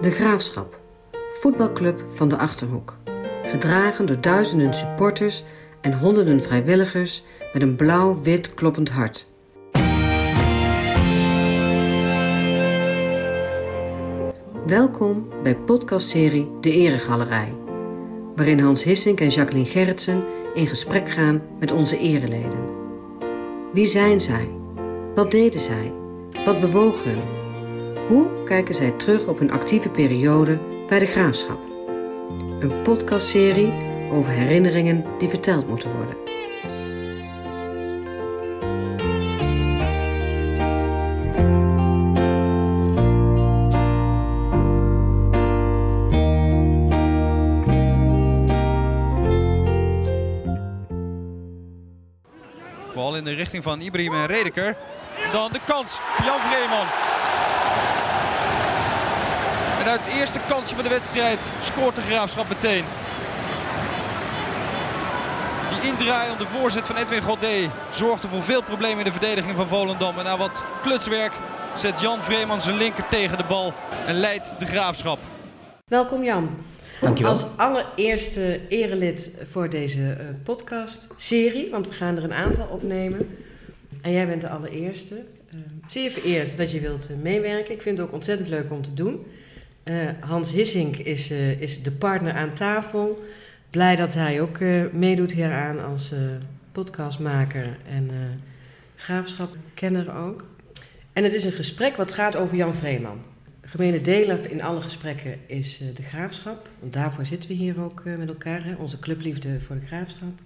De 0.00 0.10
Graafschap, 0.10 0.78
voetbalclub 1.40 2.04
van 2.08 2.28
de 2.28 2.36
Achterhoek. 2.36 2.96
Gedragen 3.42 4.06
door 4.06 4.20
duizenden 4.20 4.74
supporters 4.74 5.44
en 5.80 5.98
honderden 5.98 6.40
vrijwilligers 6.40 7.24
met 7.52 7.62
een 7.62 7.76
blauw-wit 7.76 8.54
kloppend 8.54 8.90
hart. 8.90 9.26
Welkom 14.66 15.28
bij 15.42 15.54
podcastserie 15.54 16.48
De 16.60 16.72
Eregalerij, 16.72 17.52
waarin 18.36 18.60
Hans 18.60 18.84
Hissink 18.84 19.20
en 19.20 19.28
Jacqueline 19.28 19.68
Gerritsen 19.68 20.24
in 20.54 20.66
gesprek 20.66 21.10
gaan 21.10 21.42
met 21.58 21.72
onze 21.72 21.98
ereleden. 21.98 22.68
Wie 23.72 23.86
zijn 23.86 24.20
zij? 24.20 24.48
Wat 25.14 25.30
deden 25.30 25.60
zij? 25.60 25.92
Wat 26.44 26.60
bewoog 26.60 27.04
hun? 27.04 27.39
Hoe 28.10 28.44
kijken 28.44 28.74
zij 28.74 28.90
terug 28.90 29.26
op 29.26 29.38
hun 29.38 29.50
actieve 29.50 29.88
periode 29.88 30.58
bij 30.88 30.98
de 30.98 31.06
Graafschap? 31.06 31.58
Een 32.60 32.82
podcastserie 32.82 33.72
over 34.12 34.30
herinneringen 34.30 35.04
die 35.18 35.28
verteld 35.28 35.68
moeten 35.68 35.92
worden. 35.92 36.16
Bal 52.94 53.16
in 53.16 53.24
de 53.24 53.34
richting 53.34 53.62
van 53.62 53.80
Ibrahim 53.80 54.14
en 54.14 54.26
Redeker. 54.26 54.76
Dan 55.32 55.52
de 55.52 55.60
kans 55.66 55.98
Jan 56.24 56.40
Vreeman. 56.40 56.86
En 59.80 59.86
uit 59.86 59.98
het 59.98 59.99
eerste 60.18 60.40
kansje 60.48 60.74
van 60.74 60.84
de 60.84 60.90
wedstrijd 60.90 61.50
scoort 61.62 61.94
de 61.94 62.00
Graafschap 62.00 62.48
meteen. 62.48 62.84
Die 65.70 65.90
indraaiende 65.90 66.46
voorzet 66.46 66.86
van 66.86 66.96
Edwin 66.96 67.22
Goddé 67.22 67.70
zorgde 67.90 68.28
voor 68.28 68.42
veel 68.42 68.62
problemen 68.62 68.98
in 68.98 69.04
de 69.04 69.12
verdediging 69.12 69.56
van 69.56 69.68
Volendam. 69.68 70.18
En 70.18 70.24
na 70.24 70.36
wat 70.36 70.62
klutswerk 70.82 71.32
zet 71.76 72.00
Jan 72.00 72.22
Vreeman 72.22 72.60
zijn 72.60 72.76
linker 72.76 73.08
tegen 73.08 73.38
de 73.38 73.44
bal 73.48 73.72
en 74.06 74.14
leidt 74.14 74.54
de 74.58 74.66
Graafschap. 74.66 75.18
Welkom 75.88 76.24
Jan. 76.24 76.48
Dankjewel. 77.00 77.32
Als 77.32 77.46
allereerste 77.56 78.60
erelid 78.68 79.32
voor 79.44 79.70
deze 79.70 80.12
eh, 80.12 80.26
podcast-serie, 80.44 81.70
want 81.70 81.88
we 81.88 81.94
gaan 81.94 82.16
er 82.16 82.24
een 82.24 82.32
aantal 82.32 82.66
opnemen. 82.66 83.28
En 84.02 84.12
jij 84.12 84.26
bent 84.26 84.40
de 84.40 84.48
allereerste. 84.48 85.14
Eh, 85.14 85.56
zeer 85.86 86.10
vereerd 86.10 86.56
dat 86.56 86.70
je 86.70 86.80
wilt 86.80 87.06
eh, 87.10 87.16
meewerken. 87.16 87.74
Ik 87.74 87.82
vind 87.82 87.98
het 87.98 88.06
ook 88.06 88.12
ontzettend 88.12 88.48
leuk 88.48 88.70
om 88.70 88.82
te 88.82 88.94
doen. 88.94 89.26
Eh, 89.82 89.94
Hans 90.20 90.52
Hissink 90.52 90.96
is, 90.96 91.30
eh, 91.30 91.60
is 91.60 91.82
de 91.82 91.90
partner 91.90 92.32
aan 92.32 92.54
tafel. 92.54 93.24
Blij 93.70 93.96
dat 93.96 94.14
hij 94.14 94.40
ook 94.40 94.58
eh, 94.58 94.82
meedoet 94.92 95.32
hieraan 95.32 95.84
als 95.84 96.14
podcastmaker 96.72 97.76
en 97.88 98.10
graafschapkenner 98.96 100.14
ook. 100.14 100.44
En 101.12 101.24
het 101.24 101.32
is 101.32 101.44
een 101.44 101.52
gesprek 101.52 101.96
wat 101.96 102.12
gaat 102.12 102.36
over 102.36 102.56
Jan 102.56 102.74
Vreeman. 102.74 103.18
Gemene 103.62 104.00
deler 104.00 104.50
in 104.50 104.62
alle 104.62 104.80
gesprekken 104.80 105.38
is 105.46 105.80
de 105.94 106.02
graafschap. 106.02 106.68
Want 106.80 106.92
daarvoor 106.92 107.26
zitten 107.26 107.48
we 107.48 107.54
hier 107.56 107.82
ook 107.82 108.02
met 108.04 108.28
elkaar. 108.28 108.64
Hè? 108.64 108.74
Onze 108.74 108.98
clubliefde 108.98 109.60
voor 109.60 109.76
de 109.80 109.86
graafschap. 109.86 110.40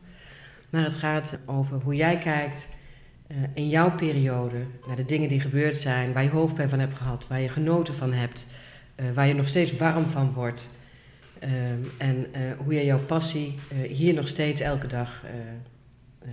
Maar 0.70 0.84
het 0.84 0.94
gaat 0.94 1.38
over 1.46 1.80
hoe 1.80 1.94
jij 1.94 2.18
kijkt 2.18 2.68
in 3.54 3.68
jouw 3.68 3.94
periode 3.94 4.58
naar 4.86 4.96
de 4.96 5.04
dingen 5.04 5.28
die 5.28 5.40
gebeurd 5.40 5.76
zijn. 5.76 6.12
Waar 6.12 6.22
je 6.22 6.30
hoofdpijn 6.30 6.68
van 6.68 6.78
hebt 6.78 6.96
gehad. 6.96 7.26
Waar 7.28 7.40
je 7.40 7.48
genoten 7.48 7.94
van 7.94 8.12
hebt. 8.12 8.46
Eh, 8.94 9.04
waar 9.14 9.26
je 9.28 9.34
nog 9.34 9.48
steeds 9.48 9.76
warm 9.76 10.06
van 10.06 10.32
wordt. 10.32 10.68
Ehm, 11.38 11.52
en 11.96 12.26
eh, 12.32 12.40
hoe 12.64 12.74
je 12.74 12.84
jouw 12.84 13.00
passie 13.06 13.54
eh, 13.68 13.90
hier 13.96 14.14
nog 14.14 14.28
steeds 14.28 14.60
elke 14.60 14.86
dag 14.86 15.22
eh, 15.24 15.30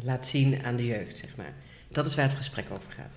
laat 0.03 0.27
zien 0.27 0.59
aan 0.63 0.75
de 0.75 0.85
jeugd, 0.85 1.17
zeg 1.17 1.35
maar. 1.37 1.53
Dat 1.89 2.05
is 2.05 2.15
waar 2.15 2.25
het 2.25 2.33
gesprek 2.33 2.65
over 2.73 2.91
gaat. 2.97 3.15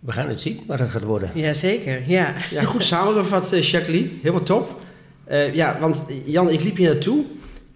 We 0.00 0.12
gaan 0.12 0.28
het 0.28 0.40
zien 0.40 0.62
wat 0.66 0.78
het 0.78 0.90
gaat 0.90 1.02
worden. 1.02 1.30
Jazeker, 1.34 2.08
ja. 2.08 2.34
Ja, 2.50 2.62
goed 2.62 2.84
samengevat, 2.84 3.66
Jacqueline. 3.66 4.08
Helemaal 4.22 4.42
top. 4.42 4.80
Eh, 5.24 5.54
ja, 5.54 5.78
want 5.80 6.06
Jan, 6.24 6.50
ik 6.50 6.62
liep 6.62 6.76
hier 6.76 6.88
naartoe. 6.88 7.24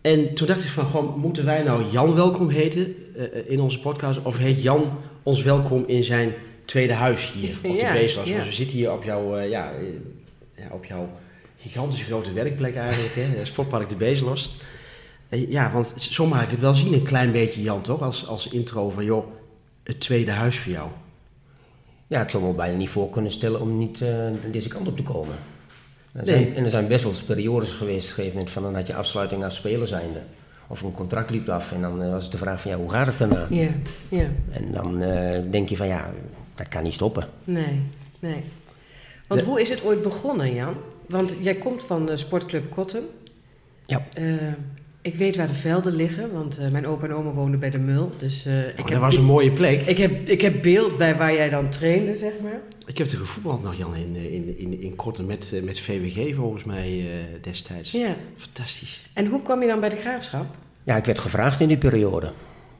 En 0.00 0.34
toen 0.34 0.46
dacht 0.46 0.62
ik 0.64 0.68
van, 0.68 0.86
gewoon, 0.86 1.18
moeten 1.18 1.44
wij 1.44 1.62
nou 1.62 1.90
Jan 1.90 2.14
welkom 2.14 2.48
heten 2.48 2.94
eh, 3.16 3.24
in 3.52 3.60
onze 3.60 3.80
podcast? 3.80 4.22
Of 4.22 4.36
heet 4.38 4.62
Jan 4.62 4.98
ons 5.22 5.42
welkom 5.42 5.84
in 5.86 6.04
zijn 6.04 6.32
tweede 6.64 6.92
huis 6.92 7.32
hier 7.32 7.56
op 7.62 7.76
Ja, 7.80 7.92
de 7.92 7.98
Beeslas? 7.98 8.28
ja. 8.28 8.34
Want 8.34 8.46
we 8.46 8.52
zitten 8.52 8.76
hier 8.76 8.92
op 8.92 9.04
jouw, 9.04 9.36
eh, 9.36 9.50
ja, 9.50 9.72
ja, 10.60 10.74
op 10.74 10.84
jouw 10.84 11.08
gigantische 11.56 12.04
grote 12.04 12.32
werkplek 12.32 12.76
eigenlijk, 12.76 13.14
hè? 13.14 13.44
Sportpark 13.44 13.88
de 13.88 13.94
Beeslost. 13.96 14.64
Eh, 15.28 15.50
ja, 15.50 15.70
want 15.72 15.94
zo 15.96 16.26
mag 16.26 16.42
ik 16.42 16.50
het 16.50 16.60
wel 16.60 16.74
zien, 16.74 16.92
een 16.92 17.02
klein 17.02 17.32
beetje 17.32 17.62
Jan, 17.62 17.80
toch? 17.80 18.02
Als, 18.02 18.26
als 18.26 18.48
intro 18.48 18.90
van, 18.90 19.04
joh, 19.04 19.24
het 19.82 20.00
tweede 20.00 20.30
huis 20.30 20.58
voor 20.58 20.72
jou. 20.72 20.88
Ja, 22.06 22.22
ik 22.22 22.30
zou 22.30 22.44
me 22.44 22.52
bijna 22.52 22.76
niet 22.76 22.88
voor 22.88 23.10
kunnen 23.10 23.30
stellen 23.32 23.60
om 23.60 23.78
niet 23.78 24.00
eh, 24.02 24.08
deze 24.50 24.68
kant 24.68 24.88
op 24.88 24.96
te 24.96 25.02
komen. 25.02 25.34
Er 26.12 26.24
Nee. 26.24 26.34
zijn, 26.34 26.54
en 26.56 26.64
er 26.64 26.70
zijn 26.70 26.88
best 26.88 27.04
wel 27.04 27.12
periodes 27.26 27.72
geweest, 27.72 28.04
op 28.04 28.08
een 28.08 28.14
gegeven 28.14 28.32
moment, 28.36 28.50
van 28.50 28.62
dan 28.62 28.74
had 28.74 28.86
je 28.86 28.94
afsluiting 28.94 29.44
als 29.44 29.54
speler 29.54 29.86
zijnde. 29.86 30.20
Of 30.66 30.82
een 30.82 30.92
contract 30.92 31.30
liep 31.30 31.48
af 31.48 31.72
en 31.72 31.80
dan 31.80 32.02
eh, 32.02 32.10
was 32.10 32.22
het 32.22 32.32
de 32.32 32.38
vraag 32.38 32.60
van 32.60 32.70
ja, 32.70 32.76
hoe 32.76 32.90
gaat 32.90 33.06
het 33.06 33.18
daarna? 33.18 33.46
Ja, 33.50 33.68
ja. 34.08 34.26
En 34.50 34.72
dan 34.72 35.02
eh, 35.02 35.40
denk 35.50 35.68
je 35.68 35.76
van 35.76 35.86
ja, 35.86 36.10
dat 36.54 36.68
kan 36.68 36.82
niet 36.82 36.92
stoppen. 36.92 37.28
Nee, 37.44 37.80
nee. 38.18 38.44
Want 39.30 39.40
De- 39.42 39.46
hoe 39.46 39.60
is 39.60 39.68
het 39.68 39.84
ooit 39.84 40.02
begonnen, 40.02 40.54
Jan? 40.54 40.74
Want 41.08 41.34
jij 41.40 41.54
komt 41.54 41.82
van 41.82 42.06
de 42.06 42.16
sportclub 42.16 42.70
Kotten. 42.70 43.02
Ja. 43.86 44.06
Eh, 44.12 44.24
ik 45.02 45.14
weet 45.14 45.36
waar 45.36 45.46
de 45.46 45.54
velden 45.54 45.92
liggen, 45.92 46.32
want 46.32 46.58
eh, 46.58 46.68
mijn 46.70 46.86
opa 46.86 47.04
en 47.06 47.12
oma 47.14 47.30
woonden 47.30 47.60
bij 47.60 47.70
de 47.70 47.78
Mul. 47.78 48.10
Dus 48.18 48.46
eh, 48.46 48.58
ik, 48.68 48.70
Oh, 48.70 48.76
heb, 48.76 48.88
dat 48.88 48.98
was 48.98 49.16
een 49.16 49.24
mooie 49.24 49.50
plek. 49.52 49.80
ik, 49.80 49.98
heb, 49.98 50.28
ik 50.28 50.40
heb 50.40 50.62
beeld 50.62 50.96
bij 50.96 51.16
waar 51.16 51.32
jij 51.34 51.48
dan 51.48 51.70
trainde, 51.70 52.16
zeg 52.16 52.32
maar. 52.42 52.60
Ik 52.86 52.98
heb 52.98 53.06
er 53.06 53.16
gevoetbald 53.16 53.62
nog, 53.62 53.74
Jan, 53.78 53.94
in, 53.96 54.16
eh, 54.16 54.32
in, 54.34 54.58
in, 54.58 54.80
in 54.82 54.96
Korten 54.96 55.26
met, 55.26 55.52
eh, 55.54 55.62
met 55.62 55.80
VWG 55.80 56.34
volgens 56.34 56.64
mij 56.64 56.88
eh, 57.00 57.42
destijds. 57.42 57.90
Ja. 57.90 58.16
Fantastisch. 58.36 59.06
En 59.12 59.26
hoe 59.26 59.42
kwam 59.42 59.60
je 59.62 59.68
dan 59.68 59.80
bij 59.80 59.88
de 59.88 59.96
graafschap? 59.96 60.46
Ja, 60.84 60.96
ik 60.96 61.04
werd 61.04 61.18
gevraagd 61.18 61.60
in 61.60 61.68
die 61.68 61.78
periode. 61.78 62.32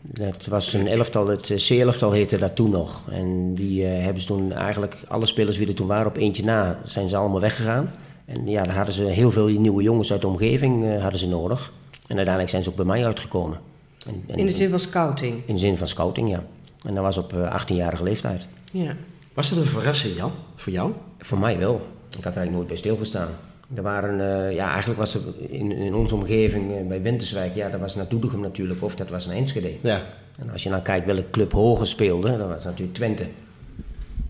Dat 0.02 0.46
was 0.46 0.72
een 0.72 0.86
elftal, 0.86 1.26
het 1.26 1.50
eh, 1.50 1.56
C-elftal 1.56 2.12
heette 2.12 2.38
dat 2.38 2.56
toen 2.56 2.70
nog. 2.70 3.00
En 3.10 3.54
die 3.54 3.84
eh, 3.86 4.02
hebben 4.04 4.22
ze 4.22 4.28
toen 4.28 4.52
eigenlijk, 4.52 4.96
alle 5.08 5.26
spelers 5.26 5.56
die 5.58 5.66
er 5.68 5.74
toen 5.74 5.86
waren, 5.86 6.06
op 6.06 6.16
eentje 6.16 6.44
na, 6.44 6.78
zijn 6.84 7.08
ze 7.08 7.16
allemaal 7.16 7.40
weggegaan. 7.40 7.92
En 8.24 8.46
ja, 8.48 8.62
dan 8.64 8.74
hadden 8.74 8.94
ze 8.94 9.04
heel 9.04 9.30
veel 9.30 9.46
nieuwe 9.46 9.82
jongens 9.82 10.12
uit 10.12 10.20
de 10.20 10.26
omgeving 10.26 10.84
eh, 10.84 11.02
hadden 11.02 11.20
ze 11.20 11.28
nodig. 11.28 11.72
En 12.06 12.14
uiteindelijk 12.16 12.48
zijn 12.50 12.62
ze 12.62 12.70
ook 12.70 12.76
bij 12.76 12.84
mij 12.84 13.06
uitgekomen. 13.06 13.58
En, 14.06 14.24
en- 14.26 14.38
In 14.38 14.46
de 14.46 14.52
zin 14.52 14.70
van 14.70 14.78
scouting. 14.78 15.42
in 15.46 15.54
de 15.54 15.60
zin 15.60 15.78
van 15.78 15.86
scouting, 15.86 16.28
ja. 16.28 16.44
En 16.86 16.94
dat 16.94 17.04
was 17.04 17.18
op 17.18 17.32
eh, 17.32 17.60
18-jarige 17.62 18.02
leeftijd. 18.02 18.46
Ja. 18.72 18.94
Was 19.34 19.48
dat 19.50 19.58
een 19.58 19.64
verrassing, 19.64 20.16
Jan, 20.16 20.30
voor 20.56 20.72
jou? 20.72 20.92
Voor 21.18 21.38
mij 21.38 21.58
wel. 21.58 21.74
Ik 22.08 22.24
had 22.24 22.32
er 22.34 22.38
eigenlijk 22.40 22.52
nooit 22.56 22.66
bij 22.66 22.76
stilgestaan. 22.76 23.28
Er 23.74 23.82
waren, 23.82 24.20
eh, 24.20 24.54
ja, 24.54 24.68
eigenlijk 24.68 24.98
was 24.98 25.14
er 25.14 25.20
in, 25.48 25.72
in 25.72 25.94
onze 25.94 26.14
omgeving 26.14 26.76
eh, 26.76 26.86
bij 26.86 27.02
Winterswijk, 27.02 27.54
ja, 27.54 27.68
dat 27.68 27.80
was 27.80 27.94
naar 27.94 28.08
Doetinchem 28.08 28.40
natuurlijk, 28.40 28.82
of 28.82 28.94
dat 28.94 29.08
was 29.08 29.26
naar 29.26 29.36
Enschede. 29.36 29.72
Ja. 29.80 30.02
En 30.38 30.50
als 30.50 30.62
je 30.62 30.70
nou 30.70 30.82
kijkt 30.82 31.06
welke 31.06 31.30
club 31.30 31.52
hoger 31.52 31.86
speelde, 31.86 32.38
dan 32.38 32.48
was 32.48 32.64
natuurlijk 32.64 32.94
Twente. 32.94 33.24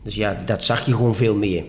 Dus 0.03 0.15
ja, 0.15 0.35
dat 0.45 0.65
zag 0.65 0.87
je 0.87 0.95
gewoon 0.95 1.15
veel 1.15 1.35
meer. 1.35 1.65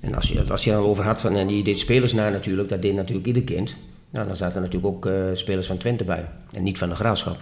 En 0.00 0.14
als 0.14 0.28
je, 0.28 0.44
als 0.50 0.64
je 0.64 0.70
dan 0.70 0.82
over 0.84 1.04
had 1.04 1.20
van, 1.20 1.36
en 1.36 1.46
die 1.46 1.64
deed 1.64 1.78
spelers 1.78 2.12
naar 2.12 2.30
natuurlijk, 2.30 2.68
dat 2.68 2.82
deed 2.82 2.94
natuurlijk 2.94 3.26
ieder 3.26 3.42
kind. 3.42 3.76
Nou, 4.10 4.26
dan 4.26 4.36
zaten 4.36 4.56
er 4.56 4.60
natuurlijk 4.62 4.94
ook 4.94 5.06
eh, 5.06 5.14
spelers 5.32 5.66
van 5.66 5.76
Twente 5.76 6.04
bij. 6.04 6.28
En 6.52 6.62
niet 6.62 6.78
van 6.78 6.88
de 6.88 6.94
graafschap. 6.94 7.38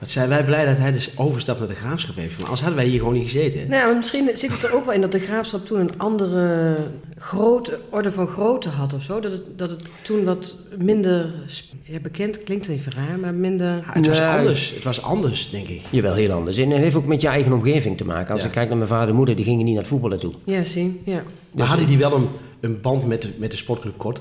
Wat 0.00 0.10
zijn 0.10 0.28
wij 0.28 0.44
blij 0.44 0.64
dat 0.64 0.78
hij 0.78 0.92
dus 0.92 1.10
overstap 1.18 1.58
naar 1.58 1.68
de 1.68 1.74
graafschap 1.74 2.16
heeft. 2.16 2.32
Maar 2.32 2.42
anders 2.42 2.60
hadden 2.60 2.78
wij 2.78 2.88
hier 2.88 2.98
gewoon 2.98 3.14
niet 3.14 3.30
gezeten. 3.30 3.68
Nou, 3.68 3.86
maar 3.86 3.96
misschien 3.96 4.30
zit 4.34 4.52
het 4.52 4.62
er 4.62 4.74
ook 4.74 4.84
wel 4.84 4.94
in 4.94 5.00
dat 5.00 5.12
de 5.12 5.18
graafschap 5.18 5.64
toen 5.66 5.80
een 5.80 5.98
andere 5.98 6.76
grote, 7.18 7.78
orde 7.90 8.12
van 8.12 8.26
grootte 8.26 8.68
had 8.68 8.94
of 8.94 9.02
zo. 9.02 9.20
Dat 9.20 9.32
het, 9.32 9.46
dat 9.56 9.70
het 9.70 9.84
toen 10.02 10.24
wat 10.24 10.56
minder 10.78 11.34
ja, 11.82 11.98
bekend 11.98 12.42
klinkt 12.44 12.68
even 12.68 12.92
raar, 12.92 13.18
maar 13.18 13.34
minder. 13.34 13.66
Ja, 13.76 13.82
het 13.92 14.06
was 14.06 14.20
anders. 14.20 14.70
Het 14.74 14.84
was 14.84 15.02
anders, 15.02 15.50
denk 15.50 15.68
ik. 15.68 15.80
Jawel, 15.90 16.14
heel 16.14 16.32
anders. 16.32 16.56
En 16.58 16.70
het 16.70 16.80
heeft 16.80 16.96
ook 16.96 17.06
met 17.06 17.20
je 17.22 17.28
eigen 17.28 17.52
omgeving 17.52 17.96
te 17.96 18.04
maken. 18.04 18.32
Als 18.32 18.40
Ja. 18.40 18.46
ik 18.46 18.52
kijk 18.52 18.68
naar 18.68 18.76
mijn 18.76 18.88
vader 18.88 19.08
en 19.08 19.14
moeder, 19.14 19.36
die 19.36 19.44
gingen 19.44 19.64
niet 19.64 19.74
naar 19.74 19.82
het 19.82 19.92
voetballen 19.92 20.20
toe. 20.20 20.32
Ja, 20.44 20.64
zie. 20.64 21.00
Ja. 21.04 21.14
Maar 21.14 21.24
Dus- 21.52 21.66
hadden 21.66 21.86
die 21.86 21.98
wel 21.98 22.14
een, 22.14 22.28
een 22.60 22.80
band 22.80 23.06
met 23.06 23.22
de, 23.22 23.28
met 23.38 23.50
de 23.50 23.56
sportclub 23.56 23.98
Kort? 23.98 24.20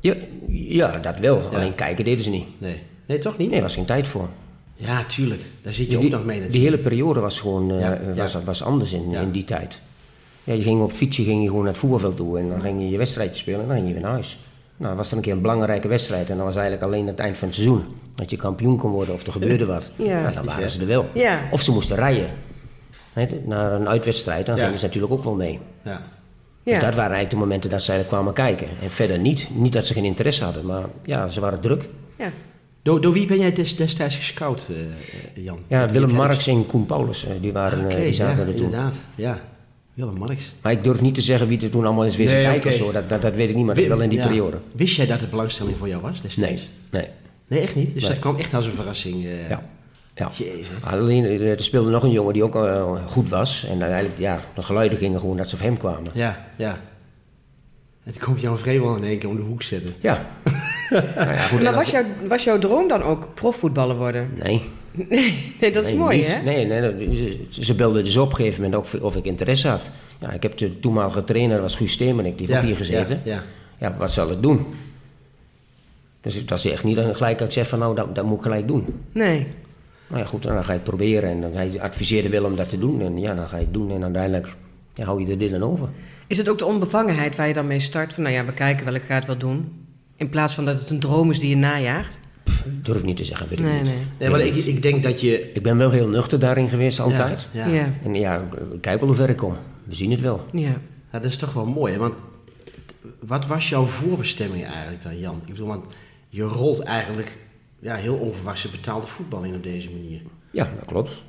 Ja, 0.00 0.14
ja 0.48 0.98
dat 0.98 1.18
wel. 1.18 1.40
Alleen 1.52 1.74
kijken 1.74 2.04
deden 2.04 2.24
ze 2.24 2.30
niet. 2.30 2.46
Nee. 2.58 2.82
Nee, 3.06 3.18
toch 3.18 3.36
niet? 3.38 3.48
Nee, 3.48 3.56
er 3.56 3.62
was 3.62 3.74
geen 3.74 3.84
tijd 3.84 4.06
voor. 4.06 4.28
Ja, 4.80 5.04
tuurlijk. 5.04 5.40
Daar 5.62 5.72
zit 5.72 5.90
je 5.90 5.96
die, 5.98 6.06
ook 6.06 6.12
nog 6.12 6.24
mee 6.24 6.36
die 6.36 6.46
natuurlijk. 6.46 6.70
hele 6.72 6.82
periode 6.88 7.20
was 7.20 7.40
gewoon 7.40 7.70
eh, 7.70 7.80
Ja, 7.80 7.98
ja. 8.06 8.14
was, 8.14 8.36
was 8.44 8.62
anders 8.62 8.92
in, 8.92 9.10
Ja. 9.10 9.20
in 9.20 9.30
die 9.30 9.44
tijd. 9.44 9.80
Ja, 10.44 10.52
je 10.54 10.62
ging 10.62 10.80
op 10.82 10.92
fietsje 10.92 11.22
ging 11.24 11.40
je 11.42 11.46
gewoon 11.48 11.62
naar 11.62 11.72
het 11.72 11.80
voetbalveld 11.80 12.16
toe 12.16 12.38
en 12.38 12.48
dan 12.48 12.60
ging 12.60 12.80
je 12.80 12.88
je 12.90 12.98
wedstrijdje 12.98 13.38
spelen 13.40 13.60
en 13.60 13.66
dan 13.66 13.76
ging 13.76 13.86
je 13.88 13.92
weer 13.94 14.02
naar 14.02 14.12
huis. 14.12 14.38
Nou, 14.76 14.96
was 14.96 15.10
er 15.10 15.16
een 15.16 15.22
keer 15.22 15.32
een 15.32 15.40
belangrijke 15.40 15.88
wedstrijd 15.88 16.30
en 16.30 16.36
dat 16.36 16.46
was 16.46 16.54
eigenlijk 16.56 16.84
alleen 16.86 17.06
het 17.06 17.18
eind 17.18 17.38
van 17.38 17.46
het 17.48 17.56
seizoen. 17.56 17.84
Dat 18.14 18.30
je 18.30 18.36
kampioen 18.36 18.76
kon 18.76 18.90
worden 18.90 19.14
of 19.14 19.26
er 19.26 19.32
gebeurde 19.32 19.66
wat. 19.66 19.90
Ja. 19.96 20.20
Nou, 20.20 20.34
dan 20.34 20.44
waren 20.44 20.70
ze 20.70 20.80
er 20.80 20.86
wel. 20.86 21.06
Ja. 21.14 21.40
Of 21.50 21.62
ze 21.62 21.72
moesten 21.72 21.96
rijden. 21.96 22.30
Hè, 23.12 23.26
naar 23.46 23.72
een 23.72 23.88
uitwedstrijd, 23.88 24.46
dan 24.46 24.58
gingen 24.58 24.78
ze 24.78 24.84
natuurlijk 24.86 25.12
ook 25.12 25.24
wel 25.24 25.34
mee. 25.34 25.58
Ja. 25.84 25.90
Ja. 26.62 26.72
Dus 26.72 26.72
dat 26.84 26.94
waren 26.94 27.00
eigenlijk 27.12 27.30
de 27.30 27.36
momenten 27.36 27.70
dat 27.70 27.82
zij 27.82 27.98
er 27.98 28.04
kwamen 28.04 28.32
kijken. 28.32 28.66
En 28.82 28.90
verder 28.90 29.18
niet. 29.18 29.48
Niet 29.52 29.72
dat 29.72 29.86
ze 29.86 29.94
geen 29.94 30.04
interesse 30.04 30.44
hadden, 30.44 30.66
maar 30.66 30.84
ja, 31.04 31.28
ze 31.28 31.40
waren 31.40 31.60
druk. 31.60 31.84
ja. 32.16 32.30
Door, 32.82 33.00
door 33.00 33.12
wie 33.12 33.26
ben 33.26 33.38
jij 33.38 33.52
des- 33.52 33.76
destijds 33.76 34.16
gescout, 34.16 34.68
eh, 34.70 34.76
eh, 34.80 35.44
Jan? 35.44 35.58
Ja, 35.66 35.90
Willem 35.90 36.14
Marks 36.14 36.46
en 36.46 36.66
Koen 36.66 36.86
Paulus, 36.86 37.24
eh, 37.26 37.30
die, 37.40 37.52
waren, 37.52 37.78
eh, 37.78 37.84
Oké, 37.94 38.02
die 38.04 38.12
zaten 38.12 38.42
ja, 38.44 38.50
er 38.50 38.54
toen. 38.56 38.64
inderdaad. 38.64 38.94
Ja, 39.14 39.40
Willem 39.94 40.14
Marks. 40.18 40.54
Maar 40.62 40.72
ik 40.72 40.84
durf 40.84 41.00
niet 41.00 41.14
te 41.14 41.20
zeggen 41.22 41.48
wie 41.48 41.60
er 41.62 41.70
toen 41.70 41.84
allemaal 41.84 42.04
is 42.04 42.16
weer 42.16 42.26
Nee, 42.26 42.44
kijken 42.44 42.70
of 42.70 42.76
zo. 42.76 42.92
Dat, 42.92 43.08
dat, 43.08 43.22
dat 43.22 43.34
weet 43.34 43.48
ik 43.50 43.56
niet, 43.56 43.64
maar 43.66 43.74
dat 43.74 43.84
is 43.84 43.90
wel 43.90 44.00
in 44.00 44.08
die 44.08 44.18
Ja. 44.18 44.26
periode. 44.26 44.58
Wist 44.72 44.96
jij 44.96 45.06
dat 45.06 45.20
de 45.20 45.26
belangstelling 45.26 45.76
voor 45.76 45.88
jou 45.88 46.02
was 46.02 46.12
Nee, 46.12 46.20
destijds? 46.22 46.68
nee. 46.90 47.08
Nee, 47.46 47.60
echt 47.60 47.74
niet? 47.74 47.92
Dus 47.94 48.02
Nee. 48.02 48.10
dat 48.10 48.20
kwam 48.20 48.36
echt 48.36 48.54
als 48.54 48.66
een 48.66 48.72
verrassing. 48.72 49.22
Ja. 49.48 49.62
ja. 50.14 50.30
Jezus. 50.36 50.66
Alleen, 50.84 51.24
er 51.24 51.62
speelde 51.62 51.90
nog 51.90 52.02
een 52.02 52.10
jongen 52.10 52.32
die 52.32 52.44
ook 52.44 52.58
goed 53.06 53.28
was. 53.28 53.64
En 53.70 53.82
eigenlijk, 53.82 54.18
ja, 54.18 54.40
de 54.54 54.62
geluiden 54.62 54.98
gingen 54.98 55.20
gewoon 55.20 55.36
dat 55.36 55.48
ze 55.48 55.54
op 55.54 55.60
hem 55.62 55.76
kwamen. 55.76 56.10
Ja, 56.14 56.46
ja. 56.56 56.78
En 58.04 58.12
toen 58.12 58.22
komt 58.22 58.40
Jan 58.40 58.58
Vreemel 58.58 58.96
in 58.96 59.04
één 59.04 59.18
keer 59.18 59.28
om 59.28 59.36
de 59.36 59.42
hoek 59.42 59.62
zetten. 59.62 59.92
Ja. 60.00 60.30
nou 60.90 61.04
ja, 61.16 61.36
goed, 61.36 61.62
Maar 61.62 61.74
was, 61.74 61.90
dat- 61.90 62.04
jouw, 62.20 62.28
was 62.28 62.44
jouw 62.44 62.58
droom 62.58 62.88
dan 62.88 63.02
ook 63.02 63.34
profvoetballer 63.34 63.96
worden? 63.96 64.28
Nee. 64.42 64.62
Nee, 64.92 65.52
nee 65.60 65.70
dat 65.72 65.82
is 65.82 65.88
nee, 65.88 65.98
mooi, 65.98 66.18
niet. 66.18 66.34
hè? 66.36 66.42
Nee, 66.42 66.66
nee, 66.66 66.80
dat- 66.80 66.94
ze, 67.16 67.62
ze 67.64 67.74
belden 67.74 68.04
dus 68.04 68.16
op 68.16 68.30
een 68.30 68.36
gegeven 68.36 68.62
moment 68.62 68.94
ook 68.94 69.02
of 69.02 69.16
ik 69.16 69.24
interesse 69.24 69.68
had. 69.68 69.90
Ja, 70.20 70.30
ik 70.32 70.42
heb 70.42 70.56
de 70.56 70.80
toenmalige 70.80 71.24
trainer, 71.24 71.60
was 71.60 71.76
Guus 71.76 71.92
Steemenik, 71.92 72.38
die 72.38 72.46
heeft 72.46 72.58
ook 72.58 72.64
hier 72.66 72.76
gezeten. 72.76 73.20
Ja, 73.24 73.34
ja. 73.34 73.42
Ja, 73.78 73.94
wat 73.98 74.10
zal 74.12 74.30
ik 74.30 74.42
doen? 74.42 74.66
Dus 76.20 76.34
het 76.34 76.50
was 76.50 76.64
echt 76.64 76.84
niet 76.84 76.96
dan 76.96 77.14
gelijk 77.16 77.38
dat 77.38 77.46
ik 77.46 77.52
zeg 77.52 77.68
van 77.68 77.78
nou, 77.78 77.94
dat, 77.94 78.14
dat 78.14 78.24
moet 78.24 78.36
ik 78.36 78.42
gelijk 78.42 78.68
doen. 78.68 78.84
Nee. 79.12 79.46
Nou 80.06 80.20
ja, 80.22 80.26
goed, 80.28 80.42
dan 80.42 80.64
ga 80.64 80.72
je 80.72 80.78
het 80.78 80.88
proberen. 80.88 81.30
En 81.30 81.40
dan 81.40 81.52
hij 81.52 81.80
adviseerde 81.80 82.28
Willem 82.28 82.56
dat 82.56 82.68
te 82.68 82.78
doen. 82.78 83.00
En 83.00 83.18
ja, 83.18 83.34
dan 83.34 83.48
ga 83.48 83.56
je 83.56 83.64
het 83.64 83.72
doen. 83.74 83.90
En 83.90 84.02
uiteindelijk 84.02 84.48
ja, 84.94 85.04
hou 85.04 85.24
je 85.24 85.30
er 85.30 85.38
dit 85.38 85.54
aan 85.54 85.62
over. 85.62 85.88
Is 86.26 86.38
het 86.38 86.48
ook 86.48 86.58
de 86.58 86.64
onbevangenheid 86.66 87.36
waar 87.36 87.48
je 87.48 87.54
dan 87.54 87.66
mee 87.66 87.80
start? 87.80 88.14
Van 88.14 88.22
nou 88.22 88.34
ja, 88.34 88.44
we 88.44 88.52
kijken 88.52 88.84
wel, 88.84 88.94
ik 88.94 89.02
ga 89.02 89.14
het 89.14 89.26
wel 89.26 89.36
doen. 89.38 89.72
In 90.20 90.28
plaats 90.28 90.54
van 90.54 90.64
dat 90.64 90.78
het 90.78 90.90
een 90.90 91.00
droom 91.00 91.30
is 91.30 91.38
die 91.38 91.48
je 91.48 91.56
najaagt? 91.56 92.20
Ik 92.44 92.84
durf 92.84 93.02
niet 93.02 93.16
te 93.16 93.24
zeggen, 93.24 93.48
weet 93.48 93.58
ik 93.58 93.64
Nee, 93.64 93.74
niet. 93.74 93.84
nee. 93.84 93.96
Nee, 94.18 94.30
maar 94.30 94.40
ik, 94.40 94.54
ik 94.54 94.82
denk 94.82 95.02
dat 95.02 95.20
je... 95.20 95.52
Ik 95.52 95.62
ben 95.62 95.76
wel 95.76 95.90
heel 95.90 96.08
nuchter 96.08 96.38
daarin 96.38 96.68
geweest, 96.68 97.00
altijd. 97.00 97.48
Ja, 97.52 97.66
Ja. 97.66 97.88
En 98.04 98.14
ja, 98.14 98.36
ik 98.72 98.80
kijk 98.80 98.98
wel 98.98 99.08
hoe 99.08 99.16
ver 99.16 99.28
ik 99.28 99.36
kom. 99.36 99.56
We 99.84 99.94
zien 99.94 100.10
het 100.10 100.20
wel. 100.20 100.44
Ja, 100.52 100.80
dat 101.10 101.24
is 101.24 101.36
toch 101.36 101.52
wel 101.52 101.66
mooi, 101.66 101.92
hè? 101.92 101.98
Want 101.98 102.14
wat 103.26 103.46
was 103.46 103.68
jouw 103.68 103.84
voorbestemming 103.84 104.64
eigenlijk 104.66 105.02
dan, 105.02 105.18
Jan? 105.18 105.40
Ik 105.44 105.52
bedoel, 105.52 105.66
want 105.66 105.84
je 106.28 106.42
rolt 106.42 106.80
eigenlijk 106.80 107.36
ja, 107.78 107.94
heel 107.94 108.14
onverwachts 108.16 108.70
betaalde 108.70 109.06
voetbal 109.06 109.42
in 109.42 109.54
op 109.54 109.62
deze 109.62 109.90
manier. 109.90 110.20
Ja, 110.50 110.70
dat 110.78 110.84
klopt. 110.84 111.22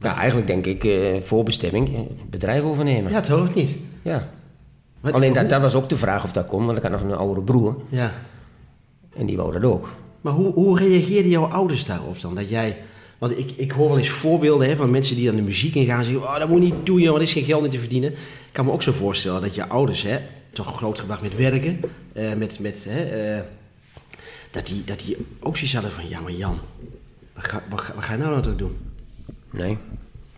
Ja, 0.00 0.16
eigenlijk 0.16 0.46
denk 0.46 0.66
ik 0.66 0.84
eh, 0.84 1.20
voorbestemming, 1.22 1.94
eh, 1.96 2.00
bedrijf 2.30 2.62
overnemen. 2.62 3.12
Ja, 3.12 3.20
toch 3.20 3.40
of 3.48 3.54
niet? 3.54 3.78
Ja. 4.02 4.28
Wat- 5.00 5.12
Alleen 5.12 5.32
dat, 5.32 5.48
dat 5.50 5.60
was 5.60 5.74
ook 5.74 5.88
de 5.88 5.96
vraag 5.96 6.24
of 6.24 6.32
dat 6.32 6.46
kon, 6.46 6.64
want 6.66 6.76
ik 6.76 6.82
had 6.82 6.92
nog 6.92 7.02
een 7.02 7.12
oudere 7.14 7.40
broer. 7.40 7.76
Ja. 7.88 8.12
En 9.16 9.26
die 9.26 9.36
wou 9.36 9.52
dat 9.52 9.62
ook. 9.64 9.88
Maar 10.20 10.32
hoe, 10.32 10.52
hoe 10.52 10.78
reageerden 10.78 11.30
jouw 11.30 11.44
ouders 11.44 11.86
daarop 11.86 12.20
dan? 12.20 12.34
Dat 12.34 12.48
jij... 12.48 12.76
Want 13.18 13.38
ik, 13.38 13.50
ik 13.56 13.70
hoor 13.70 13.88
wel 13.88 13.98
eens 13.98 14.08
voorbeelden 14.10 14.68
hè, 14.68 14.76
van 14.76 14.90
mensen 14.90 15.16
die 15.16 15.26
dan 15.26 15.36
de 15.36 15.42
muziek 15.42 15.74
ingaan 15.74 15.98
en 15.98 16.04
zeggen... 16.04 16.22
Oh, 16.22 16.38
dat 16.38 16.48
moet 16.48 16.58
je 16.62 16.64
niet 16.72 16.86
doen, 16.86 17.02
want 17.04 17.16
er 17.16 17.22
is 17.22 17.32
geen 17.32 17.44
geld 17.44 17.64
in 17.64 17.70
te 17.70 17.78
verdienen. 17.78 18.12
Ik 18.12 18.18
kan 18.52 18.64
me 18.64 18.72
ook 18.72 18.82
zo 18.82 18.92
voorstellen 18.92 19.40
dat 19.40 19.54
je 19.54 19.68
ouders, 19.68 20.02
hè, 20.02 20.18
toch 20.52 20.76
grootgebracht 20.76 21.22
met 21.22 21.36
werken... 21.36 21.80
eh, 22.12 22.34
met, 22.34 22.58
met, 22.60 22.84
hè, 22.88 23.02
eh, 23.36 23.42
dat, 24.50 24.66
die, 24.66 24.84
dat 24.84 24.98
die 25.00 25.16
ook 25.40 25.54
zoiets 25.56 25.74
hadden 25.74 25.92
van... 25.92 26.08
Ja, 26.08 26.20
maar 26.20 26.32
Jan, 26.32 26.58
wat 27.34 27.44
ga, 27.44 27.62
wat, 27.70 27.80
ga- 27.80 27.94
wat 27.94 28.04
ga 28.04 28.12
je 28.12 28.18
nou 28.18 28.40
nou 28.40 28.56
doen? 28.56 28.76
Nee. 29.50 29.76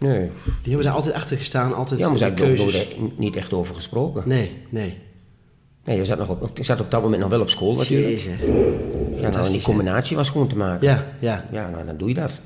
Nee. 0.00 0.18
Die 0.44 0.68
hebben 0.68 0.84
daar 0.84 0.94
altijd 0.94 1.14
achter 1.14 1.36
gestaan, 1.36 1.74
altijd 1.74 2.00
Ja, 2.00 2.08
maar 2.08 2.18
ze 2.18 2.32
keuzes. 2.34 2.72
nooit- 2.98 3.18
niet 3.18 3.36
echt 3.36 3.52
over 3.52 3.74
gesproken. 3.74 4.22
Nee, 4.26 4.50
nee. 4.68 4.98
Nee, 5.84 5.96
je 5.96 6.04
zat 6.04 6.18
nog 6.18 6.28
op, 6.28 6.58
ik 6.58 6.64
zat 6.64 6.80
op 6.80 6.90
dat 6.90 7.02
moment 7.02 7.20
nog 7.20 7.30
wel 7.30 7.40
op 7.40 7.50
school 7.50 7.74
natuurlijk. 7.76 8.10
Jezus. 8.10 8.38
Ja, 9.20 9.28
nou, 9.28 9.46
en 9.46 9.52
die 9.52 9.62
combinatie 9.62 10.16
was 10.16 10.30
gewoon 10.30 10.48
te 10.48 10.56
maken. 10.56 10.88
Ja, 10.88 11.06
ja. 11.18 11.48
Ja, 11.52 11.68
nou, 11.70 11.86
dan 11.86 11.96
doe 11.96 12.08
je 12.08 12.14
dat. 12.14 12.40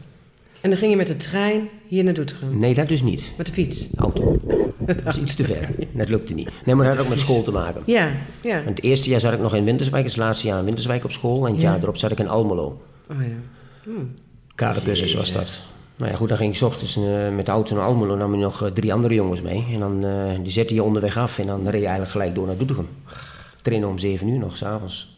En 0.61 0.71
dan 0.71 0.79
ging 0.79 0.91
je 0.91 0.97
met 0.97 1.07
de 1.07 1.17
trein 1.17 1.69
hier 1.89 2.05
naar 2.05 2.15
Doetinchem. 2.15 2.59
Nee, 2.59 2.75
dat 2.75 2.89
dus 2.89 3.03
niet. 3.03 3.33
Met 3.37 3.47
de 3.47 3.53
fiets. 3.53 3.87
Auto. 3.97 4.39
Dat 4.87 5.03
was 5.03 5.19
iets 5.21 5.35
te 5.35 5.45
ver. 5.45 5.69
Dat 5.93 6.09
lukte 6.09 6.35
niet. 6.35 6.51
Nee, 6.65 6.75
maar 6.75 6.87
dat 6.87 6.95
had 6.97 7.05
ook 7.05 7.11
met 7.11 7.21
school 7.21 7.43
te 7.43 7.51
maken. 7.53 7.83
Ja, 7.87 8.11
ja. 8.41 8.55
Want 8.65 8.77
het 8.77 8.83
eerste 8.83 9.11
jaar 9.11 9.21
zat 9.21 9.33
ik 9.33 9.41
nog 9.41 9.55
in 9.55 9.65
Winterswijk, 9.65 10.05
het 10.05 10.17
laatste 10.17 10.47
jaar 10.47 10.59
in 10.59 10.65
Winterswijk 10.65 11.05
op 11.05 11.13
school. 11.13 11.47
En 11.47 11.53
het 11.53 11.63
Ja. 11.63 11.71
jaar 11.71 11.83
erop 11.83 11.97
zat 11.97 12.11
ik 12.13 12.19
in 12.19 12.29
Almelo. 12.29 12.83
Oh 13.11 13.17
ja. 13.21 13.27
Hm. 13.83 13.91
Kadercursus 14.55 15.15
was 15.15 15.33
dat. 15.33 15.61
Nou 15.97 16.11
ja, 16.11 16.17
goed, 16.17 16.29
dan 16.29 16.37
ging 16.37 16.57
ik 16.57 16.63
ochtends 16.63 16.97
eh, 16.97 17.29
met 17.35 17.47
de 17.47 17.53
auto 17.53 17.77
naar 17.77 17.85
Almelo. 17.85 18.17
nam 18.17 18.35
je 18.35 18.41
nog 18.41 18.63
eh, 18.63 18.71
drie 18.71 18.93
andere 18.93 19.15
jongens 19.15 19.41
mee. 19.43 19.67
En 19.73 19.79
dan 19.79 20.05
eh, 20.05 20.35
die 20.43 20.53
zette 20.53 20.75
je 20.75 20.83
onderweg 20.83 21.17
af 21.17 21.39
en 21.39 21.47
dan 21.47 21.63
reed 21.65 21.73
je 21.81 21.87
eigenlijk 21.87 22.11
gelijk 22.11 22.35
door 22.35 22.47
naar 22.47 22.57
Doetinchem. 22.57 22.89
Trainen 23.63 23.89
om 23.89 23.99
zeven 23.99 24.29
uur 24.29 24.39
nog, 24.39 24.57
s'avonds. 24.57 25.13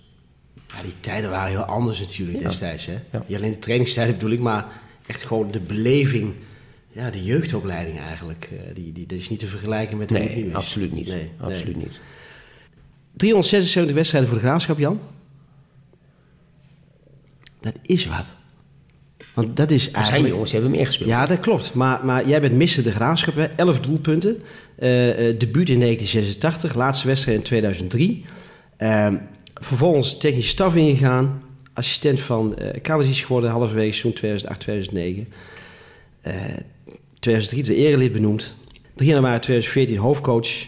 Ja, 0.68 0.82
die 0.82 0.94
tijden 1.00 1.30
waren 1.30 1.50
heel 1.50 1.62
anders 1.64 2.00
natuurlijk 2.00 2.38
Ja. 2.38 2.48
destijds. 2.48 2.86
Hè? 2.86 2.92
Ja. 3.12 3.22
Niet 3.26 3.36
alleen 3.38 3.50
de 3.50 3.58
trainingstijden 3.58 4.14
bedoel 4.14 4.30
ik, 4.30 4.40
maar 4.40 4.66
echt 5.06 5.22
gewoon 5.22 5.50
de 5.50 5.60
beleving. 5.60 6.34
Ja, 6.92 7.10
de 7.10 7.24
jeugdopleiding 7.24 7.98
eigenlijk. 7.98 8.48
die, 8.74 8.92
die, 8.92 9.06
dat 9.06 9.18
is 9.18 9.28
niet 9.28 9.38
te 9.38 9.46
vergelijken 9.46 9.96
met 9.96 10.08
hoe 10.10 10.18
het 10.18 10.28
nu 10.28 10.34
Nee, 10.34 10.46
is. 10.46 10.54
absoluut 10.54 10.92
niet. 10.92 11.06
Nee, 11.08 11.16
nee. 11.16 11.30
absoluut 11.52 11.76
niet. 11.76 11.98
376 13.16 13.94
wedstrijden 13.94 14.30
voor 14.30 14.38
de 14.38 14.44
graafschap, 14.46 14.78
Jan. 14.78 15.00
Dat 17.60 17.74
is 17.82 18.06
wat. 18.06 18.26
Want 19.36 19.56
dat 19.56 19.70
is 19.70 19.84
Er 19.84 19.90
zijn 19.90 20.04
eigenlijk... 20.04 20.32
jongens 20.32 20.52
hebben 20.52 20.70
meer 20.70 20.86
gespeeld. 20.86 21.10
Ja, 21.10 21.26
dat 21.26 21.40
klopt. 21.40 21.74
Maar, 21.74 22.04
maar 22.04 22.28
jij 22.28 22.40
bent 22.40 22.54
mister 22.54 22.82
de 22.82 22.92
graafschap, 22.92 23.34
hè? 23.34 23.44
11 23.44 23.80
doelpunten. 23.80 24.42
Eh, 24.78 24.88
debuut 25.38 25.68
in 25.68 25.80
1986, 25.80 26.74
laatste 26.74 27.06
wedstrijd 27.06 27.38
in 27.38 27.44
2003. 27.44 28.24
Ehm, 28.76 29.16
vervolgens 29.54 30.16
technische 30.16 30.50
staf 30.50 30.74
ingegaan. 30.74 31.42
Assistent 31.72 32.20
van 32.20 32.58
Kamerzies 32.82 33.22
geworden 33.22 33.50
halverwege 33.50 33.90
seizoen 33.90 34.12
2008, 34.12 34.60
2009. 34.60 35.28
Eh 36.20 36.34
2003 37.26 37.62
de 37.62 37.74
erelid 37.74 38.12
benoemd. 38.12 38.54
3 38.94 39.10
januari 39.10 39.38
2014 39.38 39.96
hoofdcoach. 39.96 40.66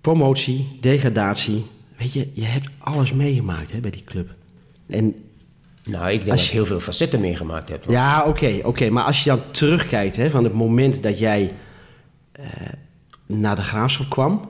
Promotie, 0.00 0.78
degradatie. 0.80 1.64
Weet 1.96 2.12
je, 2.12 2.28
je 2.32 2.44
hebt 2.44 2.68
alles 2.78 3.12
meegemaakt 3.12 3.72
hè, 3.72 3.80
bij 3.80 3.90
die 3.90 4.04
club. 4.04 4.34
En 4.86 5.14
Nou, 5.86 6.10
ik 6.10 6.18
denk 6.18 6.30
Als 6.30 6.36
dat 6.36 6.40
je- 6.40 6.46
je 6.52 6.52
heel 6.58 6.66
veel 6.66 6.80
facetten 6.80 7.20
meegemaakt 7.20 7.68
hebt. 7.68 7.86
ja, 7.88 8.24
oké, 8.24 8.60
oké. 8.62 8.90
Maar 8.90 9.04
als 9.04 9.24
je 9.24 9.30
dan 9.30 9.40
terugkijkt 9.50 10.16
hè, 10.16 10.30
van 10.30 10.44
het 10.44 10.52
moment 10.52 11.02
dat 11.02 11.18
jij 11.18 11.52
eh, 12.32 12.46
naar 13.26 13.56
de 13.56 13.62
graafschap 13.62 14.10
kwam 14.10 14.48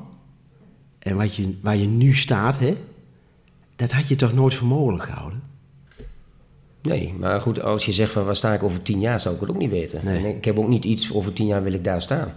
en 0.99 1.17
wat 1.17 1.35
je, 1.37 1.59
waar 1.63 1.77
je 1.77 1.87
nu 1.87 2.15
staat, 2.15 2.59
hè, 2.59 2.75
dat 3.77 3.93
had 3.93 4.09
je 4.09 4.15
toch 4.15 4.33
nooit 4.35 4.55
voor 4.55 4.67
mogelijk 4.67 5.03
gehouden? 5.05 5.43
Nee, 6.83 7.15
maar 7.19 7.41
goed, 7.41 7.63
als 7.63 7.87
je 7.87 7.93
zegt 7.93 8.13
van 8.13 8.25
waar 8.25 8.37
sta 8.37 8.53
ik 8.53 8.63
over 8.63 8.83
tien 8.83 9.01
jaar, 9.01 9.21
zou 9.21 9.35
ik 9.35 9.41
het 9.41 9.51
ook 9.51 9.57
niet 9.59 9.71
weten. 9.71 10.01
Nee. 10.05 10.19
En 10.19 10.25
ik 10.37 10.45
heb 10.45 10.59
ook 10.59 10.69
niet 10.69 10.85
iets 10.85 11.13
over 11.13 11.33
tien 11.33 11.47
jaar 11.47 11.63
wil 11.63 11.73
ik 11.73 11.85
daar 11.85 12.03
staan. 12.03 12.33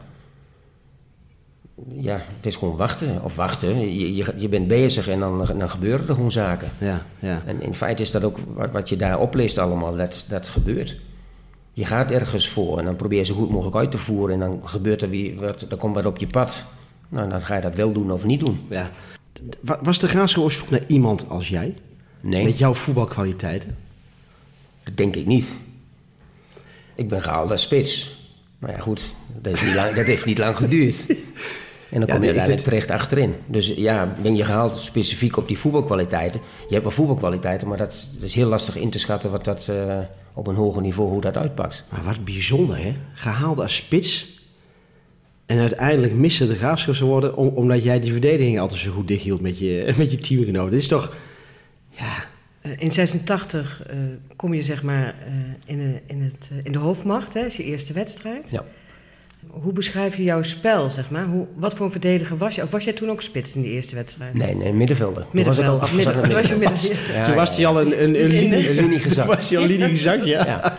Ja, 1.87 2.13
het 2.35 2.45
is 2.45 2.55
gewoon 2.55 2.75
wachten. 2.75 3.23
Of 3.23 3.35
wachten. 3.35 3.79
Je, 3.93 4.15
je, 4.15 4.33
je 4.37 4.49
bent 4.49 4.67
bezig 4.67 5.07
en 5.07 5.19
dan, 5.19 5.45
dan 5.57 5.69
gebeuren 5.69 6.07
er 6.07 6.13
gewoon 6.13 6.31
zaken. 6.31 6.71
Ja, 6.77 7.05
ja. 7.19 7.41
En 7.45 7.61
in 7.61 7.75
feite 7.75 8.01
is 8.01 8.11
dat 8.11 8.23
ook 8.23 8.37
wat, 8.53 8.71
wat 8.71 8.89
je 8.89 8.95
daar 8.95 9.19
opleest 9.19 9.57
allemaal, 9.57 9.95
dat, 9.95 10.25
dat 10.29 10.47
gebeurt. 10.47 10.97
Je 11.73 11.85
gaat 11.85 12.11
ergens 12.11 12.49
voor 12.49 12.79
en 12.79 12.85
dan 12.85 12.95
probeer 12.95 13.17
je 13.19 13.25
zo 13.25 13.35
goed 13.35 13.49
mogelijk 13.49 13.75
uit 13.75 13.91
te 13.91 13.97
voeren 13.97 14.33
en 14.33 14.39
dan 14.39 14.61
gebeurt 14.63 15.01
er 15.01 15.09
weer 15.09 15.35
wat, 15.35 15.65
dan 15.69 15.77
komt 15.77 15.95
wat 15.95 16.05
op 16.05 16.17
je 16.17 16.27
pad. 16.27 16.63
Nou, 17.09 17.29
dan 17.29 17.41
ga 17.41 17.55
je 17.55 17.61
dat 17.61 17.75
wel 17.75 17.91
doen 17.91 18.11
of 18.11 18.23
niet 18.25 18.39
doen. 18.39 18.59
ja. 18.69 18.89
Wa- 19.59 19.79
Was 19.83 19.99
de 19.99 20.07
graafschap 20.07 20.43
op 20.43 20.51
zoek 20.51 20.69
naar 20.69 20.83
iemand 20.87 21.29
als 21.29 21.49
jij? 21.49 21.73
Nee, 22.21 22.43
Met 22.43 22.57
jouw 22.57 22.73
voetbalkwaliteiten? 22.73 23.77
dat 24.83 24.97
denk 24.97 25.15
ik 25.15 25.25
niet. 25.25 25.55
Ik 26.95 27.07
ben 27.09 27.21
gehaald 27.21 27.51
als 27.51 27.61
spits. 27.61 28.17
Maar 28.59 28.71
ja, 28.71 28.77
goed, 28.79 29.13
dat, 29.41 29.53
is 29.53 29.61
niet 29.61 29.73
lang, 29.75 29.95
dat 29.95 30.05
heeft 30.05 30.25
niet 30.25 30.37
lang 30.37 30.55
geduurd. 30.57 31.05
En 31.91 31.99
dan 31.99 32.07
Ja, 32.09 32.15
kom 32.15 32.23
je 32.23 32.33
nee, 32.33 32.45
vind- 32.45 32.63
terecht 32.63 32.91
achterin. 32.91 33.35
Dus 33.45 33.67
ja, 33.75 34.13
ben 34.21 34.35
je 34.35 34.43
gehaald 34.45 34.77
specifiek 34.77 35.37
op 35.37 35.47
die 35.47 35.57
voetbalkwaliteiten. 35.57 36.41
Je 36.67 36.73
hebt 36.73 36.83
wel 36.83 36.91
voetbalkwaliteiten, 36.93 37.67
maar 37.67 37.77
dat 37.77 37.91
is, 37.91 38.09
dat 38.13 38.23
is 38.23 38.33
heel 38.35 38.47
lastig 38.49 38.75
in 38.75 38.89
te 38.89 38.99
schatten 38.99 39.31
wat 39.31 39.45
dat, 39.45 39.67
eh, 39.69 39.97
op 40.33 40.47
een 40.47 40.55
hoger 40.55 40.81
niveau 40.81 41.09
hoe 41.09 41.21
dat 41.21 41.37
uitpakt. 41.37 41.85
Maar 41.89 42.03
wat 42.03 42.23
bijzonder, 42.25 42.77
hè? 42.77 42.93
Gehaald 43.13 43.59
als 43.59 43.75
spits. 43.75 44.37
En 45.45 45.59
uiteindelijk 45.59 46.13
missen 46.13 46.47
de 46.47 46.55
graafschap 46.55 46.95
ze 46.95 47.05
worden 47.05 47.35
om- 47.35 47.47
omdat 47.55 47.83
jij 47.83 47.99
die 47.99 48.11
verdediging 48.11 48.59
altijd 48.59 48.79
zo 48.79 48.91
goed 48.91 49.07
dichthield 49.07 49.41
met 49.41 49.59
je, 49.59 49.93
met 49.97 50.11
je 50.11 50.17
teamgenoten. 50.17 50.71
Dit 50.71 50.79
is 50.79 50.87
toch... 50.87 51.15
Ja, 51.89 52.13
Eh, 52.61 52.71
in 52.77 52.91
86 52.91 53.83
eh, 53.87 53.97
kom 54.35 54.53
je 54.53 54.63
zeg 54.63 54.83
maar 54.83 55.15
eh, 55.25 55.33
in, 55.65 55.77
de, 55.77 55.99
in, 56.07 56.21
het, 56.21 56.51
in 56.63 56.71
de 56.71 56.77
hoofdmacht, 56.77 57.33
hè, 57.33 57.45
is 57.45 57.57
je 57.57 57.63
eerste 57.63 57.93
wedstrijd. 57.93 58.47
Ja. 58.49 58.63
Hoe 59.47 59.73
beschrijf 59.73 60.17
je 60.17 60.23
jouw 60.23 60.41
spel, 60.41 60.89
zeg 60.89 61.11
maar? 61.11 61.25
Hoe, 61.25 61.45
wat 61.55 61.73
voor 61.73 61.85
een 61.85 61.91
verdediger 61.91 62.37
was 62.37 62.55
je? 62.55 62.63
Of 62.63 62.69
was 62.69 62.83
jij 62.83 62.93
toen 62.93 63.09
ook 63.09 63.21
spits 63.21 63.55
in 63.55 63.61
die 63.61 63.71
eerste 63.71 63.95
wedstrijd? 63.95 64.33
Nee, 64.33 64.55
nee, 64.55 64.73
middenvelder. 64.73 65.25
Toen 65.33 65.43
was 65.43 65.57
ik 65.57 65.65
al 65.65 65.71
Middenveld. 65.71 65.81
afgezakt 65.81 66.33
Midden- 66.33 66.59
midden- 66.59 67.15
Ja, 67.15 67.23
toen 67.23 67.35
was 67.35 67.55
hij 67.57 67.65
al 67.65 67.81
een, 67.81 68.03
een, 68.03 68.23
een, 68.23 68.29
linie, 68.29 68.69
Een 68.69 68.75
linie 68.75 68.99
gezakt. 68.99 69.27
Was 69.37 69.49
hij 69.49 69.57
al 69.57 69.63
een 69.63 69.69
linie 69.69 69.87
gezakt, 69.89 70.25
ja. 70.25 70.45
Ja. 70.45 70.77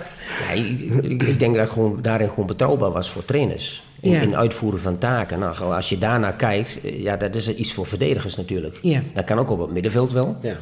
Nee, 0.49 0.65
ik, 0.65 1.23
ik 1.23 1.39
denk 1.41 1.55
dat 1.57 1.67
ik 1.67 1.73
gewoon, 1.73 1.99
daarin 2.03 2.29
gewoon 2.29 2.47
betrouwbaar 2.47 2.91
was 2.91 3.11
voor 3.11 3.25
trainers. 3.25 3.83
In, 4.01 4.11
Ja. 4.11 4.21
in 4.21 4.37
uitvoeren 4.37 4.81
van 4.81 4.99
taken. 4.99 5.39
Nou, 5.39 5.57
als 5.75 5.89
je 5.89 5.99
daarnaar 5.99 6.35
kijkt, 6.35 6.81
eh, 6.85 7.03
ja, 7.03 7.17
dat 7.17 7.35
is 7.35 7.55
iets 7.55 7.73
voor 7.73 7.87
verdedigers 7.87 8.37
natuurlijk. 8.37 8.79
Ja. 8.83 9.03
Dat 9.15 9.25
kan 9.25 9.39
ook 9.39 9.51
op 9.51 9.61
het 9.61 9.71
middenveld 9.71 10.13
wel. 10.13 10.37
Ja. 10.43 10.55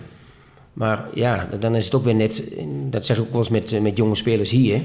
Maar 0.73 1.05
ja, 1.15 1.49
dan 1.61 1.75
is 1.75 1.85
het 1.85 1.95
ook 1.95 2.05
weer 2.05 2.15
net, 2.15 2.43
dat 2.91 3.07
zeg 3.07 3.17
ik 3.17 3.23
ook 3.23 3.31
wel 3.31 3.39
eens 3.41 3.49
met, 3.49 3.73
eh, 3.73 3.81
met 3.81 3.97
jonge 3.97 4.15
spelers 4.15 4.51
hier. 4.51 4.81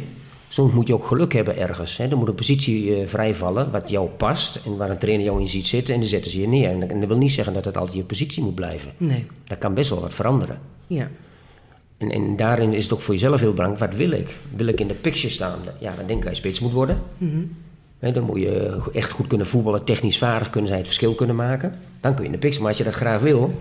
Soms 0.54 0.74
moet 0.74 0.88
je 0.88 0.94
ook 0.94 1.06
geluk 1.06 1.34
hebben 1.34 1.58
ergens. 1.58 1.98
Hè. 1.98 2.08
Er 2.08 2.18
moet 2.18 2.28
een 2.28 2.36
positie 2.36 2.96
eh, 2.96 3.08
vrijvallen 3.08 3.72
wat 3.72 3.90
jou 3.90 4.10
past 4.10 4.56
en 4.66 4.78
waar 4.78 4.90
een 4.90 4.98
trainer 4.98 5.26
jou 5.26 5.42
in 5.42 5.48
ziet 5.48 5.68
zitten 5.68 5.94
en 5.94 6.00
dan 6.00 6.10
zetten 6.10 6.32
ze 6.32 6.40
je 6.40 6.48
neer. 6.48 6.70
En 6.70 6.80
dat, 6.80 6.90
en 6.90 7.00
dat 7.00 7.08
wil 7.08 7.18
niet 7.18 7.32
zeggen 7.32 7.54
dat 7.54 7.66
het 7.66 7.78
altijd 7.78 7.98
je 7.98 8.04
positie 8.04 8.44
moet 8.44 8.56
blijven. 8.56 8.92
Nee. 8.98 9.26
Dat 9.44 9.58
kan 9.58 9.74
best 9.74 9.90
wel 9.90 10.02
wat 10.02 10.14
veranderen. 10.14 10.60
Ja. 10.88 11.10
En, 11.98 12.12
en 12.12 12.36
daarin 12.36 12.74
is 12.74 12.84
het 12.84 12.94
ook 12.94 13.02
voor 13.02 13.14
jezelf 13.14 13.40
heel 13.40 13.54
belangrijk. 13.54 13.92
Wat 13.92 14.00
wil 14.00 14.12
ik? 14.12 14.36
Wil 14.56 14.68
ik 14.68 14.80
in 14.80 14.88
de 14.88 14.94
picture 14.94 15.30
staan? 15.34 15.60
Ja, 15.80 15.96
dan 15.96 16.06
denk 16.08 16.20
ik 16.20 16.26
dat 16.26 16.36
je 16.36 16.42
spits 16.42 16.60
moet 16.60 16.72
worden. 16.72 16.98
Mhm. 17.18 18.14
Dan 18.14 18.24
moet 18.24 18.40
je 18.40 18.82
echt 18.94 19.12
goed 19.12 19.28
kunnen 19.28 19.48
voetballen, 19.48 19.84
technisch 19.84 20.18
vaardig 20.18 20.50
kunnen 20.50 20.68
zijn, 20.68 20.80
het 20.80 20.90
verschil 20.90 21.16
kunnen 21.16 21.36
maken. 21.36 21.74
Dan 22.00 22.14
kun 22.14 22.24
je 22.24 22.30
in 22.30 22.36
de 22.36 22.40
picture. 22.40 22.62
Maar 22.62 22.70
als 22.70 22.78
je 22.78 22.84
dat 22.84 22.94
graag 22.94 23.22
wil, 23.22 23.54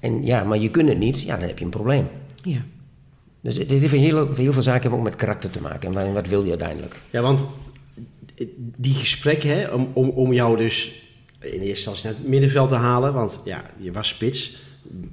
en 0.00 0.26
ja, 0.26 0.44
maar 0.44 0.58
je 0.58 0.70
kunt 0.70 0.88
het 0.88 0.98
niet, 0.98 1.22
ja, 1.22 1.36
dan 1.36 1.48
heb 1.48 1.58
je 1.58 1.64
een 1.64 1.70
probleem. 1.70 2.08
Ja. 2.42 2.60
Dus 3.42 3.54
dit 3.54 3.70
heeft 3.70 3.92
heel, 3.92 4.28
heel 4.34 4.52
veel 4.52 4.62
zaken 4.62 4.80
hebben 4.80 4.98
ook 4.98 5.04
met 5.04 5.16
karakter 5.16 5.50
te 5.50 5.60
maken. 5.60 5.96
En 5.96 6.12
wat- 6.12 6.26
wil 6.28 6.42
je 6.42 6.48
uiteindelijk? 6.50 6.94
Ja, 7.10 7.20
want 7.20 7.46
die 8.76 8.94
gesprekken 8.94 9.50
hè, 9.58 9.66
om, 9.68 9.90
om, 9.92 10.08
om 10.08 10.32
jou 10.32 10.56
dus 10.56 10.92
in 11.40 11.50
eerste 11.50 11.66
instantie 11.68 12.04
naar 12.04 12.14
het 12.14 12.28
middenveld 12.28 12.68
te 12.68 12.74
halen, 12.74 13.12
want 13.12 13.40
ja, 13.44 13.62
je 13.76 13.92
was 13.92 14.08
spits. 14.08 14.60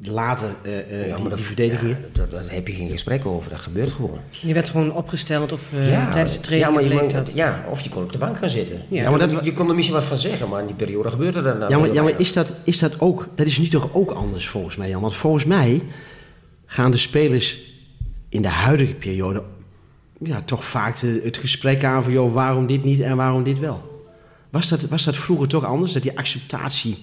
Later 0.03 0.49
eh 0.63 0.77
eh 0.79 1.07
Ja, 1.07 1.15
die, 1.15 1.23
maar 1.23 1.29
dat- 1.29 1.39
die 1.55 1.67
ja, 1.67 1.77
daar, 2.11 2.29
daar 2.29 2.43
heb 2.51 2.67
je 2.67 2.73
geen 2.73 2.89
gesprek 2.89 3.25
over, 3.25 3.49
dat 3.49 3.59
gebeurt 3.59 3.89
gewoon. 3.91 4.19
Je 4.41 4.53
werd 4.53 4.69
gewoon 4.69 4.93
opgesteld 4.93 5.51
of 5.51 5.73
eh, 5.73 6.11
tijdens 6.11 6.33
de 6.35 6.41
training 6.41 6.69
ja, 6.69 6.75
maar 6.89 7.23
je 7.23 7.35
ja, 7.35 7.65
of 7.69 7.81
je 7.81 7.89
kon 7.89 8.03
op 8.03 8.11
de 8.11 8.17
bank 8.17 8.37
gaan 8.37 8.49
zitten. 8.49 8.81
Ja. 8.89 9.01
Ja, 9.01 9.09
maar 9.09 9.19
dat- 9.19 9.45
je 9.45 9.53
kon 9.53 9.69
er 9.69 9.75
misschien 9.75 9.95
wat 9.95 10.05
van 10.05 10.17
zeggen, 10.17 10.49
maar 10.49 10.59
in 10.61 10.65
die 10.67 10.75
periode 10.75 11.09
gebeurde 11.09 11.41
dat 11.41 11.59
dan 11.59 11.69
Ja, 11.69 11.77
maar, 11.77 11.93
ja, 11.93 12.03
maar 12.03 12.19
is, 12.19 12.33
dat, 12.33 12.53
is 12.63 12.79
dat 12.79 12.99
ook... 12.99 13.27
Dat 13.35 13.45
is 13.47 13.57
nu 13.57 13.67
toch 13.67 13.89
ook 13.93 14.11
anders 14.11 14.47
volgens 14.47 14.75
mij, 14.75 14.89
Jan? 14.89 15.01
Want 15.01 15.15
volgens 15.15 15.45
mij 15.45 15.81
gaan 16.65 16.91
de 16.91 16.97
spelers 16.97 17.57
in 18.29 18.41
de 18.41 18.47
huidige 18.47 18.93
periode... 18.93 19.43
Ja, 20.19 20.41
toch 20.41 20.63
vaak 20.63 20.99
de- 20.99 21.21
het 21.23 21.37
gesprek 21.37 21.83
aan 21.83 22.03
van... 22.03 22.11
Joh, 22.11 22.33
waarom 22.33 22.65
dit 22.67 22.83
niet 22.83 22.99
en 22.99 23.17
waarom 23.17 23.43
dit 23.43 23.59
wel? 23.59 24.07
Was 24.49 24.69
dat, 24.69 24.81
was 24.81 25.03
dat 25.03 25.17
vroeger 25.17 25.47
toch 25.47 25.63
anders? 25.65 25.93
Dat 25.93 26.01
die 26.01 26.17
acceptatie 26.17 26.97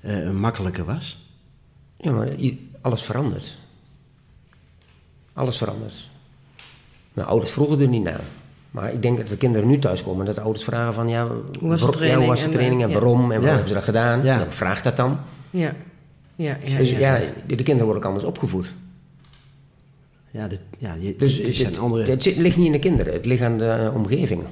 eh, 0.00 0.30
makkelijker 0.30 0.84
was? 0.84 1.26
Ja, 1.96 2.12
maar 2.12 2.28
alles 2.80 3.02
verandert. 3.02 3.58
Alles 5.32 5.56
verandert. 5.56 6.08
Mijn 7.12 7.26
ouders 7.26 7.52
vroegen 7.52 7.80
er 7.80 7.88
niet 7.88 8.02
naar. 8.02 8.20
Maar 8.70 8.92
ik 8.92 9.02
denk 9.02 9.18
dat 9.18 9.28
de 9.28 9.36
kinderen 9.36 9.68
nu 9.68 9.78
thuiskomen 9.78 10.20
en 10.20 10.26
dat 10.26 10.34
de 10.34 10.40
ouders 10.40 10.64
vragen 10.64 10.94
van... 10.94 11.08
Ja, 11.08 11.26
was 11.60 11.80
de 11.80 11.86
ja, 11.86 11.92
training 11.92 12.18
hoe 12.20 12.28
was 12.28 12.38
de 12.40 12.44
en, 12.46 12.50
training 12.52 12.82
en 12.82 12.88
ja. 12.88 12.94
waarom 12.94 13.20
en 13.20 13.28
waarom 13.28 13.44
Ja. 13.44 13.50
hebben 13.50 13.68
ze 13.68 13.74
dat 13.74 13.84
gedaan? 13.84 14.22
Ja. 14.24 14.38
Ja. 14.38 14.50
vraag 14.50 14.82
dat 14.82 14.96
dan. 14.96 15.18
Ja. 15.50 15.74
Ja, 16.36 16.56
ja, 16.64 16.78
dus 16.78 16.90
ja. 16.90 16.98
ja, 16.98 17.18
de, 17.46 17.56
de 17.56 17.62
kinderen 17.62 17.84
worden 17.84 18.02
ook 18.02 18.08
anders 18.08 18.24
opgevoed. 18.24 18.74
Ja, 20.34 20.48
dit, 20.48 20.60
ja 20.78 20.94
je, 21.00 21.14
Dus 21.18 21.78
andere... 21.78 22.10
het 22.10 22.22
zit- 22.22 22.36
ligt 22.36 22.56
niet 22.56 22.66
in 22.66 22.72
de 22.72 22.78
kinderen, 22.78 23.12
het 23.12 23.26
ligt 23.26 23.42
aan 23.42 23.58
de 23.58 23.64
eh, 23.66 23.94
omgeving. 23.94 24.42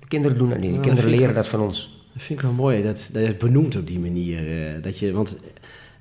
De 0.00 0.06
kinderen 0.08 0.38
doen 0.38 0.48
dat 0.48 0.58
niet, 0.58 0.74
de 0.74 0.80
kinderen 0.80 1.12
ik- 1.12 1.18
leren 1.18 1.34
dat 1.34 1.48
van 1.48 1.60
ons. 1.60 2.04
Dat 2.12 2.22
vind 2.22 2.38
ik 2.38 2.44
wel 2.44 2.54
mooi, 2.54 2.82
dat, 2.82 3.08
dat 3.12 3.22
je 3.22 3.28
het 3.28 3.38
benoemt 3.38 3.76
op 3.76 3.86
die 3.86 3.98
manier. 3.98 4.38
eh, 4.38 4.82
dat 4.82 4.98
je, 4.98 5.12
want 5.12 5.38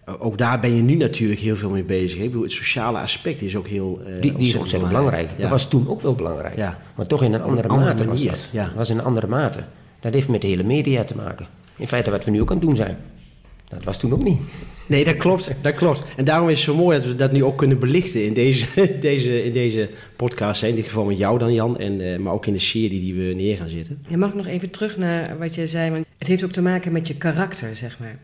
eh, 0.05 0.13
ook 0.19 0.37
daar 0.37 0.59
ben 0.59 0.75
je 0.75 0.81
nu 0.81 0.95
natuurlijk 0.95 1.39
heel 1.39 1.55
veel 1.55 1.69
mee 1.69 1.83
bezig. 1.83 2.17
Ik 2.19 2.25
bedoel, 2.25 2.41
het 2.43 2.51
sociale 2.51 2.99
aspect 2.99 3.41
is 3.41 3.55
ook 3.55 3.67
heel 3.67 4.01
eh, 4.05 4.21
Die, 4.21 4.33
die 4.37 4.47
is 4.47 4.55
ontzettend 4.55 4.91
belangrijk. 4.91 5.29
Ja. 5.35 5.41
Dat 5.41 5.49
was 5.49 5.69
toen 5.69 5.87
ook 5.89 6.01
wel 6.01 6.15
belangrijk. 6.15 6.55
Ja. 6.55 6.79
Maar 6.95 7.05
toch 7.07 7.23
in 7.23 7.33
een 7.33 7.41
andere, 7.41 7.67
andere 7.67 7.91
mate 7.93 8.05
was 8.05 8.17
manier, 8.17 8.31
dat. 8.31 8.49
ja. 8.51 8.63
Dat 8.65 8.73
was 8.75 8.89
in 8.89 8.97
een 8.97 9.03
andere 9.03 9.27
mate. 9.27 9.63
Dat 9.99 10.13
heeft 10.13 10.27
met 10.29 10.41
de 10.41 10.47
hele 10.47 10.63
media 10.63 11.03
te 11.03 11.15
maken. 11.15 11.45
In 11.77 11.87
feite 11.87 12.11
wat 12.11 12.25
we 12.25 12.31
nu 12.31 12.41
ook 12.41 12.49
aan 12.51 12.57
het 12.57 12.65
doen 12.65 12.75
zijn. 12.75 12.97
Dat 13.67 13.84
was 13.84 14.00
toen 14.00 14.13
ook 14.13 14.24
niet. 14.24 14.39
Nee, 14.88 15.05
dat 15.05 15.15
klopt, 15.17 15.53
dat 15.62 15.74
klopt. 15.75 16.03
En 16.17 16.25
daarom 16.25 16.50
is 16.50 16.55
het 16.55 16.63
zo 16.65 16.75
mooi 16.84 16.98
dat 16.98 17.07
we 17.07 17.15
dat 17.15 17.31
nu 17.31 17.43
ook 17.43 17.57
kunnen 17.57 17.79
belichten 17.79 18.25
in 18.25 18.34
deze, 18.34 18.67
deze, 19.00 19.43
in 19.43 19.53
deze 19.53 19.89
podcast. 20.15 20.63
In 20.63 20.75
dit 20.75 20.86
geval 20.86 21.05
met 21.05 21.17
jou 21.17 21.39
dan, 21.39 21.53
Jan, 21.53 21.77
en, 21.79 22.01
eh, 22.13 22.19
maar 22.19 22.34
ook 22.34 22.45
in 22.45 22.53
de 22.53 22.60
serie 22.60 23.00
die 23.01 23.13
we 23.13 23.34
neer 23.34 23.57
gaan 23.57 23.69
zetten. 23.69 24.03
Je 24.07 24.17
mag 24.17 24.34
nog 24.34 24.48
even 24.48 24.69
terug 24.69 24.98
naar 24.98 25.38
wat 25.38 25.55
je 25.55 25.67
zei. 25.67 25.91
Want 25.91 26.05
het 26.17 26.27
heeft 26.27 26.43
ook 26.43 26.51
te 26.51 26.62
maken 26.62 26.91
met 26.91 27.07
je 27.07 27.15
karakter, 27.15 27.75
zeg 27.75 28.00
maar. 28.00 28.17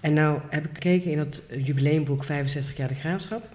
En 0.00 0.12
nou 0.12 0.38
heb 0.50 0.64
ik 0.64 0.70
gekeken 0.72 1.10
in 1.10 1.18
het 1.18 1.42
jubileumboek 1.64 2.24
65 2.24 2.76
jaar 2.76 2.88
de 2.88 2.94
graafschap. 2.94 3.48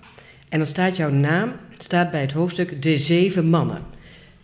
En 0.49 0.57
dan 0.57 0.67
staat 0.67 0.95
jouw 0.97 1.09
naam, 1.11 1.51
het 1.71 1.83
staat 1.83 2.11
bij 2.11 2.21
het 2.21 2.31
hoofdstuk 2.31 2.81
De 2.81 2.97
Zeven 2.97 3.45
Mannen. 3.49 3.81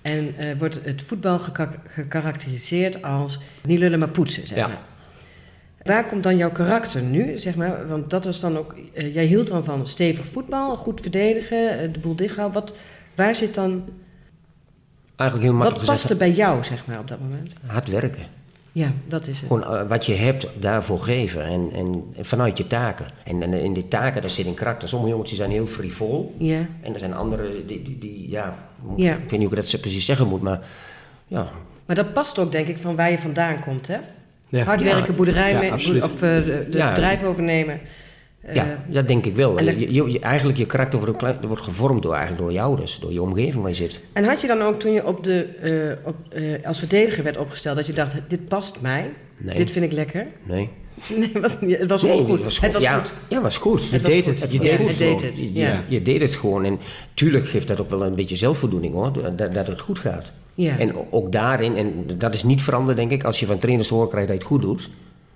En 0.02 0.34
eh, 0.38 0.48
wordt 0.58 0.80
het 0.84 1.02
voetbal 1.02 1.40
geka- 1.40 1.82
gekarakteriseerd 1.88 3.02
als 3.04 3.40
niet 3.64 3.80
lullen 3.80 4.00
maar 4.00 4.12
poetsen, 4.12 4.48
zeg 4.48 4.58
Ja. 4.58 4.86
Waar 5.84 6.06
komt 6.08 6.24
dan 6.24 6.38
jouw 6.38 6.52
karakter 6.52 7.02
nu, 7.02 7.40
zeg 7.40 7.56
maar? 7.56 7.88
Want 7.88 8.10
dat 8.10 8.26
was 8.26 8.40
dan 8.40 8.58
ook... 8.58 8.76
eh, 8.94 9.14
jij 9.14 9.26
hield 9.26 9.48
dan 9.48 9.64
van 9.64 9.88
stevig 9.88 10.26
voetbal, 10.26 10.76
goed 10.76 11.02
verdedigen, 11.02 11.80
eh, 11.80 11.94
de 11.94 12.00
boel 12.00 12.16
dichthouden. 12.16 12.62
Wat, 12.62 12.76
waar 13.16 13.36
zit 13.36 13.54
dan... 13.56 13.84
Eigenlijk 15.16 15.50
heel 15.50 15.58
Wat 15.60 15.68
makkelijk 15.68 15.92
paste 15.92 16.08
gezegd. 16.08 16.20
bij 16.20 16.32
jou, 16.32 16.64
zeg 16.64 16.86
maar, 16.88 17.00
op 17.00 17.08
dat 17.08 17.20
moment? 17.20 17.54
Hard 17.66 17.90
werken. 17.90 18.24
Ja, 18.72 18.92
dat 19.08 19.28
is 19.28 19.40
het. 19.40 19.48
Gewoon 19.48 19.64
eh, 19.64 19.88
wat 19.88 20.06
je 20.06 20.14
hebt, 20.14 20.48
daarvoor 20.60 21.00
geven. 21.00 21.44
En, 21.46 21.70
en, 21.74 22.04
en 22.18 22.26
vanuit 22.26 22.58
je 22.58 22.68
taken. 22.68 23.06
En, 23.24 23.42
en 23.42 23.54
in 23.54 23.74
die 23.74 23.88
taken, 23.88 24.22
daar 24.22 24.30
zit 24.32 24.46
een 24.46 24.54
karakter. 24.54 24.88
Sommige 24.90 25.12
jongens 25.12 25.30
die 25.30 25.40
zijn 25.40 25.52
heel 25.52 25.66
frivol. 25.66 26.36
Ja, 26.38 26.66
En 26.82 26.94
er 26.94 27.00
zijn 27.00 27.14
anderen 27.14 27.68
die, 27.68 27.82
die, 27.82 27.98
die 27.98 28.30
ja, 28.30 28.56
moet- 28.86 29.00
Ja. 29.02 29.14
Ik 29.14 29.20
weet 29.20 29.40
niet 29.40 29.50
hoe 29.50 29.58
ik 29.58 29.72
dat 29.72 29.82
precies 29.82 30.06
zeggen 30.06 30.28
moet, 30.28 30.42
maar 30.42 30.60
ja, 31.28 31.48
maar 31.86 31.96
dat 31.96 32.14
past 32.14 32.40
ook 32.40 32.52
denk 32.52 32.68
ik 32.68 32.78
van 32.78 32.96
waar 32.96 33.12
je 33.12 33.18
vandaan 33.20 33.60
komt, 33.60 33.88
hè? 33.88 33.98
Ja. 34.58 34.64
Hard 34.64 34.84
werken, 34.84 35.16
boerderij 35.16 35.72
of 36.02 36.22
eh, 36.22 36.46
de, 36.46 36.66
bedrijf 36.70 37.24
overnemen. 37.24 37.80
Eh, 38.42 38.56
ja, 38.56 38.84
dat 38.88 39.08
denk 39.08 39.26
ik 39.26 39.36
wel. 39.36 39.58
en 39.58 39.66
Je, 39.80 39.94
je- 39.94 40.12
je- 40.12 40.20
eigenlijk 40.20 40.58
je 40.58 40.66
karakter 40.66 41.00
wordt, 41.00 41.22
wordt 41.48 41.62
gevormd 41.62 42.02
door, 42.04 42.12
eigenlijk 42.14 42.42
door 42.44 42.52
je 42.54 42.62
ouders, 42.62 43.00
door 43.00 43.14
je 43.14 43.22
omgeving 43.22 43.62
waar 43.62 43.70
je 43.70 43.76
zit. 43.76 44.02
En 44.14 44.24
had 44.24 44.42
je 44.42 44.48
dan 44.48 44.62
ook 44.62 44.80
toen 44.80 44.92
je 44.92 45.06
op 45.08 45.24
de, 45.24 45.46
eh, 45.62 46.08
op, 46.10 46.16
eh, 46.30 46.66
als 46.66 46.80
verdediger 46.80 47.24
werd 47.24 47.38
opgesteld, 47.38 47.76
dat 47.76 47.86
je 47.88 47.94
dacht, 47.94 48.16
dit 48.28 48.48
past 48.48 48.82
mij, 48.82 49.10
Nee. 49.38 49.56
dit 49.56 49.72
vind 49.72 49.86
ik 49.86 49.92
lekker? 49.92 50.28
Nee. 50.44 50.70
Nee, 51.62 51.78
het 51.78 51.90
was 51.90 52.02
Nee, 52.04 52.12
ook 52.12 52.28
goed. 52.28 52.62
het 52.62 52.74
was 52.74 52.82
ja, 52.84 52.98
goed. 53.00 53.14
Ja, 53.30 53.42
was 53.42 53.58
goed. 53.58 53.82
Het 53.82 53.90
Je 53.92 54.00
was 54.00 54.02
deed 54.12 54.26
goed. 54.26 54.40
het, 54.40 54.52
je 54.52 54.60
deed 54.60 55.22
het 55.22 55.38
je 55.88 56.02
deed 56.02 56.22
het 56.22 56.36
gewoon. 56.36 56.66
En 56.66 56.80
tuurlijk 57.14 57.48
geeft 57.48 57.68
dat 57.68 57.82
ook 57.82 57.90
wel 57.90 58.04
een 58.06 58.16
beetje 58.16 58.36
zelfvoldoening 58.36 58.94
hoor, 58.94 59.36
dat, 59.36 59.54
dat 59.54 59.68
het 59.68 59.82
goed 59.82 60.00
gaat. 60.00 60.32
Ja. 60.56 60.78
En 60.78 60.92
ook 61.12 61.32
daarin, 61.32 61.76
en 61.76 62.06
dat 62.18 62.34
is 62.34 62.44
niet 62.44 62.62
veranderd 62.62 62.98
denk 62.98 63.12
ik, 63.12 63.24
als 63.24 63.40
je 63.40 63.46
van 63.46 63.58
trainers 63.58 63.88
te 63.88 63.94
horen 63.94 64.10
krijgt 64.10 64.28
dat 64.28 64.38
je 64.38 64.44
het 64.44 64.52
goed 64.54 64.62
doet. 64.62 64.90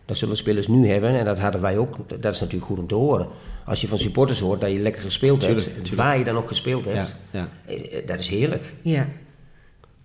Dat 0.05 0.17
zullen 0.17 0.37
spelers 0.37 0.67
nu 0.67 0.87
hebben 0.89 1.09
en 1.19 1.25
dat 1.25 1.39
hadden 1.39 1.61
wij 1.61 1.77
ook. 1.77 1.95
Dat 2.21 2.33
is 2.33 2.39
natuurlijk 2.39 2.65
goed 2.71 2.79
om 2.79 2.87
te 2.87 2.95
horen. 2.95 3.27
Als 3.65 3.81
je 3.81 3.87
van 3.87 3.97
supporters 3.97 4.39
hoort 4.39 4.61
dat 4.61 4.71
je 4.71 4.79
lekker 4.79 5.01
gespeeld 5.01 5.39
Tuurlijk, 5.39 5.65
hebt, 5.65 5.77
tuurlijk. 5.77 5.95
waar 5.95 6.17
je 6.17 6.23
dan 6.23 6.37
ook 6.37 6.47
gespeeld 6.47 6.83
Ja, 6.85 6.91
hebt, 6.91 7.15
ja. 7.31 7.49
eh, 7.65 7.97
eh, 7.97 8.07
dat 8.07 8.19
is 8.19 8.27
heerlijk. 8.29 8.63
ja. 8.81 8.93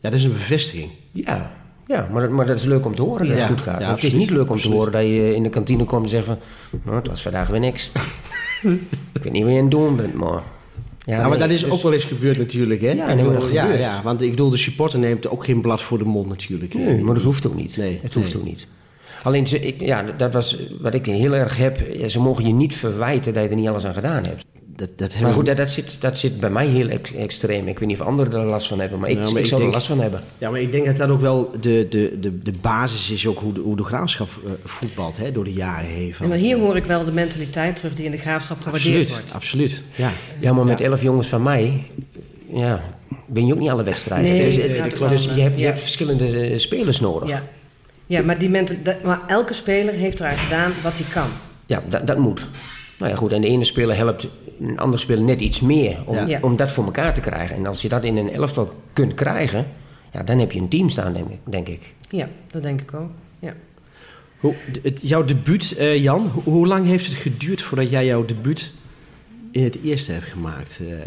ja, 0.00 0.10
dat 0.10 0.12
is 0.12 0.24
een 0.24 0.32
bevestiging. 0.32 0.90
Ja, 1.12 1.50
ja 1.86 2.08
maar, 2.12 2.22
dat, 2.22 2.30
maar 2.30 2.46
dat 2.46 2.56
is 2.56 2.64
leuk 2.64 2.84
om 2.86 2.94
te 2.94 3.02
horen 3.02 3.26
dat 3.26 3.36
Ja, 3.36 3.42
het 3.42 3.52
goed 3.52 3.60
gaat. 3.60 3.80
ja, 3.80 3.94
het 3.94 4.04
is 4.04 4.12
niet 4.12 4.30
leuk 4.30 4.50
om 4.50 4.58
te 4.60 4.68
horen 4.70 4.92
dat 4.92 5.02
je 5.02 5.34
in 5.34 5.42
de 5.42 5.48
kantine 5.48 5.84
komt 5.84 6.04
en 6.04 6.08
zegt 6.10 6.26
van... 6.26 6.38
Nou, 6.84 6.96
het 6.96 7.06
was 7.08 7.22
vandaag 7.22 7.48
weer 7.48 7.60
niks. 7.60 7.90
ik 9.12 9.22
weet 9.22 9.32
niet 9.32 9.42
wat 9.42 9.52
je 9.52 9.56
aan 9.58 9.62
het 9.64 9.70
doen 9.70 9.96
bent, 9.96 10.14
maar... 10.14 10.42
Ja, 11.04 11.18
maar 11.18 11.28
nee, 11.28 11.38
dat 11.38 11.50
is 11.50 11.60
dus- 11.60 11.70
ook 11.70 11.82
wel 11.82 11.92
eens 11.92 12.04
gebeurd 12.04 12.38
natuurlijk, 12.38 12.80
hè? 12.80 12.90
Ja, 12.90 13.14
nee, 13.14 13.24
maar 13.24 13.34
bedoel, 13.34 13.52
ja, 13.52 13.72
ja, 13.72 14.02
want 14.02 14.20
ik 14.20 14.30
bedoel, 14.30 14.50
de 14.50 14.56
supporter 14.56 14.98
neemt 14.98 15.28
ook 15.28 15.44
geen 15.44 15.60
blad 15.60 15.82
voor 15.82 15.98
de 15.98 16.04
mond 16.04 16.28
natuurlijk. 16.28 16.74
Nee, 16.74 17.02
maar 17.02 17.14
dat 17.14 17.22
hoeft 17.22 17.46
ook 17.46 17.54
niet. 17.54 17.76
Nee, 17.76 18.00
het 18.02 18.14
hoeft 18.14 18.36
ook 18.36 18.44
niet. 18.44 18.66
Alleen, 19.22 19.46
ze, 19.46 19.60
ik, 19.60 19.80
ja, 19.80 20.02
dat 20.02 20.32
was 20.32 20.58
wat 20.80 20.94
ik 20.94 21.06
heel 21.06 21.34
erg 21.34 21.56
heb. 21.56 21.86
Ze 22.06 22.20
mogen 22.20 22.46
je 22.46 22.52
niet 22.52 22.74
verwijten 22.74 23.34
dat 23.34 23.42
je 23.42 23.48
er 23.48 23.56
niet 23.56 23.68
alles 23.68 23.86
aan 23.86 23.94
gedaan 23.94 24.24
hebt. 24.24 24.44
Dat, 24.76 24.88
dat 24.96 25.08
Maar 25.08 25.16
hebben 25.16 25.34
goed, 25.34 25.46
dat, 25.46 25.56
dat, 25.56 25.70
zit, 25.70 26.00
dat 26.00 26.18
zit 26.18 26.40
bij 26.40 26.50
mij 26.50 26.66
heel 26.66 26.88
ex- 26.88 27.12
extreem. 27.14 27.68
Ik 27.68 27.78
weet 27.78 27.88
niet 27.88 28.00
of 28.00 28.06
anderen 28.06 28.40
er 28.40 28.46
last 28.46 28.66
van 28.66 28.80
hebben, 28.80 28.98
maar 28.98 29.10
ik, 29.10 29.16
Ja, 29.16 29.22
maar 29.22 29.30
ik 29.32 29.38
ik 29.38 29.46
zou 29.46 29.62
er 29.62 29.68
last 29.70 29.86
van 29.86 30.00
hebben. 30.00 30.20
Ja, 30.38 30.50
maar 30.50 30.60
ik 30.60 30.72
denk 30.72 30.86
dat 30.86 30.96
dat 30.96 31.08
ook 31.10 31.20
wel 31.20 31.50
de, 31.60 31.86
de, 31.90 32.16
de, 32.20 32.38
de 32.42 32.52
basis 32.60 33.10
is 33.10 33.26
ook 33.26 33.38
hoe 33.38 33.52
de, 33.52 33.60
hoe 33.60 33.76
de 33.76 33.84
graafschap 33.84 34.28
eh, 34.44 34.50
voetbalt 34.64 35.16
hè, 35.16 35.32
door 35.32 35.44
de 35.44 35.52
jaren 35.52 35.88
heen. 35.88 36.14
Maar 36.28 36.36
hier 36.36 36.58
hoor 36.58 36.76
ik 36.76 36.84
wel 36.84 37.04
de 37.04 37.12
mentaliteit 37.12 37.76
terug 37.76 37.94
die 37.94 38.04
in 38.04 38.10
de 38.10 38.16
graafschap 38.16 38.60
gewaardeerd 38.60 38.86
absoluut, 38.96 39.10
wordt. 39.10 39.32
absoluut. 39.34 39.82
Ja. 39.94 40.10
Ja, 40.40 40.52
maar 40.52 40.64
met 40.64 40.80
elf 40.80 41.02
jongens 41.02 41.28
van 41.28 41.42
mij, 41.42 41.86
ja, 42.52 42.84
ben 43.26 43.46
je 43.46 43.52
ook 43.52 43.58
niet 43.58 43.70
alle 43.70 43.82
wedstrijden. 43.82 44.30
Nee, 44.30 44.44
dus 44.44 44.98
wel, 44.98 45.08
dus 45.08 45.24
je 45.24 45.40
hebt, 45.40 45.58
je 45.58 45.64
hebt 45.64 45.80
verschillende 45.80 46.40
eh, 46.40 46.58
spelers 46.58 47.00
nodig. 47.00 47.28
Ja, 47.28 47.42
ja 48.06 48.22
maar, 48.22 48.38
die 48.38 48.48
mental, 48.50 48.76
dat- 48.82 49.02
maar 49.02 49.20
elke 49.26 49.52
speler 49.52 49.94
heeft 49.94 50.20
eraan 50.20 50.36
gedaan 50.36 50.72
wat 50.82 50.92
hij 50.94 51.06
kan. 51.12 51.28
Ja, 51.66 51.82
dat, 51.88 52.06
dat 52.06 52.18
moet. 52.18 52.48
Nou 52.98 53.10
ja, 53.10 53.18
goed. 53.18 53.32
En 53.32 53.40
de 53.40 53.46
ene 53.48 53.64
speler 53.64 53.96
helpt 53.96 54.28
een 54.62 54.78
andere 54.78 55.02
speler 55.02 55.24
net 55.24 55.40
iets 55.40 55.60
meer 55.60 55.98
om, 56.04 56.26
Ja. 56.26 56.38
Om 56.42 56.56
dat 56.56 56.72
voor 56.72 56.84
elkaar 56.84 57.14
te 57.14 57.20
krijgen. 57.20 57.56
En 57.56 57.66
als 57.66 57.82
je 57.82 57.88
dat 57.88 58.04
in 58.04 58.16
een 58.16 58.30
elftal 58.32 58.72
kunt 58.92 59.14
krijgen, 59.14 59.66
ja, 60.12 60.22
dan 60.22 60.38
heb 60.38 60.52
je 60.52 60.60
een 60.60 60.68
team 60.68 60.88
staan, 60.88 61.12
denk 61.12 61.28
ik. 61.30 61.38
Denk 61.44 61.68
ik. 61.68 61.94
Ja, 62.10 62.28
dat 62.50 62.62
denk 62.62 62.80
ik 62.80 62.94
ook. 62.94 63.10
Ja. 63.38 63.54
Hoe, 64.38 64.54
het, 64.82 65.00
jouw 65.02 65.24
debuut, 65.24 65.72
eh, 65.76 66.02
Jan, 66.02 66.26
ho- 66.26 66.42
hoe 66.44 66.66
lang 66.66 66.86
heeft 66.86 67.06
het 67.06 67.14
geduurd 67.14 67.62
voordat 67.62 67.90
jij 67.90 68.06
jouw 68.06 68.24
debuut 68.24 68.72
in 69.50 69.64
het 69.64 69.78
eerste 69.82 70.12
hebt 70.12 70.24
gemaakt? 70.24 70.80
eh, 70.82 70.92
eh, 71.00 71.06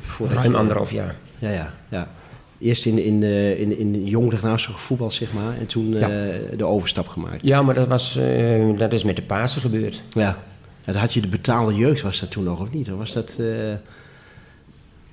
voordat 0.00 0.36
Ruim 0.38 0.54
anderhalf 0.54 0.90
jaar. 0.92 1.16
Ja, 1.38 1.50
ja, 1.50 1.74
ja. 1.88 2.10
eerst 2.58 2.86
in, 2.86 2.98
in, 3.04 3.22
eh, 3.22 3.60
in, 3.60 3.78
in 3.78 4.04
jong 4.06 4.32
Graafschap 4.38 4.74
gevoetbald, 4.74 5.12
zeg 5.12 5.32
maar. 5.32 5.56
En 5.58 5.66
toen 5.66 5.88
Ja. 5.92 6.08
eh, 6.08 6.38
de 6.58 6.64
overstap 6.64 7.08
gemaakt. 7.08 7.46
Ja, 7.46 7.62
maar 7.62 7.74
dat, 7.74 7.88
was, 7.88 8.16
eh, 8.16 8.78
dat 8.78 8.92
is 8.92 9.04
met 9.04 9.16
de 9.16 9.22
Pasen 9.22 9.60
gebeurd. 9.60 10.02
Ja. 10.10 10.38
En 10.84 10.94
had 10.96 11.14
je 11.14 11.20
de 11.20 11.28
betaalde 11.28 11.74
jeugd, 11.74 12.02
was 12.02 12.20
dat 12.20 12.30
toen 12.30 12.44
nog 12.44 12.60
of 12.60 12.70
niet? 12.72 12.90
Of 12.92 12.98
was 12.98 13.12
dat... 13.12 13.30
eh, 13.30 13.36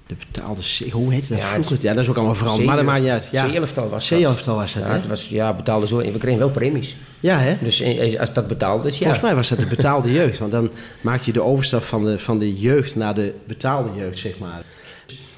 de 0.08 0.16
betaalde... 0.32 0.62
C- 0.62 0.92
Hoe 0.92 1.14
heette 1.14 1.30
dat 1.30 1.38
Ja, 1.38 1.54
vroeger? 1.54 1.78
Ja, 1.82 1.94
dat 1.94 2.04
is 2.04 2.10
ook 2.10 2.16
allemaal 2.16 2.36
veranderd. 2.36 2.68
Maar 2.68 2.76
dat 2.76 2.86
maakt 2.86 3.02
niet 3.02 3.10
uit. 3.12 3.30
Ja. 3.32 3.48
C-elftal 3.48 3.90
was 3.90 4.10
dat. 4.10 4.20
C-elftal 4.20 4.56
was 4.56 4.74
dat, 4.74 4.84
Ja, 4.84 4.90
het 4.94 5.08
was, 5.08 5.28
ja, 5.30 5.54
betaalde 5.54 5.88
zo. 5.88 5.98
We 5.98 6.18
kregen 6.18 6.40
wel 6.40 6.50
premies. 6.50 6.96
Ja, 7.20 7.40
hè? 7.40 7.58
Dus 7.62 7.80
eh, 7.82 8.20
als 8.20 8.34
dat 8.34 8.48
betaald 8.48 8.86
is, 8.86 8.94
ja. 8.98 9.04
Volgens 9.04 9.24
mij 9.24 9.36
was 9.36 9.50
dat 9.50 9.60
de 9.60 9.66
betaalde 9.66 10.12
jeugd. 10.20 10.40
Want 10.40 10.52
dan 10.52 10.72
maak 11.02 11.22
je 11.22 11.32
de 11.32 11.42
overstap 11.42 11.82
van 11.84 12.06
de, 12.06 12.20
van 12.20 12.40
de 12.40 12.60
jeugd 12.60 12.96
naar 12.96 13.14
de 13.14 13.34
betaalde 13.48 13.90
jeugd, 14.00 14.18
zeg 14.18 14.38
maar. 14.40 14.62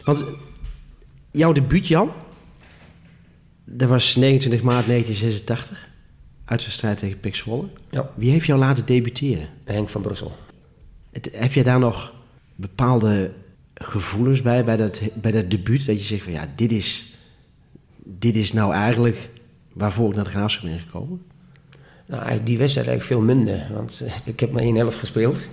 Want 0.03 0.23
jouw 1.31 1.51
debuut, 1.51 1.87
Jan, 1.87 2.11
dat 3.65 3.89
was 3.89 4.15
29 4.15 4.61
maart 4.61 4.85
1986. 4.87 5.87
Uitwedstrijd 6.45 6.97
tegen 6.97 7.19
Pek 7.19 7.35
Zwolle. 7.35 7.65
Ja, 7.89 8.09
Wie 8.15 8.31
heeft 8.31 8.45
jou 8.45 8.59
laten 8.59 8.85
debuteren? 8.85 9.47
Henk 9.63 9.89
van 9.89 10.01
Brussel. 10.01 10.31
Het- 11.11 11.29
Heb 11.33 11.53
je 11.53 11.63
daar 11.63 11.79
nog 11.79 12.13
bepaalde 12.55 13.31
gevoelens 13.73 14.41
bij, 14.41 14.63
bij 14.65 14.77
dat, 14.77 15.01
bij 15.13 15.31
dat 15.31 15.49
debuut? 15.49 15.85
Dat 15.85 15.97
je 15.99 16.03
zegt 16.05 16.23
van 16.23 16.33
ja, 16.33 16.47
dit 16.55 16.71
is, 16.71 17.13
dit 18.03 18.35
is 18.35 18.53
nou 18.53 18.73
eigenlijk 18.73 19.29
waarvoor 19.73 20.09
ik 20.09 20.15
naar 20.15 20.23
de 20.23 20.29
Graafschap 20.29 20.69
ben 20.69 20.79
gekomen? 20.79 21.21
Nou, 22.07 22.43
die 22.43 22.57
wedstrijd 22.57 22.87
eigenlijk 22.87 23.19
veel 23.19 23.35
minder. 23.35 23.67
Want 23.73 24.01
eh, 24.05 24.13
ik 24.25 24.39
heb 24.39 24.51
maar 24.51 24.61
één 24.61 24.75
helft 24.75 24.97
gespeeld. 24.97 25.49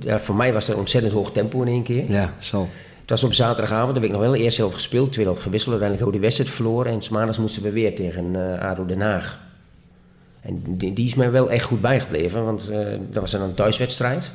Ja, 0.00 0.18
voor 0.20 0.34
mij 0.34 0.52
was 0.52 0.68
er 0.68 0.76
ontzettend 0.76 1.12
hoog 1.14 1.32
tempo 1.32 1.62
in 1.62 1.68
één 1.68 1.82
keer. 1.82 2.10
Ja, 2.10 2.34
zo. 2.38 2.68
Het 3.00 3.10
was 3.10 3.24
op 3.24 3.32
zaterdagavond, 3.34 3.94
heb 3.94 4.04
ik 4.04 4.10
nog 4.10 4.20
wel 4.20 4.32
de 4.32 4.38
eerste 4.38 4.60
helft 4.60 4.74
gespeeld. 4.76 5.12
Tweede 5.12 5.30
helft 5.30 5.44
gewisseld, 5.44 5.70
uiteindelijk 5.72 6.08
ook 6.10 6.16
de 6.20 6.24
wedstrijd 6.24 6.50
verloren. 6.50 6.92
En 6.92 7.02
's 7.02 7.08
maandags 7.08 7.38
moesten 7.38 7.62
we 7.62 7.70
weer 7.70 7.94
tegen 7.94 8.52
eh 8.60 8.68
ADO 8.70 8.86
Den 8.86 9.00
Haag. 9.00 9.40
En 10.48 10.62
die, 10.66 10.92
die 10.92 11.06
is 11.06 11.14
mij 11.14 11.30
wel 11.30 11.50
echt 11.50 11.64
goed 11.64 11.80
bijgebleven, 11.80 12.44
want 12.44 12.68
eh, 12.68 12.86
dat 13.10 13.20
was 13.20 13.30
dan 13.30 13.40
een 13.40 13.54
thuiswedstrijd. 13.54 14.32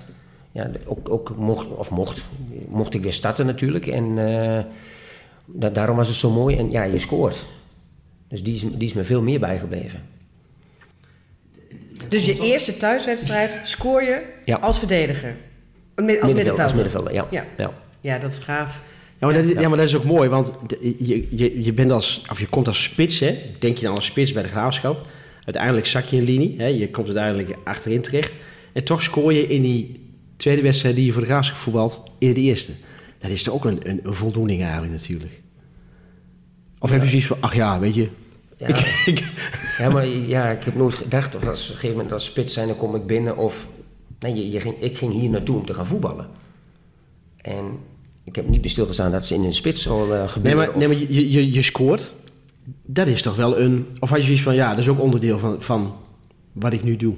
Ja, 0.51 0.69
ook, 0.85 1.09
ook 1.09 1.35
mocht, 1.37 1.67
of 1.67 1.89
mocht, 1.89 2.29
mocht 2.67 2.93
ik 2.93 3.01
weer 3.01 3.13
starten 3.13 3.45
natuurlijk. 3.45 3.87
En 3.87 4.17
eh, 4.17 4.63
da- 5.45 5.69
daarom 5.69 5.95
was 5.95 6.07
het 6.07 6.17
zo 6.17 6.29
mooi. 6.31 6.57
En 6.57 6.71
ja, 6.71 6.83
je 6.83 6.99
scoort. 6.99 7.45
Dus 8.27 8.43
die 8.43 8.53
is, 8.53 8.61
die 8.61 8.87
is 8.87 8.93
me 8.93 9.03
veel 9.03 9.21
meer 9.21 9.39
bijgebleven. 9.39 10.01
Dus 12.09 12.25
je 12.25 12.39
eerste 12.39 12.77
thuiswedstrijd 12.77 13.57
scoor 13.63 14.03
je 14.03 14.21
Ja. 14.45 14.55
als 14.57 14.77
verdediger. 14.79 15.35
Als 15.95 16.05
Middenveld- 16.05 16.25
middenvelder. 16.33 16.63
Als 16.63 16.73
middenvelder, 16.73 17.13
ja. 17.13 17.27
Ja. 17.31 17.45
ja. 17.57 17.73
Ja, 18.01 18.17
dat 18.17 18.31
is 18.31 18.37
gaaf. 18.39 18.81
Ja, 19.17 19.25
maar, 19.27 19.35
dat, 19.35 19.43
is- 19.45 19.59
ja, 19.59 19.69
maar 19.69 19.77
dat 19.77 19.87
is 19.87 19.95
ook 19.95 20.03
mooi, 20.03 20.29
want 20.29 20.53
je, 20.79 21.27
je, 21.29 21.63
je, 21.63 21.73
bent 21.73 21.91
als, 21.91 22.25
of 22.31 22.39
je 22.39 22.47
komt 22.49 22.67
als 22.67 22.83
spits, 22.83 23.19
hè? 23.19 23.37
denk 23.59 23.77
je 23.77 23.85
dan 23.85 23.95
als 23.95 24.05
spits 24.05 24.31
bij 24.33 24.43
de 24.43 24.49
graafschap. 24.49 25.05
Uiteindelijk 25.45 25.85
zak 25.85 26.03
je 26.03 26.17
een 26.17 26.23
linie, 26.23 26.55
hè? 26.57 26.65
je 26.65 26.89
komt 26.89 27.07
uiteindelijk 27.07 27.57
achterin 27.63 28.01
terecht. 28.01 28.37
En 28.73 28.83
toch 28.83 29.01
scoor 29.01 29.33
je 29.33 29.47
in 29.47 29.61
die 29.61 30.09
tweede 30.37 30.61
wedstrijd 30.61 30.95
die 30.95 31.05
je 31.05 31.11
voor 31.11 31.21
de 31.21 31.27
graafschap 31.27 31.57
voetbalt 31.57 32.03
in 32.17 32.33
de 32.33 32.39
eerste. 32.39 32.71
Dat 33.19 33.31
is 33.31 33.43
toch 33.43 33.53
ook 33.53 33.65
een, 33.65 33.89
een, 33.89 33.99
een 34.03 34.13
voldoening 34.13 34.61
eigenlijk 34.61 34.91
natuurlijk. 34.91 35.41
Of 36.79 36.89
heb 36.89 37.01
je 37.01 37.07
zoiets 37.07 37.27
van, 37.27 37.37
ach 37.39 37.55
ja, 37.55 37.79
weet 37.79 37.95
je... 37.95 38.09
Ja. 38.57 38.75
Ja, 39.77 39.89
maar 39.89 40.07
ja, 40.07 40.49
ik 40.49 40.63
heb 40.63 40.75
nooit 40.75 40.93
gedacht, 40.93 41.35
of 41.35 41.47
als 41.47 41.63
op 41.63 41.67
een 41.67 41.73
gegeven 41.73 41.95
moment 41.95 42.13
als 42.13 42.25
spits 42.25 42.53
zijn, 42.53 42.67
dan 42.67 42.77
kom 42.77 42.95
ik 42.95 43.05
binnen. 43.05 43.37
Of, 43.37 43.67
nee, 44.19 44.35
je, 44.35 44.51
je 44.51 44.59
ging, 44.59 44.75
ik 44.79 44.97
ging 44.97 45.13
hier 45.13 45.29
naartoe 45.29 45.57
om 45.57 45.65
te 45.65 45.73
gaan 45.73 45.85
voetballen. 45.85 46.27
En 47.37 47.79
ik 48.23 48.35
heb 48.35 48.47
niet 48.49 48.61
bij 48.61 48.69
stilgestaan 48.69 49.11
dat 49.11 49.25
ze 49.25 49.33
in 49.33 49.43
een 49.43 49.53
spits 49.53 49.87
al 49.87 50.13
eh 50.13 50.17
nee, 50.17 50.27
gebeuren. 50.27 50.67
maar, 50.67 50.77
nee, 50.77 50.87
maar 50.87 50.97
je, 50.97 51.31
je, 51.31 51.53
je 51.53 51.61
scoort. 51.61 52.15
Dat 52.85 53.07
is 53.07 53.21
toch 53.21 53.35
wel 53.35 53.59
een... 53.59 53.87
Of 53.99 54.09
had 54.09 54.17
je 54.19 54.23
zoiets 54.25 54.43
van, 54.43 54.55
ja, 54.55 54.69
dat 54.69 54.79
is 54.79 54.87
ook 54.89 54.99
onderdeel 55.01 55.39
van, 55.39 55.61
van 55.61 55.93
wat 56.51 56.73
ik 56.73 56.83
nu 56.83 56.95
doe. 56.95 57.13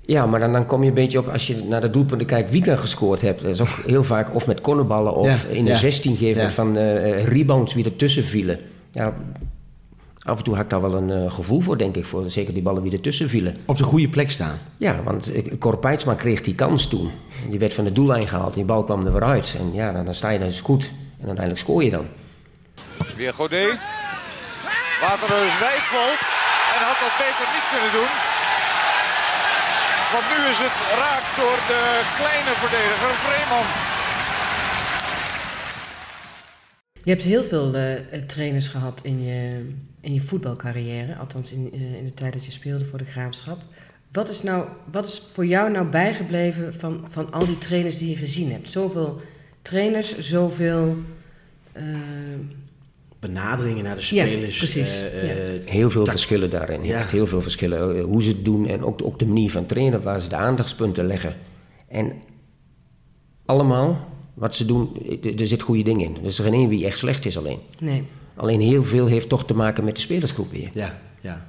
Ja, 0.00 0.26
maar 0.26 0.40
dan, 0.40 0.52
dan 0.52 0.66
kom 0.66 0.82
je 0.82 0.88
een 0.88 0.94
beetje 0.94 1.18
op, 1.18 1.28
als 1.28 1.46
je 1.46 1.64
naar 1.68 1.80
de 1.80 1.90
doelpunten 1.90 2.26
kijkt, 2.26 2.50
wie 2.50 2.62
dan 2.64 2.78
gescoord 2.78 3.20
hebt. 3.20 3.42
Dat 3.42 3.50
is 3.54 3.60
ook 3.60 3.68
heel 3.86 4.02
vaak 4.02 4.34
of 4.34 4.46
met 4.46 4.60
cornerballen 4.60 5.14
of 5.14 5.26
Ja, 5.42 5.48
in 5.48 5.64
de 5.64 5.70
ja. 5.70 5.76
16 5.76 6.16
geven 6.16 6.42
Ja. 6.42 6.50
van 6.50 6.76
eh, 6.76 7.24
rebounds 7.24 7.74
wie 7.74 7.84
ertussen 7.84 8.24
vielen. 8.24 8.58
Ja, 8.90 9.14
af 10.22 10.38
en 10.38 10.44
toe 10.44 10.54
had 10.54 10.64
ik 10.64 10.70
daar 10.70 10.80
wel 10.80 10.94
een 10.94 11.10
eh, 11.10 11.30
gevoel 11.32 11.60
voor, 11.60 11.78
denk 11.78 11.96
ik, 11.96 12.04
voor 12.04 12.30
zeker 12.30 12.54
die 12.54 12.62
ballen 12.62 12.82
wie 12.82 12.92
ertussen 12.92 13.28
vielen. 13.28 13.56
Op 13.64 13.76
de 13.76 13.84
goede 13.84 14.08
plek 14.08 14.30
staan. 14.30 14.58
Ja, 14.76 15.02
want 15.02 15.32
eh, 15.32 15.58
Cor 15.58 15.78
Peitsma 15.78 16.14
kreeg 16.14 16.42
die 16.42 16.54
kans 16.54 16.86
toen. 16.88 17.10
Die 17.50 17.58
werd 17.58 17.74
van 17.74 17.84
de 17.84 17.92
doellijn 17.92 18.28
gehaald 18.28 18.48
en 18.48 18.54
die 18.54 18.64
bal 18.64 18.84
kwam 18.84 19.06
er 19.06 19.12
weer 19.12 19.24
uit. 19.24 19.56
En 19.58 19.70
ja, 19.74 19.92
dan, 19.92 20.04
dan 20.04 20.14
sta 20.14 20.30
je 20.30 20.38
dan 20.38 20.48
is 20.48 20.60
goed. 20.60 20.90
En 21.20 21.26
uiteindelijk 21.26 21.58
scoor 21.58 21.84
je 21.84 21.90
dan. 21.90 22.04
Weer 23.16 23.32
Godet. 23.34 23.78
Waterreus 25.00 25.58
wijkvalt. 25.58 26.20
En 26.74 26.80
had 26.88 26.98
dat 27.04 27.14
beter 27.24 27.46
niet 27.54 27.68
kunnen 27.72 27.92
doen. 27.98 28.12
Want 30.12 30.26
nu 30.32 30.38
is 30.52 30.60
het 30.66 30.76
raak 31.02 31.24
door 31.40 31.58
de 31.72 31.82
kleine 32.18 32.52
verdediger 32.62 33.14
Vreeman. 33.24 33.66
Je 37.02 37.10
hebt 37.10 37.22
heel 37.22 37.44
veel 37.44 37.74
eh, 37.74 38.20
trainers 38.26 38.68
gehad 38.68 39.00
in 39.02 39.22
je, 39.24 39.70
in 40.00 40.14
je 40.14 40.20
voetbalcarrière. 40.20 41.16
Althans 41.16 41.52
in, 41.52 41.70
eh, 41.72 41.94
in 41.94 42.04
de 42.04 42.14
tijd 42.14 42.32
dat 42.32 42.44
je 42.44 42.50
speelde 42.50 42.84
voor 42.84 42.98
de 42.98 43.04
Graafschap. 43.04 43.62
Wat 44.12 44.28
is, 44.28 44.42
nou, 44.42 44.68
wat 44.90 45.06
is 45.06 45.22
voor 45.32 45.46
jou 45.46 45.70
nou 45.70 45.86
bijgebleven 45.86 46.74
van, 46.74 47.06
van 47.10 47.32
al 47.32 47.46
die 47.46 47.58
trainers 47.58 47.98
die 47.98 48.08
je 48.08 48.16
gezien 48.16 48.52
hebt? 48.52 48.70
Zoveel 48.70 49.20
trainers, 49.62 50.18
zoveel... 50.18 50.96
eh, 51.72 51.84
benaderingen 53.20 53.84
naar 53.84 53.94
de 53.96 54.14
Ja, 54.14 54.24
spelers. 54.26 54.58
precies. 54.58 55.00
eh, 55.00 55.54
eh, 55.54 55.60
Heel 55.66 55.90
veel 55.90 56.04
verschillen 56.06 56.50
daarin. 56.50 56.84
Ja. 56.84 56.98
Echt 56.98 57.10
heel 57.10 57.26
veel 57.26 57.40
verschillen. 57.40 57.96
Eh, 57.96 58.04
Hoe 58.04 58.22
ze 58.22 58.28
het 58.30 58.44
doen 58.44 58.66
en 58.68 58.84
ook, 58.84 59.02
ook 59.04 59.18
de 59.18 59.26
manier 59.26 59.50
van 59.50 59.66
trainen, 59.66 60.02
waar 60.02 60.20
ze 60.20 60.28
de 60.28 60.36
aandachtspunten 60.36 61.06
leggen. 61.06 61.34
En 61.88 62.12
allemaal, 63.44 64.08
wat 64.34 64.54
ze 64.54 64.64
doen, 64.64 64.96
er 65.38 65.46
zit 65.46 65.62
goede 65.62 65.82
dingen 65.82 66.06
in. 66.06 66.16
Er 66.16 66.24
is 66.26 66.38
geen 66.38 66.52
één 66.54 66.68
wie 66.68 66.86
echt 66.86 66.98
slecht 66.98 67.26
is 67.26 67.38
alleen. 67.38 67.58
nee. 67.78 68.02
Alleen 68.34 68.60
heel 68.60 68.82
veel 68.82 69.06
heeft 69.06 69.28
toch 69.28 69.44
te 69.44 69.54
maken 69.54 69.84
met 69.84 69.94
de 69.94 70.00
spelersgroep 70.00 70.50
weer. 70.50 70.70
ja, 70.72 70.98
ja. 71.20 71.46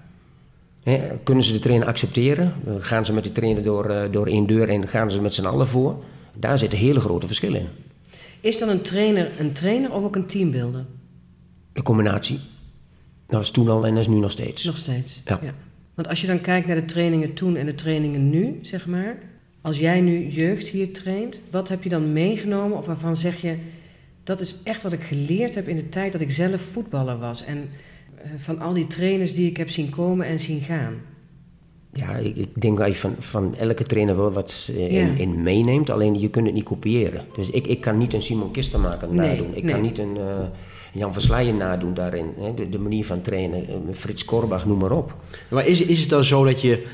Hè, 0.83 0.99
kunnen 1.23 1.43
ze 1.43 1.51
de 1.51 1.59
trainer 1.59 1.87
accepteren? 1.87 2.53
Gaan 2.79 3.05
ze 3.05 3.13
met 3.13 3.23
de 3.23 3.31
trainer 3.31 3.63
door, 3.63 3.85
eh, 3.89 4.11
door 4.11 4.27
één 4.27 4.45
deur 4.47 4.69
en 4.69 4.87
gaan 4.87 5.11
ze 5.11 5.21
met 5.21 5.33
z'n 5.33 5.45
allen 5.45 5.67
voor? 5.67 6.03
Daar 6.37 6.57
zitten 6.57 6.79
hele 6.79 6.99
grote 6.99 7.27
verschillen 7.27 7.59
in. 7.59 7.67
Is 8.41 8.57
dan 8.59 8.69
een 8.69 8.81
trainer 8.81 9.29
een 9.39 9.51
trainer 9.51 9.91
of 9.91 10.03
ook 10.03 10.15
een 10.15 10.25
teambuilder? 10.25 10.85
De 11.73 11.81
combinatie. 11.81 12.39
Dat 13.27 13.39
was 13.39 13.51
toen 13.51 13.69
al 13.69 13.85
en 13.85 13.91
dat 13.93 14.01
is 14.01 14.07
nu 14.07 14.19
nog 14.19 14.31
steeds. 14.31 14.63
Nog 14.63 14.77
steeds. 14.77 15.21
Ja. 15.25 15.39
Want 15.93 16.07
als 16.07 16.21
je 16.21 16.27
dan 16.27 16.41
kijkt 16.41 16.67
naar 16.67 16.75
de 16.75 16.85
trainingen 16.85 17.33
toen 17.33 17.55
en 17.55 17.65
de 17.65 17.75
trainingen 17.75 18.29
nu, 18.29 18.59
zeg 18.61 18.87
maar. 18.87 19.17
Als 19.61 19.79
jij 19.79 20.01
nu 20.01 20.27
jeugd 20.27 20.67
hier 20.67 20.93
traint, 20.93 21.41
wat 21.51 21.69
heb 21.69 21.83
je 21.83 21.89
dan 21.89 22.13
meegenomen 22.13 22.77
of 22.77 22.85
waarvan 22.85 23.17
zeg 23.17 23.41
je... 23.41 23.55
dat 24.23 24.41
is 24.41 24.55
echt 24.63 24.83
wat 24.83 24.93
ik 24.93 25.03
geleerd 25.03 25.55
heb 25.55 25.67
in 25.67 25.75
de 25.75 25.89
tijd 25.89 26.11
dat 26.11 26.21
ik 26.21 26.31
zelf 26.31 26.61
voetballer 26.61 27.17
was. 27.19 27.43
En 27.45 27.69
eh, 28.15 28.31
van 28.37 28.59
al 28.59 28.73
die 28.73 28.87
trainers 28.87 29.33
die 29.33 29.49
ik 29.49 29.57
heb 29.57 29.69
zien 29.69 29.89
komen 29.89 30.25
en 30.25 30.39
zien 30.39 30.61
gaan. 30.61 30.93
Ja, 31.93 32.15
ik, 32.15 32.35
ik 32.35 32.61
denk 32.61 32.77
dat 32.77 32.87
je 32.87 32.95
van, 32.95 33.15
van 33.19 33.55
elke 33.55 33.83
trainer 33.83 34.15
wel 34.15 34.31
wat 34.31 34.69
eh, 34.75 34.91
Ja. 34.91 34.99
in, 34.99 35.17
in 35.17 35.43
meeneemt. 35.43 35.89
Alleen 35.89 36.19
je 36.19 36.29
kunt 36.29 36.45
het 36.45 36.55
niet 36.55 36.63
kopiëren. 36.63 37.25
Dus 37.35 37.49
ik, 37.49 37.67
ik 37.67 37.81
kan 37.81 37.97
niet 37.97 38.13
een 38.13 38.21
Simon 38.21 38.51
Kistermaker 38.51 39.07
Nee, 39.13 39.29
nadoen. 39.29 39.55
Ik 39.55 39.63
nee. 39.63 39.73
kan 39.73 39.81
niet 39.81 39.97
een 39.97 40.17
eh, 40.17 40.39
Jan 40.91 41.13
Versleijen 41.13 41.57
nadoen 41.57 41.93
daarin. 41.93 42.33
Hè? 42.39 42.53
De, 42.53 42.69
de 42.69 42.79
manier 42.79 43.05
van 43.05 43.21
trainen. 43.21 43.67
eh, 43.67 43.75
Frits 43.93 44.25
Korbach, 44.25 44.65
noem 44.65 44.77
maar 44.79 44.91
op. 44.91 45.15
Maar 45.49 45.67
is, 45.67 45.81
is 45.81 45.99
het 45.99 46.09
dan 46.09 46.23
zo 46.23 46.45
dat 46.45 46.61
je... 46.61 46.85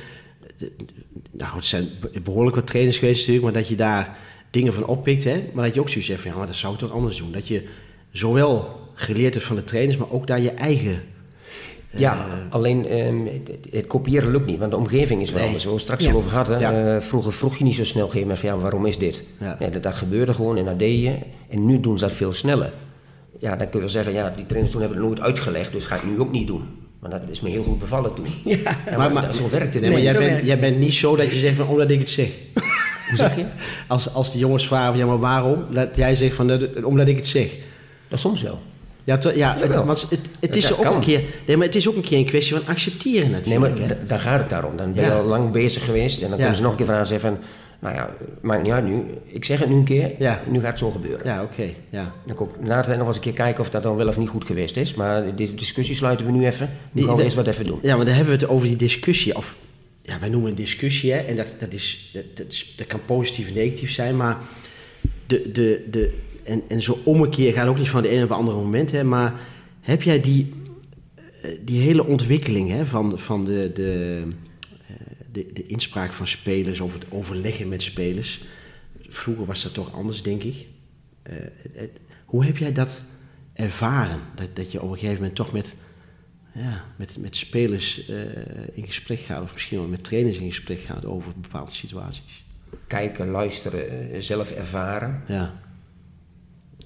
Nou 1.31 1.49
goed, 1.51 1.61
er 1.61 1.67
zijn 1.67 1.87
behoorlijk 2.23 2.55
wat 2.55 2.67
trainers 2.67 2.97
geweest 2.97 3.17
natuurlijk... 3.19 3.43
maar 3.45 3.61
dat 3.61 3.67
je 3.67 3.75
daar 3.75 4.17
dingen 4.49 4.73
van 4.73 4.85
oppikt, 4.85 5.23
hè? 5.23 5.43
Maar 5.53 5.65
dat 5.65 5.73
je 5.73 5.79
ook 5.79 5.89
zoiets 5.89 6.09
hebt 6.09 6.21
van... 6.21 6.31
ja, 6.31 6.37
maar 6.37 6.47
dat 6.47 6.55
zou 6.55 6.73
ik 6.73 6.79
toch 6.79 6.91
anders 6.91 7.17
doen. 7.17 7.31
Dat 7.31 7.47
je 7.47 7.63
zowel 8.11 8.79
geleerd 8.93 9.33
hebt 9.33 9.45
van 9.45 9.55
de 9.55 9.63
trainers... 9.63 9.97
maar 9.97 10.11
ook 10.11 10.27
daar 10.27 10.41
je 10.41 10.51
eigen... 10.51 11.01
Ja, 11.89 12.25
alleen 12.49 12.85
ehm, 12.87 13.25
het, 13.25 13.67
het 13.71 13.87
kopiëren 13.87 14.31
lukt 14.31 14.45
niet, 14.45 14.59
want 14.59 14.71
de 14.71 14.77
omgeving 14.77 15.21
is 15.21 15.29
wel 15.31 15.37
Nee. 15.37 15.45
anders. 15.47 15.63
We 15.63 15.69
hebben 15.69 15.71
het 15.73 15.81
straks 15.81 16.03
Ja. 16.03 16.11
al 16.11 16.17
over 16.17 16.29
gehad. 16.29 16.59
Ja. 16.59 16.95
Eh, 16.95 17.01
vroeger 17.01 17.33
vroeg 17.33 17.57
je 17.57 17.63
niet 17.63 17.75
zo 17.75 17.83
snel 17.83 18.11
maar 18.25 18.37
van 18.37 18.49
ja, 18.49 18.57
waarom 18.57 18.85
is 18.85 18.97
dit? 18.97 19.23
Ja. 19.39 19.57
Dat, 19.71 19.83
dat 19.83 19.93
gebeurde 19.95 20.33
gewoon 20.33 20.57
en 20.57 20.65
dat 20.65 20.79
deed 20.79 21.01
je. 21.01 21.15
En 21.49 21.65
nu 21.65 21.79
doen 21.79 21.97
ze 21.97 22.05
dat 22.05 22.13
veel 22.13 22.33
sneller. 22.33 22.73
Ja, 23.39 23.49
dan 23.49 23.57
kun 23.69 23.69
je 23.71 23.79
wel 23.79 23.89
zeggen, 23.89 24.13
ja, 24.13 24.33
die 24.35 24.45
trainers 24.45 24.71
toen 24.73 24.81
hebben 24.81 24.99
het 24.99 25.07
nooit 25.07 25.21
uitgelegd, 25.21 25.71
dus 25.71 25.85
ga 25.85 25.95
ik 25.95 26.03
nu 26.05 26.19
ook 26.19 26.31
niet 26.31 26.47
doen. 26.47 26.63
Maar 26.99 27.09
dat 27.09 27.21
is 27.29 27.41
me 27.41 27.49
heel 27.49 27.63
goed 27.63 27.79
bevallen 27.79 28.13
toen. 28.13 28.25
Ja, 28.43 28.57
maar, 28.85 28.97
Maar- 28.97 29.13
maar- 29.13 29.33
zo 29.33 29.49
werkt 29.49 29.73
het 29.73 29.81
Nee, 29.83 29.91
maar 29.91 30.01
jij, 30.01 30.17
bent, 30.17 30.45
jij 30.45 30.59
bent 30.59 30.77
niet 30.79 30.93
zo 30.93 31.15
dat 31.15 31.31
je 31.33 31.39
zegt 31.39 31.55
van... 31.55 31.67
omdat 31.67 31.89
ik 31.89 31.99
het 31.99 32.09
zeg. 32.09 32.27
Hoe 33.07 33.17
zeg 33.17 33.35
je? 33.35 33.45
Als, 33.87 34.13
als 34.13 34.31
de 34.31 34.37
jongens 34.37 34.67
vragen 34.67 34.89
van... 34.89 34.97
ja, 34.97 35.05
maar 35.05 35.19
waarom? 35.19 35.65
Dat 35.71 35.95
jij 35.95 36.15
zegt 36.15 36.35
van... 36.35 36.45
"Nou, 36.45 36.83
omdat 36.83 37.07
ik 37.07 37.15
het 37.15 37.27
zeg. 37.27 37.47
Dat 38.07 38.19
soms 38.19 38.41
wel. 38.41 38.59
Ja, 39.03 39.17
ja 39.35 39.57
Jawel. 39.59 39.85
want 39.85 40.01
het, 40.09 40.19
het, 40.39 40.55
is 40.55 40.67
Dat 40.67 40.77
ook 40.77 40.83
kan. 40.83 40.93
een 40.95 40.99
keer, 40.99 41.21
nee, 41.45 41.57
maar 41.57 41.65
het 41.65 41.75
is 41.75 41.87
ook 41.89 41.95
een 41.95 42.01
keer 42.01 42.17
een 42.17 42.25
kwestie 42.25 42.55
van 42.55 42.67
accepteren 42.67 43.21
Nee, 43.31 43.39
natuurlijk. 43.39 43.79
maar 43.79 43.87
hè. 43.87 43.95
d- 43.95 44.09
daar 44.09 44.19
gaat 44.19 44.39
het 44.39 44.49
daarom. 44.49 44.77
Dan 44.77 44.93
ben 44.93 45.03
je 45.03 45.09
Ja. 45.09 45.17
al 45.17 45.23
lang 45.25 45.51
bezig 45.51 45.85
geweest 45.85 46.21
en 46.21 46.27
dan 46.29 46.37
kunnen 46.37 46.55
ze 46.55 46.61
nog 46.61 46.71
een 46.71 46.77
keer 46.77 46.85
vragen 46.85 47.03
en 47.03 47.09
zeggen 47.09 47.29
van... 47.29 47.39
Nou 47.79 47.95
ja, 47.95 48.15
maakt 48.41 48.63
niet 48.63 48.71
uit 48.71 48.85
nu. 48.85 49.03
Ik 49.23 49.45
zeg 49.45 49.59
het 49.59 49.69
nu 49.69 49.75
een 49.75 49.83
keer, 49.83 50.11
Ja. 50.19 50.41
nu 50.49 50.59
gaat 50.59 50.69
het 50.69 50.79
zo 50.79 50.91
gebeuren. 50.91 51.25
Ja, 51.25 51.43
oké. 51.43 51.69
ja. 51.89 52.13
Dan 52.25 52.35
kom 52.35 52.47
ik 52.49 52.67
na 52.67 52.77
het 52.85 52.97
nog 52.97 53.07
eens 53.07 53.15
een 53.15 53.21
keer 53.21 53.33
kijken 53.33 53.59
of 53.61 53.69
dat 53.69 53.83
dan 53.83 53.95
wel 53.95 54.07
of 54.07 54.17
niet 54.17 54.29
goed 54.29 54.45
geweest 54.45 54.77
is. 54.77 54.93
Maar 54.93 55.35
deze 55.35 55.55
discussie 55.55 55.95
sluiten 55.95 56.25
we 56.25 56.31
nu 56.31 56.45
even. 56.45 56.69
Nu 56.91 57.03
gaan 57.03 57.15
we 57.15 57.23
eerst 57.23 57.35
wat 57.35 57.47
even 57.47 57.65
doen. 57.65 57.79
Ja, 57.81 57.95
maar 57.95 58.05
dan 58.05 58.13
hebben 58.15 58.33
we 58.37 58.39
het 58.43 58.49
over 58.49 58.67
die 58.67 58.75
discussie. 58.75 59.35
Of, 59.35 59.55
ja, 60.01 60.19
wij 60.19 60.29
noemen 60.29 60.49
het 60.49 60.57
discussie, 60.57 61.11
hè. 61.13 61.19
En 61.19 61.35
dat, 61.35 61.55
dat, 61.59 61.73
is, 61.73 62.09
dat, 62.13 62.23
dat, 62.33 62.47
is, 62.47 62.73
dat 62.77 62.87
kan 62.87 62.99
positief 63.05 63.47
en 63.47 63.53
negatief 63.53 63.91
zijn. 63.91 64.15
Maar 64.15 64.37
de, 65.25 65.51
de, 65.51 65.85
de, 65.91 66.13
en, 66.43 66.61
en 66.67 66.81
zo'n 66.81 66.99
ommekeer 67.03 67.53
gaat 67.53 67.67
ook 67.67 67.77
niet 67.77 67.89
van 67.89 68.01
de 68.01 68.09
ene 68.09 68.23
op 68.23 68.29
het 68.29 68.37
andere 68.37 68.57
moment, 68.57 68.91
hè. 68.91 69.03
Maar 69.03 69.33
heb 69.81 70.01
jij 70.01 70.21
die, 70.21 70.53
eh, 71.41 71.51
die 71.61 71.81
hele 71.81 72.05
ontwikkeling, 72.07 72.69
hè, 72.69 72.85
van, 72.85 73.19
van 73.19 73.45
de, 73.45 73.71
de, 73.73 74.21
de, 75.37 75.53
de 75.53 75.65
inspraak 75.65 76.11
van 76.11 76.27
spelers, 76.27 76.81
over 76.81 76.99
het 76.99 77.11
overleggen 77.11 77.67
met 77.67 77.81
spelers. 77.81 78.41
Vroeger 79.09 79.45
was 79.45 79.63
dat 79.63 79.73
toch 79.73 79.93
anders, 79.93 80.21
denk 80.23 80.43
ik. 80.43 80.65
Eh, 81.23 81.35
het- 81.73 81.99
hoe 82.25 82.45
heb 82.45 82.57
jij 82.57 82.71
dat 82.73 83.01
ervaren? 83.53 84.19
Dat, 84.35 84.55
dat 84.55 84.71
je 84.71 84.81
op 84.81 84.89
een 84.91 84.97
gegeven 84.97 85.15
moment 85.15 85.35
toch 85.35 85.51
met 85.51 85.75
ja, 86.53 86.85
met, 86.95 87.17
met 87.19 87.35
spelers 87.35 88.07
eh, 88.09 88.17
in 88.73 88.85
gesprek 88.85 89.19
gaat, 89.19 89.41
of 89.41 89.53
misschien 89.53 89.77
wel 89.77 89.87
met 89.87 90.03
trainers 90.03 90.37
in 90.37 90.45
gesprek 90.47 90.79
gaat 90.79 91.05
over 91.05 91.31
bepaalde 91.41 91.71
situaties. 91.71 92.45
Kijken, 92.87 93.27
luisteren, 93.29 94.11
eh, 94.11 94.21
zelf 94.21 94.51
ervaren. 94.51 95.23
Ja, 95.27 95.59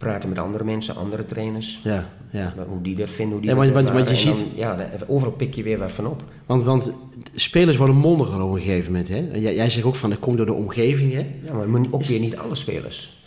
Praten 0.01 0.29
met 0.29 0.39
andere 0.39 0.63
mensen, 0.63 0.95
andere 0.95 1.25
trainers. 1.25 1.79
ja, 1.83 2.09
ja. 2.31 2.53
Hoe 2.67 2.81
die 2.81 2.95
dat 2.95 3.09
vinden, 3.11 3.31
hoe 3.37 3.41
die 3.41 3.49
Ja, 3.49 3.55
dat 3.55 3.71
want- 3.73 3.85
want- 3.89 3.97
want 3.97 4.09
je 4.09 4.15
ziet- 4.35 4.45
ja, 4.55 4.89
overal 5.07 5.33
pik 5.33 5.53
je 5.55 5.63
weer 5.63 5.77
wat 5.77 5.91
van 5.91 6.07
op. 6.07 6.23
Want, 6.45 6.63
want 6.63 6.91
spelers 7.35 7.77
worden 7.77 7.95
mondiger 7.95 8.41
op 8.41 8.53
een 8.53 8.61
gegeven 8.61 8.91
moment. 8.91 9.09
Hè? 9.09 9.27
Jij, 9.33 9.55
jij 9.55 9.69
zegt 9.69 9.85
ook 9.85 9.95
van 9.95 10.09
dat 10.09 10.19
komt 10.19 10.37
door 10.37 10.45
de 10.45 10.53
omgeving. 10.53 11.13
Hè? 11.13 11.27
Ja, 11.45 11.53
maar 11.53 11.81
ook 11.91 12.03
weer 12.03 12.19
niet 12.19 12.37
alle 12.37 12.55
spelers. 12.55 13.23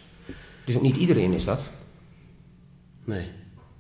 Dus 0.65 0.77
ook 0.77 0.83
niet 0.83 0.97
iedereen 0.97 1.33
is 1.33 1.45
dat. 1.45 1.71
Nee. 3.05 3.25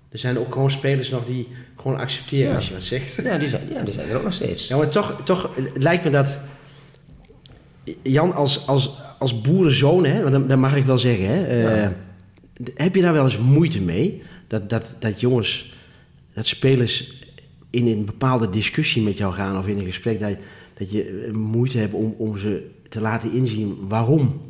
Er 0.08 0.18
zijn 0.18 0.38
ook 0.38 0.52
gewoon 0.52 0.70
spelers 0.70 1.10
nog 1.10 1.24
die 1.24 1.48
gewoon 1.76 1.98
accepteren 1.98 2.48
Ja. 2.48 2.54
als 2.54 2.68
je 2.68 2.74
wat 2.74 2.82
zegt. 2.82 3.20
Ja, 3.24 3.38
die 3.38 3.48
zijn, 3.48 3.62
ja, 3.72 3.82
die 3.82 3.94
zijn 3.94 4.08
er 4.08 4.16
ook 4.16 4.22
nog 4.22 4.32
steeds. 4.32 4.68
Ja, 4.68 4.76
maar 4.76 4.88
toch, 4.88 5.20
toch 5.24 5.50
lijkt 5.74 6.04
me 6.04 6.10
dat 6.10 6.40
Jan 8.02 8.34
als, 8.34 8.66
als, 8.66 8.94
als 9.18 9.40
boerenzoon, 9.40 10.04
hè, 10.04 10.20
want 10.20 10.32
dat, 10.32 10.48
dat 10.48 10.58
mag 10.58 10.76
ik 10.76 10.84
wel 10.84 10.98
zeggen, 10.98 11.26
hè, 11.26 11.44
eh, 11.46 11.80
Ja. 11.80 11.92
Heb 12.74 12.94
je 12.94 13.00
daar 13.00 13.12
wel 13.12 13.24
eens 13.24 13.38
moeite 13.38 13.80
mee? 13.80 14.22
Dat, 14.46 14.70
dat, 14.70 14.94
dat 14.98 15.20
jongens, 15.20 15.74
dat 16.32 16.46
spelers 16.46 17.22
in 17.70 17.86
een 17.86 18.04
bepaalde 18.04 18.50
discussie 18.50 19.02
met 19.02 19.18
jou 19.18 19.32
gaan 19.32 19.58
of 19.58 19.66
in 19.66 19.78
een 19.78 19.84
gesprek, 19.84 20.20
dat, 20.20 20.36
dat 20.78 20.92
je 20.92 21.24
eh, 21.26 21.32
moeite 21.32 21.78
hebt 21.78 21.92
om, 21.94 22.14
om 22.18 22.38
ze 22.38 22.70
te 22.88 23.00
laten 23.00 23.32
inzien 23.32 23.76
waarom 23.88 24.40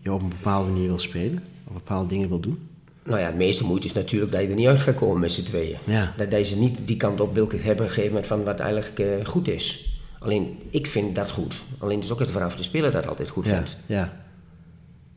je 0.00 0.12
op 0.12 0.22
een 0.22 0.28
bepaalde 0.28 0.70
manier 0.70 0.86
wil 0.86 0.98
spelen, 0.98 1.42
of 1.66 1.72
bepaalde 1.72 2.08
dingen 2.08 2.28
wil 2.28 2.40
doen? 2.40 2.58
Nou 3.04 3.18
ja, 3.20 3.26
het 3.26 3.36
meeste 3.36 3.64
moeite 3.64 3.86
is 3.86 3.92
natuurlijk 3.92 4.32
dat 4.32 4.40
je 4.40 4.48
er 4.48 4.54
niet 4.54 4.66
uit 4.66 4.80
gaat 4.80 4.94
komen 4.94 5.20
met 5.20 5.32
z'n 5.32 5.42
tweeën. 5.42 5.76
Ja. 5.84 6.14
Dat, 6.16 6.30
dat 6.30 6.48
je 6.48 6.56
niet 6.56 6.78
die 6.84 6.96
kant 6.96 7.20
op 7.20 7.34
wil 7.34 7.48
hebben 7.50 7.70
op 7.72 7.78
een 7.80 7.88
gegeven 7.88 8.08
moment 8.08 8.26
van 8.26 8.44
wat 8.44 8.60
eigenlijk 8.60 8.98
eh, 8.98 9.24
goed 9.24 9.48
is. 9.48 9.96
Alleen, 10.18 10.58
ik 10.70 10.86
vind 10.86 11.14
dat 11.14 11.30
goed. 11.30 11.54
Alleen 11.78 11.96
het 11.96 12.04
is 12.04 12.12
ook 12.12 12.18
het 12.18 12.30
vraag 12.30 12.46
of 12.46 12.56
de 12.56 12.62
speler 12.62 12.92
dat 12.92 13.06
altijd 13.06 13.28
goed 13.28 13.46
Ja, 13.46 13.56
vindt. 13.56 13.76
ja. 13.86 14.21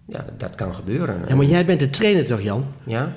Ja, 0.07 0.25
dat, 0.37 0.55
kan 0.55 0.75
gebeuren. 0.75 1.21
ja, 1.27 1.35
maar 1.35 1.45
jij 1.45 1.65
bent 1.65 1.79
de 1.79 1.89
trainer 1.89 2.25
toch, 2.25 2.41
Jan? 2.41 2.65
Ja? 2.83 3.13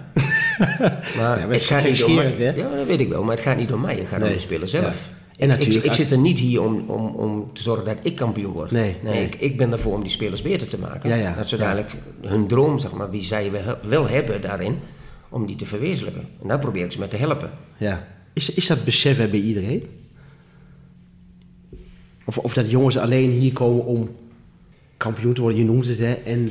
maar 1.17 1.39
Ja, 1.39 1.47
maar 1.47 1.51
het 1.51 1.63
gaat 1.63 1.85
niet 1.85 1.99
door 1.99 2.11
mij. 2.11 2.31
hè? 2.31 2.51
Ja, 2.51 2.75
dat 2.75 2.87
weet 2.87 3.01
ik 3.01 3.09
wel. 3.09 3.23
Maar 3.23 3.35
het 3.35 3.45
gaat 3.45 3.57
niet 3.57 3.69
door 3.69 3.81
mij. 3.81 3.95
Het 3.97 4.07
gaat 4.09 4.19
Nee. 4.21 4.29
om 4.29 4.35
de 4.35 4.41
speler 4.41 4.69
zelf. 4.69 4.85
Ja. 5.11 5.17
En 5.45 5.51
Ik- 5.51 5.57
natuurlijk 5.59 5.85
ik, 5.85 5.93
zit 5.93 6.11
er 6.11 6.19
niet 6.19 6.39
hier 6.39 6.63
om, 6.63 6.85
om, 6.91 7.07
om 7.15 7.51
te 7.53 7.63
zorgen 7.63 7.85
dat 7.85 7.97
ik 8.03 8.17
kampioen 8.17 8.53
word. 8.53 8.71
Nee, 8.71 8.97
nee. 9.03 9.23
Ik, 9.25 9.35
ik 9.35 9.57
ben 9.57 9.73
ervoor 9.73 9.95
om 9.95 10.03
die 10.03 10.11
spelers 10.11 10.43
beter 10.43 10.69
te 10.69 10.79
maken. 10.79 11.09
Ja, 11.09 11.15
ja. 11.17 11.35
Dat 11.35 11.49
ze 11.49 11.57
dadelijk 11.57 11.91
hun 12.23 12.47
droom, 12.47 12.79
zeg 12.79 12.93
maar, 12.93 13.11
die 13.11 13.23
zij 13.23 13.51
wel, 13.83 14.09
hebben 14.09 14.41
daarin, 14.41 14.79
om 15.29 15.47
die 15.47 15.57
te 15.57 15.67
verwezenlijken. 15.67 16.25
En 16.43 16.49
daar 16.49 16.59
probeer 16.59 16.85
ik 16.85 16.93
ze 16.93 16.99
mee 16.99 17.09
te 17.09 17.17
helpen. 17.17 17.51
Ja. 17.77 18.07
Is, 18.33 18.55
is 18.55 18.67
dat 18.67 18.85
besef 18.85 19.17
bij 19.31 19.41
iedereen? 19.41 19.87
Of, 22.25 22.39
of 22.39 22.55
dat 22.55 22.71
jongens 22.71 22.99
alleen 22.99 23.31
hier 23.31 23.53
komen 23.53 23.85
om 23.85 24.09
kampioen 24.97 25.33
te 25.33 25.41
worden, 25.41 25.59
je 25.59 25.65
noemt 25.65 25.87
het, 25.89 25.99
hè? 25.99 26.13
En 26.13 26.51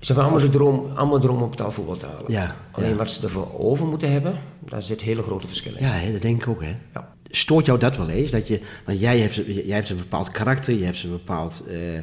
Ze 0.00 0.12
hebben 0.12 0.24
allemaal 0.30 0.50
de 0.50 0.56
droom, 0.58 0.90
allemaal 0.94 1.18
droom 1.18 1.42
om 1.42 1.50
betaalvoetbal 1.50 1.96
te 1.96 2.06
halen. 2.06 2.24
Ja, 2.32 2.56
Alleen 2.70 2.88
ja. 2.90 2.94
wat 2.96 3.10
ze 3.10 3.22
ervoor 3.22 3.48
over 3.58 3.86
moeten 3.86 4.12
hebben, 4.12 4.34
daar 4.58 4.82
zit 4.82 5.00
hele 5.00 5.22
grote 5.22 5.46
verschillen 5.46 5.78
in. 5.80 5.86
ja, 5.86 5.92
hè, 5.92 6.12
dat 6.12 6.22
denk 6.22 6.42
ik 6.42 6.48
ook, 6.48 6.62
hè? 6.62 6.76
Ja. 6.94 7.08
Stoort 7.30 7.66
jou 7.66 7.78
dat 7.78 7.96
wel 7.96 8.08
eens? 8.08 8.30
Dat 8.30 8.48
je, 8.48 8.60
want 8.86 9.00
jij 9.00 9.18
hebt, 9.18 9.34
jij 9.34 9.76
hebt 9.76 9.88
een 9.90 9.96
bepaald 9.96 10.30
karakter, 10.30 10.74
je 10.74 10.84
hebt 10.84 11.02
een 11.02 11.10
bepaald... 11.10 11.64
eh, 11.68 11.94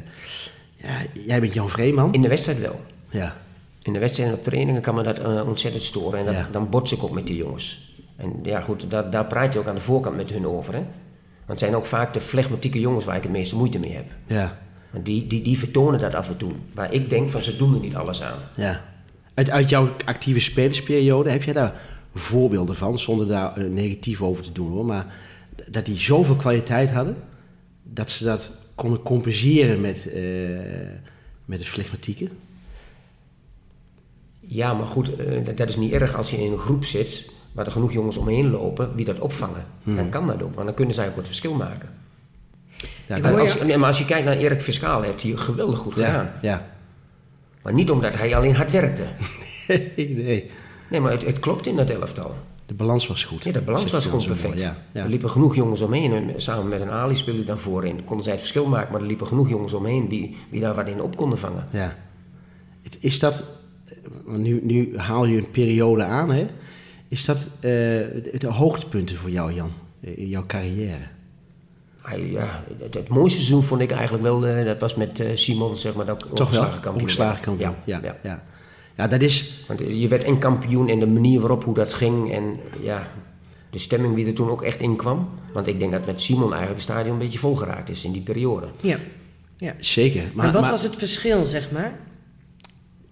ja, 0.76 0.96
jij 1.12 1.40
bent 1.40 1.54
Jan 1.54 1.70
Vreeman. 1.70 2.12
In 2.12 2.22
de 2.22 2.28
wedstrijd 2.28 2.60
wel. 2.60 2.80
Ja, 3.08 3.36
In 3.82 3.92
de 3.92 3.98
wedstrijd 3.98 4.30
en 4.30 4.36
op 4.36 4.44
trainingen 4.44 4.82
kan 4.82 4.94
me 4.94 5.02
dat 5.02 5.18
eh, 5.18 5.48
ontzettend 5.48 5.82
storen. 5.82 6.18
En 6.18 6.24
dat, 6.24 6.34
Ja. 6.34 6.48
dan 6.52 6.68
bots 6.70 6.92
ik 6.92 7.02
ook 7.02 7.10
met 7.10 7.26
die 7.26 7.36
jongens. 7.36 7.94
En 8.16 8.32
ja, 8.42 8.60
goed, 8.60 8.90
daar, 8.90 9.10
daar 9.10 9.26
praat 9.26 9.52
je 9.52 9.58
ook 9.58 9.66
aan 9.66 9.74
de 9.74 9.80
voorkant 9.80 10.16
met 10.16 10.30
hun 10.30 10.46
over. 10.46 10.72
Hè? 10.74 10.78
Want 10.80 10.90
het 11.46 11.58
zijn 11.58 11.76
ook 11.76 11.86
vaak 11.86 12.14
de 12.14 12.20
flegmatieke 12.20 12.80
jongens 12.80 13.04
waar 13.04 13.16
ik 13.16 13.22
het 13.22 13.32
meeste 13.32 13.56
moeite 13.56 13.78
mee 13.78 13.92
heb. 13.94 14.06
ja, 14.26 14.58
die, 14.90 15.26
die, 15.26 15.42
die 15.42 15.58
vertonen 15.58 16.00
dat 16.00 16.14
af 16.14 16.28
en 16.28 16.36
toe. 16.36 16.52
Waar 16.74 16.92
ik 16.92 17.10
denk 17.10 17.30
van 17.30 17.42
ze 17.42 17.56
doen 17.56 17.74
er 17.74 17.80
niet 17.80 17.96
alles 17.96 18.22
aan. 18.22 18.38
ja. 18.56 18.84
Uit, 19.34 19.50
uit 19.50 19.68
jouw 19.68 19.88
actieve 20.04 20.40
spelersperiode, 20.40 21.30
heb 21.30 21.42
jij 21.42 21.54
daar 21.54 21.80
voorbeelden 22.14 22.76
van? 22.76 22.98
Zonder 22.98 23.26
daar 23.26 23.56
eh, 23.56 23.64
negatief 23.64 24.22
over 24.22 24.44
te 24.44 24.52
doen, 24.52 24.70
hoor. 24.70 24.84
Maar 24.84 25.14
dat 25.66 25.84
die 25.84 25.96
zoveel 25.96 26.36
kwaliteit 26.36 26.90
hadden, 26.90 27.16
dat 27.82 28.10
ze 28.10 28.24
dat 28.24 28.70
konden 28.74 29.02
compenseren 29.02 29.80
met, 29.80 30.12
eh, 30.12 30.22
met 31.44 31.58
het 31.58 31.68
flegmatieke? 31.68 32.28
Ja, 34.40 34.74
maar 34.74 34.86
goed, 34.86 35.16
eh, 35.16 35.44
dat, 35.44 35.56
dat 35.56 35.68
is 35.68 35.76
niet 35.76 35.92
erg 35.92 36.16
als 36.16 36.30
je 36.30 36.36
in 36.36 36.52
een 36.52 36.58
groep 36.58 36.84
zit 36.84 37.30
waar 37.52 37.66
er 37.66 37.72
genoeg 37.72 37.92
jongens 37.92 38.16
omheen 38.16 38.50
lopen 38.50 38.96
die 38.96 39.04
dat 39.04 39.18
opvangen. 39.18 39.64
Dan 39.82 40.08
kan 40.08 40.26
dat 40.26 40.42
ook, 40.42 40.54
want 40.54 40.66
dan 40.66 40.74
kunnen 40.74 40.94
zij 40.94 41.08
ook 41.08 41.16
het 41.16 41.26
verschil 41.26 41.54
maken. 41.54 41.88
Ja, 43.08 43.30
Als, 43.30 43.62
nee, 43.62 43.76
maar 43.76 43.86
als 43.88 43.98
je 43.98 44.04
kijkt 44.04 44.24
naar 44.24 44.36
Erik 44.36 44.62
Fiscaal, 44.62 45.02
heeft 45.02 45.22
hij 45.22 45.32
geweldig 45.36 45.78
goed 45.78 45.92
gedaan. 45.92 46.30
ja. 46.42 46.66
Maar 47.62 47.72
niet 47.72 47.90
omdat 47.90 48.16
hij 48.16 48.36
alleen 48.36 48.54
hard 48.54 48.70
werkte. 48.70 49.04
nee, 49.96 50.50
Nee, 50.90 51.00
maar 51.00 51.12
het, 51.12 51.24
het 51.24 51.38
klopt 51.38 51.66
in 51.66 51.76
dat 51.76 51.90
elftal. 51.90 52.34
de 52.66 52.74
balans 52.74 53.06
was 53.06 53.24
goed. 53.24 53.44
Ja, 53.44 53.52
de 53.52 53.60
balans 53.60 53.90
was 53.90 54.04
gewoon 54.04 54.26
mooi, 54.26 54.28
perfect. 54.40 54.60
Ja, 54.60 54.76
ja. 54.92 55.02
Er 55.02 55.08
liepen 55.08 55.30
genoeg 55.30 55.54
jongens 55.54 55.80
omheen. 55.80 56.12
En 56.12 56.32
samen 56.40 56.68
met 56.68 56.80
een 56.80 56.90
Ali 56.90 57.14
speelde 57.14 57.38
hij 57.38 57.48
dan 57.48 57.58
voorin. 57.58 58.04
Konden 58.04 58.24
zij 58.24 58.32
het 58.32 58.42
verschil 58.42 58.66
maken, 58.66 58.92
maar 58.92 59.00
er 59.00 59.06
liepen 59.06 59.26
genoeg 59.26 59.48
jongens 59.48 59.72
omheen 59.72 60.08
die, 60.08 60.36
die 60.50 60.60
daar 60.60 60.74
wat 60.74 60.88
in 60.88 61.00
op 61.02 61.16
konden 61.16 61.38
vangen. 61.38 61.66
Ja. 61.70 61.96
Is 63.00 63.18
dat, 63.18 63.44
want 64.24 64.38
nu, 64.42 64.60
nu 64.62 64.98
haal 64.98 65.24
je 65.26 65.36
een 65.38 65.50
periode 65.50 66.04
aan, 66.04 66.30
hè? 66.30 66.46
Is 67.08 67.24
dat 67.24 67.36
eh, 67.54 67.60
de, 67.60 68.30
de 68.38 68.46
hoogtepunten 68.52 69.16
voor 69.16 69.30
jou, 69.30 69.52
Jan, 69.52 69.72
eh, 70.00 70.18
in 70.18 70.28
jouw 70.28 70.44
carrière? 70.46 71.08
Hij, 72.08 72.30
ja, 72.30 72.64
het, 72.78 72.94
het 72.94 73.08
mooiste 73.08 73.36
seizoen 73.38 73.62
vond 73.62 73.80
ik 73.80 73.90
eigenlijk 73.90 74.22
wel, 74.22 74.46
eh, 74.46 74.64
dat 74.64 74.78
was 74.80 74.94
met 74.94 75.20
eh, 75.20 75.36
Simon, 75.36 75.76
zeg 75.76 75.94
maar, 75.94 76.06
dat 76.06 76.18
Toch 76.18 76.28
wel? 76.30 76.38
ongeslagen 76.40 76.80
kampioen 76.80 77.02
Ongeslagen 77.02 77.32
werd. 77.32 77.44
kampioen. 77.44 77.74
Ja, 77.84 78.00
Ja, 78.02 78.14
ja. 78.22 78.30
ja. 78.30 78.42
ja. 78.96 79.06
dat 79.06 79.22
is... 79.22 79.64
Want 79.66 79.80
eh, 79.80 80.00
je 80.00 80.08
werd 80.08 80.22
en 80.24 80.38
kampioen 80.38 80.88
en 80.88 80.98
de 80.98 81.06
manier 81.06 81.40
waarop 81.40 81.64
hoe 81.64 81.74
dat 81.74 81.92
ging 81.92 82.32
en 82.32 82.56
ja, 82.80 83.08
de 83.70 83.78
stemming 83.78 84.14
die 84.14 84.26
er 84.26 84.34
toen 84.34 84.50
ook 84.50 84.62
echt 84.62 84.80
in 84.80 84.96
kwam. 84.96 85.28
Want 85.52 85.66
ik 85.66 85.78
denk 85.78 85.92
dat 85.92 86.06
met 86.06 86.20
Simon 86.20 86.42
eigenlijk 86.52 86.72
het 86.72 86.82
stadion 86.90 87.12
een 87.12 87.18
beetje 87.18 87.38
volgeraakt 87.38 87.90
is 87.90 88.04
in 88.04 88.12
die 88.12 88.22
periode. 88.22 88.66
Ja. 88.80 88.98
ja. 89.56 89.74
Zeker. 89.78 90.22
Maar, 90.34 90.46
en 90.46 90.52
wat 90.52 90.62
maar- 90.62 90.70
was 90.70 90.82
het 90.82 90.96
verschil, 90.96 91.46
zeg 91.46 91.70
maar, 91.70 91.98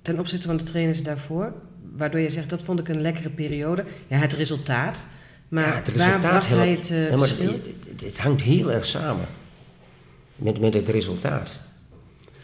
ten 0.03 0.19
opzichte 0.19 0.47
van 0.47 0.57
de 0.57 0.63
trainers 0.63 1.03
daarvoor? 1.03 1.53
Waardoor 1.97 2.21
je 2.21 2.31
zegt, 2.31 2.51
dat 2.51 2.63
vond 2.63 2.79
ik 2.79 2.89
een 2.89 3.01
lekkere 3.01 3.31
periode. 3.31 3.85
Ja, 4.07 4.17
het 4.17 4.33
resultaat. 4.33 5.07
Maar 5.49 5.67
Ja, 5.67 5.75
het 5.75 5.89
waar 5.89 6.07
resultaat 6.07 6.31
bracht 6.31 6.51
hij 6.51 6.71
het 6.71 6.91
eh, 6.91 7.05
Ja, 7.11 7.17
maar 7.17 7.19
verschil? 7.29 7.47
het, 7.53 7.69
het- 7.91 8.01
het 8.05 8.19
hangt 8.19 8.43
heel 8.43 8.73
erg 8.73 8.87
samen 8.87 9.27
met, 10.37 10.61
met 10.61 10.75
het 10.75 10.89
resultaat. 10.89 11.59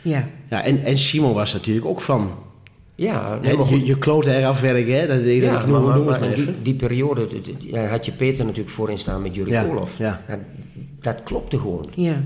Ja. 0.03 0.29
Ja, 0.49 0.65
en, 0.65 0.85
en 0.85 0.99
Simon 0.99 1.35
was 1.35 1.53
natuurlijk 1.53 1.87
ook 1.87 2.01
van... 2.01 2.35
Ja, 2.95 3.31
hè, 3.31 3.41
nee, 3.41 3.57
maar 3.57 3.67
je, 3.67 3.73
goed. 3.79 3.87
je 3.87 3.99
kloten 3.99 4.37
eraf 4.37 4.61
werken, 4.61 4.95
hè? 5.01 5.07
Dat, 5.07 5.19
ik 5.21 5.43
Ja, 5.43 5.67
noem, 5.67 5.85
maar, 5.85 5.95
noem 5.97 6.05
maar, 6.05 6.13
het 6.13 6.21
maar 6.21 6.21
maar 6.21 6.39
even. 6.39 6.53
die, 6.53 6.63
die 6.63 6.75
periode 6.75 7.27
ja, 7.59 7.87
had 7.87 8.07
je 8.07 8.13
Peter 8.13 8.45
natuurlijk 8.45 8.75
voorin 8.75 8.99
staan 8.99 9.23
met 9.23 9.35
Jurie 9.35 9.53
Ja, 9.53 9.67
ja. 9.99 10.21
dat 11.01 11.23
klopte 11.23 11.59
gewoon. 11.59 11.87
Ja. 11.95 12.23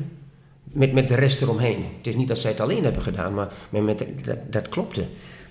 Met, 0.62 0.92
met 0.92 1.08
de 1.08 1.14
rest 1.14 1.42
eromheen. 1.42 1.78
Het 1.96 2.06
is 2.06 2.16
niet 2.16 2.28
dat 2.28 2.38
zij 2.38 2.50
het 2.50 2.60
alleen 2.60 2.84
hebben 2.84 3.02
gedaan, 3.02 3.34
maar, 3.34 3.48
maar 3.70 3.82
met, 3.82 4.04
dat, 4.24 4.38
dat 4.50 4.68
klopte. 4.68 5.04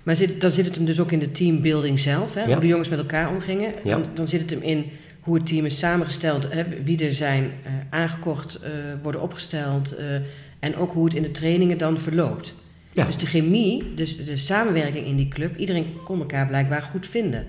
Maar 0.04 0.16
zit, 0.16 0.42
dan 0.42 0.52
zit 0.52 0.66
het 0.66 0.76
hem 0.76 0.86
dus 0.86 1.00
ook 1.00 1.12
in 1.12 1.20
de 1.20 1.32
teambuilding 1.32 2.00
zelf, 2.00 2.34
hè? 2.34 2.42
Ja. 2.44 2.52
hoe 2.52 2.60
de 2.62 2.68
jongens 2.68 2.90
met 2.90 3.00
elkaar 3.00 3.30
omgingen. 3.30 3.74
Ja. 3.84 3.98
Dan, 3.98 4.06
dan 4.14 4.28
zit 4.28 4.42
het 4.42 4.50
hem 4.50 4.62
in 4.62 4.86
hoe 5.26 5.36
het 5.36 5.46
team 5.46 5.66
is 5.66 5.80
samengesteld, 5.80 6.52
hè? 6.54 6.84
wie 6.84 7.06
er 7.06 7.14
zijn 7.14 7.52
eh, 7.64 7.72
aangekocht, 7.90 8.56
eh, 8.56 8.72
worden 9.02 9.22
opgesteld 9.22 9.96
eh, 9.96 10.16
en 10.60 10.76
ook 10.76 10.94
hoe 10.94 11.06
het 11.06 11.14
in 11.14 11.22
de 11.22 11.32
trainingen 11.32 11.78
dan 11.78 12.00
verloopt. 12.00 12.54
Ja. 12.92 13.06
Dus 13.06 13.18
de 13.18 13.26
chemie, 13.26 13.94
dus 13.94 14.26
de 14.26 14.38
samenwerking 14.38 15.06
in 15.06 15.16
die 15.16 15.28
club, 15.28 15.58
iedereen 15.58 15.86
kon 16.04 16.20
elkaar 16.20 16.48
blijkbaar 16.48 16.82
goed 16.82 17.06
vinden. 17.08 17.48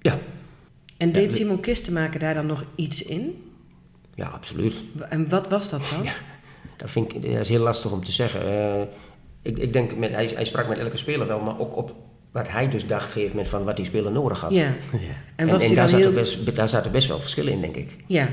Ja, 0.00 0.18
En 0.96 1.12
deed 1.12 1.30
de- 1.30 1.36
Simon 1.36 1.60
Kistenmaker 1.60 2.20
daar 2.20 2.34
dan 2.34 2.46
nog 2.46 2.64
iets 2.74 3.02
in? 3.02 3.44
ja 4.14 4.26
absoluut. 4.26 4.82
En 5.08 5.28
wat 5.28 5.48
was 5.48 5.68
dat 5.68 5.80
dan? 5.90 6.06
dat 6.76 6.90
vind 6.90 7.14
ik 7.14 7.22
dat 7.22 7.30
is 7.40 7.48
heel 7.48 7.62
lastig 7.62 7.92
om 7.92 8.04
te 8.04 8.12
zeggen. 8.12 8.88
Ik, 9.42 9.58
ik 9.58 9.72
denk, 9.72 9.96
met, 9.96 10.10
hij, 10.10 10.26
hij 10.34 10.44
sprak 10.44 10.68
met 10.68 10.78
elke 10.78 10.96
speler 10.96 11.26
wel, 11.26 11.40
maar 11.40 11.58
ook 11.58 11.76
op 11.76 11.94
wat 12.32 12.50
hij 12.50 12.68
dus 12.68 12.86
dacht 12.86 13.00
op 13.02 13.06
een 13.06 13.12
gegeven 13.12 13.36
moment 13.36 13.48
van 13.48 13.64
wat 13.64 13.76
die 13.76 13.84
speler 13.84 14.12
nodig 14.12 14.40
had. 14.40 14.52
Ja. 14.52 14.60
Ja. 14.92 14.98
En, 15.36 15.48
En, 15.48 15.54
en 15.54 15.60
hij 15.60 15.74
daar, 15.74 15.88
heel... 15.88 15.98
zaten 15.98 16.14
best, 16.14 16.56
daar 16.56 16.68
zaten 16.68 16.92
best 16.92 17.08
wel 17.08 17.20
verschillen 17.20 17.52
in, 17.52 17.60
denk 17.60 17.76
ik. 17.76 17.96
Ja. 18.06 18.28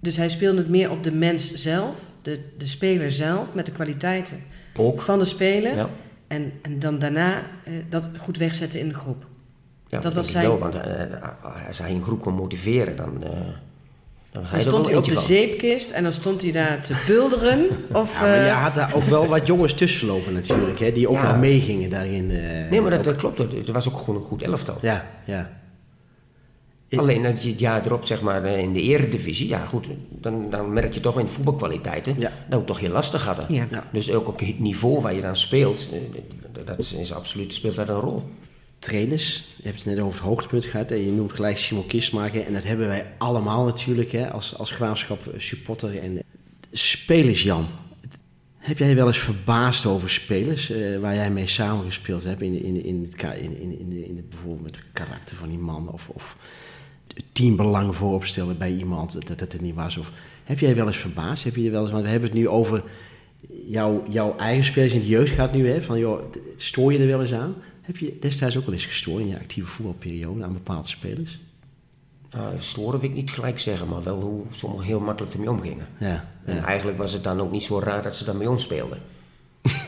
Dus 0.00 0.16
hij 0.16 0.28
speelde 0.28 0.58
het 0.58 0.68
meer 0.68 0.90
op 0.90 1.02
de 1.02 1.12
mens 1.12 1.52
zelf, 1.54 1.96
de, 2.22 2.40
de 2.58 2.66
speler 2.66 3.12
zelf, 3.12 3.54
met 3.54 3.66
de 3.66 3.72
kwaliteiten 3.72 4.36
Ook. 4.76 5.00
van 5.00 5.18
de 5.18 5.24
speler. 5.24 5.76
Ja, 5.76 5.90
En, 6.26 6.52
en 6.62 6.78
dan 6.78 6.98
daarna 6.98 7.42
eh, 7.64 7.72
dat 7.88 8.08
goed 8.18 8.36
wegzetten 8.36 8.80
in 8.80 8.88
de 8.88 8.94
groep. 8.94 9.24
ja 9.88 10.00
Dat 10.00 10.14
was 10.14 10.30
zijn- 10.30 10.46
wel, 10.46 10.58
want 10.58 10.74
eh, 10.74 11.02
als 11.66 11.78
hij 11.78 11.90
een 11.90 12.02
groep 12.02 12.20
kon 12.20 12.34
motiveren, 12.34 12.96
dan, 12.96 13.22
eh 13.24 13.30
dan 14.34 14.46
ga 14.46 14.50
je 14.50 14.62
er 14.62 14.68
stond 14.68 14.76
wel 14.76 14.86
hij 14.86 14.96
op 14.96 15.04
de 15.04 15.12
van. 15.12 15.22
zeepkist 15.22 15.90
en 15.90 16.02
dan 16.02 16.12
stond 16.12 16.42
hij 16.42 16.52
daar 16.52 16.80
te 16.82 17.04
bulderen. 17.06 17.66
Of, 17.92 18.14
Ja, 18.14 18.20
maar 18.20 18.36
je 18.38 18.44
eh, 18.44 18.62
had 18.62 18.74
daar 18.74 18.94
ook 18.94 19.02
wel 19.04 19.26
wat 19.26 19.46
jongens 19.46 19.72
tussen 19.74 20.06
lopen 20.06 20.32
natuurlijk, 20.32 20.78
hè, 20.78 20.92
die 20.92 21.08
ook 21.08 21.16
Ja. 21.16 21.30
nog 21.30 21.40
meegingen 21.40 21.90
daarin. 21.90 22.30
eh, 22.30 22.70
Nee, 22.70 22.80
maar 22.80 23.02
dat, 23.02 23.16
klopt. 23.16 23.38
Het 23.38 23.70
was 23.70 23.88
ook 23.88 23.98
gewoon 23.98 24.16
een 24.16 24.26
goed 24.26 24.42
elftal. 24.42 24.78
Ja, 24.80 25.06
ja. 25.24 25.50
Alleen 26.96 27.22
dat 27.22 27.42
je 27.42 27.48
het 27.50 27.60
jaar 27.60 27.86
erop, 27.86 28.06
zeg 28.06 28.22
maar, 28.22 28.44
eh, 28.44 28.58
in 28.58 28.72
de 28.72 28.80
eredivisie, 28.82 29.48
ja 29.48 29.64
goed, 29.64 29.88
dan, 30.10 30.46
dan 30.50 30.72
merk 30.72 30.94
je 30.94 31.00
toch 31.00 31.18
in 31.18 31.28
voetbalkwaliteiten 31.28 32.14
Ja. 32.18 32.28
dat 32.28 32.32
we 32.48 32.56
het 32.56 32.66
toch 32.66 32.80
heel 32.80 32.90
lastig 32.90 33.24
hadden. 33.24 33.44
Ja. 33.48 33.66
Ja. 33.70 33.84
Dus 33.92 34.12
ook 34.12 34.28
op 34.28 34.38
het 34.38 34.58
niveau 34.58 35.00
waar 35.00 35.14
je 35.14 35.20
dan 35.20 35.36
speelt, 35.36 35.88
dat 36.64 36.78
is 36.78 37.12
absoluut, 37.14 37.54
speelt 37.54 37.74
dat 37.76 37.88
een 37.88 37.94
rol. 38.00 38.22
Trainers, 38.84 39.44
je 39.56 39.62
hebt 39.62 39.76
het 39.76 39.86
net 39.86 39.98
over 39.98 40.18
het 40.18 40.28
hoogtepunt 40.28 40.64
gehad 40.64 40.90
en 40.90 41.04
je 41.04 41.12
noemt 41.12 41.32
gelijk 41.32 41.58
Simon 41.58 41.86
Kistmaker. 41.86 42.46
En 42.46 42.52
dat 42.52 42.64
hebben 42.64 42.86
wij 42.86 43.06
allemaal 43.18 43.64
natuurlijk 43.64 44.12
hè, 44.12 44.30
als, 44.30 44.58
als 44.58 44.70
graafschap 44.70 45.26
eh, 45.26 45.40
supporter. 45.40 45.98
En 45.98 46.22
spelers, 46.72 47.42
Jan. 47.42 47.66
Heb 48.56 48.78
jij 48.78 48.94
wel 48.94 49.06
eens 49.06 49.18
verbaasd 49.18 49.86
over 49.86 50.10
spelers 50.10 50.70
eh, 50.70 50.98
waar 50.98 51.14
jij 51.14 51.30
mee 51.30 51.46
samengespeeld 51.46 52.24
hebt? 52.24 52.42
In, 52.42 52.62
in, 52.62 52.84
in, 52.84 53.02
het, 53.02 53.22
in, 53.40 53.60
in, 53.60 54.04
in, 54.06 54.26
bijvoorbeeld 54.28 54.78
karakter 54.92 55.36
van 55.36 55.48
die 55.48 55.58
man 55.58 55.88
of, 55.92 56.08
of 56.08 56.36
het 57.14 57.24
teambelang 57.32 57.96
voorop 57.96 58.24
stellen 58.24 58.58
bij 58.58 58.72
iemand 58.72 59.12
dat, 59.12 59.38
dat 59.38 59.52
het 59.52 59.60
niet 59.60 59.74
was? 59.74 59.96
Of, 59.96 60.12
heb 60.44 60.58
jij 60.58 60.74
wel 60.74 60.86
eens 60.86 60.96
verbaasd? 60.96 61.44
Heb 61.44 61.56
je 61.56 61.70
wel 61.70 61.82
eens, 61.82 61.90
want 61.90 62.02
we 62.02 62.10
hebben 62.10 62.28
het 62.28 62.38
nu 62.38 62.48
over 62.48 62.82
jouw, 63.66 64.04
jouw 64.08 64.36
eigen 64.36 64.64
spelers 64.64 64.92
in 64.92 65.00
de 65.00 65.06
jeugd 65.06 65.32
gaat 65.32 65.52
nu, 65.52 65.68
hè? 65.68 65.82
Van 65.82 65.98
joh, 65.98 66.22
stoor 66.56 66.92
je 66.92 66.98
er 66.98 67.06
wel 67.06 67.20
eens 67.20 67.32
aan? 67.32 67.54
Heb 67.84 67.96
je 67.96 68.16
destijds 68.20 68.56
ook 68.56 68.64
wel 68.64 68.74
eens 68.74 68.86
gestoord 68.86 69.20
in 69.20 69.28
je 69.28 69.38
actieve 69.38 69.68
voetbalperiode 69.68 70.44
aan 70.44 70.52
bepaalde 70.52 70.88
spelers? 70.88 71.40
Nou, 72.30 72.54
storen 72.58 73.00
wil 73.00 73.08
ik 73.08 73.14
niet 73.14 73.30
gelijk 73.30 73.58
zeggen, 73.58 73.88
maar 73.88 74.02
wel 74.02 74.20
hoe 74.20 74.42
sommigen 74.50 74.86
heel 74.86 75.00
makkelijk 75.00 75.32
ermee 75.34 75.50
omgingen. 75.50 75.86
Ja, 75.98 76.28
En 76.44 76.54
ja. 76.56 76.64
eigenlijk 76.64 76.98
was 76.98 77.12
het 77.12 77.24
dan 77.24 77.40
ook 77.40 77.50
niet 77.50 77.62
zo 77.62 77.78
raar 77.78 78.02
dat 78.02 78.16
ze 78.16 78.24
dan 78.24 78.38
bij 78.38 78.46
ons 78.46 78.62
speelden. 78.62 78.98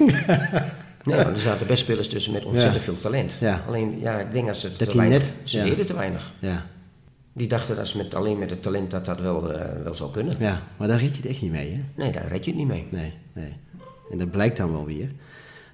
nee, 1.05 1.17
want 1.17 1.27
er 1.29 1.39
zaten 1.39 1.67
best 1.67 1.83
spelers 1.83 2.09
tussen 2.09 2.33
met 2.33 2.45
ontzettend 2.45 2.83
veel 2.85 2.99
talent. 2.99 3.37
Ja. 3.41 3.65
Alleen, 3.67 3.99
ja, 4.01 4.19
ik 4.21 4.33
denk 4.33 4.47
dat 4.47 4.57
ze 4.57 4.77
Dat 4.77 4.91
te 4.91 4.97
weinig, 4.97 5.19
net- 5.19 5.35
ze 5.45 5.63
deden 5.63 5.87
te 5.87 5.95
weinig. 5.95 6.33
ja. 6.39 6.67
Die 7.33 7.47
dachten 7.49 7.77
dat 7.77 7.89
ze 7.89 7.97
met, 7.97 8.15
alleen 8.15 8.39
met 8.39 8.51
het 8.51 8.63
talent 8.63 8.91
dat 8.91 9.05
dat 9.07 9.21
wel, 9.21 9.53
eh, 9.53 9.83
wel 9.83 9.95
zou 9.95 10.11
kunnen. 10.13 10.35
ja, 10.39 10.63
maar 10.77 10.89
daar 10.89 10.99
red 11.01 11.11
je 11.11 11.17
het 11.23 11.27
echt 11.31 11.41
niet 11.43 11.51
mee, 11.51 11.71
hè? 11.73 11.81
Nee, 12.03 12.13
daar 12.13 12.29
red 12.29 12.45
je 12.45 12.51
het 12.51 12.61
niet 12.61 12.69
mee. 12.69 12.87
Nee, 12.91 13.13
nee. 13.33 13.53
En 14.11 14.19
dat 14.19 14.31
blijkt 14.31 14.57
dan 14.57 14.73
wel 14.73 14.85
weer. 14.85 15.11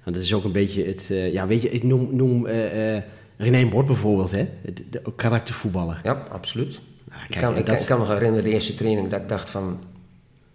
Want 0.03 0.15
dat 0.15 0.25
is 0.25 0.33
ook 0.33 0.43
een 0.43 0.51
beetje 0.51 0.85
het... 0.85 1.07
eh, 1.11 1.33
ja, 1.33 1.47
weet 1.47 1.61
je, 1.61 1.69
ik 1.69 1.83
noem, 1.83 2.15
noem 2.15 2.45
eh, 2.47 2.95
eh, 2.95 3.03
René 3.37 3.65
Bord 3.65 3.85
bijvoorbeeld, 3.85 4.31
hè? 4.31 4.47
De, 4.61 4.89
de, 4.89 5.01
karaktervoetballer. 5.15 5.99
Ja, 6.03 6.23
absoluut. 6.31 6.81
Nou, 7.09 7.21
ik, 7.29 7.37
kan, 7.39 7.49
ik, 7.49 7.55
dat- 7.55 7.65
kan- 7.65 7.77
ik 7.77 7.85
kan 7.85 7.99
me 7.99 8.05
herinneren 8.13 8.43
de 8.43 8.49
eerste 8.49 8.73
training 8.75 9.09
dat 9.09 9.21
ik 9.21 9.29
dacht 9.29 9.49
van, 9.49 9.79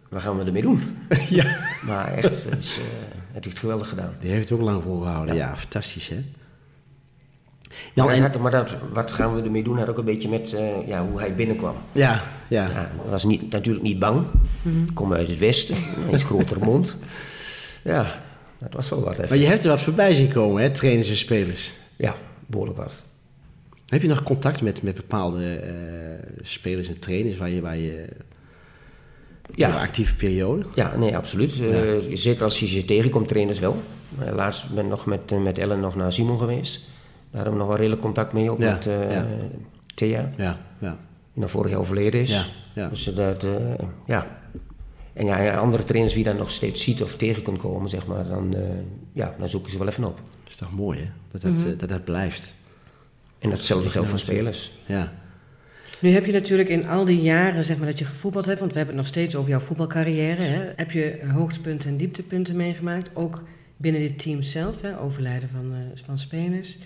wat 0.09 0.23
gaan 0.23 0.39
we 0.39 0.45
ermee 0.45 0.63
doen? 0.63 0.97
ja. 1.29 1.57
Maar 1.83 2.13
echt, 2.15 2.23
het, 2.45 2.59
is, 2.59 2.79
eh, 2.79 2.85
het 3.33 3.45
heeft 3.45 3.59
geweldig 3.59 3.89
gedaan. 3.89 4.13
Die 4.21 4.31
heeft 4.31 4.49
het 4.49 4.59
ook 4.59 4.65
lang 4.65 4.83
volgehouden. 4.83 5.35
Ja, 5.37 5.49
Ja. 5.49 5.57
fantastisch, 5.57 6.09
hè? 6.09 6.17
Maar, 7.95 8.09
en, 8.09 8.23
dat 8.23 8.31
had- 8.33 8.41
maar 8.43 8.51
dat, 8.51 8.75
wat 8.93 9.13
gaan 9.13 9.35
we 9.35 9.43
ermee 9.43 9.63
doen 9.63 9.79
had 9.79 9.89
ook 9.89 9.99
een 9.99 10.05
beetje 10.05 10.29
met 10.29 10.53
eh, 10.53 10.87
ja, 10.89 11.07
hoe 11.07 11.19
hij 11.19 11.35
binnenkwam. 11.35 11.75
ja, 11.93 12.23
ja. 12.49 12.63
Ja, 12.67 12.73
hij 12.73 13.11
was 13.11 13.25
niet, 13.25 13.51
natuurlijk 13.51 13.85
niet 13.85 13.99
bang. 13.99 14.27
Kom 14.95 15.13
uit 15.13 15.29
het 15.29 15.39
westen, 15.39 15.77
een 16.07 16.15
iets 16.15 16.23
grotere 16.23 16.65
mond. 16.65 16.97
Ja, 17.83 18.21
dat 18.59 18.73
was 18.75 18.89
wel 18.89 19.01
wat 19.01 19.13
even. 19.13 19.29
Maar 19.29 19.39
je 19.39 19.47
hebt 19.47 19.63
er 19.63 19.69
wat 19.69 19.81
voorbij 19.81 20.15
zien 20.15 20.33
komen, 20.33 20.63
hè? 20.63 20.71
Trainers 20.71 21.09
en 21.11 21.17
spelers. 21.17 21.73
Ja, 21.97 22.17
behoorlijk 22.47 22.79
wat. 22.79 23.05
Heb 23.87 24.03
je 24.03 24.09
nog 24.09 24.23
contact 24.23 24.63
met, 24.63 24.83
met 24.83 24.95
bepaalde 24.95 25.55
eh, 25.55 25.73
spelers 26.43 26.89
en 26.89 26.99
trainers 26.99 27.37
waar 27.37 27.49
je... 27.51 27.61
Waar 27.61 27.77
je 27.77 28.07
Ja. 29.55 29.69
een 29.69 29.75
actieve 29.81 30.17
periode? 30.17 30.65
Ja, 30.75 30.97
nee, 30.97 31.17
absoluut. 31.17 31.61
Eh, 31.61 31.93
zeker 32.13 32.43
als 32.43 32.61
je 32.61 32.67
ze 32.67 32.85
tegenkomt, 32.85 33.29
trainers 33.29 33.59
wel. 33.59 33.77
Uh, 34.23 34.35
laatst 34.35 34.75
ben 34.75 34.85
ik 34.85 34.91
nog 34.91 35.07
met, 35.07 35.43
met 35.43 35.59
Ellen 35.59 35.81
nog 35.81 35.97
naar 35.97 36.13
Simon 36.13 36.39
geweest. 36.39 36.81
Daar 37.31 37.43
hebben 37.43 37.53
we 37.53 37.59
nog 37.59 37.69
wel 37.69 37.77
redelijk 37.77 38.03
contact 38.03 38.33
mee, 38.33 38.51
ook 38.51 38.59
Ja, 38.59 38.73
met 38.73 38.85
ja. 38.85 39.27
Thea, 39.95 40.31
Ja, 40.37 40.59
ja. 40.79 40.99
die 41.33 41.43
nog 41.43 41.51
vorig 41.51 41.71
jaar 41.71 41.81
overleden 41.81 42.21
is. 42.21 42.31
Ja, 42.31 42.43
ja. 42.75 42.89
Dus 42.89 43.05
dat, 43.05 43.47
ja. 44.07 44.38
En 45.19 45.27
ja, 45.27 45.57
andere 45.57 45.85
trainers 45.85 46.15
wie 46.15 46.25
je 46.25 46.29
dan 46.31 46.39
nog 46.39 46.51
steeds 46.51 46.83
ziet 46.83 47.03
of 47.03 47.17
tegen 47.17 47.43
kunt 47.43 47.59
komen, 47.59 47.91
zeg 47.91 48.07
maar, 48.07 48.29
dan, 48.29 48.55
eh, 48.55 48.63
ja, 49.13 49.35
dan 49.39 49.49
zoek 49.49 49.65
je 49.65 49.71
ze 49.71 49.79
wel 49.79 49.89
even 49.89 50.05
op. 50.05 50.17
Dat 50.17 50.49
is 50.49 50.57
toch 50.57 50.73
mooi, 50.73 50.99
hè? 50.99 51.07
Dat 51.31 51.41
dat, 51.41 51.53
eh, 51.53 51.79
dat, 51.79 51.89
dat 51.89 52.05
blijft. 52.05 52.55
En 53.39 53.51
datzelfde 53.51 53.91
geldt 53.91 54.09
voor 54.09 54.19
spelers. 54.19 54.73
Ja. 54.87 55.13
Nu 56.01 56.11
heb 56.11 56.27
je 56.27 56.33
natuurlijk 56.33 56.69
in 56.69 56.87
al 56.87 57.05
die 57.05 57.21
jaren 57.21 57.65
zeg 57.65 57.77
maar, 57.77 57.87
dat 57.87 57.99
je 57.99 58.05
gevoetbald 58.05 58.47
hebt, 58.47 58.59
want 58.59 58.73
we 58.73 58.79
hebben 58.79 58.97
het 58.97 59.05
nog 59.05 59.15
steeds 59.15 59.37
over 59.37 59.51
jouw 59.51 59.61
voetbalcarrière. 59.61 60.43
Hè, 60.43 60.73
heb 60.77 60.91
je 60.91 61.21
hoogtepunten 61.33 61.91
en 61.91 61.97
dieptepunten 61.97 62.57
meegemaakt, 62.57 63.11
ook 63.15 63.43
binnen 63.77 64.01
dit 64.01 64.19
team 64.19 64.43
zelf, 64.43 64.81
hè, 64.81 65.01
overlijden 65.01 65.49
van, 65.49 65.73
eh, 65.73 66.03
van 66.05 66.19
spelers. 66.19 66.79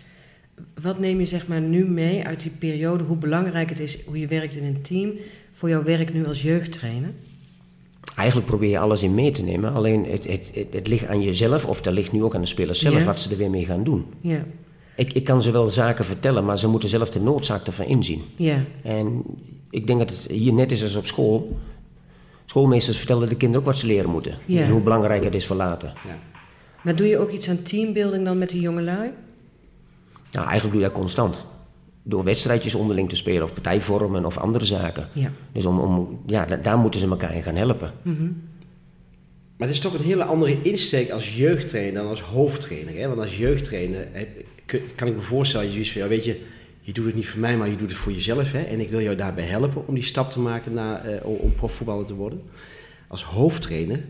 Wat 0.80 0.98
neem 0.98 1.18
je 1.18 1.26
zeg 1.26 1.46
maar, 1.46 1.60
nu 1.60 1.84
mee 1.84 2.24
uit 2.24 2.40
die 2.40 2.52
periode, 2.58 3.04
hoe 3.04 3.16
belangrijk 3.16 3.68
het 3.68 3.80
is 3.80 4.04
hoe 4.04 4.18
je 4.18 4.26
werkt 4.26 4.54
in 4.54 4.64
een 4.64 4.82
team 4.82 5.12
voor 5.52 5.68
jouw 5.68 5.82
werk 5.82 6.12
nu 6.12 6.26
als 6.26 6.42
jeugdtrainer? 6.42 7.10
Eigenlijk 8.16 8.46
probeer 8.48 8.70
je 8.70 8.78
alles 8.78 9.02
in 9.02 9.14
mee 9.14 9.30
te 9.30 9.42
nemen. 9.42 9.72
Alleen 9.72 10.04
het, 10.04 10.26
het, 10.28 10.50
het, 10.54 10.66
het 10.70 10.88
ligt 10.88 11.06
aan 11.06 11.22
jezelf, 11.22 11.64
of 11.66 11.80
dat 11.82 11.92
ligt 11.92 12.12
nu 12.12 12.22
ook 12.22 12.34
aan 12.34 12.40
de 12.40 12.46
spelers 12.46 12.80
zelf, 12.80 12.98
Ja. 12.98 13.04
wat 13.04 13.20
ze 13.20 13.30
er 13.30 13.36
weer 13.36 13.50
mee 13.50 13.64
gaan 13.64 13.84
doen. 13.84 14.06
Ja, 14.20 14.44
Ik, 14.96 15.12
ik 15.12 15.24
kan 15.24 15.42
ze 15.42 15.50
wel 15.50 15.68
zaken 15.68 16.04
vertellen, 16.04 16.44
maar 16.44 16.58
ze 16.58 16.68
moeten 16.68 16.88
zelf 16.88 17.10
de 17.10 17.20
noodzaak 17.20 17.66
ervan 17.66 17.86
inzien. 17.86 18.22
ja, 18.36 18.64
En 18.82 19.22
ik 19.70 19.86
denk 19.86 19.98
dat 19.98 20.10
het 20.10 20.26
hier 20.30 20.52
net 20.52 20.72
is 20.72 20.82
als 20.82 20.96
op 20.96 21.06
school. 21.06 21.56
Schoolmeesters 22.46 22.96
vertellen 22.98 23.28
de 23.28 23.34
kinderen 23.36 23.60
ook 23.66 23.72
wat 23.72 23.78
ze 23.80 23.86
leren 23.86 24.10
moeten. 24.10 24.34
Ja. 24.46 24.62
En 24.62 24.70
hoe 24.70 24.80
belangrijk 24.82 25.24
het 25.24 25.34
is 25.34 25.46
voor 25.46 25.56
later. 25.56 25.92
maar 26.82 26.96
doe 26.96 27.06
je 27.06 27.18
ook 27.18 27.30
iets 27.30 27.48
aan 27.48 27.62
teambuilding 27.62 28.24
dan 28.24 28.38
met 28.38 28.48
die 28.48 28.60
jongelui? 28.60 29.10
Nou, 30.30 30.46
eigenlijk 30.46 30.72
doe 30.74 30.82
je 30.82 30.88
dat 30.88 30.98
constant. 30.98 31.44
Door 32.02 32.24
wedstrijdjes 32.24 32.74
onderling 32.74 33.08
te 33.08 33.16
spelen 33.16 33.42
of 33.42 33.52
partijvormen 33.52 34.24
of 34.24 34.38
andere 34.38 34.64
zaken. 34.64 35.08
Ja. 35.12 35.32
Dus 35.52 35.66
om, 35.66 35.78
om, 35.80 36.20
ja, 36.26 36.44
da- 36.44 36.56
daar 36.56 36.78
moeten 36.78 37.00
ze 37.00 37.06
elkaar 37.08 37.34
in 37.34 37.42
gaan 37.42 37.56
helpen. 37.56 37.92
Mhm. 38.02 38.22
Maar 39.56 39.68
het 39.70 39.76
is 39.76 39.80
toch 39.82 39.94
een 39.94 40.04
hele 40.04 40.24
andere 40.24 40.62
insteek 40.62 41.10
als 41.10 41.36
jeugdtrainer 41.36 41.94
dan 42.02 42.06
als 42.10 42.20
hoofdtrainer. 42.20 42.94
Hè? 42.96 43.08
Want 43.08 43.20
als 43.20 43.36
jeugdtrainer 43.38 44.08
heb- 44.12 44.44
kan 44.94 45.08
ik 45.08 45.14
me 45.14 45.20
voorstellen, 45.20 45.66
je 45.66 45.72
zoiets 45.72 45.92
van, 45.92 46.02
ja, 46.02 46.08
weet 46.08 46.24
je, 46.24 46.40
je 46.80 46.92
doet 46.92 47.06
het 47.06 47.14
niet 47.14 47.28
voor 47.28 47.40
mij, 47.40 47.56
maar 47.56 47.68
je 47.68 47.76
doet 47.76 47.90
het 47.90 47.98
voor 47.98 48.12
jezelf. 48.12 48.52
Hè? 48.52 48.60
En 48.62 48.80
ik 48.80 48.90
wil 48.90 49.00
jou 49.00 49.16
daarbij 49.16 49.44
helpen 49.44 49.86
om 49.86 49.94
die 49.94 50.04
stap 50.04 50.30
te 50.30 50.40
maken 50.40 50.72
naar, 50.74 51.04
eh, 51.04 51.26
om- 51.26 51.36
om 51.36 51.54
profvoetballer 51.54 52.06
te 52.06 52.14
worden. 52.14 52.42
Als 53.08 53.24
hoofdtrainer 53.24 54.04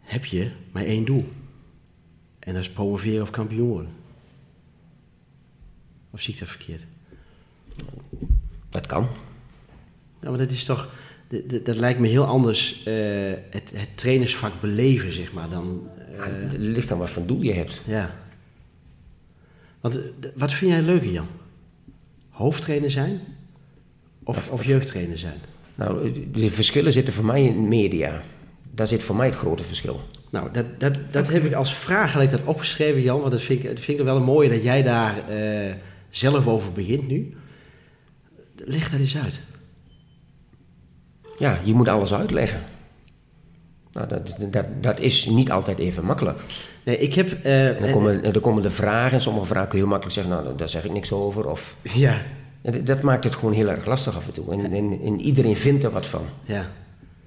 heb 0.00 0.24
je 0.24 0.50
maar 0.72 0.84
één 0.84 1.04
doel. 1.04 1.24
En 2.38 2.52
dat 2.54 2.62
is 2.62 2.70
promoveren 2.70 3.22
of 3.22 3.30
kampioen 3.30 3.68
worden. 3.68 3.90
Of 6.12 6.20
zie 6.20 6.34
ik 6.34 6.40
dat 6.40 6.48
verkeerd? 6.48 6.84
Dat 8.70 8.86
kan. 8.86 9.08
Ja, 10.20 10.28
maar 10.28 10.38
dat 10.38 10.50
is 10.50 10.64
toch, 10.64 10.88
dat, 11.28 11.64
dat- 11.66 11.76
lijkt 11.76 12.00
me 12.00 12.08
heel 12.08 12.24
anders 12.24 12.82
eh, 12.84 12.94
het, 13.50 13.72
het 13.74 13.88
trainersvak 13.94 14.52
beleven, 14.60 15.12
zeg 15.12 15.32
maar, 15.32 15.48
dan... 15.48 15.88
eh, 16.10 16.16
Ja, 16.16 16.24
het 16.32 16.52
ligt 16.58 16.92
aan 16.92 16.98
wat 16.98 17.10
voor 17.10 17.26
doel 17.26 17.40
je 17.42 17.52
hebt. 17.52 17.82
Ja. 17.86 18.14
Want 19.80 19.96
eh, 19.98 20.04
wat 20.34 20.52
vind 20.52 20.70
jij 20.70 20.82
leuker, 20.82 21.10
Jan? 21.10 21.26
Hoofdtrainer 22.30 22.90
zijn 22.90 23.20
of, 24.22 24.50
of 24.50 24.64
jeugdtrainer 24.64 25.18
zijn? 25.18 25.38
Nou, 25.74 26.12
de 26.32 26.50
verschillen 26.50 26.92
zitten 26.92 27.12
voor 27.14 27.24
mij 27.24 27.44
in 27.44 27.68
media. 27.68 28.22
Daar 28.74 28.86
zit 28.86 29.02
voor 29.02 29.16
mij 29.16 29.26
het 29.26 29.36
grote 29.36 29.64
verschil. 29.64 30.00
Nou, 30.30 30.52
dat, 30.52 30.80
dat, 30.80 30.98
dat 31.10 31.28
heb 31.28 31.44
ik 31.44 31.52
als 31.52 31.74
vraag 31.74 32.20
ik 32.20 32.30
dat 32.30 32.44
opgeschreven, 32.44 33.02
Jan. 33.02 33.20
Want 33.20 33.32
dat 33.32 33.42
vind 33.42 33.62
ik, 33.64 33.68
dat 33.68 33.80
vind 33.80 33.98
ik 33.98 34.04
wel 34.04 34.16
een 34.16 34.22
mooie 34.22 34.48
dat 34.48 34.62
jij 34.62 34.82
daar 34.82 35.28
eh, 35.28 35.74
zelf 36.12 36.46
over 36.46 36.72
begint 36.72 37.08
nu. 37.08 37.36
Leg 38.56 38.90
dat 38.90 39.00
eens 39.00 39.16
uit. 39.16 39.40
Ja, 41.38 41.58
je 41.64 41.74
moet 41.74 41.88
alles 41.88 42.14
uitleggen. 42.14 42.62
Nou, 43.92 44.08
dat, 44.08 44.36
dat, 44.50 44.66
dat 44.80 45.00
is 45.00 45.26
niet 45.26 45.50
altijd 45.50 45.78
even 45.78 46.04
makkelijk. 46.04 46.40
Nee, 46.84 46.98
ik 46.98 47.14
heb... 47.14 47.44
eh, 47.44 47.68
En 47.68 47.80
dan 47.82 47.90
komen, 47.92 48.24
er 48.24 48.40
komen 48.40 48.62
de 48.62 48.70
vragen 48.70 49.12
en 49.16 49.22
sommige 49.22 49.46
vragen 49.46 49.68
kun 49.68 49.78
je 49.78 49.84
heel 49.84 49.92
makkelijk 49.92 50.18
zeggen, 50.20 50.42
nou, 50.44 50.56
daar 50.56 50.68
zeg 50.68 50.84
ik 50.84 50.92
niks 50.92 51.12
over. 51.12 51.48
Of, 51.48 51.76
ja, 51.82 52.22
dat- 52.62 52.86
dat 52.86 53.02
maakt 53.02 53.24
het 53.24 53.34
gewoon 53.34 53.52
heel 53.52 53.68
erg 53.70 53.86
lastig 53.86 54.16
af 54.16 54.26
en 54.26 54.32
toe. 54.32 54.52
En, 54.52 54.72
en, 54.72 55.00
en 55.04 55.20
iedereen 55.20 55.56
vindt 55.56 55.84
er 55.84 55.90
wat 55.90 56.06
van. 56.06 56.24
ja. 56.44 56.70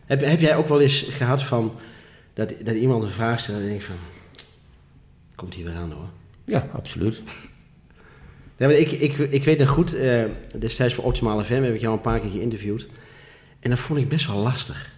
Heb, 0.06 0.21
heb 0.26 0.39
jij 0.39 0.56
ook 0.56 0.67
wel 0.67 0.82
eens 0.82 1.02
gehad 1.02 1.43
van 1.43 1.74
dat, 2.34 2.54
dat 2.63 2.76
iemand 2.76 3.04
een 3.04 3.10
vraag 3.10 3.39
stelt 3.39 3.58
en 3.60 3.65
denkt 3.67 3.84
van, 3.84 3.95
komt 5.36 5.56
hij 5.56 5.63
weer 5.63 5.74
aan 5.76 5.91
hoor. 5.91 6.10
Ja, 6.45 6.67
absoluut. 6.74 7.21
Ja, 8.57 8.65
maar 8.67 8.75
ik, 8.75 8.91
ik, 8.91 9.17
ik 9.17 9.43
weet 9.43 9.59
nog 9.59 9.69
goed, 9.69 9.93
eh, 9.93 10.23
destijds 10.59 10.93
voor 10.93 11.03
Optimale 11.03 11.43
FM 11.43 11.61
heb 11.61 11.73
ik 11.73 11.81
jou 11.81 11.93
een 11.93 12.01
paar 12.01 12.19
keer 12.19 12.29
geïnterviewd. 12.29 12.87
En 13.59 13.69
dat 13.69 13.79
vond 13.79 13.99
ik 13.99 14.09
best 14.09 14.27
wel 14.27 14.37
lastig. 14.43 14.93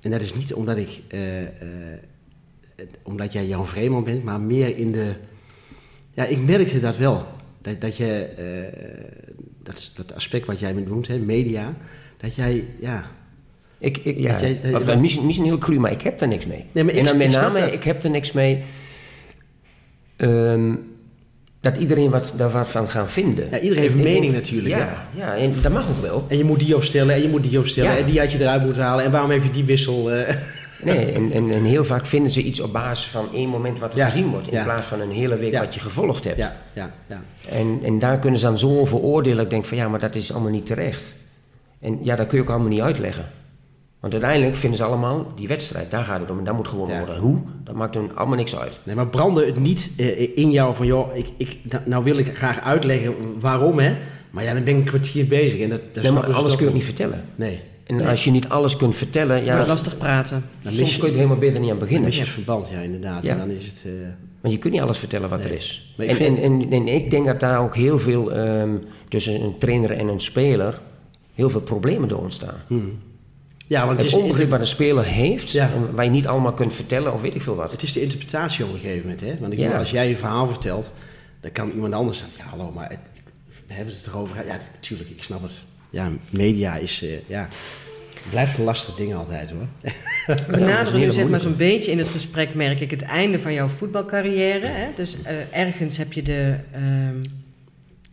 En 0.00 0.10
dat 0.10 0.20
is 0.20 0.34
niet 0.34 0.54
omdat 0.54 0.76
ik, 0.76 1.00
het- 2.76 2.98
omdat 3.02 3.32
jij 3.32 3.46
Jan 3.46 3.66
Vreeman 3.66 4.04
bent, 4.04 4.24
maar 4.24 4.40
meer 4.40 4.76
in 4.76 4.92
de, 4.92 5.12
ja, 6.12 6.24
ik 6.24 6.38
merkte 6.40 6.80
dat 6.80 6.96
wel. 6.96 7.26
Dat, 7.62 7.80
dat 7.80 7.96
je, 7.96 8.28
dat, 9.62 9.90
dat 9.94 10.14
aspect 10.14 10.46
wat 10.46 10.60
jij 10.60 10.72
noemt, 10.72 11.06
hè, 11.06 11.18
media, 11.18 11.74
dat 12.16 12.34
jij, 12.34 12.64
ja, 12.80 13.10
Ik, 13.78 13.98
ik, 13.98 14.18
ja, 14.18 14.30
Dat 14.32 14.40
jij- 14.40 14.60
dat- 14.70 14.88
of, 14.88 14.96
misschien, 14.98 15.26
misschien 15.26 15.46
heel 15.46 15.58
cru, 15.58 15.78
maar 15.78 15.90
ik 15.92 16.02
heb 16.02 16.20
er 16.20 16.28
niks 16.28 16.46
mee. 16.46 16.64
Nee, 16.72 16.84
maar 16.84 16.92
ik- 16.92 16.98
en 16.98 17.04
dan 17.06 17.16
met 17.16 17.30
name, 17.30 17.72
ik 17.72 17.82
heb 17.84 18.04
er 18.04 18.10
niks 18.10 18.32
mee 18.32 18.62
ehm, 20.16 20.74
dat 21.60 21.76
iedereen 21.76 22.10
wat, 22.10 22.32
daar 22.36 22.50
wat 22.50 22.68
van 22.68 22.88
gaan 22.88 23.08
vinden. 23.08 23.48
Ja, 23.50 23.58
iedereen 23.58 23.82
heeft 23.82 23.94
Ik 23.94 24.02
mening 24.02 24.22
denk- 24.22 24.34
natuurlijk, 24.34 24.74
Ja, 24.74 25.06
ja, 25.16 25.36
en 25.36 25.52
dat 25.62 25.72
mag 25.72 25.88
ook 25.88 26.00
wel. 26.02 26.24
En 26.28 26.36
je 26.38 26.44
moet 26.44 26.58
die 26.58 26.76
opstellen 26.76 27.14
en 27.14 27.22
je 27.22 27.28
moet 27.28 27.42
die 27.50 27.58
opstellen 27.58 27.90
Ja. 27.92 27.98
en 27.98 28.04
die 28.06 28.18
had 28.20 28.32
je 28.32 28.40
eruit 28.40 28.62
moeten 28.64 28.82
halen. 28.82 29.04
En 29.04 29.10
waarom 29.10 29.30
heb 29.30 29.42
je 29.42 29.50
die 29.50 29.64
wissel? 29.64 30.10
eh? 30.12 30.34
Nee, 30.84 31.12
en, 31.16 31.32
en, 31.32 31.50
en 31.50 31.64
heel 31.64 31.84
vaak 31.84 32.06
vinden 32.06 32.32
ze 32.32 32.42
iets 32.42 32.60
op 32.60 32.72
basis 32.72 33.06
van 33.06 33.28
één 33.34 33.48
moment 33.48 33.78
wat 33.78 33.94
er 33.94 34.04
gezien 34.04 34.26
wordt. 34.30 34.48
In 34.52 34.62
plaats 34.62 34.84
van 34.84 35.00
een 35.00 35.10
hele 35.10 35.36
week 35.36 35.58
wat 35.58 35.74
je 35.74 35.80
gevolgd 35.80 36.24
hebt. 36.24 36.38
ja, 36.38 36.56
ja, 36.72 36.90
ja. 37.06 37.22
En, 37.50 37.80
en 37.84 37.98
daar 37.98 38.18
kunnen 38.18 38.40
ze 38.40 38.46
dan 38.46 38.58
zo 38.58 38.78
over 38.78 38.98
oordelen. 38.98 39.44
Ik 39.44 39.50
denk 39.50 39.64
van 39.64 39.76
ja, 39.76 39.88
maar 39.88 40.00
dat 40.00 40.14
is 40.14 40.32
allemaal 40.32 40.50
niet 40.50 40.66
terecht. 40.66 41.14
En 41.80 41.98
ja, 42.02 42.16
dat 42.16 42.26
kun 42.26 42.36
je 42.38 42.44
ook 42.44 42.50
allemaal 42.50 42.68
niet 42.68 42.80
uitleggen. 42.80 43.24
Want 44.00 44.12
uiteindelijk 44.12 44.56
vinden 44.56 44.78
ze 44.78 44.84
allemaal 44.84 45.32
die 45.36 45.48
wedstrijd, 45.48 45.90
daar 45.90 46.04
gaat 46.04 46.20
het 46.20 46.30
om. 46.30 46.38
En 46.38 46.44
dat 46.44 46.54
moet 46.56 46.68
gewoon 46.68 46.88
Ja. 46.88 46.98
worden. 46.98 47.16
Hoe? 47.18 47.38
Dat 47.64 47.74
maakt 47.74 47.94
hun 47.94 48.16
allemaal 48.16 48.36
niks 48.36 48.56
uit. 48.56 48.80
Nee, 48.82 48.94
maar 48.94 49.06
brandde 49.08 49.46
het 49.46 49.60
niet 49.60 49.90
eh, 49.96 50.36
in 50.36 50.50
jou 50.50 50.74
van, 50.74 50.86
joh, 50.86 51.16
ik, 51.16 51.26
ik, 51.36 51.56
nou, 51.62 51.82
nou 51.86 52.04
wil 52.04 52.16
ik 52.18 52.36
graag 52.36 52.60
uitleggen 52.60 53.14
waarom, 53.40 53.78
hè? 53.78 53.94
Maar 54.30 54.44
ja, 54.44 54.54
dan 54.54 54.64
ben 54.64 54.72
ik 54.72 54.78
een 54.80 54.86
kwartier 54.88 55.26
bezig 55.26 55.60
en 55.60 55.68
dat, 55.68 55.80
dat 55.92 56.02
Nee, 56.02 56.12
maar 56.12 56.32
alles 56.32 56.52
kun 56.52 56.62
je 56.62 56.68
ook 56.68 56.76
niet 56.76 56.84
vertellen. 56.84 57.24
Nee, 57.36 57.60
En 57.86 58.04
als 58.06 58.24
je 58.24 58.30
niet 58.30 58.48
alles 58.48 58.76
kunt 58.76 58.94
vertellen, 58.96 59.44
ja, 59.44 59.66
lastig 59.66 59.96
praten. 59.98 60.44
dan 60.62 60.72
soms 60.72 60.92
kun 60.96 61.04
je 61.06 61.10
er 61.10 61.16
helemaal 61.16 61.38
beter 61.38 61.60
niet 61.60 61.70
aan 61.70 61.78
dan 61.78 61.84
beginnen. 61.86 62.04
mis 62.06 62.16
je 62.16 62.22
het 62.22 62.30
verband, 62.32 62.68
ja, 62.68 62.78
inderdaad. 62.78 63.24
Ja. 63.24 63.30
En 63.32 63.38
dan 63.38 63.50
is 63.50 63.66
het... 63.66 63.82
eh, 63.86 63.92
Want 64.40 64.54
je 64.54 64.60
kunt 64.60 64.72
niet 64.72 64.82
alles 64.82 64.98
vertellen 64.98 65.28
wat 65.28 65.38
Nee. 65.42 65.48
er 65.48 65.56
is. 65.56 65.94
En, 65.96 66.14
vind- 66.14 66.38
en, 66.38 66.60
en, 66.62 66.72
en 66.72 66.88
ik 66.88 67.10
denk 67.10 67.26
dat 67.26 67.40
daar 67.40 67.60
ook 67.60 67.76
heel 67.76 67.98
veel 67.98 68.32
ehm, 68.32 68.76
tussen 69.08 69.42
een 69.42 69.58
trainer 69.58 69.90
en 69.90 70.08
een 70.08 70.20
speler 70.20 70.80
heel 71.34 71.50
veel 71.50 71.60
problemen 71.60 72.08
door 72.08 72.20
ontstaan. 72.20 72.56
hmm. 72.66 72.98
Ja, 73.70 73.86
want 73.86 74.00
het 74.00 74.00
Het 74.10 74.16
is, 74.16 74.22
onbegrip 74.22 74.50
wat 74.50 74.60
een 74.60 74.66
speler 74.66 75.04
heeft, 75.04 75.50
Ja. 75.50 75.70
waar 75.94 76.04
je 76.04 76.10
niet 76.10 76.26
allemaal 76.26 76.52
kunt 76.52 76.72
vertellen 76.74 77.12
of 77.14 77.20
weet 77.20 77.34
ik 77.34 77.42
veel 77.42 77.54
wat. 77.54 77.72
het 77.72 77.82
is 77.82 77.92
de 77.92 78.02
interpretatie 78.02 78.64
op 78.64 78.72
een 78.72 78.78
gegeven 78.80 79.02
moment, 79.02 79.20
hè? 79.20 79.34
Want 79.40 79.52
ik 79.52 79.58
Ja. 79.58 79.64
bedoel, 79.64 79.80
als 79.80 79.90
jij 79.90 80.10
een 80.10 80.16
verhaal 80.16 80.48
vertelt, 80.48 80.92
dan 81.40 81.52
kan 81.52 81.70
iemand 81.70 81.94
anders 81.94 82.18
zeggen, 82.18 82.36
ja, 82.38 82.44
hallo, 82.44 82.72
maar 82.72 82.88
het, 82.90 82.98
ik- 83.12 83.22
we 83.66 83.74
hebben 83.74 83.94
het 83.94 84.06
erover 84.06 84.34
gehad. 84.36 84.48
Ja, 84.50 84.58
natuurlijk, 84.74 85.10
ik 85.10 85.22
snap 85.22 85.42
het. 85.42 85.52
Ja, 85.90 86.10
media 86.30 86.76
is, 86.76 87.02
eh, 87.02 87.08
ja, 87.26 87.48
blijft 88.30 88.58
een 88.58 88.64
lastig 88.64 88.94
ding 88.94 89.14
altijd, 89.14 89.50
hoor. 89.50 89.66
We 90.46 90.56
naderen 90.56 91.00
nu 91.00 91.10
zeg 91.10 91.28
maar 91.28 91.40
zo'n 91.40 91.56
beetje 91.56 91.90
in 91.90 91.98
het 91.98 92.08
gesprek, 92.08 92.54
merk 92.54 92.80
ik, 92.80 92.90
het 92.90 93.02
einde 93.02 93.38
van 93.38 93.52
jouw 93.52 93.68
voetbalcarrière. 93.68 94.66
Hè? 94.66 94.86
Dus 94.96 95.22
eh, 95.22 95.34
ergens 95.58 95.96
heb 95.96 96.12
je, 96.12 96.22
de, 96.22 96.54
ehm, 96.72 97.14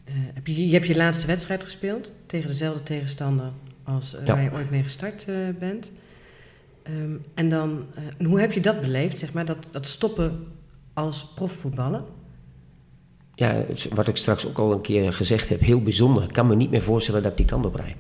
eh, 0.06 0.14
heb 0.34 0.48
je, 0.48 0.68
je 0.68 0.74
hebt 0.74 0.86
je 0.88 0.96
laatste 0.96 1.28
wedstrijd 1.28 1.64
gespeeld 1.64 2.12
tegen 2.26 2.48
dezelfde 2.48 2.84
tegenstander 2.84 3.52
als 3.88 4.12
Ja. 4.12 4.34
waar 4.34 4.44
je 4.44 4.52
ooit 4.54 4.70
mee 4.70 4.84
gestart 4.84 5.26
eh, 5.28 5.36
bent. 5.60 5.92
Ehm, 6.84 7.12
en 7.34 7.50
dan, 7.50 7.86
eh, 7.96 8.04
en 8.18 8.26
hoe 8.26 8.40
heb 8.40 8.52
je 8.52 8.60
dat 8.62 8.82
beleefd, 8.82 9.20
zeg 9.20 9.34
maar, 9.34 9.46
dat, 9.46 9.58
dat 9.72 9.88
stoppen 9.88 10.48
als 10.94 11.26
profvoetballer? 11.34 12.02
Ja, 13.36 13.64
wat 13.94 14.08
ik 14.08 14.18
straks 14.18 14.48
ook 14.48 14.58
al 14.58 14.72
een 14.72 14.82
keer 14.82 15.14
gezegd 15.14 15.50
heb, 15.50 15.60
heel 15.60 15.82
bijzonder. 15.82 16.24
Ik 16.24 16.34
kan 16.34 16.48
me 16.48 16.56
niet 16.56 16.70
meer 16.72 16.82
voorstellen 16.82 17.22
dat 17.24 17.32
ik 17.32 17.38
die 17.38 17.46
kant 17.46 17.66
op 17.66 17.76
rijd. 17.76 17.96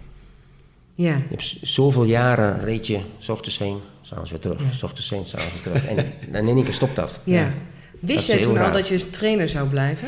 Ja, 0.94 1.18
zoveel 1.62 2.04
jaren 2.04 2.60
reed 2.60 2.88
je, 2.88 3.00
s 3.18 3.30
ochtends 3.30 3.58
heen, 3.58 3.78
s'avonds 4.02 4.30
weer 4.32 4.40
terug, 4.40 4.60
Ja. 4.62 4.72
s 4.72 4.84
ochtends 4.84 5.10
heen, 5.10 5.26
s'avonds 5.26 5.54
weer 5.54 5.62
terug. 5.64 5.86
En 5.86 5.96
dan 6.32 6.48
in 6.48 6.56
één 6.56 6.64
keer 6.64 6.74
stopt 6.74 6.96
dat. 6.96 7.22
ja. 7.24 7.44
Dat 7.44 8.10
Wist 8.10 8.28
is 8.30 8.34
jij 8.36 8.44
toen 8.44 8.58
al 8.58 8.72
dat 8.72 8.88
je 8.88 9.10
trainer 9.10 9.50
zou 9.50 9.70
blijven? 9.70 10.08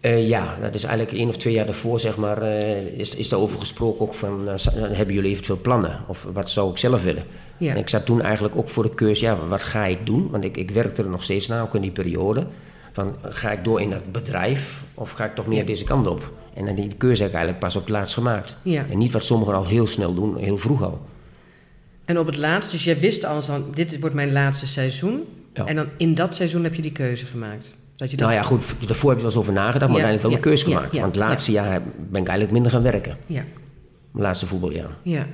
Eh, 0.00 0.28
ja, 0.28 0.56
dat 0.60 0.74
is 0.74 0.84
eigenlijk 0.84 1.18
één 1.18 1.28
of 1.28 1.36
twee 1.36 1.54
jaar 1.54 1.64
daarvoor, 1.66 2.00
zeg 2.00 2.16
maar, 2.16 2.42
eh, 2.42 2.86
is, 2.86 3.14
is 3.14 3.28
daarover 3.28 3.58
gesproken 3.58 4.00
ook 4.00 4.14
van, 4.14 4.48
z- 4.58 4.68
hebben 4.74 5.14
jullie 5.14 5.30
eventueel 5.30 5.58
plannen? 5.60 6.00
Of 6.06 6.26
wat 6.32 6.50
zou 6.50 6.70
ik 6.70 6.78
zelf 6.78 7.02
willen? 7.02 7.24
Ja. 7.56 7.70
En 7.72 7.76
ik 7.76 7.88
zat 7.88 8.06
toen 8.06 8.22
eigenlijk 8.22 8.56
ook 8.56 8.68
voor 8.68 8.82
de 8.82 8.94
keuze, 8.94 9.24
ja, 9.24 9.46
wat 9.46 9.62
ga 9.62 9.84
ik 9.84 10.06
doen? 10.06 10.30
Want 10.30 10.44
ik, 10.44 10.56
ik 10.56 10.70
werkte 10.70 11.02
er 11.02 11.08
nog 11.08 11.22
steeds 11.22 11.46
na, 11.46 11.60
ook 11.62 11.74
in 11.74 11.80
die 11.80 11.90
periode. 11.90 12.46
Van, 12.92 13.16
ga 13.22 13.50
ik 13.52 13.64
door 13.64 13.80
in 13.80 13.90
dat 13.90 14.12
bedrijf 14.12 14.82
of 14.94 15.10
ga 15.10 15.24
ik 15.24 15.34
toch 15.34 15.46
meer 15.46 15.66
deze 15.66 15.84
kant 15.84 16.06
op? 16.06 16.32
En 16.54 16.64
dan 16.66 16.74
die 16.74 16.94
keuze 16.96 17.22
heb 17.22 17.30
ik 17.30 17.36
eigenlijk 17.36 17.64
pas 17.64 17.76
op 17.76 17.82
het 17.82 17.90
laatst 17.90 18.14
gemaakt. 18.14 18.56
Ja. 18.62 18.84
En 18.90 18.98
niet 18.98 19.12
wat 19.12 19.24
sommigen 19.24 19.54
al 19.54 19.66
heel 19.66 19.86
snel 19.86 20.14
doen, 20.14 20.36
heel 20.36 20.56
vroeg 20.58 20.84
al. 20.84 21.00
En 22.04 22.18
op 22.18 22.26
het 22.26 22.36
laatst, 22.36 22.70
dus 22.70 22.84
jij 22.84 22.98
wist 22.98 23.24
al 23.24 23.42
van, 23.42 23.64
dit 23.74 24.00
wordt 24.00 24.14
mijn 24.14 24.32
laatste 24.32 24.66
seizoen. 24.66 25.24
Ja. 25.52 25.66
En 25.66 25.76
dan 25.76 25.86
in 25.96 26.14
dat 26.14 26.34
seizoen 26.34 26.62
heb 26.64 26.74
je 26.74 26.82
die 26.82 26.92
keuze 26.92 27.26
gemaakt. 27.26 27.74
Dat 27.98 28.10
je 28.10 28.16
dat, 28.16 28.26
Nou 28.26 28.38
ja, 28.40 28.44
goed, 28.46 28.64
daarvoor 28.86 29.08
heb 29.10 29.18
ik 29.18 29.24
wel 29.24 29.32
eens 29.32 29.40
over 29.40 29.52
nagedacht, 29.52 29.90
maar 29.92 30.00
Ja, 30.00 30.06
uiteindelijk 30.06 30.22
wel 30.22 30.32
een 30.32 30.40
keuze 30.40 30.64
gemaakt. 30.64 30.92
Want 31.00 31.14
het 31.14 31.24
laatste 31.24 31.52
jaar 31.52 31.82
ben 32.10 32.20
ik 32.20 32.28
eigenlijk 32.28 32.50
minder 32.52 32.70
gaan 32.72 32.82
werken. 32.82 33.16
Ja, 33.26 33.42
Mijn 34.10 34.24
laatste 34.24 34.46
voetbaljaar. 34.46 34.90
ja. 35.02 35.26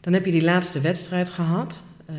Dan 0.00 0.12
heb 0.14 0.24
je 0.24 0.30
die 0.30 0.42
laatste 0.44 0.80
wedstrijd 0.80 1.30
gehad. 1.30 1.82
Ehm, 2.06 2.16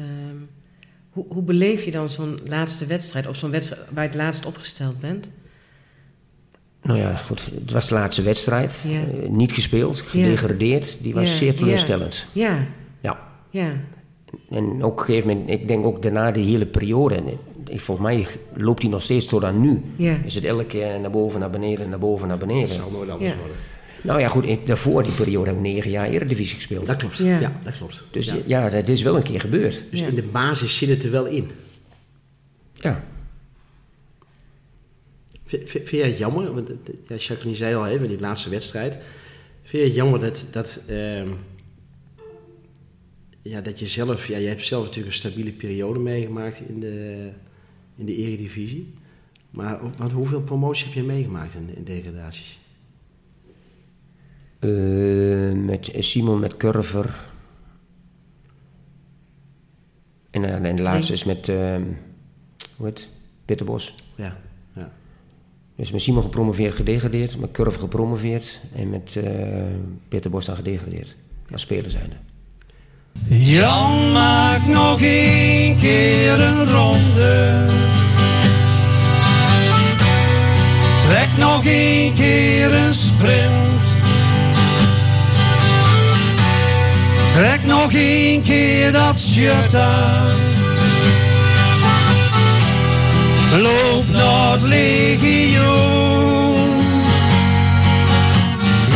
hoe, 1.10 1.26
hoe 1.30 1.44
beleef 1.44 1.84
je 1.84 1.92
dan 1.92 2.10
zo'n 2.10 2.40
laatste 2.46 2.86
wedstrijd, 2.86 3.28
of 3.28 3.36
zo'n 3.36 3.52
wedstrijd 3.52 3.82
waar 3.94 4.04
je 4.04 4.10
het 4.10 4.18
laatst 4.18 4.46
opgesteld 4.46 5.00
bent? 5.00 5.32
Nou 6.84 7.00
ja, 7.00 7.16
goed, 7.16 7.52
het 7.62 7.72
was 7.72 7.88
de 7.88 7.94
laatste 7.94 8.22
wedstrijd. 8.22 8.84
Ja. 8.88 9.00
Eh, 9.24 9.30
niet 9.30 9.52
gespeeld, 9.52 10.00
gedegradeerd. 10.02 10.98
Die 11.02 11.14
was 11.14 11.30
Ja, 11.30 11.36
zeer 11.36 11.56
teleurstellend. 11.56 12.26
Ja, 12.32 12.60
Ja. 13.02 13.20
ja, 13.50 13.74
En 14.50 14.84
ook 14.84 14.92
op 14.92 15.00
een 15.00 15.06
gegeven 15.06 15.30
moment, 15.30 15.50
ik 15.50 15.68
denk 15.68 15.86
ook 15.86 16.02
daarna 16.02 16.32
die 16.32 16.46
hele 16.46 16.66
periode. 16.66 17.24
Ik, 17.68 17.80
volgens 17.80 18.08
mij 18.08 18.26
loopt 18.54 18.82
die 18.82 18.90
nog 18.90 19.02
steeds 19.02 19.26
tot 19.26 19.44
aan 19.44 19.62
nu. 19.62 19.82
ja. 19.96 20.18
Is 20.26 20.36
het 20.36 20.44
elke 20.44 20.66
keer 20.66 21.00
naar 21.00 21.12
boven, 21.12 21.40
naar 21.40 21.50
beneden, 21.50 21.90
naar 21.90 22.00
boven, 22.00 22.28
naar 22.28 22.38
beneden. 22.38 22.62
Het 22.62 22.70
zal 22.72 22.92
nooit 22.92 23.10
anders 23.10 23.32
Ja. 23.32 23.38
worden. 23.38 23.56
Nou 24.02 24.20
ja, 24.20 24.28
goed, 24.28 24.46
daarvoor 24.66 25.04
die 25.04 25.12
periode 25.14 25.48
heb 25.48 25.56
ik 25.56 25.62
negen 25.62 25.92
jaar 25.92 26.08
Eredivisie 26.10 26.56
gespeeld. 26.56 26.88
Dat 26.88 26.96
klopt. 26.96 27.18
Ja. 27.18 27.40
Ja, 27.40 27.60
dat 27.64 27.78
klopt. 27.78 28.04
Dus 28.12 28.26
ja. 28.26 28.36
ja. 28.46 28.70
dat 28.70 28.88
is 28.88 29.02
wel 29.02 29.16
een 29.16 29.24
keer 29.24 29.40
gebeurd. 29.40 29.84
Dus 29.92 30.00
Ja. 30.00 30.08
in 30.08 30.16
de 30.16 30.24
basis 30.24 30.78
zit 30.78 30.90
het 30.90 31.04
er 31.04 31.12
wel 31.12 31.26
in. 31.26 31.50
Ja. 32.74 33.04
Vind, 35.46 35.90
jij 35.90 36.08
het 36.08 36.18
jammer? 36.18 36.54
Want, 36.54 36.70
ja, 37.08 37.16
Jacqueline 37.16 37.56
zei 37.58 37.76
al 37.76 37.88
even, 37.88 38.08
die 38.08 38.20
laatste 38.20 38.50
wedstrijd. 38.50 38.98
Vind 39.64 39.82
je 39.84 39.88
het 39.88 39.96
jammer 39.98 40.20
dat, 40.20 40.48
dat, 40.52 40.82
ehm, 40.88 41.28
ja, 43.50 43.62
dat 43.62 43.80
je 43.80 43.88
zelf... 43.88 44.28
Ja, 44.28 44.38
je 44.38 44.48
hebt 44.48 44.66
zelf 44.66 44.84
natuurlijk 44.84 45.14
een 45.14 45.20
stabiele 45.20 45.52
periode 45.52 46.00
meegemaakt 46.00 46.60
in 46.60 46.80
de, 46.80 47.30
in 47.96 48.06
de 48.06 48.16
eredivisie. 48.16 48.94
Maar 49.50 49.80
want 49.98 50.12
hoeveel 50.12 50.42
promoties 50.42 50.84
heb 50.84 50.94
je 50.94 51.04
meegemaakt 51.04 51.54
in, 51.54 51.76
in 51.76 51.84
degradaties? 51.84 52.60
Eh, 54.60 55.52
met 55.52 55.92
Simon, 55.98 56.40
met 56.40 56.58
Curver. 56.58 57.26
En, 60.30 60.44
eh, 60.44 60.70
en 60.70 60.76
de 60.76 60.82
laatste 60.82 61.14
is 61.14 61.24
met, 61.24 61.50
ehm 61.50 61.84
hoe 62.78 62.86
heet 62.86 63.10
Peter 63.46 63.66
Bos. 63.66 63.96
Ja, 64.16 64.38
ja. 64.76 64.94
Dus 65.76 65.92
met 65.92 66.02
Simon 66.02 66.22
gepromoveerd, 66.22 66.76
gedegradeerd. 66.76 67.38
Met 67.40 67.52
Curve 67.52 67.80
gepromoveerd. 67.80 68.60
En 68.76 68.90
met 68.90 69.16
eh, 69.16 69.66
Peter 70.08 70.32
Bos 70.32 70.46
dan 70.46 70.56
gedegradeerd. 70.56 71.16
Als 71.52 71.62
speler 71.62 71.92
zijnde. 71.92 72.16
Jan 73.26 74.12
maakt 74.12 74.68
nog 74.68 74.98
een 75.02 75.78
keer 75.80 76.40
een 76.40 76.66
ronde. 76.66 77.66
Trek 81.08 81.28
nog 81.38 81.66
een 81.66 82.14
keer 82.16 82.74
een 82.74 82.94
sprint. 82.94 83.84
Trek 87.34 87.66
nog 87.66 87.94
een 87.94 88.42
keer 88.42 88.92
dat 88.92 89.20
shirt 89.20 89.76
aan. 89.76 90.36
Loop 93.52 94.08
naar 94.12 94.52
het 94.52 94.62
legioen. 94.62 96.18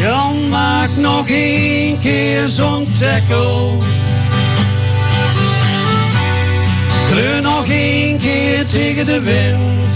Jan 0.02 0.50
maakt 0.50 0.98
nog 0.98 1.26
een 1.30 1.98
keer 2.02 2.48
zo'n 2.48 2.88
tackle. 3.00 4.01
Kleur 7.12 7.42
nog 7.42 7.66
een 7.70 8.18
keer 8.22 8.66
tegen 8.66 9.06
de 9.06 9.22
wind. 9.22 9.96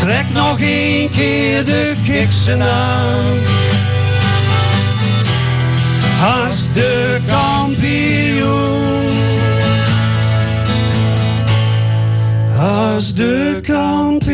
Trek 0.00 0.24
nog 0.32 0.60
een 0.60 1.10
keer 1.10 1.64
de 1.64 1.94
kiksen 2.04 2.62
aan. 2.62 3.38
kampioen. 7.26 8.80
Als 12.58 13.14
de 13.14 13.60
kampioen. 13.62 14.29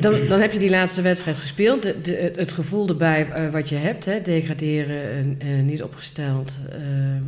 Dan, 0.00 0.26
dan 0.28 0.40
heb 0.40 0.52
je 0.52 0.58
die 0.58 0.70
laatste 0.70 1.02
wedstrijd 1.02 1.36
gespeeld. 1.36 1.82
De, 1.82 2.00
de, 2.00 2.32
het 2.36 2.52
gevoel 2.52 2.88
erbij 2.88 3.30
eh, 3.30 3.50
wat 3.50 3.68
je 3.68 3.76
hebt, 3.76 4.04
hè, 4.04 4.22
degraderen, 4.22 5.10
en 5.10 5.36
eh, 5.38 5.62
niet 5.62 5.82
opgesteld. 5.82 6.58
eh, 6.70 6.78
eh, 6.78 7.22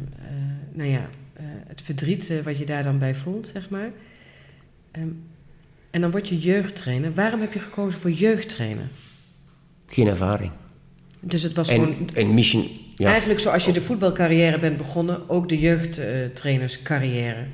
nou 0.72 0.90
ja, 0.90 1.08
het 1.66 1.80
verdriet 1.82 2.42
wat 2.44 2.58
je 2.58 2.64
daar 2.64 2.82
dan 2.82 2.98
bij 2.98 3.14
voelt, 3.14 3.50
zeg 3.54 3.68
maar. 3.70 3.90
Ehm, 4.90 5.06
en 5.90 6.00
dan 6.00 6.10
word 6.10 6.28
je 6.28 6.38
jeugdtrainer. 6.38 7.14
Waarom 7.14 7.40
heb 7.40 7.52
je 7.52 7.58
gekozen 7.58 8.00
voor 8.00 8.10
jeugdtrainer? 8.10 8.88
Geen 9.86 10.06
ervaring. 10.06 10.52
Dus 11.20 11.42
het 11.42 11.54
was 11.54 11.68
En, 11.68 11.74
gewoon 11.74 12.10
en 12.14 12.34
misschien, 12.34 12.68
ja, 12.94 13.08
eigenlijk 13.08 13.40
zoals 13.40 13.64
je 13.64 13.72
de 13.72 13.82
voetbalcarrière 13.82 14.58
bent 14.58 14.76
begonnen, 14.76 15.28
ook 15.28 15.48
de 15.48 15.58
jeugdtrainerscarrière. 15.58 17.44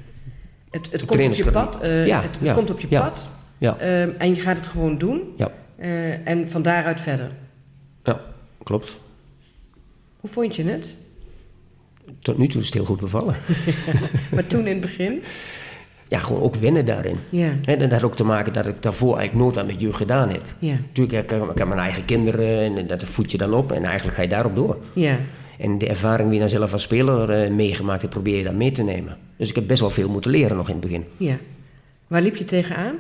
Het, 0.71 0.89
het, 0.91 1.05
komt 1.05 1.27
op 1.27 1.35
je 1.35 1.51
pad. 1.51 1.79
Ja, 1.83 2.23
het 2.23 2.37
het 2.37 2.39
ja, 2.43 2.53
komt 2.53 2.71
op 2.71 2.81
je 2.81 2.87
pad. 2.87 3.29
Ja. 3.59 3.79
Ehm, 3.79 4.11
en 4.19 4.35
je 4.35 4.41
gaat 4.41 4.57
het 4.57 4.67
gewoon 4.67 4.99
doen. 4.99 5.21
Ja. 5.37 5.53
Eh, 5.77 6.27
en 6.29 6.49
van 6.51 6.63
daaruit 6.63 7.01
verder. 7.01 7.31
ja, 8.05 8.21
klopt. 8.63 8.99
Hoe 10.21 10.31
vond 10.31 10.57
je 10.57 10.65
het? 10.65 10.97
Tot 12.21 12.39
nu 12.39 12.49
toe 12.49 12.61
is 12.61 12.67
het 12.67 12.75
heel 12.75 12.85
goed 12.85 13.01
bevallen. 13.01 13.35
Maar 14.35 14.47
toen 14.47 14.61
in 14.67 14.73
het 14.73 14.81
begin? 14.81 15.23
Ja, 16.09 16.19
gewoon 16.19 16.43
ook 16.43 16.55
wennen 16.55 16.85
daarin. 16.87 17.17
Ja, 17.29 17.53
en 17.65 17.79
dat 17.79 17.91
had 17.93 18.03
ook 18.03 18.17
te 18.17 18.25
maken 18.25 18.53
dat 18.53 18.67
ik 18.67 18.83
daarvoor 18.83 19.17
eigenlijk 19.17 19.45
nooit 19.45 19.59
aan 19.59 19.67
met 19.67 19.81
jeugd 19.81 19.97
gedaan 19.97 20.29
heb. 20.31 20.43
ja, 20.59 20.73
Natuurlijk, 20.73 21.23
ik 21.25 21.31
heb, 21.31 21.51
ik 21.51 21.59
heb 21.59 21.69
mijn 21.69 21.81
eigen 21.81 22.05
kinderen 22.05 22.77
en 22.77 22.87
dat 22.87 23.05
voed 23.05 23.31
je 23.31 23.39
dan 23.39 23.55
op 23.55 23.73
en 23.73 23.85
eigenlijk 23.85 24.17
ga 24.17 24.23
je 24.23 24.29
daarop 24.29 24.57
door. 24.57 24.77
ja. 24.93 25.17
En 25.59 25.79
de 25.79 25.87
ervaring 25.89 26.25
die 26.31 26.35
je 26.35 26.41
dan 26.41 26.49
zelf 26.59 26.73
als 26.73 26.83
speler 26.83 27.31
eh, 27.31 27.51
meegemaakt 27.51 28.01
hebt, 28.01 28.13
probeer 28.15 28.37
je 28.37 28.45
dan 28.45 28.57
mee 28.57 28.73
te 28.73 28.83
nemen. 28.83 29.17
Dus 29.37 29.49
ik 29.49 29.55
heb 29.55 29.67
best 29.67 29.81
wel 29.81 29.91
veel 29.91 30.09
moeten 30.09 30.31
leren 30.31 30.57
nog 30.57 30.67
in 30.69 30.73
het 30.73 30.83
begin. 30.83 31.05
ja. 31.17 31.37
Waar 32.07 32.23
liep 32.23 32.37
je 32.37 32.45
tegenaan? 32.45 32.95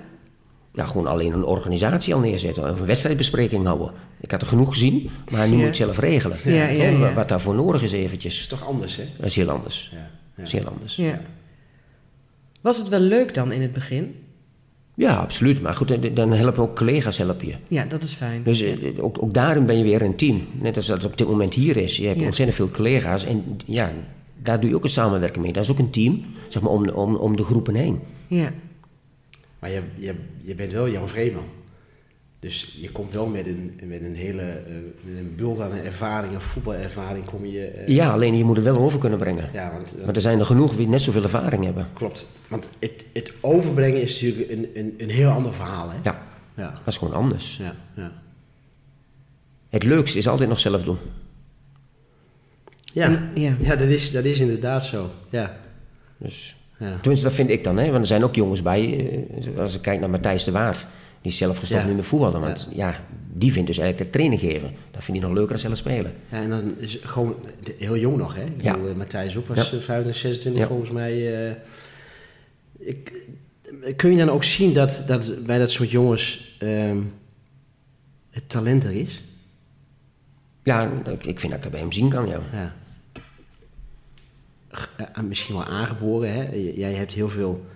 Ja, 0.77 0.85
gewoon 0.85 1.07
alleen 1.07 1.33
een 1.33 1.45
organisatie 1.45 2.14
al 2.14 2.20
neerzetten 2.20 2.70
of 2.70 2.81
een 2.81 2.87
wedstrijdbespreking 2.87 3.64
houden. 3.66 3.91
Ik 4.20 4.31
had 4.31 4.41
er 4.43 4.47
genoeg 4.47 4.68
gezien, 4.68 5.11
maar 5.31 5.49
nu 5.49 5.51
Ja. 5.51 5.51
moet 5.51 5.61
je 5.61 5.66
het 5.66 5.77
zelf 5.77 5.99
regelen. 5.99 6.39
Ja, 6.45 6.51
ja, 6.53 6.61
Hè, 6.83 6.89
ja. 6.89 6.99
wa- 6.99 7.12
Wat 7.14 7.29
daarvoor 7.29 7.55
nodig 7.55 7.83
is 7.83 7.91
Dat 7.91 8.01
eventjes, 8.01 8.41
is 8.41 8.47
toch 8.47 8.66
anders, 8.66 8.97
hè? 8.97 9.05
dat 9.16 9.27
is 9.27 9.37
heel 9.37 9.49
anders. 9.49 9.91
Ja. 9.93 10.11
Dat 10.37 10.47
is 10.47 10.53
heel 10.53 10.64
anders. 10.64 10.97
Ja. 10.97 11.20
Was 12.61 12.79
het 12.79 12.89
wel 12.89 13.01
leuk 13.01 13.35
dan 13.35 13.53
in 13.53 13.62
het 13.62 13.72
begin? 13.72 14.14
Ja, 14.95 15.16
absoluut. 15.16 15.62
Maar 15.62 15.74
goed, 15.74 15.89
dan- 15.89 16.14
dan 16.14 16.33
helpen 16.33 16.62
ook 16.62 16.77
collega's 16.77 17.18
helpen 17.18 17.47
je. 17.47 17.55
Ja, 17.68 17.85
dat 17.85 18.03
is 18.03 18.12
fijn. 18.12 18.43
Dus 18.43 18.61
eh, 18.61 19.05
ook, 19.05 19.22
ook 19.22 19.35
daarin 19.35 19.66
ben 19.66 19.79
je 19.79 19.85
weer 19.85 20.03
een 20.03 20.16
team. 20.16 20.47
Net 20.61 20.77
als 20.77 20.87
dat 20.87 20.97
het 20.97 21.07
op 21.07 21.16
dit 21.18 21.29
moment 21.29 21.55
hier 21.55 21.77
is. 21.77 21.97
Je 21.97 22.07
hebt 22.07 22.20
Ja. 22.20 22.27
ontzettend 22.27 22.57
veel 22.59 22.70
collega's 22.70 23.24
en 23.24 23.45
ja, 23.66 23.93
daar 24.43 24.61
doe 24.61 24.70
je 24.70 24.77
ook 24.77 24.85
een 24.85 24.91
samenwerking 24.91 25.45
mee. 25.45 25.53
Dat 25.53 25.62
is 25.64 25.70
ook 25.70 25.79
een 25.79 25.91
team, 25.91 26.24
zeg 26.49 26.62
maar, 26.62 26.72
om, 26.72 26.89
om, 26.89 27.14
om 27.16 27.37
de 27.37 27.45
groepen 27.45 27.74
heen. 27.74 28.01
Ja, 28.27 28.53
Maar 29.59 29.71
je, 29.71 29.83
je, 29.95 30.15
je 30.43 30.55
bent 30.55 30.73
wel 30.73 30.89
Jan 30.89 31.09
Vreeman. 31.09 31.45
Dus 32.41 32.77
je 32.81 32.91
komt 32.93 33.13
wel 33.13 33.27
met 33.27 33.47
een, 33.47 33.81
met 33.83 34.03
een 34.03 34.15
hele 34.15 34.43
eh, 34.43 34.75
met 35.03 35.19
een 35.19 35.35
bult 35.37 35.61
aan 35.61 35.73
ervaring, 35.73 36.35
een 36.35 36.41
voetbalervaring, 36.41 37.25
kom 37.25 37.45
je... 37.47 37.67
eh, 37.67 37.89
Ja, 37.89 38.13
alleen 38.13 38.37
je 38.37 38.45
moet 38.45 38.57
het 38.57 38.65
wel 38.65 38.79
over 38.79 38.99
kunnen 38.99 39.19
brengen. 39.19 39.51
ja 39.53 39.73
want, 39.73 39.95
Maar 40.05 40.15
er 40.15 40.21
zijn 40.21 40.39
er 40.39 40.47
genoeg 40.47 40.77
die 40.77 40.89
net 40.89 41.01
zoveel 41.01 41.23
ervaring 41.23 41.65
hebben. 41.65 41.89
klopt. 41.93 42.27
Want 42.49 42.69
het, 42.79 43.05
het 43.13 43.33
overbrengen 43.41 44.01
is 44.03 44.21
natuurlijk 44.23 44.51
een, 44.51 44.69
een, 44.75 44.95
een 44.99 45.11
heel 45.11 45.31
ander 45.31 45.53
verhaal, 45.53 45.91
hè? 45.91 45.97
Ja, 46.03 46.23
Ja, 46.57 46.71
dat 46.71 46.87
is 46.87 46.97
gewoon 46.99 47.15
anders. 47.15 47.57
ja, 47.57 47.75
ja. 47.95 48.13
Het 49.69 49.83
leukste 49.83 50.19
is 50.19 50.29
altijd 50.29 50.49
nog 50.49 50.59
zelf 50.61 50.83
doen. 50.83 50.99
Ja, 52.93 53.31
ja. 53.35 53.55
ja 53.59 53.77
dat, 53.77 53.89
is, 53.89 54.11
dat 54.13 54.25
is 54.25 54.41
inderdaad 54.41 54.85
zo. 54.85 55.11
Ja, 55.31 55.57
Dus, 56.19 56.56
ja. 56.79 56.97
tenminste, 57.01 57.27
dat 57.27 57.35
vind 57.37 57.51
ik 57.51 57.64
dan. 57.64 57.77
Hè? 57.77 57.85
Want 57.87 57.99
er 58.01 58.07
zijn 58.07 58.24
ook 58.24 58.35
jongens 58.35 58.62
bij, 58.62 59.09
eh, 59.55 59.59
als 59.59 59.74
ik 59.74 59.83
kijk 59.83 60.01
naar 60.01 60.11
Matthijs 60.11 60.45
de 60.45 60.51
Waard... 60.53 60.87
die 61.22 61.31
is 61.33 61.39
zelf 61.39 61.59
gestopt 61.59 61.81
Ja. 61.83 61.87
nu 61.87 61.95
met 61.95 62.05
voetballen. 62.07 62.41
Want 62.41 62.68
ja. 62.74 63.01
die 63.33 63.53
vindt 63.53 63.66
dus 63.68 63.79
eigenlijk 63.79 64.12
de 64.12 64.18
training 64.18 64.41
geven. 64.41 64.70
Dat 64.91 65.05
vindt 65.05 65.20
hij 65.20 65.29
nog 65.29 65.39
leuker 65.39 65.53
dan 65.53 65.59
zelf 65.59 65.77
spelen. 65.77 66.12
ja 66.29 66.43
en 66.43 66.49
dan 66.51 66.74
is 66.79 66.99
gewoon 67.03 67.35
de- 67.62 67.74
heel 67.79 67.97
jong 67.97 68.16
nog, 68.16 68.35
hè? 68.35 68.45
Ik 68.45 68.62
Ja. 68.62 68.72
bedoel, 68.72 68.89
eh, 68.91 68.95
Matthijs 68.97 69.37
ook 69.37 69.47
was 69.49 69.57
Ja. 69.57 69.62
eh, 69.62 69.83
25, 69.83 70.16
26 70.16 70.61
Ja. 70.62 70.66
volgens 70.68 70.91
mij. 70.91 71.45
eh. 71.49 71.55
ik, 72.79 73.12
kun 73.97 74.11
je 74.11 74.16
dan 74.16 74.31
ook 74.31 74.45
zien 74.45 74.72
dat, 74.74 75.03
dat 75.07 75.45
bij 75.47 75.59
dat 75.59 75.70
soort 75.70 75.91
jongens 75.91 76.57
ehm, 76.59 76.99
het 78.31 78.49
talent 78.49 78.85
er 78.85 78.93
is? 78.93 79.24
Ja, 80.62 80.91
ik, 81.11 81.27
ik 81.27 81.41
vind 81.41 81.43
dat 81.43 81.53
ik 81.53 81.62
dat 81.62 81.70
bij 81.70 81.81
hem 81.81 81.93
zien 81.93 82.09
kan, 82.09 82.27
ja. 82.29 82.41
Eh, 84.97 85.22
misschien 85.22 85.55
wel 85.55 85.64
aangeboren, 85.64 86.33
hè? 86.33 86.55
Jij 86.74 86.93
hebt 86.93 87.12
heel 87.12 87.29
veel 87.29 87.66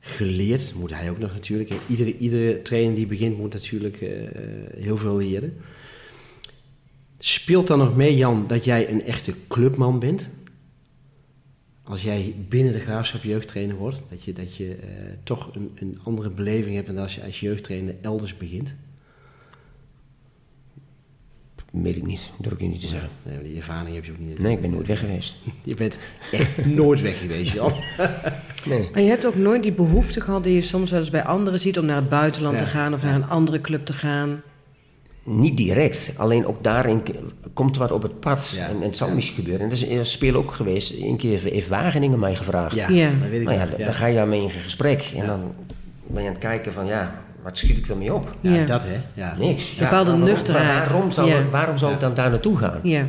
geleerd, 0.00 0.74
moet 0.74 0.94
hij 0.94 1.10
ook 1.10 1.18
nog 1.18 1.32
natuurlijk. 1.32 1.72
Iedere, 1.86 2.16
iedere 2.16 2.62
trainer 2.62 2.94
die 2.94 3.06
begint 3.06 3.38
moet 3.38 3.52
natuurlijk 3.52 4.00
eh, 4.00 4.10
heel 4.78 4.96
veel 4.96 5.16
leren. 5.16 5.56
Speelt 7.18 7.66
dan 7.66 7.78
nog 7.78 7.96
mee, 7.96 8.16
Jan, 8.16 8.46
dat 8.46 8.64
jij 8.64 8.90
een 8.90 9.02
echte 9.02 9.34
clubman 9.48 9.98
bent? 9.98 10.30
Als 11.82 12.02
jij 12.02 12.34
binnen 12.48 12.72
de 12.72 12.80
Graafschap 12.80 13.22
jeugdtrainer 13.22 13.76
wordt, 13.76 14.02
dat 14.10 14.24
je, 14.24 14.32
dat 14.32 14.56
je 14.56 14.74
eh, 14.74 14.88
toch 15.22 15.54
een, 15.54 15.70
een 15.74 15.98
andere 16.02 16.30
beleving 16.30 16.74
hebt 16.74 16.86
dan 16.86 16.98
als 16.98 17.14
je 17.14 17.22
als 17.22 17.40
jeugdtrainer 17.40 17.94
elders 18.00 18.36
begint? 18.36 18.74
Weet 21.82 21.96
ik 21.96 22.06
niet, 22.06 22.30
durf 22.38 22.54
ik 22.54 22.60
je 22.60 22.66
niet 22.66 22.80
te 22.80 22.86
zeggen. 22.86 23.08
Nee, 23.22 23.42
die 23.42 23.56
ervaring 23.56 23.94
heb 23.94 24.04
je 24.04 24.12
ook 24.12 24.18
niet. 24.18 24.38
Nee, 24.38 24.52
ik 24.52 24.60
ben 24.60 24.70
nooit 24.70 24.86
weg 24.86 24.98
geweest. 24.98 25.34
Je 25.64 25.74
bent 25.74 25.98
echt 26.32 26.64
nooit 26.66 27.00
weg 27.00 27.18
geweest, 27.20 27.52
Jan. 27.52 27.72
Nee. 28.64 28.88
En 28.92 29.02
je 29.02 29.08
hebt 29.08 29.26
ook 29.26 29.34
nooit 29.34 29.62
die 29.62 29.72
behoefte 29.72 30.20
gehad 30.20 30.44
die 30.44 30.54
je 30.54 30.60
soms 30.60 30.90
wel 30.90 31.00
eens 31.00 31.10
bij 31.10 31.24
anderen 31.24 31.60
ziet... 31.60 31.78
om 31.78 31.84
naar 31.86 31.96
het 31.96 32.08
buitenland 32.08 32.54
Ja, 32.58 32.60
te 32.64 32.68
gaan 32.70 32.94
of 32.94 33.02
naar 33.02 33.14
een 33.14 33.28
andere 33.28 33.60
club 33.60 33.86
te 33.86 33.92
gaan. 33.92 34.42
Niet 35.22 35.56
direct, 35.56 36.12
alleen 36.16 36.46
ook 36.46 36.64
daarin 36.64 37.02
komt 37.54 37.76
wat 37.76 37.92
op 37.92 38.02
het 38.02 38.20
pad. 38.20 38.52
Ja. 38.56 38.66
En, 38.68 38.74
en 38.76 38.82
het 38.82 38.96
zal 38.96 39.10
misschien 39.10 39.36
gebeuren. 39.36 39.62
En 39.62 39.68
dat 39.68 39.78
is 39.78 39.88
een 39.88 40.06
speel 40.06 40.34
ook 40.34 40.52
geweest. 40.52 41.00
Een 41.02 41.16
keer 41.16 41.40
heeft 41.42 41.68
Wageningen 41.68 42.18
mij 42.18 42.34
gevraagd. 42.36 42.76
Ja, 42.76 42.88
Ja. 42.88 43.10
dat 43.20 43.28
weet 43.28 43.40
ik 43.40 43.46
Nou 43.46 43.56
ja, 43.58 43.62
nog. 43.62 43.70
dan, 43.70 43.78
Ja. 43.78 43.84
dan 43.84 43.94
ga 43.94 44.06
je 44.06 44.14
daarmee 44.14 44.42
in 44.42 44.50
gesprek. 44.50 45.12
En 45.16 45.26
dan 45.26 45.52
ben 46.06 46.22
je 46.22 46.28
aan 46.28 46.34
het 46.34 46.42
kijken 46.44 46.72
van, 46.72 46.86
ja, 46.86 47.24
wat 47.46 47.58
schiet 47.58 47.76
ik 47.78 47.86
ermee 47.88 48.14
op? 48.14 48.30
Ja, 48.40 48.54
Ja. 48.54 48.64
dat 48.64 48.84
hè. 48.84 49.00
Ja. 49.14 49.36
Niks. 49.38 49.72
Ja, 49.74 49.78
Bepaalde 49.82 50.10
waarom- 50.10 50.28
nuchterheid. 50.28 50.88
Waarom 50.90 51.10
zou, 51.10 51.28
Ja. 51.28 51.48
waarom 51.50 51.78
zou 51.78 51.92
ik 51.94 52.00
dan 52.00 52.14
daar 52.14 52.30
naartoe 52.30 52.56
gaan? 52.56 52.80
Ja, 52.82 53.06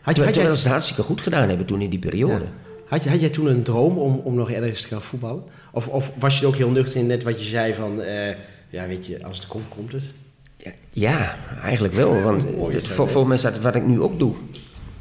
Had, 0.00 0.16
je, 0.16 0.24
had, 0.24 0.34
jij, 0.34 0.44
ze 0.44 0.50
het 0.50 0.66
hartstikke 0.66 1.02
goed 1.02 1.20
gedaan 1.20 1.48
hebben 1.48 1.66
toen 1.66 1.80
in 1.80 1.90
die 1.90 1.98
periode. 1.98 2.44
ja. 2.44 2.50
had, 2.86 3.02
je, 3.04 3.10
had 3.10 3.20
jij 3.20 3.28
toen 3.28 3.46
een 3.46 3.62
droom 3.62 3.98
om, 3.98 4.20
om 4.24 4.34
nog 4.34 4.50
ergens 4.50 4.82
te 4.82 4.88
gaan 4.88 5.02
voetballen? 5.02 5.42
Of, 5.72 5.88
of 5.88 6.12
was 6.18 6.38
je 6.38 6.46
ook 6.46 6.56
heel 6.56 6.70
nuchter 6.70 7.00
in 7.00 7.06
net 7.06 7.22
wat 7.22 7.42
je 7.42 7.48
zei 7.48 7.74
van... 7.74 8.02
eh, 8.02 8.34
ja, 8.70 8.86
weet 8.86 9.06
je, 9.06 9.24
als 9.24 9.36
het 9.38 9.46
komt, 9.46 9.68
komt 9.68 9.92
het. 9.92 10.12
Ja, 10.56 10.70
ja, 10.90 11.36
eigenlijk 11.62 11.94
wel. 11.94 12.20
Want 12.22 12.46
voor, 12.78 13.08
voor 13.08 13.28
dat 13.36 13.58
wat 13.58 13.74
ik 13.74 13.86
nu 13.86 14.00
ook 14.00 14.18
doe. 14.18 14.34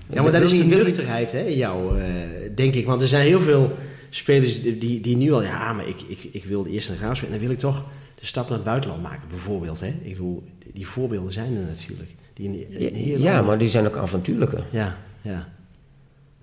Ja, 0.10 0.22
maar 0.22 0.32
dat 0.32 0.42
is 0.42 0.52
die 0.52 0.64
nuchterheid 0.64 1.32
hè, 1.32 1.40
jou, 1.42 2.00
eh, 2.00 2.12
denk 2.56 2.74
ik. 2.74 2.86
Want 2.86 3.02
er 3.02 3.08
zijn 3.08 3.26
heel 3.26 3.40
veel 3.42 3.72
spelers 4.10 4.62
die, 4.62 5.02
die, 5.02 5.18
nu 5.18 5.32
al... 5.34 5.44
Ja, 5.44 5.74
maar 5.74 5.88
ik, 5.88 6.02
ik, 6.08 6.20
ik 6.32 6.46
wil 6.46 6.66
eerst 6.66 6.90
een 6.90 6.98
graafspelen. 6.98 7.34
En 7.34 7.40
dan 7.40 7.48
wil 7.48 7.56
ik 7.58 7.62
toch 7.62 7.86
de 8.20 8.26
stap 8.26 8.48
naar 8.48 8.58
het 8.58 8.66
buitenland 8.68 9.02
maken, 9.02 9.28
bijvoorbeeld. 9.30 9.80
Hè? 9.80 9.88
Ik 9.88 10.12
bedoel, 10.12 10.44
die 10.74 10.88
voorbeelden 10.88 11.34
zijn 11.34 11.56
er 11.56 11.66
natuurlijk. 11.66 12.10
Die 12.34 12.48
een 12.50 12.94
heel 12.96 13.20
Ja, 13.20 13.42
maar 13.42 13.58
die 13.58 13.68
zijn 13.68 13.86
ook 13.86 13.98
avontuurlijker. 13.98 14.66
Ja, 14.70 14.98
ja. 15.22 15.48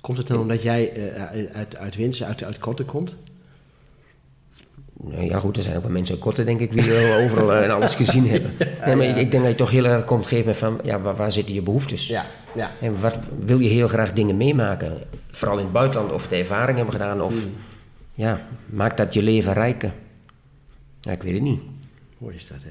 Komt 0.00 0.18
het 0.18 0.26
dan 0.26 0.38
omdat 0.38 0.62
jij 0.62 0.92
eh, 0.92 1.22
uit, 1.52 1.76
uit 1.76 1.96
Winsen, 1.96 2.26
uit, 2.26 2.44
uit 2.44 2.58
Kotten 2.58 2.84
komt? 2.84 3.16
Nou 5.00 5.24
ja, 5.24 5.38
goed, 5.38 5.56
er 5.56 5.62
zijn 5.62 5.76
ook 5.76 5.82
wel 5.82 5.90
mensen 5.90 6.14
uit 6.14 6.24
Korte, 6.24 6.44
denk 6.44 6.60
ik, 6.60 6.72
die 6.72 6.82
wel 6.82 7.24
overal 7.24 7.52
eh, 7.52 7.64
en 7.64 7.70
alles 7.70 7.94
gezien 7.94 8.28
hebben. 8.28 8.50
Nee, 8.86 8.96
maar 8.96 9.06
ik, 9.06 9.16
ik 9.16 9.30
denk 9.30 9.42
dat 9.42 9.52
je 9.52 9.58
toch 9.58 9.70
heel 9.70 9.84
erg 9.84 10.04
komt 10.04 10.26
geven 10.26 10.54
van, 10.54 10.80
ja, 10.82 11.00
waar, 11.00 11.16
waar 11.16 11.32
zitten 11.32 11.54
je 11.54 11.62
behoeftes? 11.62 12.08
Ja, 12.08 12.26
ja. 12.54 12.70
En 12.80 13.00
wat 13.00 13.18
wil 13.38 13.58
je 13.58 13.68
heel 13.68 13.88
graag 13.88 14.12
dingen 14.12 14.36
meemaken? 14.36 14.98
Vooral 15.30 15.58
in 15.58 15.64
het 15.64 15.72
buitenland, 15.72 16.12
of 16.12 16.28
de 16.28 16.36
ervaring 16.36 16.76
hebben 16.76 16.94
gedaan, 16.94 17.20
of 17.22 17.34
Mm. 17.34 17.52
ja, 18.14 18.46
maakt 18.66 18.96
dat 18.96 19.14
je 19.14 19.22
leven 19.22 19.52
rijker? 19.52 19.92
Ja, 21.04 21.12
ik 21.12 21.22
weet 21.22 21.32
het 21.34 21.42
niet. 21.42 21.60
Mooi 22.18 22.34
is 22.34 22.48
dat, 22.48 22.62
hè? 22.62 22.70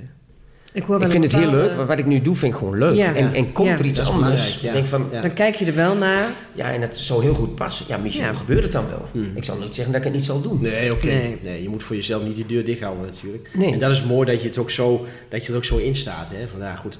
ik 0.73 0.83
hoor 0.83 0.97
wel 0.97 1.05
Ik 1.05 1.11
vind 1.11 1.23
het 1.23 1.35
heel 1.41 1.51
leuk, 1.51 1.75
maar 1.75 1.85
wat 1.85 1.99
ik 1.99 2.05
nu 2.05 2.21
doe 2.21 2.35
vind 2.35 2.53
ik 2.53 2.59
gewoon 2.59 2.77
leuk. 2.77 2.95
Ja. 2.95 3.13
En, 3.15 3.33
en 3.33 3.51
komt 3.51 3.67
Ja. 3.67 3.77
er 3.77 3.85
iets 3.85 3.99
anders, 3.99 4.59
denk 4.61 4.85
van, 4.85 5.07
Ja. 5.11 5.21
Dan 5.21 5.33
kijk 5.33 5.55
je 5.55 5.65
er 5.65 5.75
wel 5.75 5.95
naar. 5.95 6.27
ja, 6.53 6.71
en 6.71 6.81
het 6.81 6.97
zou 6.97 7.23
heel 7.23 7.33
goed 7.33 7.55
passen. 7.55 7.85
Ja, 7.89 7.97
misschien 7.97 8.25
Ja. 8.25 8.33
gebeurt 8.33 8.63
het 8.63 8.71
dan 8.71 8.85
wel. 8.87 9.23
Ik 9.35 9.43
zal 9.43 9.57
niet 9.57 9.75
zeggen 9.75 9.93
dat 9.93 10.01
ik 10.01 10.07
het 10.07 10.17
niet 10.17 10.25
zal 10.25 10.41
doen. 10.41 10.61
Nee, 10.61 10.91
oké. 10.93 11.05
Nee. 11.05 11.37
Nee. 11.43 11.61
je 11.61 11.69
moet 11.69 11.83
voor 11.83 11.95
jezelf 11.95 12.23
niet 12.23 12.35
de 12.35 12.45
deur 12.45 12.65
dicht 12.65 12.81
houden 12.81 13.05
natuurlijk. 13.05 13.49
Nee. 13.53 13.71
En 13.73 13.79
dat 13.79 13.91
is 13.91 14.03
mooi 14.03 14.31
dat 14.31 14.41
je 14.41 14.47
het 14.47 14.57
ook 14.57 14.69
zo, 14.69 15.05
dat 15.29 15.45
je 15.45 15.51
er 15.51 15.57
ook 15.57 15.65
zo 15.65 15.77
in 15.77 15.95
staat, 15.95 16.29
hè? 16.29 16.47
Van, 16.47 16.59
ja, 16.59 16.75
goed, 16.75 16.99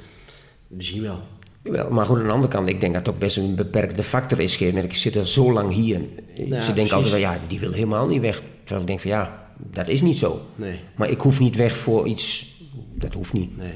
we 0.68 0.84
zien 0.84 1.02
wel. 1.02 1.20
Wel, 1.62 1.90
maar 1.90 2.06
goed, 2.06 2.18
aan 2.18 2.28
de 2.28 2.34
andere 2.34 2.54
kant, 2.54 2.70
ik 2.70 2.82
denk 2.82 2.94
dat 2.94 3.06
het 3.06 3.16
ook 3.16 3.20
best 3.22 3.38
een 3.38 3.56
beperkte 3.56 4.04
factor 4.04 4.40
is. 4.40 4.58
Ik 4.58 4.96
zit 4.96 5.16
er 5.16 5.26
zo 5.28 5.52
lang 5.54 5.72
hier. 5.72 5.98
Ze 5.98 6.44
denken 6.44 6.58
precies. 6.68 6.92
altijd, 6.92 7.22
ja, 7.22 7.38
die 7.48 7.60
wil 7.60 7.72
helemaal 7.72 8.08
niet 8.08 8.22
weg. 8.22 8.42
Terwijl 8.60 8.82
ik 8.82 8.88
denk 8.88 9.00
van, 9.00 9.10
ja, 9.10 9.43
dat 9.58 9.88
is 9.88 10.02
niet 10.02 10.18
zo. 10.18 10.42
Nee, 10.56 10.80
Maar 10.96 11.10
ik 11.10 11.22
hoef 11.22 11.40
niet 11.40 11.56
weg 11.56 11.78
voor 11.78 12.08
iets, 12.08 12.54
dat 12.96 13.14
hoeft 13.14 13.34
niet. 13.34 13.58
nee. 13.58 13.74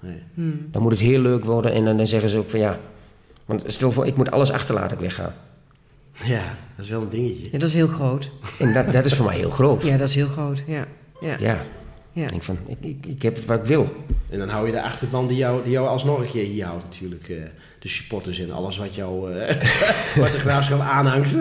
Nee. 0.00 0.22
Hmm. 0.34 0.68
Dan 0.70 0.82
moet 0.82 0.90
het 0.92 1.00
heel 1.00 1.20
leuk 1.20 1.44
worden 1.44 1.72
en 1.72 1.84
dan, 1.84 1.96
dan 1.96 2.06
zeggen 2.06 2.28
ze 2.28 2.38
ook 2.38 2.50
van 2.50 2.60
ja. 2.60 2.78
Want 3.44 3.62
stel 3.66 3.92
voor, 3.92 4.06
ik 4.06 4.16
moet 4.16 4.30
alles 4.30 4.50
achterlaten, 4.52 4.96
ik 4.96 5.02
wegga. 5.02 5.34
Ja, 6.24 6.42
dat 6.76 6.84
is 6.84 6.90
wel 6.90 7.02
een 7.02 7.08
dingetje. 7.08 7.44
Ja, 7.52 7.58
dat 7.58 7.68
is 7.68 7.74
heel 7.74 7.88
groot. 7.88 8.30
En 8.58 8.72
dat, 8.72 8.92
dat 8.92 9.04
is 9.04 9.14
voor 9.14 9.26
mij 9.26 9.36
heel 9.36 9.50
groot. 9.50 9.82
Ja, 9.82 9.96
dat 9.96 10.08
is 10.08 10.14
heel 10.14 10.28
groot. 10.28 10.62
Ja. 10.66 10.86
Ja. 11.20 11.36
Ja, 11.38 11.60
Ja. 12.12 12.22
ik 12.22 12.28
denk 12.28 12.42
van, 12.42 12.58
ik, 12.66 12.76
ik, 12.80 13.06
ik 13.06 13.22
heb 13.22 13.38
wat 13.38 13.58
ik 13.58 13.64
wil. 13.64 13.92
En 14.30 14.38
dan 14.38 14.48
hou 14.48 14.66
je 14.66 14.72
de 14.72 14.82
achterban 14.82 15.26
die 15.26 15.36
jou, 15.36 15.62
die 15.62 15.72
jou 15.72 15.88
alsnog 15.88 16.20
een 16.20 16.30
keer 16.30 16.44
hier 16.44 16.64
houdt 16.64 16.82
natuurlijk. 16.84 17.28
eh, 17.28 17.36
de 17.78 17.88
supporters 17.88 18.38
en 18.38 18.50
alles 18.50 18.76
wat 18.78 18.94
jou, 18.94 19.32
eh, 19.32 19.56
wat 20.22 20.32
de 20.32 20.38
graafschap 20.38 20.80
aanhangt. 20.80 21.32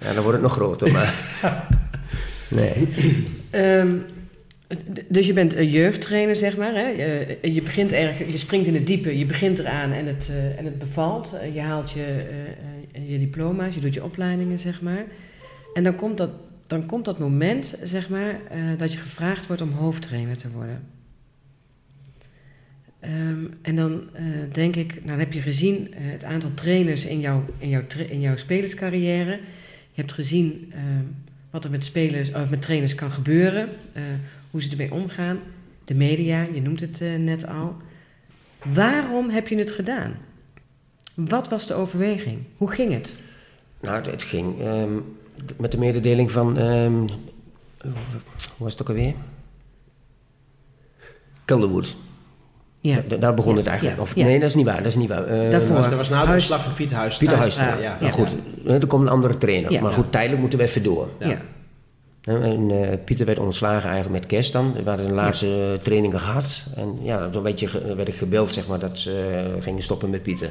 Ja, 0.00 0.12
dan 0.12 0.22
wordt 0.22 0.32
het 0.32 0.42
nog 0.42 0.52
groter, 0.52 0.92
maar... 0.92 1.14
Nee. 2.50 2.88
Ehm, 3.50 3.96
dus 5.08 5.26
je 5.26 5.32
bent 5.32 5.54
een 5.54 5.68
jeugdtrainer, 5.68 6.36
zeg 6.36 6.56
maar. 6.56 6.74
Hè? 6.74 6.86
Je, 6.88 7.38
je, 7.42 7.62
begint 7.62 7.92
erg, 7.92 8.30
je 8.30 8.38
springt 8.38 8.66
in 8.66 8.74
het 8.74 8.86
diepe, 8.86 9.18
je 9.18 9.26
begint 9.26 9.58
eraan 9.58 9.92
en 9.92 10.06
het, 10.06 10.28
eh, 10.30 10.58
en 10.58 10.64
het 10.64 10.78
bevalt. 10.78 11.32
Eh, 11.32 11.54
je 11.54 11.60
haalt 11.60 11.90
je, 11.90 12.24
eh, 12.92 13.10
je 13.10 13.18
diploma's, 13.18 13.74
je 13.74 13.80
doet 13.80 13.94
je 13.94 14.04
opleidingen, 14.04 14.58
zeg 14.58 14.80
maar. 14.80 15.04
En 15.74 15.84
dan 15.84 15.94
komt 15.94 16.16
dat, 16.16 16.30
dan 16.66 16.86
komt 16.86 17.04
dat 17.04 17.18
moment, 17.18 17.78
zeg 17.82 18.08
maar, 18.08 18.40
dat 18.76 18.92
je 18.92 18.98
gevraagd 18.98 19.46
wordt 19.46 19.62
om 19.62 19.70
hoofdtrainer 19.70 20.36
te 20.36 20.50
worden. 20.50 20.82
Ehm, 23.00 23.44
en 23.62 23.76
dan 23.76 24.08
denk 24.52 24.76
ik, 24.76 24.94
nou 24.94 25.06
dan 25.06 25.18
heb 25.18 25.32
je 25.32 25.40
gezien 25.40 25.94
het 25.94 26.24
aantal 26.24 26.54
trainers 26.54 27.04
in 27.04 27.20
jouw, 27.20 27.44
in 27.58 27.68
jouw, 27.68 27.82
in 28.08 28.20
jouw 28.20 28.36
spelerscarrière. 28.36 29.30
Je 29.92 30.00
hebt 30.00 30.12
gezien 30.12 30.72
ehm, 30.72 31.04
wat 31.56 31.64
er 31.64 31.70
met, 31.70 31.84
spelers, 31.84 32.32
of 32.32 32.50
met 32.50 32.62
trainers 32.62 32.94
kan 32.94 33.10
gebeuren, 33.10 33.68
eh, 33.92 34.02
hoe 34.50 34.62
ze 34.62 34.70
ermee 34.70 34.92
omgaan. 34.92 35.38
De 35.84 35.94
media, 35.94 36.46
je 36.52 36.62
noemt 36.62 36.80
het 36.80 37.00
eh, 37.00 37.14
net 37.14 37.46
al. 37.46 37.76
Waarom 38.62 39.30
heb 39.30 39.48
je 39.48 39.56
het 39.56 39.70
gedaan? 39.70 40.16
Wat 41.14 41.48
was 41.48 41.66
de 41.66 41.74
overweging? 41.74 42.38
Hoe 42.56 42.70
ging 42.70 42.92
het? 42.92 43.14
Nou, 43.80 44.10
het, 44.10 44.22
ging 44.22 44.60
ehm, 44.60 44.92
met 45.56 45.72
de 45.72 45.78
mededeling 45.78 46.30
van... 46.30 46.58
ehm, 46.58 47.06
hoe 47.78 47.92
was 48.58 48.72
het 48.72 48.82
ook 48.82 48.88
alweer? 48.88 49.14
Calderwood. 51.44 51.96
Ja, 52.86 53.02
Da- 53.08 53.16
daar 53.16 53.34
begon 53.34 53.52
Ja, 53.52 53.58
het 53.58 53.66
eigenlijk. 53.66 53.96
ja, 53.96 54.02
Of, 54.02 54.14
ja. 54.14 54.24
Nee, 54.24 54.38
dat 54.40 54.48
is 54.48 54.54
niet 54.54 54.66
waar. 54.66 54.76
Dat 54.76 54.86
is 54.86 54.94
niet 54.94 55.08
waar. 55.08 55.24
Eh, 55.26 55.50
Daarvoor. 55.50 55.76
Dat 55.76 55.92
was 55.94 56.08
na 56.08 56.24
de 56.26 56.32
ontslag 56.32 56.62
van 56.64 56.74
Pieter 56.74 56.96
Huis. 56.96 57.16
Pieter 57.16 57.36
Huis- 57.36 57.56
ja, 57.56 57.76
Ja, 57.80 57.98
ja. 58.00 58.10
goed. 58.10 58.36
Er 58.66 58.86
komt 58.86 59.02
een 59.02 59.08
andere 59.12 59.36
trainer. 59.38 59.72
Ja. 59.72 59.80
maar 59.80 59.92
goed, 59.92 60.12
tijdelijk 60.12 60.40
moeten 60.40 60.58
we 60.58 60.64
even 60.64 60.82
door. 60.82 61.08
ja. 61.18 61.26
Ja. 61.28 61.40
Hè, 62.22 62.40
En 62.42 62.70
eh, 62.70 62.98
Pieter 63.04 63.26
werd 63.26 63.38
ontslagen 63.38 63.90
eigenlijk 63.90 64.20
met 64.20 64.26
kerst 64.30 64.52
dan. 64.52 64.72
We 64.84 64.88
hadden 64.88 65.08
de 65.08 65.14
laatste 65.14 65.72
eh, 65.76 65.82
trainingen 65.82 66.18
gehad. 66.20 66.64
En 66.76 66.98
ja, 67.02 67.28
beetje 67.42 67.66
ge- 67.66 67.94
werd 67.94 68.08
ik 68.08 68.14
gebeld, 68.14 68.52
zeg 68.52 68.66
maar, 68.66 68.78
dat 68.78 68.98
ze 68.98 69.42
eh, 69.56 69.62
gingen 69.62 69.82
stoppen 69.82 70.10
met 70.10 70.22
Pieter. 70.22 70.50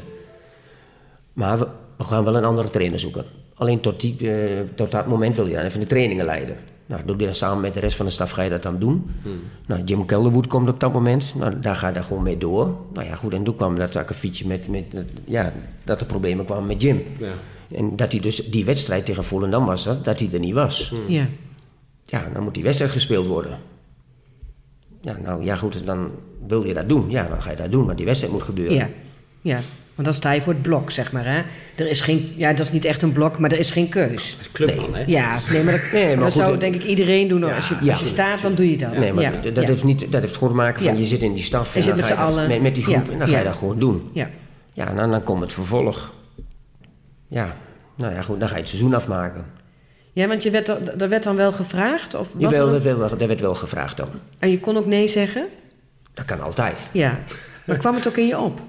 Maar 1.34 1.60
we, 1.60 1.68
we 1.98 2.04
gaan 2.04 2.24
wel 2.24 2.36
een 2.36 2.46
andere 2.46 2.70
trainer 2.70 3.00
zoeken. 3.00 3.26
Alleen 3.56 3.80
tot, 3.80 4.02
die, 4.02 4.32
eh, 4.32 4.60
tot 4.76 4.92
dat 4.92 5.08
moment 5.08 5.36
wil 5.36 5.48
je 5.48 5.54
dan 5.54 5.64
even 5.64 5.80
de 5.80 5.86
trainingen 5.86 6.26
leiden. 6.26 6.56
Nou, 6.86 7.02
doe 7.06 7.18
je 7.18 7.26
dan 7.26 7.36
samen 7.36 7.62
met 7.62 7.74
de 7.74 7.80
rest 7.80 7.96
van 7.98 8.06
de 8.06 8.12
staf 8.12 8.32
ga 8.32 8.42
je 8.42 8.50
dat 8.50 8.64
dan 8.64 8.80
doen. 8.80 9.10
Nou, 9.66 9.84
Jim 9.84 10.06
Kelderwood 10.06 10.48
komt 10.48 10.70
op 10.70 10.80
dat 10.80 10.94
moment. 10.94 11.34
Nou, 11.38 11.60
daar 11.60 11.76
ga 11.76 11.88
je 11.88 11.94
daar 11.94 12.04
gewoon 12.04 12.24
mee 12.24 12.38
door. 12.38 12.76
Nou 12.94 13.08
ja, 13.08 13.16
goed, 13.16 13.34
en 13.34 13.44
toen 13.44 13.56
kwam 13.56 13.76
dat 13.76 13.96
akkefietje 13.96 14.48
met, 14.48 14.68
met, 14.68 14.94
met- 14.94 15.10
ja, 15.26 15.54
dat 15.84 16.00
er 16.02 16.06
problemen 16.08 16.46
kwamen 16.46 16.66
met 16.68 16.82
Jim. 16.82 17.04
Ja. 17.20 17.32
En 17.78 17.96
dat 17.96 18.12
hij 18.12 18.22
dus 18.22 18.36
die 18.52 18.66
wedstrijd 18.66 19.06
tegen 19.06 19.24
Volendam 19.24 19.66
was, 19.66 19.84
dat, 19.84 20.06
dat 20.06 20.20
hij 20.20 20.30
er 20.34 20.40
niet 20.40 20.54
was. 20.54 20.94
ja. 21.08 21.28
Ja, 22.06 22.30
dan 22.34 22.44
moet 22.44 22.54
die 22.54 22.64
wedstrijd 22.64 22.92
gespeeld 22.92 23.28
worden. 23.28 23.58
Ja, 25.02 25.18
nou 25.24 25.44
ja, 25.44 25.56
goed, 25.56 25.86
dan 25.86 26.10
wil 26.48 26.64
je 26.66 26.74
dat 26.74 26.90
doen. 26.90 27.10
Ja, 27.10 27.28
dan 27.28 27.42
ga 27.42 27.50
je 27.50 27.56
dat 27.58 27.72
doen, 27.72 27.86
maar 27.86 27.96
die 27.96 28.06
wedstrijd 28.06 28.34
moet 28.34 28.44
gebeuren. 28.44 28.76
Ja, 28.76 28.90
ja. 29.54 29.60
Want 29.96 30.08
dan 30.08 30.14
sta 30.18 30.32
je 30.32 30.42
voor 30.42 30.54
het 30.54 30.62
blok, 30.62 30.92
zeg 30.92 31.12
maar. 31.12 31.26
Hè? 31.26 31.42
Er 31.76 31.88
is 31.90 32.02
geen, 32.02 32.34
ja, 32.38 32.54
dat 32.54 32.66
is 32.66 32.72
niet 32.72 32.86
echt 32.86 33.02
een 33.02 33.12
blok, 33.12 33.40
maar 33.40 33.52
er 33.52 33.60
is 33.60 33.72
geen 33.72 33.90
keus. 33.90 34.32
Dat 34.38 34.46
is 34.46 34.52
clubman, 34.52 34.96
hè? 34.96 35.04
Ja, 35.06 35.38
nee, 35.52 35.64
maar 35.64 35.74
dat, 35.74 35.92
Nee, 35.94 36.06
maar 36.06 36.16
dat 36.16 36.34
goed, 36.34 36.42
zou 36.42 36.54
eh, 36.54 36.60
denk 36.60 36.76
ik 36.76 36.84
iedereen 36.84 37.28
doen. 37.28 37.40
ja, 37.40 37.56
als 37.56 37.70
je, 37.70 37.90
als 37.92 38.00
je 38.00 38.06
staat, 38.06 38.42
dan 38.42 38.56
doe 38.56 38.70
je 38.72 38.78
dat. 38.78 38.98
Nee, 38.98 39.14
maar 39.14 39.24
ja, 39.24 39.52
dat, 39.52 39.64
heeft 39.66 39.84
niet, 39.84 40.12
dat 40.12 40.22
heeft 40.22 40.34
gewoon 40.34 40.50
te 40.50 40.56
maken 40.56 40.84
van 40.84 40.94
Ja. 40.94 41.00
je 41.00 41.06
zit 41.06 41.22
in 41.22 41.34
die 41.34 41.44
staf 41.44 41.72
Je 41.72 41.78
en 41.78 41.84
zit 41.84 41.92
dan 41.96 42.02
met 42.02 42.12
ga 42.12 42.22
je 42.22 42.28
dat- 42.28 42.38
allen. 42.38 42.48
met, 42.48 42.62
met 42.62 42.76
die 42.76 42.84
groep 42.84 43.06
Ja, 43.06 43.12
en 43.12 43.18
dan 43.18 43.28
ga 43.28 43.34
je 43.38 43.44
ja. 43.44 43.50
dat 43.50 43.56
gewoon 43.58 43.80
doen. 43.80 44.10
Ja. 44.14 44.30
Ja, 44.74 44.88
en 44.88 44.96
dan, 44.96 45.12
dan 45.12 45.24
komt 45.24 45.42
het 45.42 45.54
vervolg. 45.54 46.14
Ja, 47.28 47.56
nou 47.96 48.14
ja, 48.14 48.22
goed, 48.22 48.40
dan 48.40 48.48
ga 48.48 48.54
je 48.56 48.60
het 48.62 48.70
seizoen 48.70 48.94
afmaken. 48.94 49.46
ja, 50.14 50.28
want 50.28 50.44
je 50.44 50.50
werd, 50.50 50.66
dan- 50.66 51.00
er 51.00 51.10
werd 51.10 51.24
dan 51.24 51.36
wel 51.36 51.52
gevraagd? 51.52 52.14
Of 52.14 52.28
was 52.34 52.42
Jawel, 52.42 52.66
er 52.68 52.74
dat, 52.74 52.84
werd 52.84 52.98
wel, 52.98 53.10
dat 53.18 53.28
werd 53.28 53.40
wel 53.42 53.56
gevraagd 53.56 53.98
dan. 53.98 54.08
En 54.40 54.50
je 54.50 54.60
kon 54.60 54.78
ook 54.78 54.86
nee 54.86 55.08
zeggen? 55.08 55.46
Dat 56.14 56.26
kan 56.26 56.42
altijd. 56.42 56.90
Ja. 56.92 57.20
Maar 57.66 57.78
kwam 57.78 57.96
het 57.96 58.08
ook 58.08 58.18
in 58.18 58.28
je 58.28 58.40
op? 58.40 58.62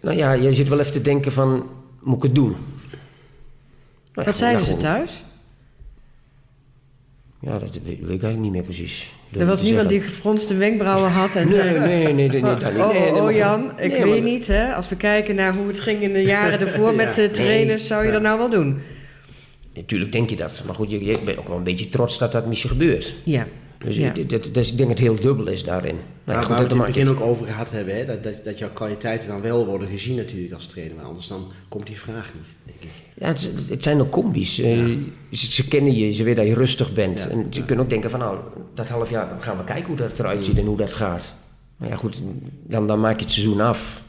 Nou 0.00 0.16
ja, 0.16 0.32
je 0.32 0.52
zit 0.52 0.68
wel 0.68 0.80
even 0.80 0.92
te 0.92 1.00
denken 1.02 1.32
van, 1.32 1.66
moet 2.00 2.16
ik 2.16 2.22
het 2.22 2.34
doen? 2.34 2.56
Nou 4.14 4.26
Wat 4.26 4.36
zeiden 4.36 4.64
ze 4.64 4.76
thuis? 4.76 5.22
Ja, 7.40 7.58
dat 7.58 7.78
weet, 7.84 7.98
ik 7.98 8.08
eigenlijk 8.08 8.38
niet 8.38 8.52
meer 8.52 8.62
precies. 8.62 9.12
Er 9.38 9.46
was 9.46 9.62
niemand 9.62 9.88
die 9.88 10.00
gefronste 10.00 10.54
wenkbrauwen 10.54 11.10
had 11.10 11.34
en 11.34 11.48
zei... 11.48 11.70
Nee, 11.70 11.78
nee, 11.78 11.88
nee, 11.88 12.12
nee, 12.12 12.28
nee, 12.28 12.40
van, 12.40 12.50
oh, 12.50 12.88
Nee, 12.88 13.00
nee, 13.00 13.20
oh, 13.20 13.24
oh. 13.24 13.32
Jan, 13.32 13.72
ik 13.78 13.92
Nee, 13.92 14.04
weet 14.04 14.22
niet, 14.22 14.46
hè. 14.46 14.74
Als 14.74 14.88
we 14.88 14.96
kijken 14.96 15.34
naar 15.34 15.54
hoe 15.54 15.66
het 15.66 15.80
ging 15.80 16.02
in 16.02 16.12
de 16.12 16.22
jaren 16.36 16.60
ervoor 16.60 16.94
met 16.94 17.14
de 17.14 17.30
trainers, 17.30 17.86
zou 17.86 18.00
je 18.00 18.06
ja. 18.06 18.12
dat 18.12 18.22
nou 18.22 18.38
wel 18.38 18.48
doen? 18.48 18.80
Natuurlijk 19.74 20.12
denk 20.12 20.30
je 20.30 20.36
dat. 20.36 20.62
Maar 20.66 20.74
goed, 20.74 20.90
je, 20.90 21.04
je 21.04 21.18
bent 21.24 21.38
ook 21.38 21.48
wel 21.48 21.56
een 21.56 21.62
beetje 21.62 21.88
trots 21.88 22.18
dat 22.18 22.32
dat 22.32 22.46
misschien 22.46 22.70
gebeurt. 22.70 23.14
Ja. 23.24 23.46
Dus, 23.84 23.96
Ja. 23.96 24.10
dit- 24.10 24.28
dit- 24.28 24.54
dus 24.54 24.70
ik 24.70 24.76
denk 24.76 24.88
dat 24.88 24.98
het 24.98 25.06
heel 25.08 25.20
dubbel 25.20 25.46
is 25.46 25.64
daarin. 25.64 25.96
Maar 26.24 26.36
goed, 26.36 26.46
waar 26.48 26.56
we 26.56 26.62
het 26.62 26.72
in 26.72 26.78
het 26.78 26.86
begin 26.86 27.08
ook 27.08 27.20
over 27.20 27.46
gehad 27.46 27.70
hebben, 27.70 27.94
hè? 27.96 28.04
Dat, 28.04 28.22
dat, 28.22 28.44
dat 28.44 28.58
jouw 28.58 28.70
kwaliteiten 28.72 29.28
dan 29.28 29.40
wel 29.40 29.66
worden 29.66 29.88
gezien 29.88 30.16
natuurlijk 30.16 30.54
als 30.54 30.66
trainer. 30.66 30.96
Maar 30.96 31.04
anders 31.04 31.26
dan 31.28 31.46
komt 31.68 31.86
die 31.86 31.98
vraag 31.98 32.30
niet, 32.34 32.46
denk 32.64 32.82
ik. 32.82 32.88
Ja, 33.14 33.26
het, 33.26 33.48
het 33.68 33.82
zijn 33.82 34.00
ook 34.00 34.10
combi's. 34.10 34.58
Eh, 34.58 34.84
ze, 35.32 35.52
ze 35.52 35.68
kennen 35.68 35.94
je, 35.94 36.12
ze 36.12 36.22
weten 36.22 36.42
dat 36.44 36.52
je 36.52 36.58
rustig 36.58 36.92
bent. 36.92 37.18
Ja, 37.20 37.28
En 37.28 37.46
ze 37.50 37.64
kunnen 37.64 37.84
ook 37.84 37.90
denken 37.90 38.10
van 38.10 38.18
nou, 38.20 38.38
dat 38.74 38.88
half 38.88 39.10
jaar 39.10 39.28
gaan 39.40 39.56
we 39.56 39.64
kijken 39.64 39.86
hoe 39.86 39.96
dat 39.96 40.18
eruit 40.18 40.44
ziet 40.44 40.58
en 40.58 40.66
hoe 40.66 40.76
dat 40.76 40.92
gaat. 40.92 41.34
Maar 41.76 41.88
ja 41.88 41.96
goed, 41.96 42.22
dan, 42.62 42.86
dan 42.86 43.00
maak 43.00 43.18
je 43.18 43.24
het 43.24 43.32
seizoen 43.34 43.60
af. 43.60 44.02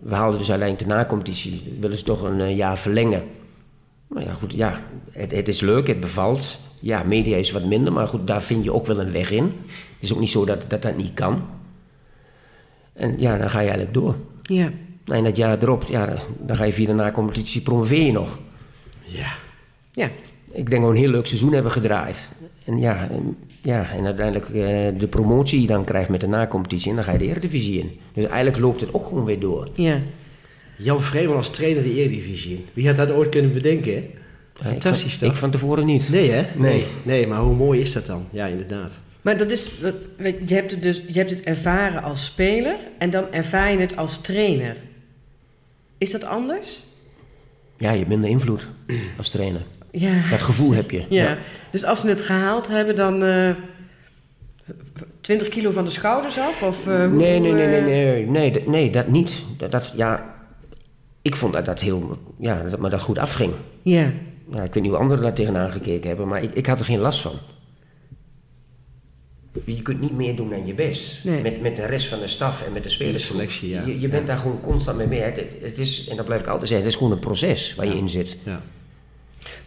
We 0.00 0.14
haalden 0.14 0.38
dus 0.38 0.50
uiteindelijk 0.50 0.88
de 0.88 0.94
na-competitie. 0.94 1.62
Willen 1.80 1.98
ze 1.98 2.04
toch 2.04 2.22
een 2.22 2.40
eh, 2.40 2.56
jaar 2.56 2.78
verlengen. 2.78 3.22
Maar 4.06 4.24
ja 4.24 4.32
goed, 4.32 4.52
ja, 4.52 4.80
het, 5.10 5.30
het 5.32 5.48
is 5.48 5.60
leuk, 5.60 5.86
het 5.86 6.00
bevalt. 6.00 6.58
Ja, 6.80 7.02
media 7.02 7.36
is 7.36 7.50
wat 7.50 7.64
minder, 7.64 7.92
maar 7.92 8.06
goed, 8.06 8.26
daar 8.26 8.42
vind 8.42 8.64
je 8.64 8.72
ook 8.72 8.86
wel 8.86 9.00
een 9.00 9.12
weg 9.12 9.30
in. 9.30 9.44
Het 9.44 9.52
is 10.00 10.12
ook 10.12 10.20
niet 10.20 10.28
zo 10.30 10.44
dat 10.44 10.64
dat, 10.68 10.82
dat 10.82 10.96
niet 10.96 11.14
kan. 11.14 11.42
En 12.92 13.14
ja, 13.18 13.38
dan 13.38 13.50
ga 13.50 13.58
je 13.60 13.68
eigenlijk 13.68 13.94
door. 13.94 14.14
Ja. 14.42 14.70
Nou, 15.04 15.18
en 15.18 15.24
dat 15.24 15.36
jaar 15.36 15.62
erop, 15.62 15.84
ja, 15.84 16.16
dan- 16.46 16.56
ga 16.56 16.64
je 16.64 16.72
via 16.72 16.86
de 16.86 16.92
na-competitie 16.92 17.60
promoveer 17.60 18.02
je 18.06 18.12
nog. 18.12 18.38
Ja. 19.04 19.32
Ja. 19.92 20.10
Ik 20.52 20.70
denk 20.70 20.82
dat 20.82 20.90
we 20.90 20.96
een 20.96 21.02
heel 21.02 21.10
leuk 21.10 21.26
seizoen 21.26 21.52
hebben 21.52 21.72
gedraaid. 21.72 22.32
En 22.64 22.78
ja, 22.78 23.08
en, 23.10 23.36
ja, 23.62 23.90
en 23.90 24.04
uiteindelijk 24.04 24.46
eh, 24.48 24.98
de 25.00 25.06
promotie 25.10 25.58
die 25.58 25.68
je 25.68 25.72
dan 25.74 25.84
krijgt 25.84 26.08
met 26.08 26.20
de 26.20 26.26
na-competitie. 26.26 26.88
En 26.90 26.94
dan 26.94 27.04
ga 27.04 27.12
je 27.12 27.18
de 27.18 27.24
Eredivisie 27.26 27.78
in. 27.80 27.90
Dus 28.14 28.24
eigenlijk 28.24 28.58
loopt 28.58 28.80
het 28.80 28.94
ook 28.94 29.06
gewoon 29.06 29.24
weer 29.24 29.40
door. 29.40 29.68
Ja. 29.74 29.98
Jan 30.76 31.00
Vreeman 31.02 31.36
als 31.36 31.50
trainer 31.50 31.82
de 31.82 31.94
Eredivisie 31.94 32.54
in. 32.56 32.64
Wie 32.74 32.86
had 32.86 32.96
dat 32.96 33.10
ooit 33.10 33.28
kunnen 33.28 33.52
bedenken, 33.52 33.94
hè? 33.94 34.10
Fantastisch 34.62 35.12
ik 35.12 35.18
van, 35.18 35.20
toch? 35.26 35.30
ik 35.32 35.40
van 35.40 35.50
tevoren 35.50 35.86
niet. 35.86 36.08
Nee, 36.08 36.30
hè? 36.30 36.44
Nee. 36.56 36.86
Nee, 37.02 37.26
maar 37.26 37.38
hoe 37.40 37.54
mooi 37.54 37.80
is 37.80 37.92
dat 37.92 38.06
dan? 38.06 38.26
Ja, 38.30 38.46
inderdaad. 38.46 39.00
Maar 39.22 39.36
dat 39.36 39.50
is, 39.50 39.70
dat, 39.80 39.94
weet, 40.16 40.48
je, 40.48 40.54
hebt 40.54 40.70
het 40.70 40.82
dus, 40.82 41.02
je 41.06 41.18
hebt 41.18 41.30
het 41.30 41.40
ervaren 41.40 42.02
als 42.02 42.24
speler 42.24 42.74
en 42.98 43.10
dan 43.10 43.32
ervaar 43.32 43.72
je 43.72 43.78
het 43.78 43.96
als 43.96 44.20
trainer. 44.20 44.76
Is 45.98 46.10
dat 46.10 46.24
anders? 46.24 46.82
Ja, 47.76 47.90
je 47.90 47.96
hebt 47.96 48.08
minder 48.08 48.30
invloed 48.30 48.68
als 49.16 49.28
trainer. 49.30 49.60
Ja. 49.90 50.12
Dat 50.30 50.40
gevoel 50.40 50.72
heb 50.72 50.90
je. 50.90 51.04
Ja. 51.08 51.38
Dus 51.70 51.84
als 51.84 52.00
ze 52.00 52.08
het 52.08 52.22
gehaald 52.22 52.68
hebben, 52.68 52.96
dan 52.96 53.24
eh 53.24 53.50
20 55.20 55.48
kilo 55.48 55.70
van 55.70 55.84
de 55.84 55.90
schouders 55.90 56.38
af? 56.38 56.62
Of, 56.62 56.86
eh, 56.86 56.96
hoe, 56.96 57.06
Nee, 57.08 57.40
nee, 57.40 57.52
nee, 57.52 57.66
nee, 57.66 57.78
eh, 57.78 57.84
nee, 57.84 58.26
nee, 58.26 58.50
dat- 58.52 58.66
nee, 58.66 58.90
dat 58.90 59.08
niet. 59.08 59.44
Dat, 59.56 59.70
dat, 59.72 59.92
ja, 59.96 60.34
ik 61.22 61.36
vond 61.36 61.52
dat 61.52 61.64
dat 61.64 61.80
heel, 61.80 62.18
ja, 62.38 62.62
dat 62.70 62.80
me 62.80 62.88
dat 62.88 63.00
goed 63.02 63.18
afging. 63.18 63.52
Ja. 63.82 64.10
Ja, 64.52 64.62
ik 64.62 64.74
weet 64.74 64.82
niet 64.82 64.92
hoe 64.92 65.00
anderen 65.00 65.22
daar 65.24 65.34
tegenaan 65.34 65.70
gekeken 65.70 66.08
hebben, 66.08 66.28
maar 66.28 66.42
ik, 66.42 66.54
ik 66.54 66.66
had 66.66 66.78
er 66.78 66.84
geen 66.84 66.98
last 66.98 67.20
van. 67.20 67.32
Je 69.64 69.82
kunt 69.82 70.00
niet 70.00 70.16
meer 70.16 70.36
doen 70.36 70.50
dan 70.50 70.66
je 70.66 70.74
best. 70.74 71.24
Nee. 71.24 71.42
Met, 71.42 71.60
met 71.60 71.76
de 71.76 71.86
rest 71.86 72.06
van 72.06 72.18
de 72.20 72.26
staf 72.26 72.66
en 72.66 72.72
met 72.72 72.82
de 72.82 72.88
spelers. 72.88 73.26
De 73.28 73.32
selectie, 73.32 73.68
ja. 73.68 73.86
Je, 73.86 74.00
je 74.00 74.08
bent 74.08 74.20
Ja. 74.20 74.26
daar 74.26 74.36
gewoon 74.38 74.60
constant 74.60 74.96
mee 74.96 75.06
mee. 75.06 75.20
Het, 75.20 75.78
is, 75.78 76.08
en 76.08 76.16
dat 76.16 76.24
blijf 76.24 76.40
ik 76.40 76.46
altijd 76.46 76.68
zeggen, 76.68 76.86
het 76.86 76.94
is 76.94 77.00
gewoon 77.00 77.12
een 77.16 77.24
proces 77.24 77.74
waar 77.74 77.86
je 77.86 77.96
in 77.96 78.08
zit. 78.08 78.36
Ja. 78.44 78.62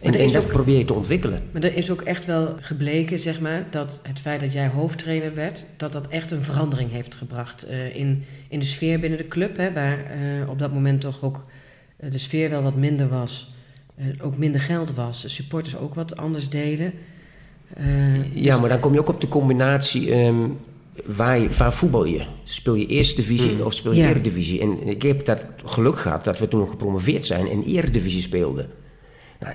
En, 0.00 0.14
en 0.14 0.32
dat 0.32 0.42
ook- 0.44 0.48
probeer 0.50 0.78
je 0.78 0.84
te 0.84 0.94
ontwikkelen. 0.94 1.42
Maar 1.50 1.62
er 1.62 1.76
is 1.76 1.90
ook 1.90 2.00
echt 2.02 2.24
wel 2.26 2.56
gebleken, 2.60 3.18
zeg 3.18 3.40
maar, 3.40 3.66
dat 3.70 4.00
het 4.02 4.18
feit 4.20 4.40
dat 4.40 4.52
jij 4.52 4.68
hoofdtrainer 4.68 5.34
werd, 5.34 5.66
dat 5.76 5.92
dat 5.92 6.08
echt 6.08 6.30
een 6.30 6.42
verandering 6.42 6.90
heeft 6.90 7.14
gebracht 7.14 7.62
eh, 7.62 7.96
in, 7.96 8.24
in 8.48 8.58
de 8.58 8.64
sfeer 8.66 9.00
binnen 9.00 9.18
de 9.18 9.28
club. 9.28 9.56
Hè, 9.56 9.72
waar 9.72 9.98
eh, 10.04 10.48
op 10.48 10.58
dat 10.58 10.72
moment 10.72 11.00
toch 11.00 11.22
ook 11.22 11.44
eh, 11.96 12.10
de 12.10 12.18
sfeer 12.18 12.50
wel 12.50 12.62
wat 12.62 12.76
minder 12.76 13.08
was. 13.08 13.53
Ook 14.22 14.36
minder 14.36 14.60
geld 14.60 14.94
was. 14.94 15.22
De 15.22 15.28
supporters 15.28 15.76
ook 15.76 15.94
wat 15.94 16.16
anders 16.16 16.48
deden. 16.48 16.92
Eh, 17.74 18.34
Ja, 18.34 18.58
maar 18.58 18.68
dan 18.68 18.80
kom 18.80 18.92
je 18.92 19.00
ook 19.00 19.08
op 19.08 19.20
de 19.20 19.28
combinatie. 19.28 20.12
ehm, 20.12 20.48
waar, 21.04 21.38
je- 21.38 21.48
waar 21.50 21.72
voetbal 21.72 22.04
je? 22.04 22.24
Speel 22.44 22.74
je 22.74 22.86
eerste 22.86 23.16
divisie 23.16 23.64
of 23.64 23.74
speel 23.74 23.92
je 23.92 24.02
Ja. 24.02 24.08
eredivisie? 24.08 24.60
En 24.60 24.86
ik 24.88 25.02
heb 25.02 25.24
dat 25.24 25.44
geluk 25.64 25.98
gehad 25.98 26.24
dat 26.24 26.38
we 26.38 26.48
toen 26.48 26.68
gepromoveerd 26.68 27.26
zijn 27.26 27.48
en 27.48 27.62
eredivisie 27.64 28.22
speelden. 28.22 28.70
Nou, 29.40 29.54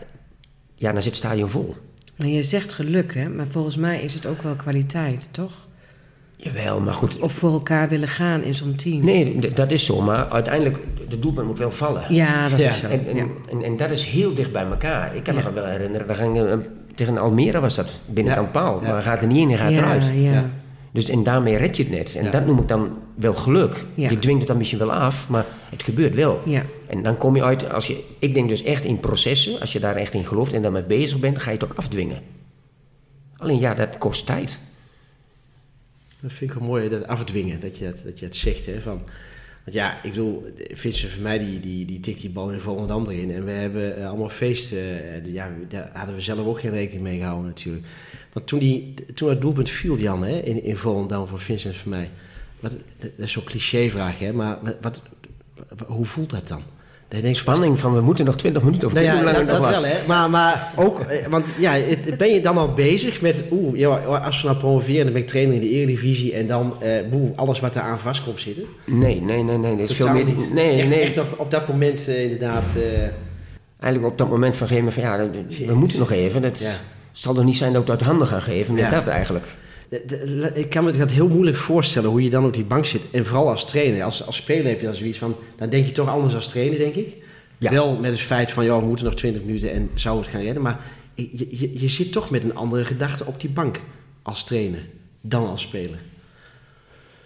ja, 0.76 0.92
dan 0.92 1.02
zit 1.02 1.12
het 1.16 1.24
stadion 1.24 1.50
vol. 1.50 1.76
Maar 2.16 2.28
je 2.28 2.44
zegt 2.44 2.74
geluk, 2.74 3.14
hè? 3.14 3.30
Maar 3.30 3.48
volgens 3.48 3.78
mij 3.78 4.02
is 4.02 4.14
het 4.14 4.26
ook 4.26 4.42
wel 4.42 4.56
kwaliteit, 4.56 5.28
toch? 5.32 5.68
Jawel, 6.42 6.80
maar 6.82 6.94
goed. 6.94 7.20
Of 7.20 7.32
voor 7.34 7.52
elkaar 7.52 7.88
willen 7.90 8.08
gaan 8.08 8.44
in 8.44 8.54
zo'n 8.56 8.76
team. 8.76 9.04
Nee, 9.06 9.52
dat 9.54 9.72
is 9.72 9.86
zo, 9.86 10.02
maar 10.02 10.30
uiteindelijk, 10.30 10.78
de 11.10 11.20
doelpunt 11.20 11.48
moet 11.48 11.58
wel 11.58 11.72
vallen. 11.72 12.04
Ja, 12.10 12.50
dat 12.50 12.60
Ja, 12.60 12.70
is 12.70 12.78
zo. 12.80 12.88
En, 12.88 13.08
en, 13.08 13.16
ja. 13.16 13.26
en, 13.50 13.64
en 13.64 13.78
dat 13.78 13.90
is 13.90 14.06
heel 14.06 14.34
dicht 14.34 14.52
bij 14.52 14.66
elkaar. 14.66 15.16
Ik 15.16 15.24
kan 15.24 15.36
Ja. 15.36 15.42
me 15.44 15.54
wel 15.54 15.66
herinneren, 15.66 16.08
dan 16.08 16.16
ging, 16.16 16.38
eh, 16.38 16.54
tegen 16.96 17.18
Almere 17.18 17.60
was 17.60 17.76
dat, 17.76 17.90
binnenkant 18.06 18.46
Ja. 18.46 18.52
paal. 18.62 18.82
Ja. 18.84 18.92
Maar 18.92 19.02
gaat 19.02 19.22
er 19.22 19.28
niet 19.28 19.38
in, 19.38 19.48
hij 19.48 19.58
gaat 19.58 19.72
ja, 19.72 19.78
eruit. 19.78 20.06
ja. 20.06 20.32
Ja. 20.32 20.46
Dus 20.92 21.10
en 21.10 21.24
daarmee 21.24 21.58
red 21.58 21.78
je 21.78 21.84
het 21.84 21.92
net. 21.92 22.16
En 22.16 22.24
Ja. 22.24 22.30
dat 22.32 22.46
noem 22.46 22.60
ik 22.60 22.68
dan 22.68 22.90
wel 23.16 23.34
geluk. 23.34 23.86
Ja. 23.96 24.10
Je 24.10 24.20
dwingt 24.20 24.40
het 24.40 24.48
dan 24.48 24.58
misschien 24.58 24.80
wel 24.80 24.92
af, 24.94 25.30
maar 25.30 25.46
het 25.70 25.84
gebeurt 25.84 26.16
wel. 26.16 26.42
Ja. 26.46 26.62
En 26.88 27.04
dan 27.04 27.18
kom 27.18 27.36
je 27.36 27.44
uit, 27.44 27.72
als 27.72 27.88
je, 27.88 28.04
ik 28.20 28.34
denk 28.34 28.50
dus 28.50 28.64
echt 28.64 28.86
in 28.86 29.00
processen, 29.00 29.60
als 29.60 29.74
je 29.74 29.80
daar 29.80 29.96
echt 29.96 30.14
in 30.14 30.26
gelooft 30.26 30.54
en 30.54 30.62
daarmee 30.62 30.84
bezig 30.84 31.20
bent, 31.20 31.40
ga 31.40 31.52
je 31.52 31.58
het 31.58 31.66
ook 31.66 31.78
afdwingen. 31.78 32.18
Alleen 33.38 33.60
ja, 33.60 33.74
dat 33.74 33.98
kost 33.98 34.26
tijd. 34.26 34.60
Dat 36.22 36.34
vind 36.34 36.52
ik 36.52 36.58
wel 36.58 36.68
mooi, 36.68 36.90
dat 36.90 37.08
afdwingen, 37.08 37.60
dat 37.60 37.78
je 37.78 37.94
dat 38.04 38.20
je 38.20 38.26
het 38.26 38.36
zegt. 38.36 38.66
Hè, 38.66 38.82
van, 38.82 39.02
want 39.64 39.76
ja, 39.76 40.04
ik 40.04 40.10
bedoel, 40.10 40.46
Vincent 40.74 41.12
van 41.12 41.22
mij 41.22 41.40
die, 41.40 41.60
die, 41.60 41.86
die 41.86 42.00
tikt 42.00 42.22
die 42.22 42.30
bal 42.30 42.52
in 42.52 42.60
Volendam 42.60 43.10
erin. 43.10 43.32
En 43.32 43.46
we 43.46 43.52
hebben 43.52 43.98
eh, 43.98 44.08
allemaal 44.08 44.30
feesten. 44.30 44.78
eh, 44.78 45.34
ja, 45.34 45.52
daar 45.68 45.90
hadden 45.94 46.16
we 46.16 46.22
zelf 46.22 46.46
ook 46.46 46.60
geen 46.60 46.72
rekening 46.72 47.04
mee 47.04 47.18
gehouden 47.18 47.48
natuurlijk. 47.48 47.86
Want 48.34 48.48
toen, 48.48 48.60
die, 48.60 48.94
toen 49.14 49.30
het 49.30 49.42
doelpunt 49.42 49.70
viel, 49.70 49.98
Jan, 49.98 50.24
hè, 50.24 50.40
in, 50.40 50.64
in 50.64 50.76
Volendam 50.76 51.28
van 51.28 51.40
Vincent 51.40 51.76
van 51.76 51.90
mij. 51.90 52.10
Wat, 52.60 52.72
dat 53.00 53.12
is 53.18 53.32
zo'n 53.32 53.44
clichévraag, 53.44 54.20
hè, 54.20 54.34
maar 54.34 54.60
wat, 54.82 55.02
hoe 55.88 56.06
voelt 56.06 56.30
dat 56.30 56.48
dan? 56.48 56.64
Dat 57.10 57.18
je 57.18 57.24
denkt, 57.24 57.38
Spanning 57.40 57.80
van 57.80 57.94
we 57.94 58.02
moeten 58.02 58.26
nog 58.26 58.36
20 58.36 58.64
minuten 58.64 58.88
of 58.88 58.94
nou 58.94 59.06
ja, 59.06 59.16
hoe 59.16 59.24
dat, 59.24 59.36
het 59.36 59.70
wel, 59.72 59.84
hè. 59.84 60.08
Maar, 60.08 60.30
maar 60.30 60.72
ook, 60.76 61.00
eh, 61.00 61.28
want 61.28 61.46
ja, 61.58 61.72
het- 61.72 62.18
ben 62.18 62.34
je 62.34 62.42
dan 62.42 62.58
al 62.58 62.74
bezig 62.74 63.22
met, 63.22 63.44
oeh, 63.52 63.78
ja, 63.78 63.88
als 63.98 64.42
we 64.42 64.48
nou 64.48 64.60
promoveren, 64.60 65.04
dan 65.04 65.14
ben 65.14 65.22
ik 65.22 65.28
trainer 65.28 65.54
in 65.56 65.62
de 65.62 65.70
Eredivisie 65.70 66.34
en 66.34 66.48
dan, 66.48 66.76
eh 66.82 67.08
boe, 67.12 67.32
alles 67.36 67.60
wat 67.60 67.74
daar 67.74 67.84
aan 67.84 68.00
vast 68.00 68.24
komt 68.24 68.40
zitten. 68.42 68.64
was. 68.86 68.96
Nee, 68.96 69.22
nee, 69.22 69.44
nee, 69.44 69.58
nee. 69.58 69.78
Dat 69.78 69.90
is 69.90 69.96
veel 69.96 70.10
meer. 70.14 70.26
niet. 70.26 70.54
Nee, 70.54 70.78
echt, 70.80 70.88
nee. 70.90 71.00
echt 71.00 71.16
nog 71.16 71.26
op 71.38 71.52
dat 71.52 71.68
moment 71.68 72.08
eh, 72.08 72.24
inderdaad, 72.24 72.66
eh, 72.76 73.00
Eigenlijk 73.80 74.12
op 74.12 74.18
dat 74.18 74.30
moment 74.30 74.58
van 74.58 74.68
moment 74.68 74.92
van 74.94 75.04
ja, 75.04 75.30
we 75.68 75.74
moeten 75.76 76.00
nog 76.00 76.12
even. 76.12 76.42
Dat 76.42 76.60
Ja. 76.60 76.72
zal 77.12 77.34
toch 77.34 77.44
niet 77.44 77.58
zijn 77.58 77.74
dat 77.74 77.86
we 77.86 77.92
het 77.92 78.00
uit 78.00 78.10
handen 78.10 78.28
gaan 78.28 78.42
geven. 78.42 78.74
Met 78.74 78.84
Ja. 78.84 78.90
dat 78.90 79.08
eigenlijk. 79.08 79.46
De- 79.90 80.04
de- 80.08 80.52
ik 80.54 80.70
kan 80.70 80.84
me 80.84 80.92
dat 80.92 81.12
heel 81.12 81.30
moeilijk 81.30 81.58
voorstellen 81.58 82.10
hoe 82.10 82.24
je 82.24 82.30
dan 82.30 82.46
op 82.46 82.54
die 82.54 82.64
bank 82.64 82.86
zit. 82.86 83.02
En 83.12 83.26
vooral 83.26 83.50
als 83.50 83.66
trainer. 83.66 84.04
Als, 84.04 84.26
als 84.26 84.36
speler 84.36 84.68
heb 84.68 84.80
je 84.80 84.86
dan 84.86 84.96
zoiets 84.96 85.18
van, 85.18 85.36
dan 85.58 85.70
denk 85.70 85.86
je 85.86 85.92
toch 85.92 86.10
anders 86.10 86.36
als 86.36 86.48
trainer, 86.48 86.78
denk 86.78 86.96
ik. 86.96 87.08
Ja. 87.58 87.72
Wel 87.72 87.96
met 87.96 88.12
het 88.12 88.20
feit 88.20 88.52
van, 88.52 88.66
ja, 88.66 88.80
we 88.80 88.86
moeten 88.86 89.06
nog 89.06 89.16
20 89.16 89.42
minuten 89.44 89.72
en 89.72 89.90
zou 89.94 90.18
het 90.20 90.28
gaan 90.28 90.42
redden. 90.42 90.62
Maar 90.64 90.80
je, 91.14 91.48
je, 91.50 91.80
je 91.80 91.88
zit 91.90 92.12
toch 92.12 92.30
met 92.30 92.44
een 92.44 92.56
andere 92.56 92.86
gedachte 92.86 93.26
op 93.26 93.42
die 93.42 93.50
bank 93.50 93.80
als 94.22 94.44
trainer 94.44 94.80
dan 95.22 95.48
als 95.48 95.62
speler. 95.62 96.00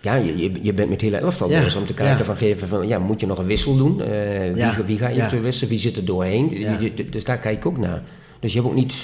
Ja, 0.02 0.16
je, 0.16 0.38
je, 0.38 0.52
je 0.62 0.74
bent 0.74 0.90
met 0.90 1.02
hele 1.02 1.18
elftal 1.18 1.50
Ja, 1.50 1.64
bezig 1.64 1.80
om 1.80 1.86
te 1.86 1.94
kijken 1.94 2.18
ja. 2.18 2.24
van 2.24 2.38
geven 2.38 2.68
van 2.68 2.88
ja, 2.88 3.00
moet 3.00 3.20
je 3.20 3.26
nog 3.26 3.38
een 3.38 3.46
wissel 3.46 3.78
doen? 3.78 4.02
Eh, 4.02 4.54
wie, 4.54 4.84
wie 4.86 4.98
ga 4.98 5.08
je 5.08 5.16
eventueel 5.18 5.42
wisselen? 5.42 5.70
Wie 5.70 5.80
zit 5.80 5.96
er 5.98 6.06
doorheen? 6.06 6.76
Dus 7.10 7.24
daar 7.24 7.38
kijk 7.38 7.58
ik 7.58 7.66
ook 7.66 7.78
naar. 7.78 8.04
Dus 8.40 8.54
je 8.54 8.60
hebt 8.60 8.70
ook 8.72 8.78
niet, 8.78 8.96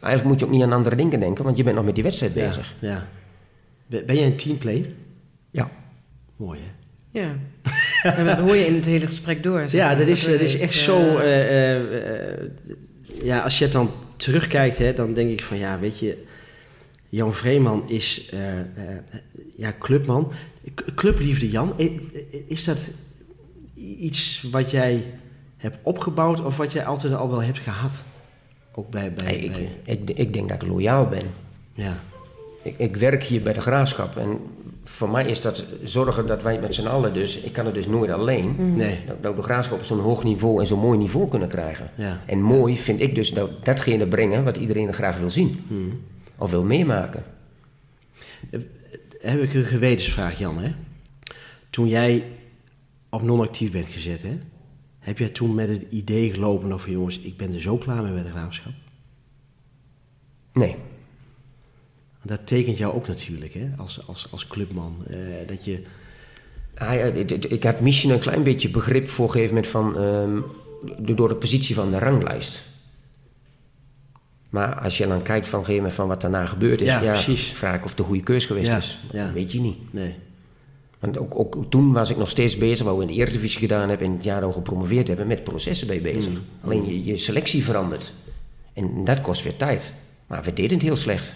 eigenlijk 0.00 0.24
moet 0.24 0.40
je 0.40 0.44
ook 0.46 0.52
niet 0.52 0.62
aan 0.62 0.72
andere 0.72 0.96
dingen 0.96 1.20
denken, 1.20 1.44
want 1.44 1.56
je 1.56 1.62
bent 1.62 1.76
nog 1.76 1.84
met 1.84 1.94
die 1.94 2.04
wedstrijd 2.04 2.34
bezig. 2.34 2.74
Ja. 2.80 3.06
ja. 3.88 4.02
Ben 4.02 4.16
jij 4.16 4.26
een 4.26 4.36
teamplayer? 4.36 4.86
Ja. 5.50 5.70
Mooi, 6.36 6.60
hè? 6.60 6.76
Ja. 7.20 7.36
En 8.02 8.26
dat 8.26 8.38
hoor 8.38 8.56
je 8.56 8.66
in 8.66 8.74
het 8.74 8.84
hele 8.84 9.06
gesprek 9.06 9.42
door. 9.42 9.64
Ja, 9.68 9.94
dat 9.94 10.06
is, 10.06 10.24
dat 10.24 10.40
is 10.40 10.58
echt 10.58 10.72
eh, 10.74 10.78
zo... 10.78 11.16
eh, 11.16 11.76
eh, 11.76 12.38
ja, 13.22 13.40
als 13.40 13.58
je 13.58 13.64
het 13.64 13.72
dan 13.72 13.90
terugkijkt, 14.16 14.78
hè, 14.78 14.92
dan 14.92 15.14
denk 15.14 15.30
ik 15.30 15.42
van... 15.42 15.58
Ja, 15.58 15.78
weet 15.78 15.98
je... 15.98 16.26
Jan 17.08 17.32
Vreeman 17.32 17.88
is 17.88 18.28
eh, 18.30 18.60
eh, 18.60 18.66
ja, 19.56 19.72
clubman. 19.78 20.32
Clubliefde 20.94 21.50
Jan, 21.50 21.74
is 22.46 22.64
dat 22.64 22.90
iets 23.74 24.46
wat 24.50 24.70
jij 24.70 25.04
hebt 25.56 25.78
opgebouwd... 25.82 26.40
of 26.40 26.56
wat 26.56 26.72
jij 26.72 26.84
altijd 26.84 27.14
al 27.14 27.30
wel 27.30 27.42
hebt 27.42 27.58
gehad? 27.58 28.02
Ook 28.78 28.90
bij... 28.90 29.06
ik, 29.06 29.14
bij- 29.14 29.68
ik, 29.84 30.10
ik 30.10 30.32
denk 30.32 30.48
dat 30.48 30.62
ik 30.62 30.68
loyaal 30.68 31.06
ben. 31.08 31.22
ja. 31.74 31.96
Ik, 32.62 32.74
ik 32.78 32.96
werk 32.96 33.22
hier 33.22 33.42
bij 33.42 33.52
de 33.52 33.60
graafschap 33.60 34.16
en 34.16 34.38
voor 34.84 35.10
mij 35.10 35.26
is 35.26 35.40
dat 35.40 35.64
zorgen 35.84 36.26
dat 36.26 36.42
wij 36.42 36.60
met 36.60 36.74
z'n 36.74 36.86
allen 36.86 37.14
dus, 37.14 37.38
ik 37.40 37.52
kan 37.52 37.64
het 37.64 37.74
dus 37.74 37.86
nooit 37.86 38.10
alleen, 38.10 38.74
Nee. 38.76 38.98
dat, 39.06 39.22
dat 39.22 39.30
we 39.34 39.36
de 39.38 39.42
graafschap 39.44 39.78
op 39.78 39.84
zo'n 39.84 40.00
hoog 40.00 40.24
niveau 40.24 40.60
en 40.60 40.66
zo'n 40.66 40.78
mooi 40.78 40.98
niveau 40.98 41.28
kunnen 41.28 41.48
krijgen. 41.48 41.90
Ja. 41.94 42.20
En 42.26 42.42
mooi 42.42 42.76
vind 42.76 43.00
ik 43.00 43.14
dus 43.14 43.30
dat 43.32 43.50
datgene 43.64 44.06
brengen 44.06 44.44
wat 44.44 44.56
iedereen 44.56 44.92
graag 44.92 45.18
wil 45.18 45.30
zien. 45.30 45.64
Hmm. 45.68 46.00
Of 46.38 46.50
wil 46.50 46.62
meemaken. 46.64 47.22
heb 49.20 49.40
ik 49.42 49.54
een 49.54 49.64
gewetensvraag, 49.64 50.38
Jan. 50.38 50.58
Hè? 50.58 50.70
Toen 51.70 51.88
jij 51.88 52.24
op 53.08 53.22
non-actief 53.22 53.72
bent 53.72 53.86
gezet, 53.88 54.22
hè? 54.22 54.38
Heb 55.08 55.18
jij 55.18 55.28
toen 55.28 55.54
met 55.54 55.68
het 55.68 55.84
idee 55.90 56.32
gelopen 56.32 56.72
of 56.72 56.88
jongens, 56.88 57.18
ik 57.18 57.36
ben 57.36 57.54
er 57.54 57.60
zo 57.60 57.76
klaar 57.76 58.02
mee 58.02 58.12
bij 58.12 58.22
de 58.22 58.30
graafschap? 58.30 58.72
Nee. 60.52 60.76
Dat 62.22 62.46
tekent 62.46 62.78
jou 62.78 62.94
ook 62.94 63.06
natuurlijk, 63.08 63.54
hè? 63.54 63.70
Als, 63.76 64.06
als, 64.06 64.28
als 64.32 64.46
clubman. 64.46 64.96
eh, 65.06 65.16
dat 65.46 65.64
je, 65.64 65.82
Ah, 66.74 66.94
ja, 66.94 67.04
ik 67.48 67.62
had 67.62 67.80
misschien 67.80 68.10
een 68.10 68.18
klein 68.18 68.42
beetje 68.42 68.70
begrip 68.70 69.08
voor 69.08 69.24
een 69.24 69.30
gegeven 69.30 69.54
moment 69.54 69.72
van, 69.72 69.98
ehm, 69.98 70.40
door 71.16 71.28
de 71.28 71.34
positie 71.34 71.74
van 71.74 71.90
de 71.90 71.98
ranglijst. 71.98 72.62
Maar 74.50 74.74
als 74.80 74.98
je 74.98 75.06
dan 75.06 75.22
kijkt 75.22 75.46
van, 75.46 75.58
een 75.58 75.64
gegeven 75.64 75.82
moment 75.82 75.94
van 76.00 76.08
wat 76.08 76.20
daarna 76.20 76.46
gebeurd 76.46 76.80
is, 76.80 76.86
Ja, 76.86 77.00
ja, 77.02 77.12
precies. 77.12 77.42
vraag 77.48 77.74
ik 77.76 77.82
of 77.82 77.88
het 77.88 77.96
de 77.96 78.02
goede 78.04 78.22
keus 78.22 78.46
geweest 78.46 78.66
Ja, 78.66 78.76
is. 78.76 78.98
ja. 79.12 79.24
Dat 79.24 79.32
weet 79.34 79.52
je 79.52 79.60
niet. 79.60 79.92
nee. 79.92 80.14
Want 80.98 81.18
ook, 81.18 81.38
ook 81.38 81.64
toen 81.68 81.92
was 81.92 82.10
ik 82.10 82.16
nog 82.16 82.30
steeds 82.30 82.56
bezig, 82.56 82.86
wat 82.86 82.96
we 82.96 83.02
in 83.02 83.08
de 83.08 83.14
Eredivisie 83.14 83.58
gedaan 83.60 83.88
hebben 83.88 84.06
en 84.06 84.12
het 84.12 84.24
jaar 84.24 84.42
al 84.42 84.52
gepromoveerd 84.52 85.08
hebben, 85.08 85.26
met 85.26 85.44
processen 85.44 85.86
bij 85.86 86.00
bezig. 86.00 86.32
Mm. 86.32 86.38
Alleen 86.64 86.86
je, 86.86 87.04
je 87.04 87.16
selectie 87.16 87.64
verandert. 87.64 88.12
En 88.72 89.04
dat 89.04 89.20
kost 89.20 89.42
weer 89.42 89.56
tijd. 89.56 89.92
Maar 90.26 90.42
we 90.42 90.52
deden 90.52 90.72
het 90.72 90.82
heel 90.82 90.96
slecht. 90.96 91.32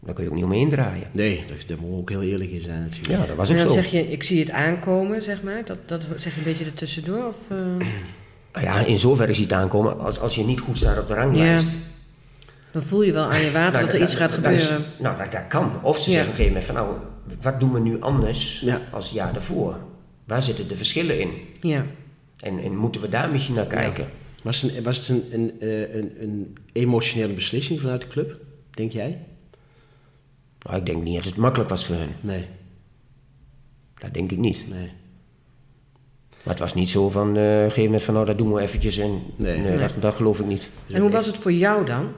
Daar 0.00 0.14
kun 0.14 0.24
je 0.24 0.30
ook 0.30 0.36
niet 0.36 0.44
omheen 0.44 0.68
draaien. 0.68 1.06
Nee, 1.12 1.44
daar, 1.48 1.56
daar 1.66 1.76
moet 1.80 1.98
ook 1.98 2.10
heel 2.10 2.22
eerlijk 2.22 2.50
in 2.50 2.60
zijn 2.62 2.82
natuurlijk. 2.82 3.20
Ja, 3.20 3.26
dat 3.26 3.36
was 3.36 3.48
En 3.50 3.54
ook 3.56 3.62
dan 3.62 3.72
zo. 3.74 3.80
zeg 3.80 3.90
je, 3.90 4.10
ik 4.10 4.22
zie 4.22 4.40
het 4.40 4.50
aankomen, 4.50 5.22
zeg 5.22 5.42
maar. 5.42 5.62
Dat, 5.64 5.78
dat 5.86 6.06
zeg 6.16 6.32
je 6.32 6.38
een 6.38 6.44
beetje 6.44 6.64
ertussendoor? 6.64 7.26
Of, 7.26 7.36
eh? 7.48 7.56
Nou 8.52 8.66
ja, 8.66 8.78
in 8.84 8.98
zoverre 8.98 9.32
zie 9.32 9.46
je 9.46 9.52
het 9.52 9.62
aankomen 9.62 10.00
als, 10.00 10.20
als 10.20 10.34
je 10.34 10.44
niet 10.44 10.60
goed 10.60 10.76
staat 10.76 10.98
op 10.98 11.08
de 11.08 11.14
ranglijst. 11.14 11.76
Dan 12.72 12.82
voel 12.82 13.02
je 13.02 13.12
wel 13.12 13.24
aan 13.30 13.40
je 13.40 13.50
water 13.50 13.72
Nou, 13.72 13.84
dat 13.84 13.94
er 13.94 14.02
iets 14.02 14.14
gaat 14.14 14.42
dat 14.42 14.52
is- 14.52 14.64
gebeuren. 14.64 14.86
nou, 14.98 15.18
dat, 15.18 15.32
dat 15.32 15.46
kan. 15.48 15.70
Of 15.82 15.98
ze 15.98 16.10
Ja. 16.10 16.16
zeggen 16.16 16.32
op 16.32 16.38
een 16.38 16.44
gegeven 16.44 16.46
moment 16.46 16.64
van, 16.64 16.74
nou, 16.74 16.88
wat 17.40 17.60
doen 17.60 17.72
we 17.72 17.80
nu 17.80 18.00
anders 18.00 18.60
Ja. 18.60 18.80
als 18.92 19.04
het 19.04 19.14
jaar 19.14 19.32
daarvoor? 19.32 19.76
Waar 20.24 20.42
zitten 20.42 20.68
de 20.68 20.76
verschillen 20.76 21.20
in? 21.20 21.30
Ja. 21.60 21.86
En, 22.40 22.58
en 22.58 22.76
moeten 22.76 23.00
we 23.00 23.08
daar 23.08 23.30
misschien 23.30 23.54
naar 23.54 23.66
kijken? 23.66 24.08
Was 24.42 24.60
het, 24.62 24.76
een, 24.76 24.82
was 24.82 25.08
het 25.08 25.08
een, 25.08 25.40
een, 25.40 25.60
eh, 25.60 25.94
een, 25.94 26.12
een 26.22 26.56
emotionele 26.72 27.32
beslissing 27.32 27.80
vanuit 27.80 28.00
de 28.00 28.06
club, 28.06 28.40
denk 28.70 28.92
jij? 28.92 29.18
Nou, 30.62 30.76
ik 30.76 30.86
denk 30.86 31.02
niet 31.02 31.14
dat 31.16 31.24
het 31.24 31.36
makkelijk 31.36 31.70
was 31.70 31.86
voor 31.86 31.96
hen. 31.96 32.08
Nee, 32.20 32.44
Dat 33.98 34.14
denk 34.14 34.30
ik 34.32 34.38
niet. 34.38 34.64
nee. 34.68 34.90
Maar 36.42 36.54
het 36.54 36.58
was 36.62 36.74
niet 36.74 36.88
zo 36.88 37.10
van, 37.10 37.26
eh, 37.36 37.42
op 37.42 37.48
een 37.48 37.60
gegeven 37.62 37.82
moment 37.84 38.02
van, 38.02 38.14
nou, 38.14 38.26
dat 38.26 38.38
doen 38.38 38.52
we 38.52 38.60
eventjes 38.60 38.98
en... 38.98 39.22
Nee. 39.36 39.58
Nee, 39.58 39.76
Dat, 39.76 39.92
dat 40.00 40.14
geloof 40.14 40.40
ik 40.40 40.46
niet. 40.46 40.70
En 40.92 41.00
hoe 41.00 41.10
was 41.10 41.26
het 41.26 41.38
voor 41.38 41.52
jou 41.52 41.84
dan? 41.86 42.08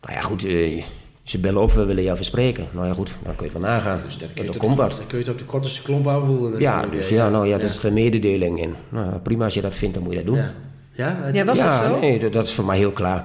Nou 0.00 0.14
ja, 0.14 0.20
goed, 0.20 0.44
eh, 0.44 0.84
ze 1.24 1.38
bellen 1.38 1.62
op, 1.62 1.72
we 1.72 1.84
willen 1.84 2.02
jou 2.02 2.16
verspreken. 2.16 2.66
Nou 2.72 2.86
ja, 2.86 2.92
goed, 2.92 3.16
dan 3.24 3.36
kun 3.36 3.46
je 3.46 3.52
het 3.52 3.62
wel 3.62 3.70
nagaan. 3.70 4.00
Dus 4.04 4.18
dat, 4.18 4.32
kun 4.32 4.42
je 4.44 4.48
het 4.48 4.58
komt 4.58 4.76
wat. 4.76 4.90
Dan 4.90 5.06
kun 5.06 5.18
je 5.18 5.24
het 5.24 5.32
op 5.32 5.38
de 5.38 5.44
kortste 5.44 5.82
klomp 5.82 6.08
aanvoelen. 6.08 6.60
Ja, 6.60 6.86
dus 6.86 7.08
ja, 7.08 7.28
nou 7.28 7.46
ja, 7.46 7.58
dat 7.58 7.70
is 7.70 7.80
de 7.80 7.90
mededeling. 7.90 8.62
En 8.62 8.74
nou, 8.88 9.18
prima 9.18 9.44
als 9.44 9.54
je 9.54 9.60
dat 9.60 9.74
vindt, 9.74 9.94
dan 9.94 10.02
moet 10.04 10.12
je 10.12 10.18
dat 10.18 10.26
doen. 10.26 10.36
Ja, 10.36 10.52
ja, 10.92 11.30
Ja, 11.32 11.44
was 11.44 11.58
ja, 11.58 11.80
dat 11.80 11.90
zo? 11.90 11.98
nee, 12.00 12.18
dat, 12.18 12.32
dat 12.32 12.46
is 12.46 12.52
voor 12.52 12.64
mij 12.64 12.76
heel 12.76 12.92
klaar. 12.92 13.24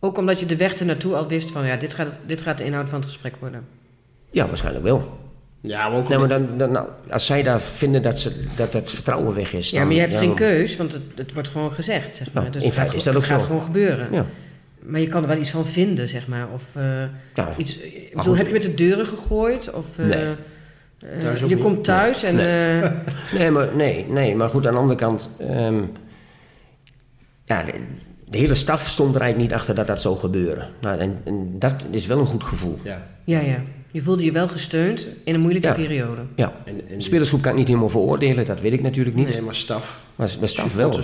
Ook 0.00 0.18
omdat 0.18 0.40
je 0.40 0.46
de 0.46 0.56
weg 0.56 0.74
ernaartoe 0.74 1.14
al 1.14 1.28
wist 1.28 1.50
van, 1.50 1.66
ja, 1.66 1.76
dit 1.76 1.94
gaat, 1.94 2.16
dit 2.26 2.42
gaat 2.42 2.58
de 2.58 2.64
inhoud 2.64 2.88
van 2.88 2.98
het 2.98 3.08
gesprek 3.08 3.34
worden. 3.40 3.64
Ja, 4.30 4.46
waarschijnlijk 4.46 4.84
wel. 4.84 5.18
ja 5.60 5.88
maar 5.88 5.98
ook 5.98 6.08
Nee, 6.08 6.18
maar 6.18 6.28
dan, 6.28 6.48
dan, 6.56 6.72
nou, 6.72 6.86
als 7.10 7.26
zij 7.26 7.42
daar 7.42 7.60
vinden 7.60 8.02
dat, 8.02 8.20
ze, 8.20 8.44
dat 8.56 8.72
het 8.72 8.90
vertrouwen 8.90 9.34
weg 9.34 9.52
is... 9.52 9.70
Ja, 9.70 9.76
dan- 9.78 9.86
maar 9.86 9.94
je 9.96 10.00
hebt 10.00 10.12
ja, 10.12 10.18
geen 10.18 10.34
keus, 10.34 10.76
want 10.76 10.92
het, 10.92 11.02
het 11.14 11.32
wordt 11.32 11.48
gewoon 11.48 11.72
gezegd, 11.72 12.16
zeg 12.16 12.32
maar. 12.32 12.44
Ja, 12.44 12.50
dus 12.50 12.62
in 12.62 12.66
het 12.68 12.76
feite 12.76 12.90
gaat, 12.92 13.00
is 13.00 13.06
dat 13.06 13.14
ook 13.14 13.20
het 13.22 13.30
gaat 13.30 13.40
zo. 13.40 13.46
gewoon 13.46 13.62
gebeuren. 13.62 14.08
Ja, 14.12 14.24
Maar 14.88 15.00
je 15.00 15.06
kan 15.06 15.22
er 15.22 15.28
wel 15.28 15.38
iets 15.38 15.50
van 15.50 15.66
vinden, 15.66 16.08
zeg 16.08 16.26
maar. 16.28 16.48
Of 16.52 16.62
eh, 16.72 17.04
iets, 17.56 17.78
ik 17.78 18.12
bedoel, 18.14 18.36
heb 18.36 18.46
je 18.46 18.52
met 18.52 18.62
de 18.62 18.74
deuren 18.74 19.06
gegooid? 19.06 19.70
Of, 19.72 19.98
eh, 19.98 20.06
Nee. 20.06 20.24
eh, 20.24 21.18
Thuis 21.18 21.42
ook 21.42 21.48
je 21.48 21.54
niet? 21.54 21.64
komt 21.64 21.84
thuis 21.84 22.22
en... 22.22 22.38
eh, 22.38 22.90
Nee, 23.38 23.50
maar, 23.50 23.68
nee, 23.76 24.06
nee, 24.08 24.34
maar 24.36 24.48
goed, 24.48 24.66
aan 24.66 24.72
de 24.74 24.78
andere 24.80 24.98
kant... 24.98 25.30
ehm, 25.38 25.80
ja, 27.44 27.62
de, 27.62 27.72
de 28.30 28.38
hele 28.38 28.54
staf 28.54 28.86
stond 28.88 29.14
er 29.14 29.20
eigenlijk 29.20 29.50
niet 29.50 29.60
achter 29.60 29.74
dat 29.74 29.86
dat 29.86 30.00
zou 30.00 30.16
gebeuren. 30.18 30.68
Nou, 30.80 30.98
en, 30.98 31.18
en 31.24 31.58
dat 31.58 31.86
is 31.90 32.06
wel 32.06 32.18
een 32.18 32.26
goed 32.26 32.44
gevoel. 32.44 32.78
Ja. 32.82 33.06
ja, 33.24 33.40
ja. 33.40 33.62
Je 33.90 34.02
voelde 34.02 34.24
je 34.24 34.32
wel 34.32 34.48
gesteund 34.48 35.06
in 35.24 35.34
een 35.34 35.40
moeilijke 35.40 35.68
Ja. 35.68 35.74
periode. 35.74 36.20
Ja. 36.36 36.52
En, 36.64 36.74
en 36.88 36.96
De 36.96 37.02
spelersgroep 37.02 37.42
kan 37.42 37.50
ik 37.52 37.58
niet 37.58 37.66
helemaal 37.68 37.88
veroordelen, 37.88 38.44
dat 38.46 38.60
weet 38.60 38.72
ik 38.72 38.82
natuurlijk 38.82 39.16
niet. 39.16 39.28
Nee, 39.32 39.42
maar 39.42 39.54
staf. 39.54 40.00
Maar 40.16 40.30
bij 40.38 40.48
staf 40.48 40.74
wel. 40.74 41.00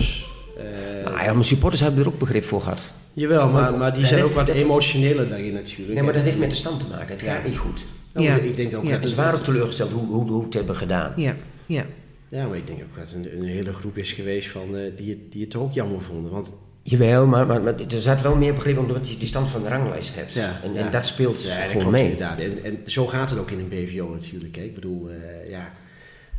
Supporters, 0.55 1.03
eh, 1.03 1.05
Nou 1.11 1.23
ja, 1.23 1.31
mijn 1.31 1.45
supporters 1.45 1.81
hebben 1.81 2.01
er 2.01 2.07
ook 2.07 2.19
begrip 2.19 2.43
voor 2.43 2.61
gehad. 2.61 2.91
Jawel, 3.13 3.49
maar, 3.49 3.73
maar 3.77 3.93
die 3.93 4.05
zijn 4.05 4.23
ook 4.23 4.31
wat 4.33 4.47
emotioneler 4.49 5.29
daarin 5.29 5.53
natuurlijk. 5.53 5.93
Nee, 5.93 6.03
maar 6.03 6.13
dat 6.13 6.23
heeft 6.23 6.37
met 6.37 6.49
de 6.49 6.55
stand 6.55 6.79
te 6.79 6.85
maken. 6.91 7.07
Het 7.07 7.21
gaat 7.21 7.45
niet 7.45 7.57
goed. 7.57 7.85
Nou, 8.13 8.25
Ja. 8.25 8.35
Ik 8.35 8.55
denk 8.55 8.75
ook 8.75 8.83
Ja. 8.83 8.91
dat 8.91 9.01
Dus 9.01 9.11
het 9.11 9.19
we 9.19 9.25
waren 9.25 9.43
teleurgesteld 9.43 9.91
hoe, 9.91 10.05
hoe, 10.05 10.29
hoe 10.29 10.39
we 10.39 10.45
het 10.45 10.53
hebben 10.53 10.75
gedaan. 10.75 11.13
Ja, 11.15 11.35
ja. 11.65 11.85
Ja, 12.29 12.47
maar 12.47 12.57
ik 12.57 12.67
denk 12.67 12.79
ook 12.81 12.97
dat 12.99 13.11
het 13.11 13.25
een, 13.25 13.39
een 13.39 13.45
hele 13.45 13.73
groep 13.73 13.97
is 13.97 14.11
geweest 14.13 14.49
van, 14.49 14.75
eh, 14.77 14.81
die, 14.97 15.09
het, 15.09 15.31
die 15.31 15.43
het 15.43 15.55
ook 15.55 15.73
jammer 15.73 16.01
vonden. 16.01 16.31
Want 16.31 16.53
Jawel, 16.87 17.25
maar, 17.25 17.45
maar, 17.47 17.61
maar 17.61 17.73
er 17.79 18.01
zat 18.01 18.21
wel 18.21 18.35
meer 18.35 18.53
begrip 18.53 18.77
omdat 18.77 19.09
je 19.09 19.17
die 19.17 19.27
stand 19.27 19.49
van 19.49 19.61
de 19.61 19.67
ranglijst 19.69 20.15
hebt. 20.15 20.33
Ja, 20.33 20.59
en, 20.63 20.73
ja. 20.73 20.79
en 20.79 20.91
dat 20.91 21.05
speelt 21.07 21.43
ja, 21.43 21.49
dat 21.55 21.57
gewoon 21.65 21.71
klopt 21.81 21.91
mee. 21.91 22.03
inderdaad. 22.03 22.39
En, 22.39 22.63
en 22.63 22.79
zo 22.85 23.05
gaat 23.07 23.29
het 23.29 23.39
ook 23.39 23.51
in 23.51 23.59
een 23.59 23.67
BVO 23.69 24.09
natuurlijk. 24.13 24.55
Hè. 24.55 24.61
Ik 24.61 24.73
bedoel, 24.75 25.09
eh, 25.09 25.49
ja, 25.49 25.71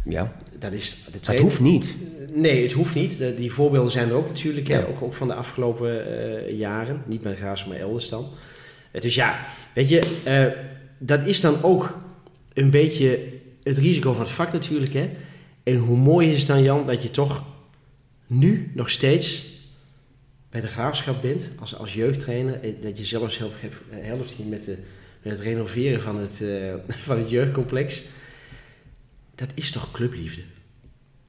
Ja, 0.09 0.33
dat 0.59 0.73
is... 0.73 0.97
Trainer- 1.21 1.47
hoeft 1.47 1.61
niet. 1.61 1.97
Nee, 2.33 2.63
het 2.63 2.73
hoeft 2.73 2.95
niet. 2.95 3.19
De- 3.19 3.35
die 3.35 3.53
voorbeelden 3.53 3.91
zijn 3.93 4.09
er 4.09 4.15
ook 4.15 4.27
natuurlijk, 4.27 4.69
hè, 4.69 4.89
ook, 4.89 5.03
ook 5.03 5.15
van 5.15 5.29
de 5.29 5.35
afgelopen 5.35 6.07
eh, 6.07 6.59
jaren. 6.59 7.03
Niet 7.07 7.23
bij 7.23 7.33
de 7.33 7.39
Graafs, 7.39 7.67
maar 7.67 7.77
elders 7.77 8.09
dan. 8.09 8.29
Eh, 8.91 9.01
dus 9.01 9.15
ja, 9.15 9.47
weet 9.75 9.89
je, 9.89 10.21
eh, 10.25 10.47
dat 10.99 11.27
is 11.27 11.41
dan 11.41 11.63
ook 11.63 11.99
een 12.53 12.71
beetje 12.71 13.21
het 13.63 13.79
risico 13.79 14.13
van 14.13 14.23
het 14.23 14.31
vak 14.31 14.53
natuurlijk. 14.53 14.93
Hè. 14.93 15.11
En 15.63 15.77
hoe 15.77 15.97
mooi 15.97 16.31
is 16.33 16.39
het 16.39 16.47
dan, 16.47 16.63
Jan, 16.63 16.87
dat 16.87 17.03
je 17.03 17.11
toch 17.11 17.45
nu 18.27 18.71
nog 18.75 18.91
steeds 18.91 19.47
bij 20.51 20.61
de 20.61 20.67
Graafschap 20.67 21.23
bent 21.23 21.51
als, 21.61 21.77
als 21.77 21.95
jeugdtrainer. 21.95 22.61
Dat 22.81 22.99
je 22.99 23.05
zelfs 23.05 23.39
helpt, 23.39 23.55
helpt 23.91 24.35
met, 24.49 24.65
de, 24.65 24.77
met 25.23 25.33
het 25.33 25.41
renoveren 25.41 26.01
van 26.01 26.17
het, 26.17 26.43
van 27.09 27.17
het 27.19 27.31
jeugdcomplex. 27.31 28.03
Dat 29.37 29.49
is 29.55 29.71
toch 29.71 29.91
clubliefde? 29.91 30.43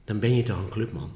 Dan 0.04 0.18
ben 0.18 0.36
je 0.36 0.42
toch 0.42 0.58
een 0.58 0.68
clubman? 0.68 1.10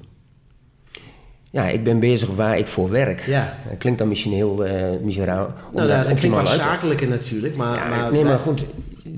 Ja, 1.50 1.68
ik 1.68 1.84
ben 1.84 1.98
bezig 1.98 2.28
waar 2.28 2.58
ik 2.58 2.66
voor 2.66 2.90
werk. 2.90 3.26
Ja. 3.26 3.58
Dat 3.68 3.78
klinkt 3.78 3.98
dan 3.98 4.08
misschien 4.08 4.32
heel 4.32 4.66
uh, 4.66 5.00
miseraal. 5.02 5.54
Nou, 5.72 5.88
dat, 5.88 6.04
dat 6.04 6.20
klinkt 6.20 6.36
wel 6.36 6.46
zakelijker 6.46 7.08
natuurlijk, 7.08 7.56
maar... 7.56 7.76
Ja, 7.76 7.88
maar 7.88 8.12
nee, 8.12 8.24
maar 8.24 8.38
goed, 8.38 8.64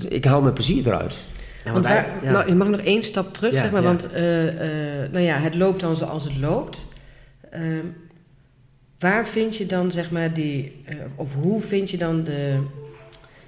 ik 0.09 0.25
haal 0.25 0.41
mijn 0.43 0.55
plezier 0.55 0.87
eruit. 0.87 1.17
Ja, 1.65 1.73
Want 1.73 1.85
waar, 1.85 2.07
ja. 2.23 2.33
nou, 2.33 2.49
je 2.49 2.55
mag 2.55 2.69
nog 2.69 2.81
één 2.81 3.03
stap 3.03 3.35
terug, 3.35 3.53
Ja, 3.53 3.61
zeg 3.61 3.71
maar. 3.71 3.83
ja. 3.83 3.89
Want 3.89 4.13
eh, 4.13 4.49
eh, 5.03 5.11
nou 5.13 5.25
ja, 5.25 5.39
het 5.39 5.55
loopt 5.55 5.81
dan 5.81 5.97
zoals 5.97 6.25
het 6.25 6.37
loopt. 6.37 6.87
Ehm, 7.51 7.87
waar 8.99 9.27
vind 9.27 9.57
je 9.57 9.67
dan, 9.67 9.91
zeg 9.91 10.11
maar, 10.11 10.35
die... 10.35 10.85
of 11.17 11.35
hoe 11.35 11.61
vind 11.61 11.91
je 11.91 11.97
dan 11.97 12.25
de, 12.25 12.59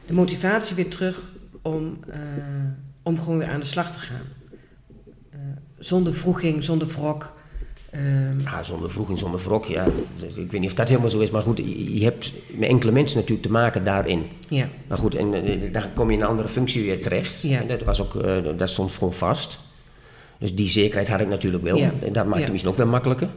de 0.06 0.12
motivatie 0.12 0.76
weer 0.76 0.88
terug 0.88 1.22
om, 1.62 1.98
eh, 2.08 2.18
om 3.06 3.18
gewoon 3.18 3.38
weer 3.38 3.48
aan 3.48 3.60
de 3.60 3.66
slag 3.66 3.90
te 3.92 3.98
gaan? 3.98 4.20
Eh, 5.30 5.38
zonder 5.78 6.14
vroeging, 6.14 6.64
zonder 6.64 6.88
wrok. 6.88 7.32
Ehm, 7.90 8.40
Ja, 8.40 8.62
zonder 8.62 8.90
vroeging, 8.90 9.18
zonder 9.18 9.40
wrok, 9.40 9.64
ja. 9.64 9.86
Dus 10.18 10.34
Ik 10.36 10.50
weet 10.50 10.60
niet 10.60 10.70
of 10.70 10.76
dat 10.76 10.88
helemaal 10.88 11.10
zo 11.10 11.18
is, 11.18 11.30
maar 11.30 11.42
goed, 11.42 11.58
je 11.94 12.04
hebt 12.04 12.32
met 12.50 12.68
enkele 12.68 12.92
mensen 12.92 13.16
natuurlijk 13.18 13.46
te 13.46 13.52
maken 13.52 13.84
daarin. 13.84 14.26
ja, 14.48 14.68
Maar 14.86 14.98
goed, 14.98 15.14
en 15.14 15.34
eh, 15.34 15.72
dan 15.72 15.82
kom 15.94 16.08
je 16.10 16.16
in 16.16 16.22
een 16.22 16.28
andere 16.28 16.48
functie 16.48 16.82
weer 16.82 17.00
terecht. 17.00 17.42
Ja. 17.42 17.60
En 17.60 17.68
dat, 17.68 17.82
was 17.82 18.00
ook, 18.02 18.14
eh, 18.14 18.36
dat 18.56 18.68
stond 18.68 18.92
gewoon 18.92 19.12
vast. 19.12 19.58
Dus 20.38 20.54
die 20.54 20.66
zekerheid 20.68 21.08
had 21.08 21.20
ik 21.20 21.28
natuurlijk 21.28 21.64
wel. 21.64 21.76
Ja. 21.76 21.92
En 22.02 22.12
dat 22.12 22.26
maakt 22.26 22.42
het 22.42 22.50
misschien 22.50 22.70
ook 22.72 22.78
wel 22.78 22.86
makkelijker. 22.86 23.28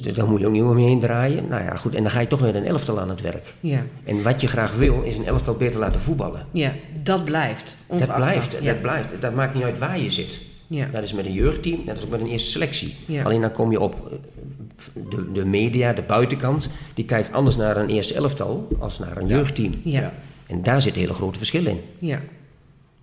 Dus 0.00 0.14
daar 0.14 0.28
moet 0.28 0.40
je 0.40 0.46
ook 0.46 0.52
niet 0.52 0.62
omheen 0.62 1.00
draaien. 1.00 1.48
Nou 1.48 1.62
ja, 1.62 1.74
goed, 1.74 1.94
en 1.94 2.02
dan 2.02 2.10
ga 2.12 2.20
je 2.20 2.26
toch 2.26 2.40
weer 2.40 2.56
een 2.56 2.64
elftal 2.64 3.00
aan 3.00 3.08
het 3.08 3.20
werk. 3.20 3.54
ja, 3.60 3.82
En 4.04 4.22
wat 4.22 4.40
je 4.40 4.46
graag 4.46 4.74
wil, 4.76 5.02
is 5.02 5.16
een 5.16 5.26
elftal 5.26 5.54
beter 5.54 5.78
laten 5.80 6.00
voetballen. 6.00 6.42
ja, 6.52 6.72
dat 7.02 7.24
blijft. 7.24 7.76
Dat 7.88 8.14
blijft. 8.14 8.52
Ja, 8.60 8.72
dat 8.72 8.80
blijft. 8.82 9.08
Dat 9.20 9.34
maakt 9.34 9.54
niet 9.54 9.62
uit 9.62 9.78
waar 9.78 9.98
je 9.98 10.10
zit. 10.10 10.40
ja, 10.66 10.86
Dat 10.92 11.02
is 11.02 11.12
met 11.12 11.26
een 11.26 11.32
jeugdteam, 11.32 11.80
dat 11.86 11.96
is 11.96 12.04
ook 12.04 12.10
met 12.10 12.20
een 12.20 12.26
eerste 12.28 12.50
selectie. 12.50 12.94
Ja. 13.06 13.22
Alleen 13.22 13.40
dan 13.40 13.52
kom 13.52 13.70
je 13.70 13.80
op 13.80 13.94
eh, 14.10 15.02
de, 15.10 15.32
de 15.32 15.44
media, 15.44 15.92
de 15.92 16.02
buitenkant, 16.02 16.68
die 16.94 17.04
kijkt 17.04 17.32
anders 17.32 17.56
naar 17.56 17.76
een 17.76 17.88
eerste 17.88 18.14
elftal 18.14 18.68
als 18.78 18.98
naar 18.98 19.16
een 19.16 19.28
Ja. 19.28 19.36
jeugdteam. 19.36 19.74
ja, 19.84 20.00
Ja. 20.00 20.12
En 20.46 20.62
daar 20.62 20.82
zit 20.82 20.94
een 20.94 21.00
hele 21.00 21.14
grote 21.14 21.38
verschil 21.38 21.66
in. 21.66 21.80
ja, 21.98 22.20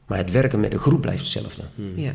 Maar 0.06 0.18
het 0.18 0.32
werken 0.32 0.60
met 0.60 0.74
een 0.74 0.80
groep 0.80 1.02
blijft 1.02 1.20
hetzelfde. 1.22 1.64
ja. 1.96 2.12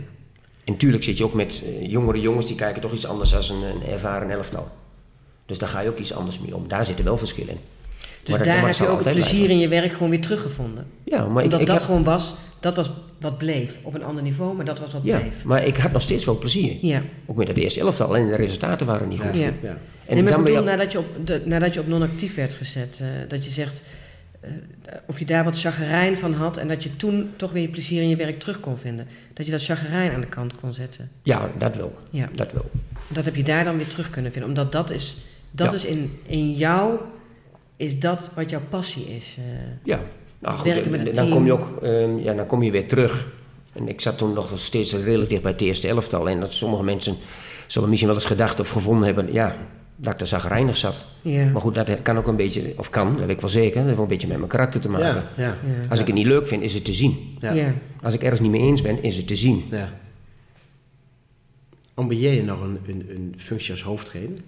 En 0.64 0.72
natuurlijk 0.72 1.02
zit 1.04 1.18
je 1.18 1.24
ook 1.24 1.34
met 1.34 1.62
eh, 1.64 1.90
jongere 1.90 2.20
jongens 2.20 2.46
die 2.46 2.56
kijken 2.56 2.82
toch 2.82 2.92
iets 2.92 3.06
anders 3.06 3.30
dan 3.30 3.40
een, 3.50 3.62
een 3.62 3.86
ervaren 3.92 4.30
elftal. 4.30 4.68
Dus 5.46 5.58
daar 5.58 5.68
ga 5.68 5.80
je 5.80 5.88
ook 5.88 5.98
iets 5.98 6.14
anders 6.14 6.38
mee 6.38 6.54
om. 6.56 6.68
Daar 6.68 6.84
zit 6.84 6.98
er 6.98 7.04
wel 7.04 7.16
verschil 7.16 7.48
in. 7.48 7.58
Dus 7.98 8.28
Maar 8.28 8.38
dat- 8.38 8.46
daar 8.46 8.66
heb 8.66 8.74
je 8.74 8.86
ook 8.88 9.04
het 9.04 9.12
plezier 9.12 9.24
blijven. 9.34 9.50
in 9.50 9.58
je 9.58 9.68
werk 9.68 9.92
gewoon 9.92 10.10
weer 10.10 10.20
teruggevonden. 10.20 10.86
Ja, 11.04 11.18
maar 11.26 11.38
ik, 11.38 11.44
Omdat 11.44 11.60
ik 11.60 11.66
dat 11.66 11.82
gewoon 11.82 12.04
was, 12.04 12.34
dat 12.60 12.76
was 12.76 12.90
wat 13.20 13.38
bleef. 13.38 13.78
Op 13.82 13.94
een 13.94 14.04
ander 14.04 14.22
niveau, 14.22 14.54
maar 14.56 14.64
dat 14.64 14.78
was 14.80 14.92
wat 14.92 15.00
ja, 15.04 15.18
bleef. 15.18 15.44
maar 15.44 15.64
ik 15.66 15.76
had 15.76 15.92
nog 15.92 16.02
steeds 16.02 16.24
wel 16.24 16.38
plezier. 16.38 16.76
Ja. 16.80 17.02
Ook 17.26 17.36
met 17.36 17.48
het 17.48 17.56
eerste 17.56 17.80
elftal. 17.80 18.16
En 18.16 18.26
de 18.26 18.34
resultaten 18.36 18.86
waren 18.86 19.08
niet 19.08 19.20
goed. 19.20 19.36
Ja. 19.36 19.42
ja. 19.42 19.50
En 19.62 19.78
En 20.06 20.14
nee, 20.14 20.22
maar 20.22 20.32
dan 20.32 20.40
ik 20.40 20.46
bedoel, 20.46 20.62
je... 20.62 20.70
nadat 20.70 20.92
je 20.92 20.98
op, 20.98 21.06
de, 21.24 21.42
nadat 21.44 21.74
je 21.74 21.80
op 21.80 21.86
non-actief 21.88 22.34
werd 22.34 22.54
gezet, 22.54 22.98
eh, 23.02 23.06
dat 23.28 23.44
je 23.44 23.50
zegt 23.50 23.82
of 25.06 25.18
je 25.18 25.24
daar 25.24 25.44
wat 25.44 25.60
chagrijn 25.60 26.16
van 26.16 26.32
had 26.32 26.56
en 26.56 26.68
dat 26.68 26.82
je 26.82 26.96
toen 26.96 27.30
toch 27.36 27.52
weer 27.52 27.62
je 27.62 27.68
plezier 27.68 28.02
in 28.02 28.08
je 28.08 28.16
werk 28.16 28.38
terug 28.40 28.60
kon 28.60 28.78
vinden. 28.78 29.06
Dat 29.32 29.46
je 29.46 29.52
dat 29.52 29.64
chagrijn 29.64 30.12
aan 30.12 30.20
de 30.20 30.26
kant 30.26 30.54
kon 30.60 30.72
zetten. 30.72 31.10
Ja, 31.22 31.50
dat 31.58 31.76
wel. 31.76 31.94
Ja. 32.10 32.28
Dat 32.34 32.52
wel. 32.52 32.70
Dat 33.08 33.24
heb 33.24 33.34
je 33.36 33.42
daar 33.42 33.64
dan 33.64 33.76
weer 33.76 33.86
terug 33.88 34.10
kunnen 34.10 34.32
vinden. 34.32 34.48
Omdat 34.50 34.72
dat 34.72 34.90
is, 34.90 35.16
dat 35.50 35.70
Ja. 35.70 35.76
is 35.76 35.84
in, 35.84 36.18
in 36.26 36.52
jou, 36.54 36.98
is 37.76 37.98
dat 37.98 38.30
wat 38.34 38.50
jouw 38.50 38.62
passie 38.68 39.16
is. 39.16 39.36
eh. 39.38 39.44
Ja, 39.82 40.00
nou 40.38 40.56
goed, 40.56 40.64
Werken 40.72 40.90
met 40.90 40.98
dan- 40.98 41.06
het 41.06 41.16
dan 41.16 41.24
team. 41.24 41.36
kom 41.36 41.46
je 41.46 41.52
ook 41.52 41.82
ehm, 41.82 42.18
ja, 42.18 42.32
dan 42.34 42.46
kom 42.46 42.62
je 42.62 42.70
weer 42.70 42.88
terug. 42.88 43.26
En 43.72 43.88
ik 43.88 44.00
zat 44.00 44.18
toen 44.18 44.32
nog 44.32 44.52
steeds 44.58 44.90
dicht 44.90 45.42
bij 45.42 45.52
het 45.52 45.60
eerste 45.60 45.88
elftal. 45.88 46.28
En 46.28 46.40
dat 46.40 46.52
sommige 46.52 46.82
mensen 46.82 47.16
zullen 47.66 47.88
misschien 47.88 48.10
wel 48.10 48.18
eens 48.18 48.26
gedacht 48.26 48.60
of 48.60 48.68
gevonden 48.68 49.04
hebben... 49.06 49.32
ja, 49.32 49.56
dat 49.96 50.14
ik 50.14 50.20
er 50.20 50.26
zagrijnig 50.26 50.76
zat. 50.76 51.06
ja. 51.22 51.44
Maar 51.50 51.60
goed, 51.60 51.74
dat 51.74 52.02
kan 52.02 52.16
ook 52.18 52.26
een 52.26 52.36
beetje... 52.36 52.72
of 52.76 52.90
kan, 52.90 53.10
dat 53.16 53.18
weet 53.26 53.30
ik 53.34 53.40
wel 53.40 53.50
zeker... 53.50 53.74
dat 53.74 53.82
heeft 53.84 53.94
wel 53.94 54.02
een 54.04 54.10
beetje 54.10 54.26
met 54.28 54.36
mijn 54.36 54.48
karakter 54.48 54.80
te 54.80 54.88
maken. 54.88 55.06
Ja, 55.06 55.24
ja, 55.36 55.44
ja. 55.44 55.88
Als 55.88 56.00
ik 56.00 56.06
het 56.06 56.14
niet 56.14 56.26
leuk 56.26 56.48
vind, 56.48 56.62
is 56.62 56.74
het 56.74 56.84
te 56.84 56.92
zien. 56.94 57.36
ja. 57.40 57.52
Ja. 57.52 57.72
Als 58.02 58.14
ik 58.14 58.22
ergens 58.22 58.40
niet 58.40 58.50
mee 58.50 58.60
eens 58.60 58.82
ben, 58.82 59.02
is 59.02 59.16
het 59.16 59.26
te 59.26 59.36
zien. 59.36 59.64
ja. 59.70 59.92
Ambieer 61.94 62.32
je 62.32 62.42
nog 62.42 62.60
een, 62.60 62.78
een, 62.86 63.06
een 63.14 63.34
functie 63.36 63.72
als 63.72 63.82
hoofdtrainer? 63.82 64.38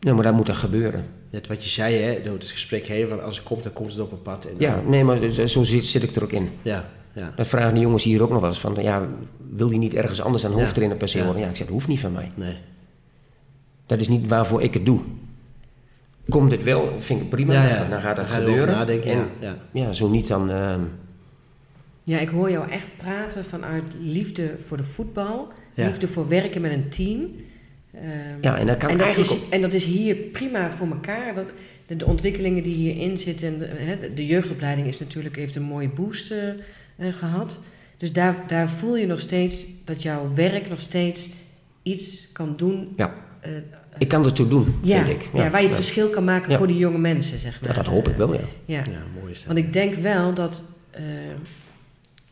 Ja, 0.00 0.14
maar 0.14 0.22
dat 0.24 0.34
moet 0.34 0.48
er 0.48 0.54
gebeuren. 0.54 1.04
Net 1.30 1.46
wat 1.46 1.64
je 1.64 1.70
zei, 1.70 1.94
hè, 1.96 2.22
door 2.22 2.34
het 2.34 2.44
gesprek 2.46 2.86
heen, 2.86 3.08
van 3.08 3.22
als 3.22 3.36
het 3.36 3.44
komt, 3.46 3.62
dan 3.62 3.72
komt 3.72 3.90
het 3.90 4.00
op 4.00 4.12
een 4.12 4.22
pad. 4.22 4.44
En 4.44 4.54
Ja, 4.58 4.82
nee, 4.86 5.04
maar 5.04 5.30
zo- 5.30 5.46
zo 5.46 5.62
zit, 5.64 5.84
zit 5.84 6.02
ik 6.02 6.14
er 6.14 6.22
ook 6.22 6.32
in. 6.32 6.48
ja, 6.62 6.90
ja. 7.12 7.32
Dat 7.36 7.46
vragen 7.46 7.74
de 7.74 7.80
jongens 7.80 8.04
hier 8.04 8.22
ook 8.22 8.30
nog 8.30 8.40
wel 8.40 8.48
eens 8.50 8.60
van... 8.60 8.76
ja, 8.80 9.08
wil 9.50 9.70
je 9.70 9.78
niet 9.78 9.94
ergens 9.94 10.20
anders 10.22 10.42
Ja. 10.42 10.48
hoofdtrainer 10.48 10.96
per 10.96 11.08
se 11.08 11.18
Ja. 11.18 11.24
worden? 11.24 11.42
Ja, 11.42 11.48
ik 11.48 11.56
zeg, 11.56 11.66
dat 11.66 11.74
hoeft 11.74 11.88
niet 11.88 12.00
van 12.00 12.12
mij. 12.12 12.30
Nee. 12.34 12.54
Dat 13.90 14.00
is 14.00 14.08
niet 14.08 14.28
waarvoor 14.28 14.62
ik 14.62 14.74
het 14.74 14.86
doe. 14.86 15.00
Komt 16.28 16.50
het 16.52 16.62
wel, 16.62 16.86
vind 16.98 17.08
ik 17.10 17.18
het 17.18 17.28
prima, 17.28 17.52
Ja, 17.52 17.78
dan 17.78 17.88
ja. 17.88 18.00
gaat- 18.00 18.16
dan 18.16 18.24
erover 18.24 18.42
gebeuren. 18.44 18.74
nadenken, 18.74 19.10
en, 19.10 19.16
ja, 19.18 19.26
ja. 19.40 19.56
ja, 19.72 19.92
zo 19.92 20.08
niet 20.08 20.26
dan... 20.28 20.50
ehm, 20.50 20.80
Ja, 22.04 22.18
ik 22.18 22.28
hoor 22.28 22.50
jou 22.50 22.70
echt 22.70 22.86
praten 22.96 23.44
vanuit 23.44 23.84
liefde 24.00 24.54
voor 24.64 24.76
de 24.76 24.82
voetbal, 24.82 25.52
Ja. 25.74 25.86
liefde 25.86 26.08
voor 26.08 26.28
werken 26.28 26.60
met 26.60 26.72
een 26.72 26.88
team. 26.88 27.20
Ehm, 27.94 28.02
ja, 28.40 28.58
en 28.58 28.66
dat 28.66 28.76
kan 28.76 28.90
en, 28.90 28.96
dat 28.96 29.06
eigenlijk 29.06 29.42
is, 29.42 29.48
en 29.48 29.60
dat 29.60 29.72
is 29.72 29.84
hier 29.84 30.14
prima 30.16 30.70
voor 30.70 30.86
elkaar. 30.86 31.34
Dat, 31.34 31.46
de, 31.86 31.96
de 31.96 32.06
ontwikkelingen 32.06 32.62
die 32.62 32.74
hierin 32.74 33.18
zitten, 33.18 33.48
en 33.48 33.58
de, 33.58 33.66
hè, 33.66 34.14
de- 34.14 34.26
jeugdopleiding 34.26 34.86
is 34.86 34.98
natuurlijk, 35.00 35.36
heeft 35.36 35.56
een 35.56 35.62
mooie 35.62 35.88
boost 35.88 36.30
eh, 36.30 36.48
eh, 36.48 36.54
gehad. 37.14 37.60
Dus 37.96 38.12
daar, 38.12 38.36
daar 38.46 38.68
voel 38.68 38.96
je 38.96 39.06
nog 39.06 39.20
steeds 39.20 39.66
dat 39.84 40.02
jouw 40.02 40.30
werk 40.34 40.68
nog 40.68 40.80
steeds 40.80 41.28
iets 41.82 42.28
kan 42.32 42.54
doen. 42.56 42.92
Ja. 42.96 43.14
eh, 43.40 43.50
Ik 43.98 44.08
kan 44.08 44.24
er 44.24 44.32
toe 44.32 44.48
doen, 44.48 44.74
ja, 44.82 45.04
vind 45.04 45.22
ik. 45.22 45.30
ja, 45.34 45.50
waar 45.50 45.60
je 45.60 45.66
het 45.66 45.76
verschil 45.76 46.08
kan 46.08 46.24
maken 46.24 46.50
Ja. 46.50 46.56
voor 46.56 46.66
die 46.66 46.76
jonge 46.76 46.98
mensen, 46.98 47.38
zeg 47.38 47.60
maar. 47.60 47.70
Ja, 47.70 47.76
dat 47.76 47.86
hoop 47.86 48.08
ik 48.08 48.16
wel, 48.16 48.32
ja. 48.34 48.40
Ja. 48.64 48.76
Ja, 48.90 49.02
mooi 49.20 49.32
is 49.32 49.38
dat. 49.38 49.46
Want 49.46 49.58
ik 49.66 49.72
denk 49.72 49.94
wel 49.94 50.34
dat 50.34 50.62
eh, 50.90 51.02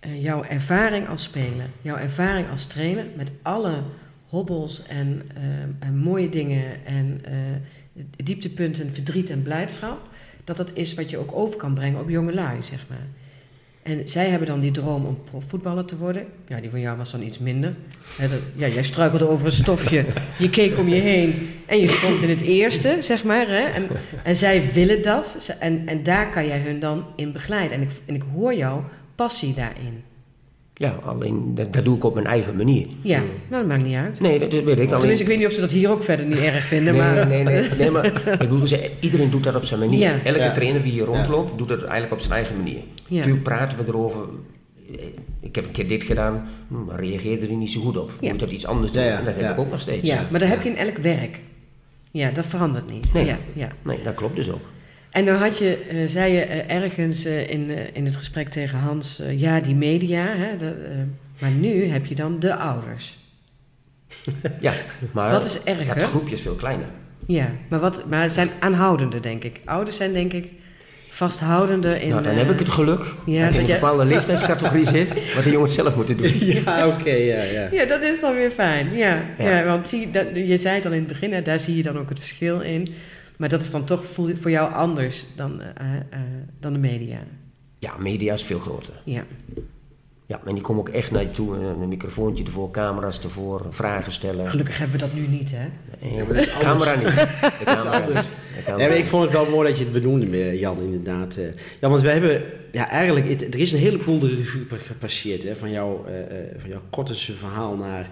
eh, 0.01 0.23
jouw 0.23 0.45
ervaring 0.45 1.09
als 1.09 1.23
speler, 1.23 1.67
jouw 1.83 1.97
ervaring 1.97 2.51
als 2.51 2.67
trainer, 2.67 3.05
met 3.17 3.31
alle 3.43 3.83
hobbels 4.29 4.83
en, 4.87 5.23
eh, 5.35 5.87
en 5.89 5.97
mooie 5.97 6.29
dingen 6.29 6.87
en 6.87 7.21
eh, 7.25 7.33
dieptepunten, 8.25 8.95
verdriet 8.95 9.31
en 9.31 9.43
blijdschap, 9.43 9.99
dat 10.45 10.57
dat 10.57 10.71
is 10.75 10.95
wat 10.95 11.11
je 11.11 11.19
ook 11.19 11.33
over 11.33 11.57
kan 11.57 11.75
brengen 11.75 12.01
op 12.01 12.09
jonge 12.09 12.33
lui, 12.35 12.63
zeg 12.63 12.85
maar. 12.89 13.07
En 13.89 14.09
zij 14.09 14.29
hebben 14.29 14.49
dan 14.49 14.61
die 14.61 14.71
droom 14.71 15.05
om 15.05 15.19
profvoetballer 15.31 15.85
te 15.85 15.97
worden. 15.97 16.27
Ja, 16.49 16.61
die 16.61 16.71
van 16.71 16.81
jou 16.81 16.97
was 16.97 17.11
dan 17.11 17.23
iets 17.23 17.39
minder. 17.39 17.75
Ja, 18.55 18.69
jij 18.69 18.83
struikelde 18.83 19.29
over 19.29 19.47
een 19.47 19.53
stofje, 19.53 20.05
je 20.39 20.51
keek 20.51 20.79
om 20.79 20.89
je 20.89 21.01
heen 21.01 21.51
en 21.67 21.79
je 21.79 21.89
stond 21.89 22.23
in 22.23 22.29
het 22.29 22.41
eerste, 22.41 22.97
zeg 23.01 23.25
maar. 23.25 23.49
Hè? 23.49 23.65
En, 23.65 23.87
en 24.25 24.37
zij 24.37 24.73
willen 24.73 25.03
dat 25.03 25.57
en, 25.59 25.87
en 25.87 26.03
daar 26.03 26.31
kan 26.31 26.47
jij 26.47 26.61
hun 26.61 26.81
dan 26.81 27.07
in 27.17 27.33
begeleiden. 27.33 27.77
En 27.77 27.83
ik, 27.83 27.91
en 28.07 28.15
ik 28.15 28.25
hoor 28.35 28.55
jouw 28.55 28.85
passie 29.15 29.55
daarin. 29.55 30.03
Ja, 30.79 30.99
alleen 31.05 31.55
dat, 31.55 31.73
dat 31.73 31.85
doe 31.85 31.97
ik 31.97 32.05
op 32.05 32.15
mijn 32.15 32.27
eigen 32.27 32.57
manier. 32.57 32.87
Ja, 33.01 33.19
nou 33.19 33.63
dat 33.63 33.67
maakt 33.67 33.85
niet 33.85 33.97
uit. 33.97 34.21
Nee, 34.21 34.39
dat, 34.39 34.51
dat 34.51 34.65
weet 34.65 34.79
ik. 34.79 34.87
Alleen, 34.87 34.99
Tenminste, 34.99 35.23
ik 35.25 35.29
weet 35.29 35.39
niet 35.39 35.47
of 35.47 35.53
ze 35.53 35.61
dat 35.61 35.71
hier 35.71 35.91
ook 35.91 36.03
verder 36.05 36.27
niet 36.27 36.39
erg 36.39 36.65
vinden, 36.65 36.95
nee, 36.95 37.03
maar... 37.03 37.27
nee, 37.27 37.43
nee, 37.43 37.69
nee, 37.79 37.91
maar 37.91 38.07
ik 38.33 38.39
bedoel, 38.39 38.67
iedereen 39.01 39.31
doet 39.31 39.45
dat 39.45 39.55
op 39.55 39.65
zijn 39.65 39.81
manier. 39.81 39.99
Ja. 39.99 40.19
Elke 40.25 40.39
Ja. 40.39 40.51
trainer 40.51 40.83
die 40.83 40.93
hier 40.93 41.05
rondloopt, 41.05 41.59
doet 41.59 41.69
dat 41.69 41.83
eigenlijk 41.83 42.13
op 42.13 42.21
zijn 42.21 42.33
eigen 42.33 42.57
manier. 42.57 42.81
Ja. 43.07 43.17
Natuurlijk 43.17 43.45
praten 43.45 43.79
we 43.79 43.85
erover 43.87 44.21
eh, 44.93 45.05
ik 45.41 45.55
heb 45.55 45.65
een 45.65 45.71
keer 45.71 45.89
dit 45.89 46.03
gedaan, 46.03 46.49
hm, 46.69 46.85
maar 46.85 47.01
reageerde 47.01 47.47
er 47.47 47.53
niet 47.53 47.71
zo 47.71 47.81
goed 47.81 47.97
op. 47.97 48.13
Ja. 48.21 48.31
Moet 48.31 48.41
dat 48.41 48.53
iets 48.53 48.67
anders 48.67 48.93
doen? 48.93 49.03
Ja, 49.03 49.09
ja, 49.09 49.19
En 49.19 49.25
dat 49.25 49.35
heb 49.35 49.43
ja. 49.43 49.53
ik 49.53 49.59
ook 49.59 49.71
nog 49.71 49.81
steeds. 49.81 50.09
Ja, 50.09 50.27
maar 50.31 50.41
dat 50.41 50.49
heb 50.49 50.63
je 50.63 50.69
in 50.69 50.77
elk 50.77 50.97
werk. 50.97 51.41
Ja, 52.11 52.31
dat 52.31 52.47
verandert 52.47 52.91
niet. 52.91 53.13
Nee. 53.13 53.25
Ja, 53.25 53.39
ja. 53.53 53.69
Nee, 53.83 53.99
dat 54.05 54.15
klopt 54.15 54.37
dus 54.37 54.51
ook. 54.51 54.61
En 55.11 55.25
dan 55.25 55.37
had 55.37 55.59
je, 55.59 55.77
eh, 55.89 55.97
zei 56.07 56.33
je 56.33 56.41
eh, 56.41 56.75
ergens 56.83 57.25
eh, 57.25 57.51
in, 57.51 57.71
eh, 57.71 57.77
in 57.93 58.05
het 58.05 58.17
gesprek 58.17 58.49
tegen 58.49 58.79
Hans, 58.79 59.23
ja, 59.31 59.61
die 59.61 59.75
media, 59.75 60.27
hè, 60.27 60.57
dat, 60.57 60.75
eh, 60.75 60.91
maar 61.41 61.51
nu 61.51 61.87
heb 61.87 62.07
je 62.07 62.15
dan 62.15 62.39
de 62.39 62.55
ouders. 62.57 63.17
Ja, 64.61 64.73
maar 65.13 65.31
Wat 65.31 65.45
is 65.45 65.63
erger? 65.63 65.95
dat 65.99 66.09
groepje 66.09 66.35
is 66.35 66.41
veel 66.41 66.55
kleiner. 66.55 66.87
Ja, 67.27 67.51
maar, 67.69 67.81
wat, 67.81 68.05
maar 68.09 68.23
het 68.23 68.33
zijn 68.33 68.51
aanhoudender, 68.59 69.23
denk 69.23 69.45
ik. 69.45 69.61
Ouders 69.65 69.97
zijn, 69.97 70.13
denk 70.13 70.33
ik, 70.33 70.49
vasthoudender 71.09 72.01
in... 72.01 72.09
nou, 72.09 72.23
dan 72.23 72.35
heb 72.35 72.51
ik 72.51 72.59
het 72.59 72.69
geluk 72.69 73.05
ja, 73.27 73.45
dat 73.45 73.53
dat 73.53 73.61
een 73.61 73.67
bepaalde 73.67 74.05
leeftijdscategorie 74.15 74.87
zit, 74.87 75.35
wat 75.35 75.45
de 75.45 75.51
jongens 75.51 75.75
zelf 75.75 75.97
moeten 75.97 76.17
doen. 76.17 76.33
Ja, 76.65 76.89
oké, 76.89 77.11
ja, 77.11 77.43
ja. 77.43 77.69
Ja, 77.73 77.85
dat 77.85 78.03
is 78.03 78.21
dan 78.21 78.35
weer 78.35 78.51
fijn. 78.51 78.97
Ja, 78.97 79.23
ja. 79.39 79.57
Ja. 79.57 79.65
want 79.65 79.89
zie, 79.89 80.11
dat, 80.11 80.27
je 80.35 80.57
zei 80.57 80.75
het 80.75 80.87
al 80.87 80.93
in 80.93 80.99
het 80.99 81.09
begin, 81.09 81.33
hè, 81.33 81.43
daar 81.43 81.59
zie 81.61 81.77
je 81.77 81.83
dan 81.83 81.99
ook 81.99 82.09
het 82.09 82.19
verschil 82.19 82.61
in. 82.61 82.89
Maar 83.39 83.49
dat 83.49 83.63
is 83.63 83.71
dan 83.71 83.85
toch 83.85 84.05
voel- 84.07 84.37
voor 84.37 84.51
jou 84.51 84.73
anders 84.73 85.25
dan, 85.37 85.61
eh, 85.61 85.95
eh, 86.11 86.21
dan 86.61 86.73
de 86.73 86.79
media. 86.79 87.19
Ja, 87.79 87.97
media 87.99 88.33
is 88.35 88.43
veel 88.45 88.59
groter. 88.59 88.95
Ja, 89.05 89.25
Ja, 90.27 90.41
en 90.45 90.55
die 90.55 90.63
komen 90.63 90.81
ook 90.81 90.89
echt 90.89 91.11
naar 91.11 91.23
je 91.23 91.31
toe, 91.31 91.57
eh, 91.57 91.63
een 91.67 91.89
microfoontje 91.89 92.45
ervoor, 92.45 92.71
camera's 92.71 93.21
ervoor, 93.23 93.67
vragen 93.71 94.13
stellen. 94.13 94.49
gelukkig 94.51 94.79
hebben 94.79 94.97
we 95.01 95.07
dat 95.07 95.15
nu 95.15 95.27
niet, 95.27 95.51
hè? 95.55 95.67
Eh, 96.01 96.17
maar 96.17 96.27
dat 96.27 96.37
is 96.37 96.45
de 96.45 96.59
camera 96.61 96.95
niet. 96.95 97.05
De 97.15 97.65
camera. 97.65 98.07
De 98.07 98.73
maar 98.77 98.91
ik 98.97 99.07
vond 99.07 99.23
het 99.23 99.33
wel 99.33 99.51
mooi 99.51 99.69
dat 99.69 99.79
je 99.79 99.85
het 99.85 99.93
benoemde, 99.93 100.27
eh, 100.43 100.61
Jan, 100.61 100.81
inderdaad. 100.83 101.37
eh. 101.37 101.45
Ja, 101.81 101.89
want 101.89 102.03
we 102.03 102.09
hebben, 102.11 102.43
ja, 102.73 102.89
eigenlijk, 102.89 103.29
het- 103.29 103.55
er 103.55 103.61
is 103.61 103.73
een 103.73 103.79
heleboel 103.79 104.19
de 104.19 104.29
revue 104.35 104.63
pa- 104.65 104.77
gepasseerd, 104.77 105.43
hè, 105.43 105.57
van, 105.57 105.71
jouw, 105.71 106.05
eh, 106.07 106.21
eh, 106.21 106.47
van 106.59 106.69
jouw 106.71 106.83
korte 106.91 107.15
verhaal 107.15 107.77
naar, 107.77 108.09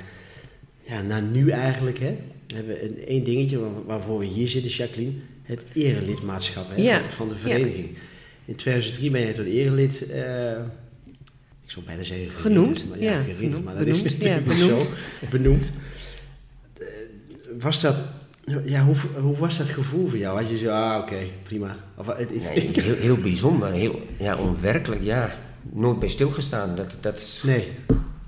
ja, 0.87 1.03
naar 1.03 1.23
nu 1.23 1.51
eigenlijk, 1.51 1.99
hè. 1.99 2.17
We 2.47 2.55
hebben 2.55 2.85
een, 2.85 3.07
één 3.07 3.25
dingetje 3.25 3.59
waar- 3.59 3.85
waarvoor 3.87 4.19
we 4.19 4.25
hier 4.25 4.49
zitten, 4.49 4.71
Jacqueline, 4.71 5.13
het 5.43 5.65
erelidmaatschap 5.73 6.65
hè, 6.69 6.83
Ja. 6.83 7.01
van, 7.01 7.11
van 7.11 7.29
de 7.29 7.37
vereniging. 7.37 7.89
In 8.45 8.55
2003 8.55 9.11
ben 9.11 9.21
je 9.21 9.33
tot 9.33 9.47
erelid, 9.47 10.11
eh, 10.11 10.51
ik 11.65 11.71
zou 11.73 11.85
bijna 11.87 12.03
zeggen 12.03 12.31
Genoemd, 12.31 12.89
maar 12.89 13.01
ja, 13.01 13.23
genoemd, 13.39 13.65
maar 13.65 13.75
dat 13.75 13.85
benoemd, 13.85 14.05
is 14.05 14.13
natuurlijk 14.13 14.45
benoemd. 14.45 14.83
zo. 14.83 14.89
Benoemd. 15.31 15.73
Eh, 16.79 16.87
Was 17.61 17.81
dat, 17.81 18.03
ja, 18.65 18.85
hoe, 18.85 18.95
hoe 19.21 19.37
was 19.37 19.59
dat 19.59 19.69
gevoel 19.69 20.07
voor 20.09 20.19
jou? 20.19 20.41
Had 20.41 20.51
je 20.51 20.59
zo, 20.59 20.69
ah, 20.71 21.03
oké, 21.03 21.19
prima. 21.43 21.77
Of, 21.97 22.07
het 22.17 22.33
is, 22.33 22.45
Nee, 22.49 22.71
heel, 22.73 22.95
heel 22.95 23.17
bijzonder, 23.21 23.73
heel 23.73 24.01
ja, 24.19 24.37
onwerkelijk, 24.37 25.03
ja. 25.03 25.39
Nooit 25.73 25.99
bij 25.99 26.09
stilgestaan. 26.09 26.77
Dat, 26.77 26.99
dat, 27.01 27.41
nee. 27.45 27.69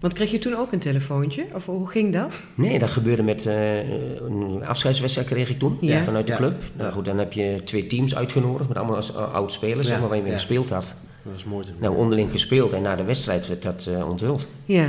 Want 0.01 0.12
kreeg 0.12 0.30
je 0.30 0.38
toen 0.38 0.57
ook 0.57 0.72
een 0.72 0.78
telefoontje? 0.78 1.44
Of 1.55 1.66
hoe 1.66 1.88
ging 1.88 2.12
dat? 2.12 2.42
nee, 2.55 2.78
dat 2.78 2.90
gebeurde 2.90 3.22
met 3.22 3.46
eh, 3.46 3.88
een 4.20 4.64
afscheidswedstrijd 4.66 5.28
kreeg 5.28 5.51
ik 5.51 5.59
toen, 5.59 5.78
Ja. 5.80 6.03
vanuit 6.03 6.26
de 6.26 6.32
Ja. 6.32 6.38
club. 6.38 6.62
Nou 6.76 6.92
goed, 6.92 7.05
dan 7.05 7.18
heb 7.18 7.32
je 7.32 7.61
twee 7.64 7.86
teams 7.86 8.14
uitgenodigd 8.16 8.68
met 8.68 8.76
allemaal 8.76 8.96
als, 8.96 9.11
uh, 9.12 9.34
oud-spelers, 9.34 9.82
Ja. 9.84 9.88
zeg 9.90 9.99
maar, 9.99 10.09
waar 10.09 10.16
je 10.16 10.22
mee 10.22 10.32
Ja. 10.32 10.38
gespeeld 10.38 10.70
had. 10.70 10.96
Dat 11.22 11.32
was 11.32 11.44
mooi 11.44 11.64
te 11.64 11.72
Nou, 11.78 11.96
onderling 11.96 12.30
gespeeld 12.30 12.72
en 12.72 12.82
na 12.82 12.96
de 12.96 13.05
wedstrijd 13.05 13.49
werd 13.49 13.62
dat 13.62 13.86
eh, 13.96 14.09
onthuld. 14.09 14.49
Ja. 14.64 14.88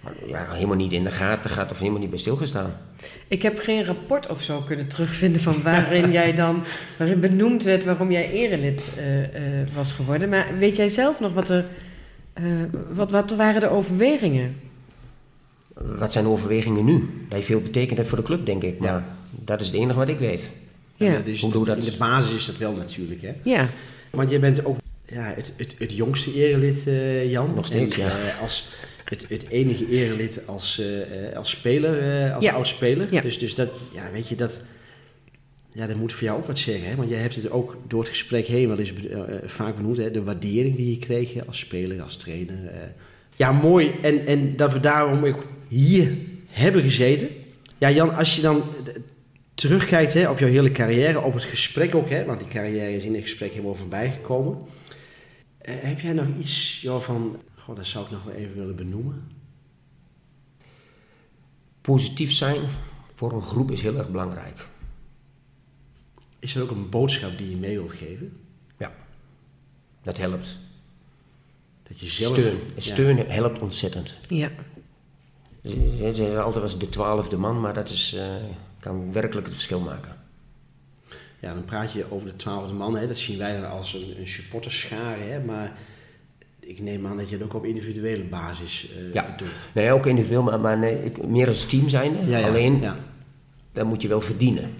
Maar, 0.00 0.12
ja, 0.26 0.46
helemaal 0.52 0.76
niet 0.76 0.92
in 0.92 1.04
de 1.04 1.10
gaten 1.10 1.50
gehad 1.50 1.70
of 1.70 1.78
helemaal 1.78 2.00
niet 2.00 2.10
bij 2.10 2.18
stilgestaan. 2.18 2.70
Ik 3.28 3.42
heb 3.42 3.58
geen 3.58 3.84
rapport 3.84 4.26
of 4.28 4.42
zo 4.42 4.60
kunnen 4.60 4.88
terugvinden 4.88 5.40
van 5.40 5.62
waarin 5.62 6.12
jij 6.20 6.34
dan, 6.34 6.62
waarin 6.96 7.20
benoemd 7.20 7.62
werd 7.64 7.84
waarom 7.84 8.10
jij 8.10 8.30
erelid 8.30 8.90
eh, 8.96 9.22
eh, 9.24 9.68
was 9.74 9.92
geworden. 9.92 10.28
Maar 10.28 10.46
weet 10.58 10.76
jij 10.76 10.88
zelf 10.88 11.20
nog 11.20 11.32
wat 11.32 11.48
er, 11.48 11.64
eh, 12.38 12.44
wat, 12.92 13.10
wat 13.10 13.30
waren 13.30 13.60
de 13.60 13.68
overwegingen? 13.70 14.56
Wat 15.74 16.12
zijn 16.12 16.24
de 16.24 16.30
overwegingen 16.30 16.84
nu? 16.84 17.08
Dat 17.28 17.38
je 17.38 17.44
veel 17.44 17.60
betekend 17.60 17.96
hebt 17.96 18.08
voor 18.08 18.18
de 18.18 18.24
club, 18.24 18.46
denk 18.46 18.62
ik. 18.62 18.78
Maar 18.78 18.88
Ja. 18.88 19.04
dat 19.30 19.60
is 19.60 19.66
het 19.66 19.76
enige 19.76 19.98
wat 19.98 20.08
ik 20.08 20.18
weet. 20.18 20.50
Ja, 20.96 21.12
dat 21.12 21.26
is, 21.26 21.40
Hoe 21.40 21.50
doe 21.52 21.60
je 21.60 21.66
dat? 21.66 21.76
In 21.84 21.90
de 21.90 21.96
basis 21.98 22.34
is 22.34 22.46
dat 22.46 22.56
wel 22.56 22.72
natuurlijk, 22.72 23.22
hè. 23.22 23.32
ja, 23.42 23.68
Want 24.10 24.30
jij 24.30 24.40
bent 24.40 24.64
ook 24.64 24.76
ja, 25.04 25.32
het, 25.34 25.52
het, 25.56 25.74
het 25.78 25.92
jongste 25.92 26.34
erelid, 26.34 26.86
eh, 26.86 27.30
Jan. 27.30 27.52
Nog 27.54 27.66
steeds, 27.66 27.98
En, 27.98 28.06
ja. 28.06 28.10
eh, 28.18 28.40
als 28.40 28.68
het, 29.04 29.26
het 29.28 29.48
enige 29.48 29.88
erelid 29.88 30.40
als, 30.46 30.78
eh, 30.78 31.28
eh, 31.30 31.36
als 31.36 31.50
speler, 31.50 32.24
eh, 32.26 32.34
als 32.34 32.44
Ja. 32.44 32.52
oud-speler. 32.52 33.12
Ja. 33.14 33.20
Dus, 33.20 33.38
dus 33.38 33.54
dat, 33.54 33.70
ja, 33.92 34.02
weet 34.12 34.28
je, 34.28 34.34
dat... 34.34 34.60
Ja, 35.72 35.86
dat 35.86 35.96
moet 35.96 36.12
voor 36.12 36.26
jou 36.26 36.38
ook 36.38 36.46
wat 36.46 36.58
zeggen, 36.58 36.88
hè? 36.88 36.96
Want 36.96 37.08
jij 37.08 37.18
hebt 37.18 37.34
het 37.34 37.50
ook 37.50 37.76
door 37.86 38.00
het 38.00 38.08
gesprek 38.08 38.46
heen 38.46 38.68
wel 38.68 38.78
eens 38.78 38.94
eh, 38.94 39.20
eh, 39.36 39.48
vaak 39.48 39.76
benoemd, 39.76 39.96
hè? 39.96 40.10
De 40.10 40.22
waardering 40.22 40.76
die 40.76 40.90
je 40.90 40.98
kreeg 40.98 41.46
als 41.46 41.58
speler, 41.58 42.02
als 42.02 42.16
trainer. 42.16 42.66
eh. 42.66 42.88
Ja, 43.36 43.52
mooi. 43.52 43.94
En, 44.02 44.26
en 44.26 44.56
dat 44.56 44.72
we 44.72 44.80
daarom 44.80 45.24
ook 45.24 45.46
hier 45.68 46.12
hebben 46.46 46.82
gezeten. 46.82 47.28
Ja, 47.78 47.90
Jan, 47.90 48.14
als 48.16 48.36
je 48.36 48.42
dan 48.42 48.62
terugkijkt 49.54 50.14
hè, 50.14 50.30
op 50.30 50.38
jouw 50.38 50.48
hele 50.48 50.70
carrière, 50.72 51.20
op 51.20 51.34
het 51.34 51.44
gesprek 51.44 51.94
ook, 51.94 52.10
hè? 52.10 52.24
Want 52.24 52.38
die 52.38 52.48
carrière 52.48 52.96
is 52.96 53.04
in 53.04 53.12
het 53.14 53.22
gesprek 53.22 53.50
helemaal 53.52 53.74
voorbij 53.74 54.10
gekomen. 54.10 54.58
Heb 55.58 56.00
jij 56.00 56.12
nog 56.12 56.26
iets 56.38 56.80
joh, 56.80 57.00
van, 57.00 57.36
goh, 57.54 57.76
dat 57.76 57.86
zou 57.86 58.04
ik 58.04 58.10
nog 58.10 58.24
wel 58.24 58.34
even 58.34 58.54
willen 58.54 58.76
benoemen? 58.76 59.28
Positief 61.80 62.32
zijn 62.32 62.60
voor 63.14 63.32
een 63.32 63.42
groep 63.42 63.70
is 63.70 63.82
heel 63.82 63.96
erg 63.96 64.10
belangrijk. 64.10 64.66
Is 66.38 66.54
er 66.54 66.62
ook 66.62 66.70
een 66.70 66.88
boodschap 66.88 67.38
die 67.38 67.50
je 67.50 67.56
mee 67.56 67.76
wilt 67.78 67.92
geven? 67.92 68.32
Dat 70.02 70.18
helpt. 70.18 70.58
Dat 71.82 72.00
je 72.00 72.06
zelf... 72.06 72.38
Steun. 72.76 73.16
Ja. 73.16 73.24
Helpt 73.24 73.60
ontzettend. 73.62 74.18
ja, 74.28 74.50
Ze 75.64 76.10
zeggen 76.12 76.44
altijd 76.44 76.62
was 76.62 76.78
de 76.78 76.88
twaalfde 76.88 77.36
man, 77.36 77.60
maar 77.60 77.74
dat 77.74 77.88
is, 77.88 78.14
eh, 78.14 78.24
kan 78.80 79.12
werkelijk 79.12 79.46
het 79.46 79.54
verschil 79.54 79.80
maken. 79.80 80.16
Ja, 81.40 81.54
dan 81.54 81.64
praat 81.64 81.92
je 81.92 82.10
over 82.12 82.28
de 82.28 82.36
twaalfde 82.36 82.74
man, 82.74 82.96
hè? 82.96 83.06
dat 83.06 83.18
zien 83.18 83.38
wij 83.38 83.60
dan 83.60 83.70
als 83.70 83.94
een, 83.94 84.14
een 84.20 84.28
supporterschare, 84.28 85.20
hè? 85.20 85.44
maar 85.44 85.78
ik 86.60 86.80
neem 86.80 87.06
aan 87.06 87.16
dat 87.16 87.28
je 87.28 87.34
het 87.36 87.44
ook 87.44 87.54
op 87.54 87.64
individuele 87.64 88.24
basis 88.24 88.88
eh, 88.96 89.12
Ja. 89.14 89.34
doet. 89.36 89.68
Nee, 89.74 89.92
ook 89.92 90.06
individueel, 90.06 90.42
maar, 90.42 90.60
maar 90.60 90.78
nee, 90.78 91.04
ik, 91.04 91.26
meer 91.26 91.48
als 91.48 91.64
team 91.66 91.88
zijnde. 91.88 92.44
Alleen, 92.44 92.80
Ja. 92.80 92.96
dat 93.72 93.86
moet 93.86 94.02
je 94.02 94.08
wel 94.08 94.20
verdienen. 94.20 94.70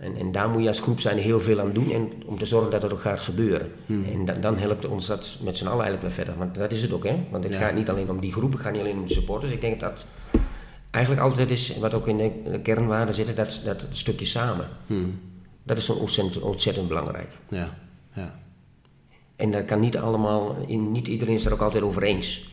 En, 0.00 0.16
en 0.16 0.32
daar 0.32 0.48
moet 0.48 0.62
je 0.62 0.68
als 0.68 0.80
groep 0.80 1.00
zijn 1.00 1.18
heel 1.18 1.40
veel 1.40 1.60
aan 1.60 1.72
doen 1.72 1.90
en 1.90 2.12
om 2.26 2.38
te 2.38 2.46
zorgen 2.46 2.70
dat 2.70 2.80
dat 2.80 2.92
ook 2.92 3.00
gaat 3.00 3.20
gebeuren. 3.20 3.72
Hmm. 3.86 4.04
En 4.04 4.24
da- 4.24 4.32
dan 4.34 4.58
helpt 4.58 4.86
ons 4.86 5.06
dat 5.06 5.38
met 5.42 5.56
z'n 5.56 5.66
allen 5.66 5.84
eigenlijk 5.84 6.02
weer 6.02 6.24
verder. 6.24 6.38
Want 6.38 6.54
dat 6.54 6.72
is 6.72 6.82
het 6.82 6.92
ook, 6.92 7.04
hè. 7.04 7.24
Want 7.30 7.44
het 7.44 7.52
Ja. 7.52 7.58
gaat 7.58 7.74
niet 7.74 7.88
alleen 7.90 8.10
om 8.10 8.20
die 8.20 8.32
groep, 8.32 8.52
het 8.52 8.60
gaat 8.60 8.72
niet 8.72 8.80
alleen 8.80 8.96
om 8.98 9.06
de 9.06 9.12
supporters. 9.12 9.52
Ik 9.52 9.60
denk 9.60 9.80
dat 9.80 10.06
eigenlijk 10.90 11.24
altijd 11.24 11.50
is, 11.50 11.76
wat 11.78 11.94
ook 11.94 12.06
in 12.08 12.16
de, 12.16 12.32
de 12.50 12.60
kernwaarden 12.60 13.14
zit, 13.14 13.36
dat, 13.36 13.60
dat 13.64 13.86
stukje 13.90 14.26
samen. 14.26 14.68
Hmm. 14.86 15.20
Dat 15.62 15.76
is 15.78 15.84
zo 15.84 15.92
ontzettend, 15.92 16.40
ontzettend 16.44 16.88
belangrijk. 16.88 17.28
Ja. 17.48 17.74
ja. 18.14 18.38
En 19.36 19.50
dat 19.52 19.64
kan 19.64 19.80
niet 19.80 19.96
allemaal, 19.98 20.56
in, 20.66 20.92
niet 20.92 21.08
iedereen 21.08 21.34
is 21.34 21.44
er 21.46 21.52
ook 21.52 21.60
altijd 21.62 21.82
over 21.82 22.02
eens. 22.02 22.48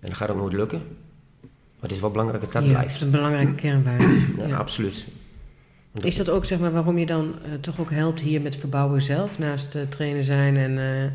En 0.00 0.08
dat 0.08 0.16
gaat 0.16 0.30
ook 0.30 0.36
nooit 0.36 0.52
lukken. 0.52 0.78
Maar 1.40 1.88
het 1.88 1.92
is 1.92 2.00
wel 2.00 2.10
belangrijk 2.10 2.42
dat 2.42 2.52
dat 2.52 2.62
ja, 2.62 2.68
dat 2.68 2.78
blijft. 2.78 2.94
is 2.94 3.00
een 3.00 3.10
belangrijke 3.10 3.54
kernwaarde. 3.54 4.04
Ja, 4.36 4.46
Ja. 4.46 4.56
absoluut. 4.56 5.06
Is 6.02 6.16
dat 6.16 6.28
ook 6.30 6.44
zeg 6.44 6.58
maar, 6.58 6.72
waarom 6.72 6.98
je 6.98 7.06
dan 7.06 7.34
eh, 7.44 7.50
toch 7.60 7.80
ook 7.80 7.90
helpt 7.90 8.20
hier 8.20 8.40
met 8.40 8.56
verbouwen 8.56 9.02
zelf, 9.02 9.38
naast 9.38 9.74
uh, 9.74 9.82
trainen 9.82 10.24
zijn 10.24 10.56
en... 10.56 10.78
eh, 10.78 11.10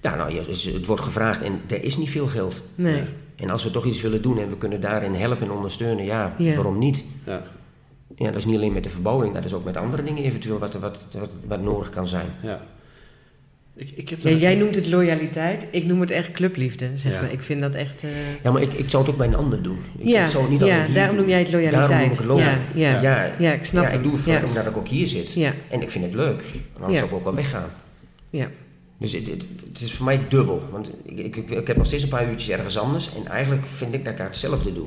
Ja, 0.00 0.14
nou, 0.14 0.44
dus 0.44 0.64
het 0.64 0.86
wordt 0.86 1.02
gevraagd 1.02 1.42
en 1.42 1.60
er 1.68 1.84
is 1.84 1.96
niet 1.96 2.10
veel 2.10 2.26
geld. 2.26 2.62
nee, 2.74 2.96
Ja. 2.96 3.04
En 3.36 3.50
als 3.50 3.64
we 3.64 3.70
toch 3.70 3.84
iets 3.86 4.00
willen 4.00 4.22
doen 4.22 4.38
en 4.38 4.48
we 4.48 4.56
kunnen 4.58 4.80
daarin 4.80 5.14
helpen 5.14 5.42
en 5.46 5.50
ondersteunen, 5.52 6.04
ja, 6.04 6.34
Ja. 6.38 6.54
waarom 6.54 6.78
niet? 6.78 7.04
Ja. 7.26 7.42
Ja, 8.16 8.26
dat 8.26 8.36
is 8.36 8.44
niet 8.44 8.56
alleen 8.56 8.72
met 8.72 8.84
de 8.84 8.90
verbouwing, 8.90 9.34
dat 9.34 9.44
is 9.44 9.52
ook 9.54 9.64
met 9.64 9.76
andere 9.76 10.02
dingen 10.02 10.22
eventueel 10.24 10.58
wat, 10.58 10.74
wat, 10.74 11.00
wat, 11.18 11.30
wat 11.46 11.60
nodig 11.62 11.90
kan 11.90 12.06
zijn. 12.06 12.26
ja. 12.42 12.60
Ik, 13.76 13.90
ik 13.94 14.08
heb 14.08 14.20
Ja, 14.20 14.30
nog- 14.30 14.40
jij 14.40 14.54
noemt 14.54 14.74
het 14.74 14.86
loyaliteit, 14.86 15.66
ik 15.70 15.84
noem 15.84 16.00
het 16.00 16.10
echt 16.10 16.30
clubliefde. 16.32 16.90
Zeg 16.94 17.12
Ja. 17.12 17.20
maar. 17.20 17.32
Ik 17.32 17.42
vind 17.42 17.60
dat 17.60 17.74
echt... 17.74 18.02
eh, 18.02 18.10
Ja, 18.42 18.50
maar 18.50 18.62
ik, 18.62 18.72
ik 18.72 18.90
zou 18.90 19.02
het 19.02 19.12
ook 19.12 19.18
bij 19.18 19.26
een 19.26 19.34
ander 19.34 19.62
doen. 19.62 19.78
Ik, 19.98 20.06
ja, 20.06 20.22
ik 20.24 20.28
zou 20.30 20.42
het 20.42 20.52
niet 20.52 20.60
ja 20.60 20.66
daarom 20.66 21.16
doen. 21.16 21.24
noem 21.24 21.28
jij 21.28 21.38
het 21.38 21.50
Daarom 21.50 21.66
noem 21.66 21.78
loyaliteit. 21.80 22.12
ik 22.20 22.28
het 22.28 22.38
ja, 22.74 23.00
ja, 23.00 23.00
ja. 23.02 23.32
Ja, 23.38 23.52
ik 23.52 23.64
snap 23.64 23.82
ja, 23.84 23.90
ik 23.90 24.02
doe 24.02 24.12
het 24.12 24.20
voor, 24.20 24.32
ja. 24.32 24.42
omdat 24.44 24.66
ik 24.66 24.76
ook 24.76 24.88
hier 24.88 25.06
zit. 25.06 25.32
Ja, 25.32 25.52
En 25.68 25.82
ik 25.82 25.90
vind 25.90 26.04
het 26.04 26.14
leuk. 26.14 26.42
Anders 26.74 26.92
Ja. 26.92 26.98
zou 26.98 27.06
ik 27.10 27.12
ook 27.16 27.24
wel 27.24 27.34
weggaan. 27.34 27.70
ja. 28.30 28.48
Dus 28.98 29.12
het, 29.12 29.26
het, 29.26 29.46
het 29.68 29.80
is 29.80 29.92
voor 29.92 30.04
mij 30.04 30.20
dubbel. 30.28 30.62
Want 30.70 30.90
ik, 31.04 31.18
ik, 31.18 31.36
ik, 31.36 31.50
ik 31.50 31.66
heb 31.66 31.76
nog 31.76 31.86
steeds 31.86 32.02
een 32.02 32.08
paar 32.08 32.28
uurtjes 32.30 32.50
ergens 32.56 32.78
anders. 32.78 33.10
En 33.16 33.30
eigenlijk 33.30 33.66
vind 33.66 33.94
ik 33.94 34.04
dat 34.04 34.12
ik 34.12 34.18
daar 34.18 34.26
hetzelfde 34.28 34.72
doe. 34.72 34.86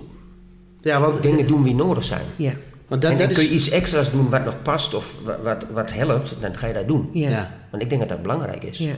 Ja, 0.81 0.99
want, 0.99 1.21
Dingen 1.23 1.47
doen 1.47 1.63
die 1.63 1.75
nodig 1.75 2.03
zijn. 2.03 2.25
ja. 2.35 2.53
Want 2.87 3.01
dat, 3.01 3.11
en 3.11 3.17
dan 3.17 3.27
dat 3.27 3.35
kun 3.35 3.43
is... 3.45 3.49
je 3.49 3.55
iets 3.55 3.69
extra's 3.69 4.11
doen 4.11 4.29
wat 4.29 4.45
nog 4.45 4.61
past 4.61 4.93
of 4.93 5.15
wa- 5.23 5.39
wat, 5.43 5.67
wat 5.71 5.93
helpt, 5.93 6.35
dan 6.41 6.57
ga 6.57 6.67
je 6.67 6.73
dat 6.73 6.87
doen. 6.87 7.09
Ja. 7.13 7.29
Ja. 7.29 7.57
Want 7.71 7.83
ik 7.83 7.89
denk 7.89 8.01
dat 8.01 8.09
dat 8.09 8.21
belangrijk 8.21 8.63
is. 8.63 8.77
Ja. 8.77 8.95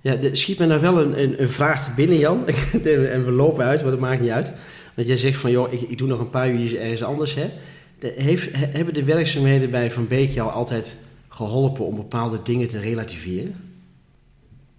Ja, 0.00 0.16
er 0.16 0.36
schiet 0.36 0.58
me 0.58 0.66
nou 0.66 0.80
wel 0.80 1.00
een, 1.00 1.22
een, 1.22 1.42
een 1.42 1.48
vraag 1.48 1.84
te 1.84 1.90
binnen, 1.96 2.18
Jan. 2.18 2.46
en 3.12 3.24
we 3.24 3.30
lopen 3.32 3.64
uit, 3.64 3.82
maar 3.82 3.90
dat 3.90 4.00
maakt 4.00 4.20
niet 4.20 4.30
uit. 4.30 4.52
Want 4.94 5.08
jij 5.08 5.16
zegt 5.16 5.36
van, 5.38 5.50
joh, 5.50 5.72
ik, 5.72 5.80
ik 5.80 5.98
doe 5.98 6.08
nog 6.08 6.20
een 6.20 6.30
paar 6.30 6.48
uurtjes 6.50 6.78
ergens 6.78 7.02
anders, 7.02 7.34
hè. 7.34 7.50
De, 7.98 8.14
heeft, 8.16 8.56
he- 8.56 8.66
hebben 8.72 8.94
de 8.94 9.04
werkzaamheden 9.04 9.70
bij 9.70 9.90
Van 9.90 10.06
Beek 10.06 10.30
jou 10.30 10.50
altijd 10.52 10.96
geholpen 11.28 11.84
om 11.86 11.96
bepaalde 11.96 12.40
dingen 12.42 12.68
te 12.68 12.78
relativeren? 12.80 13.54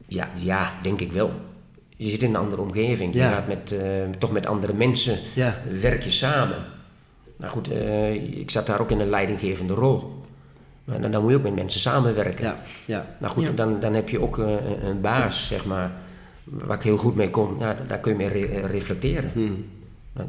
Ja, 0.07 0.29
ja, 0.43 0.73
denk 0.81 1.01
ik 1.01 1.11
wel. 1.11 1.31
je 1.97 2.09
zit 2.09 2.23
in 2.23 2.29
een 2.29 2.35
andere 2.35 2.61
omgeving. 2.61 3.13
Ja. 3.13 3.27
Je 3.29 3.33
gaat 3.35 3.47
met, 3.47 3.71
eh, 3.71 3.79
toch 4.19 4.31
met 4.31 4.45
andere 4.45 4.73
mensen, 4.73 5.17
Ja. 5.35 5.61
werk 5.81 6.03
je 6.03 6.11
samen. 6.11 6.57
Nou 7.38 7.51
goed, 7.51 7.71
eh, 7.71 8.13
ik 8.39 8.51
zat 8.51 8.67
daar 8.67 8.81
ook 8.81 8.91
in 8.91 8.99
een 8.99 9.09
leidinggevende 9.09 9.73
rol. 9.73 10.23
Maar 10.83 11.01
dan, 11.01 11.11
dan 11.11 11.21
moet 11.21 11.31
je 11.31 11.38
ook 11.38 11.43
met 11.43 11.55
mensen 11.55 11.79
samenwerken. 11.79 12.43
Ja, 12.43 12.61
ja. 12.86 13.05
Nou 13.19 13.33
goed, 13.33 13.43
Ja. 13.45 13.51
dan, 13.51 13.79
dan 13.79 13.93
heb 13.93 14.09
je 14.09 14.21
ook 14.21 14.39
eh, 14.39 14.47
een, 14.51 14.86
een 14.86 15.01
baas, 15.01 15.47
zeg 15.47 15.65
maar, 15.65 15.91
waar 16.43 16.77
ik 16.77 16.83
heel 16.83 16.97
goed 16.97 17.15
mee 17.15 17.29
kom. 17.29 17.59
Ja, 17.59 17.77
daar 17.88 17.99
kun 17.99 18.11
je 18.11 18.17
mee 18.17 18.27
re- 18.27 18.45
eh, 18.61 18.69
reflecteren. 18.71 19.31
Hmm. 19.33 19.65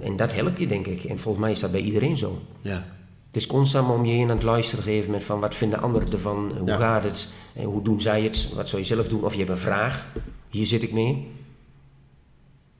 En 0.01 0.17
dat 0.17 0.35
helpt 0.35 0.59
je, 0.59 0.67
denk 0.67 0.87
ik. 0.87 1.05
En 1.05 1.19
volgens 1.19 1.45
mij 1.45 1.53
is 1.53 1.61
dat 1.61 1.71
bij 1.73 1.81
iedereen 1.81 2.17
zo. 2.17 2.43
Ja. 2.61 2.85
Het 3.27 3.37
is 3.37 3.47
constant 3.47 3.91
om 3.91 4.05
je 4.05 4.13
heen 4.13 4.31
aan 4.31 4.37
het 4.37 4.45
luisteren 4.45 4.85
geven 4.85 5.11
met 5.11 5.25
van 5.25 5.41
wat 5.41 5.55
vinden 5.55 5.83
anderen 5.83 6.13
ervan, 6.13 6.53
hoe 6.59 6.69
Ja. 6.69 6.77
gaat 6.77 7.05
het, 7.05 7.29
en 7.55 7.65
hoe 7.65 7.83
doen 7.83 8.01
zij 8.01 8.23
het, 8.23 8.49
wat 8.55 8.69
zou 8.69 8.83
je 8.83 8.89
zelf 8.89 9.09
doen, 9.09 9.25
of 9.25 9.33
je 9.33 9.39
hebt 9.39 9.51
een 9.51 9.57
vraag, 9.57 10.07
hier 10.51 10.67
zit 10.67 10.83
ik 10.83 10.93
mee. 10.93 11.31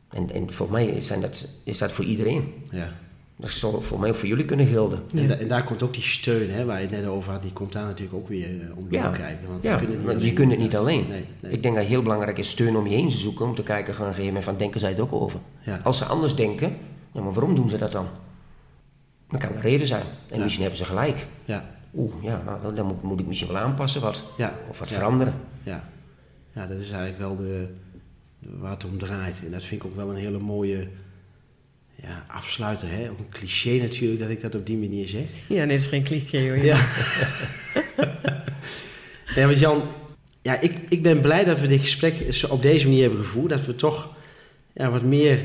En, 0.09 0.31
en 0.33 0.53
volgens 0.53 0.79
mij 0.79 0.87
is, 0.87 1.07
zijn 1.07 1.21
dat, 1.21 1.49
is 1.65 1.79
dat 1.79 1.93
voor 1.93 2.05
iedereen. 2.05 2.55
ja. 2.71 2.93
Dat 3.39 3.51
zal 3.51 3.81
voor 3.83 4.01
mij 4.01 4.09
ook 4.09 4.15
voor 4.15 4.29
jullie 4.29 4.45
kunnen 4.45 4.67
gelden. 4.67 5.03
Ja. 5.13 5.21
En, 5.21 5.27
da- 5.29 5.35
en 5.35 5.49
daar 5.49 5.65
komt 5.65 5.83
ook 5.83 5.93
die 5.95 6.03
steun, 6.03 6.51
hè, 6.51 6.65
waar 6.65 6.77
je 6.81 6.87
het 6.87 6.91
net 6.97 7.07
over 7.07 7.33
had, 7.33 7.43
die 7.43 7.53
komt 7.53 7.73
daar 7.73 7.85
natuurlijk 7.85 8.17
ook 8.17 8.29
weer 8.29 8.61
eh, 8.63 8.77
om 8.77 8.87
Ja. 8.91 9.11
kijken. 9.11 9.49
Want 9.49 9.63
Ja, 9.63 9.73
we 9.73 9.79
kunnen 9.79 9.97
het 9.97 10.07
maar 10.07 10.15
niet 10.15 10.25
je 10.25 10.33
kunt 10.33 10.51
het 10.51 10.61
niet 10.61 10.77
alleen. 10.77 11.09
Nee, 11.09 11.25
nee. 11.41 11.53
Ik 11.53 11.63
denk 11.63 11.77
dat 11.77 11.85
heel 11.85 12.03
belangrijk 12.03 12.39
is 12.39 12.49
steun 12.51 12.77
om 12.77 12.87
je 12.87 12.95
heen 12.95 13.09
te 13.09 13.17
zoeken, 13.17 13.45
om 13.47 13.55
te 13.55 13.63
kijken 13.63 13.95
gaan 13.95 14.15
geven 14.15 14.43
van 14.43 14.57
denken 14.57 14.81
zij 14.81 14.91
het 14.91 15.01
ook 15.01 15.13
over. 15.13 15.41
Ja. 15.63 15.81
Als 15.83 15.99
ze 15.99 16.05
anders 16.05 16.35
denken, 16.35 16.77
ja, 17.13 17.21
maar 17.23 17.33
waarom 17.33 17.55
doen 17.55 17.69
ze 17.71 17.79
dat 17.79 17.93
dan? 17.93 18.07
Dan 19.31 19.41
kan 19.41 19.53
er 19.55 19.61
reden 19.61 19.87
zijn. 19.87 20.05
En 20.29 20.37
Ja. 20.37 20.43
misschien 20.43 20.63
hebben 20.63 20.81
ze 20.81 20.85
gelijk. 20.87 21.27
Ja, 21.45 21.65
Oeh, 21.95 22.13
ja, 22.23 22.43
nou, 22.45 22.75
dan 22.75 22.87
moet, 22.87 23.03
moet 23.03 23.21
ik 23.21 23.27
misschien 23.27 23.53
wel 23.53 23.63
aanpassen 23.63 24.01
wat. 24.01 24.25
ja. 24.37 24.55
Of 24.71 24.79
wat 24.79 24.89
ja. 24.89 24.95
veranderen. 24.95 25.35
Ja. 25.63 25.89
ja, 26.55 26.67
dat 26.67 26.79
is 26.79 26.91
eigenlijk 26.91 27.19
wel 27.19 27.37
de, 27.37 27.69
de- 28.39 28.59
waar 28.59 28.71
het 28.71 28.85
om 28.85 28.99
draait. 28.99 29.43
En 29.45 29.51
dat 29.51 29.63
vind 29.65 29.83
ik 29.85 29.87
ook 29.91 29.97
wel 29.97 30.11
een 30.11 30.17
hele 30.17 30.39
mooie 30.39 30.89
ja, 32.03 32.27
afsluiter. 32.29 32.89
Hè? 32.91 33.11
Ook 33.11 33.19
een 33.19 33.29
cliché 33.29 33.71
natuurlijk 33.71 34.21
dat 34.21 34.31
ik 34.31 34.41
dat 34.41 34.55
op 34.55 34.67
die 34.67 34.77
manier 34.77 35.09
zeg. 35.09 35.27
Ja, 35.49 35.65
nee, 35.65 35.77
dat 35.77 35.85
is 35.85 35.87
geen 35.87 36.05
cliché 36.05 36.49
hoor. 36.49 36.59
Ja. 36.59 36.87
ja, 39.35 39.47
want 39.47 39.59
Jan, 39.59 39.83
ja, 40.43 40.61
ik, 40.61 40.73
ik 40.89 41.03
ben 41.03 41.21
blij 41.21 41.45
dat 41.45 41.61
we 41.61 41.67
dit 41.67 41.81
gesprek 41.81 42.35
zo 42.35 42.47
op 42.47 42.63
deze 42.63 42.87
manier 42.87 43.03
hebben 43.03 43.25
gevoerd. 43.25 43.51
Dat 43.51 43.65
we 43.65 43.75
toch 43.75 44.15
ja, 44.73 44.91
wat 44.91 45.03
meer 45.03 45.41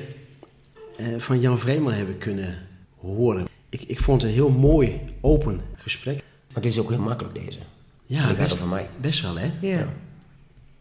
eh, 0.97 1.05
van 1.17 1.39
Jan 1.39 1.59
Vreeman 1.59 1.93
hebben 1.93 2.17
kunnen 2.17 2.57
horen. 2.99 3.47
Ik, 3.69 3.81
ik 3.81 3.99
vond 3.99 4.21
het 4.21 4.29
een 4.29 4.37
heel 4.37 4.49
mooi, 4.49 4.99
open 5.21 5.61
gesprek. 5.75 6.23
Maar 6.53 6.61
dit 6.61 6.71
is 6.71 6.79
ook 6.79 6.89
heel 6.89 6.99
makkelijk 6.99 7.45
deze. 7.45 7.59
Ja, 8.05 8.17
die 8.17 8.35
gaat 8.35 8.37
best, 8.37 8.53
over 8.53 8.67
mij. 8.67 8.89
best 9.01 9.21
wel 9.21 9.37
hè. 9.37 9.51
Ja. 9.61 9.79
Ja. 9.79 9.91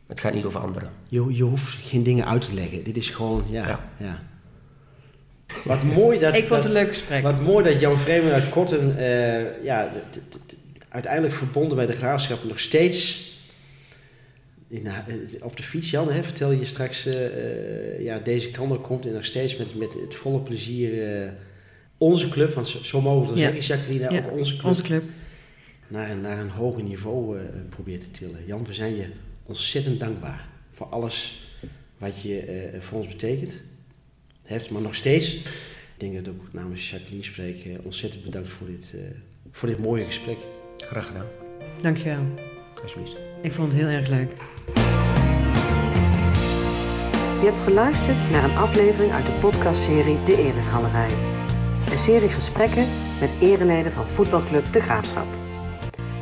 Het 0.07 0.21
gaat 0.21 0.35
niet 0.35 0.45
over 0.45 0.61
anderen. 0.61 0.91
Je, 1.09 1.35
je 1.35 1.43
hoeft 1.43 1.75
geen 1.75 2.03
dingen 2.03 2.27
uit 2.27 2.41
te 2.41 2.55
leggen. 2.55 2.85
Dit 2.85 2.97
is 2.97 3.11
gewoon, 3.11 3.45
ja. 3.51 3.69
Ja. 3.69 3.91
ja. 3.97 4.23
Wat 5.65 5.83
mooi 5.83 6.19
dat... 6.19 6.37
Ik 6.37 6.45
vond 6.45 6.51
het 6.51 6.63
dat- 6.63 6.65
een 6.65 6.73
leuk 6.73 6.89
gesprek. 6.89 7.23
Wat 7.23 7.41
mooi 7.41 7.65
dat 7.65 7.81
Jan 7.81 7.99
Vreeman 7.99 8.33
uit 8.33 8.49
Kotten, 8.49 8.99
eh, 8.99 9.65
ja, 9.65 9.93
uiteindelijk 10.89 11.35
verbonden 11.35 11.77
bij 11.77 11.87
de 11.87 11.93
graafschap 11.93 12.45
nog 12.45 12.61
steeds 12.61 13.29
in, 14.69 14.87
eh, 14.87 14.95
op 15.41 15.57
de 15.57 15.63
fiets, 15.63 15.91
Jan, 15.91 16.11
hè, 16.13 16.23
vertel 16.23 16.51
je 16.51 16.65
straks, 16.67 17.07
eh, 17.07 18.01
ja, 18.05 18.19
deze 18.19 18.51
kant 18.51 18.73
op 18.73 18.83
komt 18.83 19.07
en 19.07 19.13
nog 19.13 19.25
steeds 19.25 19.57
met, 19.57 19.75
met 19.75 19.95
het 19.95 20.15
volle 20.15 20.41
plezier 20.41 21.33
onze 21.99 22.29
club, 22.29 22.55
want 22.55 22.67
zo, 22.83 23.01
mogen 23.01 23.35
we 23.35 23.41
Ja. 23.41 23.45
zeggen, 23.53 23.63
Jacqueline, 23.77 24.11
Ja, 24.15 24.25
ook 24.25 24.39
onze 24.39 24.53
club, 24.57 24.65
Onze 24.67 24.83
club. 24.83 25.03
Naar, 25.89 26.11
een, 26.11 26.21
naar 26.21 26.39
een 26.39 26.49
hoger 26.51 26.83
niveau 26.83 27.39
probeert 27.69 28.01
te 28.01 28.11
tillen. 28.11 28.39
Jan, 28.47 28.67
we 28.67 28.75
zijn 28.75 28.97
je 28.97 29.05
ontzettend 29.47 30.01
dankbaar 30.01 30.49
voor 30.73 30.87
alles 30.87 31.43
wat 31.99 32.23
je 32.23 32.69
voor 32.81 32.99
ons 32.99 33.07
betekent. 33.09 33.63
Hebt, 34.51 34.71
maar 34.71 34.83
nog 34.83 34.95
steeds. 34.95 35.35
Ik 35.35 35.45
denk 35.97 36.15
dat 36.15 36.27
ik 36.27 36.41
ook 36.41 36.53
namens 36.53 36.91
Jacqueline 36.91 37.25
spreek. 37.25 37.65
eh, 37.65 37.73
ontzettend 37.83 38.25
bedankt 38.25 38.49
voor 38.49 38.67
dit, 38.67 38.93
eh, 38.95 39.01
voor 39.53 39.69
dit 39.69 39.79
mooie 39.79 40.05
gesprek. 40.05 40.37
Graag 40.77 41.07
gedaan. 41.07 41.27
Dankjewel. 41.83 42.25
Alsjeblieft. 42.83 43.17
Ik 43.43 43.53
vond 43.53 43.73
het 43.73 43.81
heel 43.81 43.91
erg 43.91 44.09
leuk. 44.09 44.31
Je 47.41 47.47
hebt 47.47 47.61
geluisterd 47.61 48.31
naar 48.31 48.45
een 48.45 48.57
aflevering 48.57 49.13
uit 49.13 49.27
de 49.27 49.33
podcastserie 49.41 50.23
De 50.25 50.37
Eregalerij. 50.37 51.11
Een 51.91 51.99
serie 51.99 52.29
gesprekken 52.29 52.87
met 53.21 53.33
ereleden 53.41 53.93
van 53.93 54.09
voetbalclub 54.09 54.73
De 54.73 54.81
Graafschap. 54.81 55.27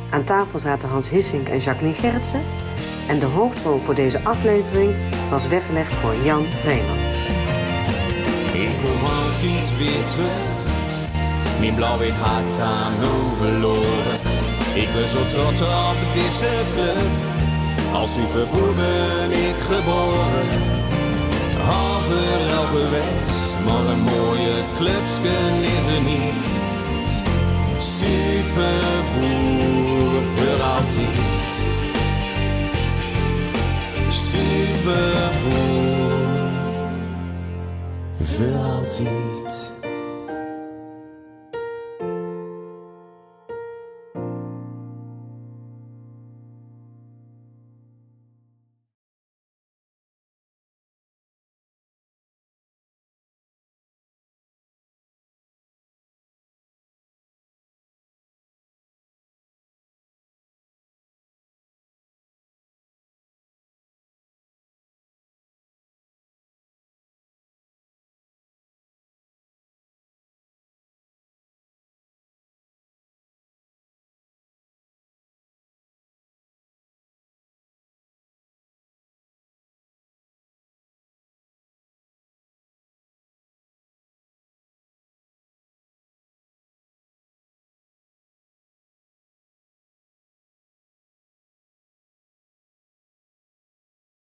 Aan 0.09 0.23
tafel 0.23 0.59
zaten 0.59 0.89
Hans 0.89 1.09
Hissink 1.09 1.47
en 1.47 1.57
Jacqueline 1.59 1.97
Gerritsen. 1.97 2.41
En 3.07 3.19
de 3.19 3.25
hoofdrol 3.25 3.79
voor 3.79 3.95
deze 3.95 4.19
aflevering 4.19 4.95
was 5.29 5.47
weggelegd 5.47 5.95
voor 5.95 6.15
Jan 6.23 6.45
Vreeman. 6.45 6.98
Kom 8.83 9.05
altijd 9.05 9.77
weer 9.77 10.03
terug. 10.13 10.57
Mijn 11.59 11.75
blauw-wit 11.75 12.13
hart 12.21 12.59
aan 12.59 12.93
verloren. 13.37 14.19
Ik 14.73 14.93
ben 14.93 15.09
zo 15.09 15.19
trots 15.33 15.61
op 15.61 15.97
deze 16.13 16.49
club. 16.73 17.11
Als 17.93 18.13
superboer 18.13 18.73
ben 18.75 19.31
ik 19.31 19.55
geboren. 19.71 20.47
Overal 21.69 22.65
geweest, 22.65 23.55
maar 23.65 23.85
een 23.93 23.99
mooie 23.99 24.63
clubsken 24.77 25.61
is 25.61 25.85
er 25.95 26.01
niet. 26.01 26.61
Superboer 27.77 28.61
voor 30.35 30.61
altijd. 30.61 31.17
Superboer 34.09 36.08
veux 38.19 38.55
en 38.55 38.83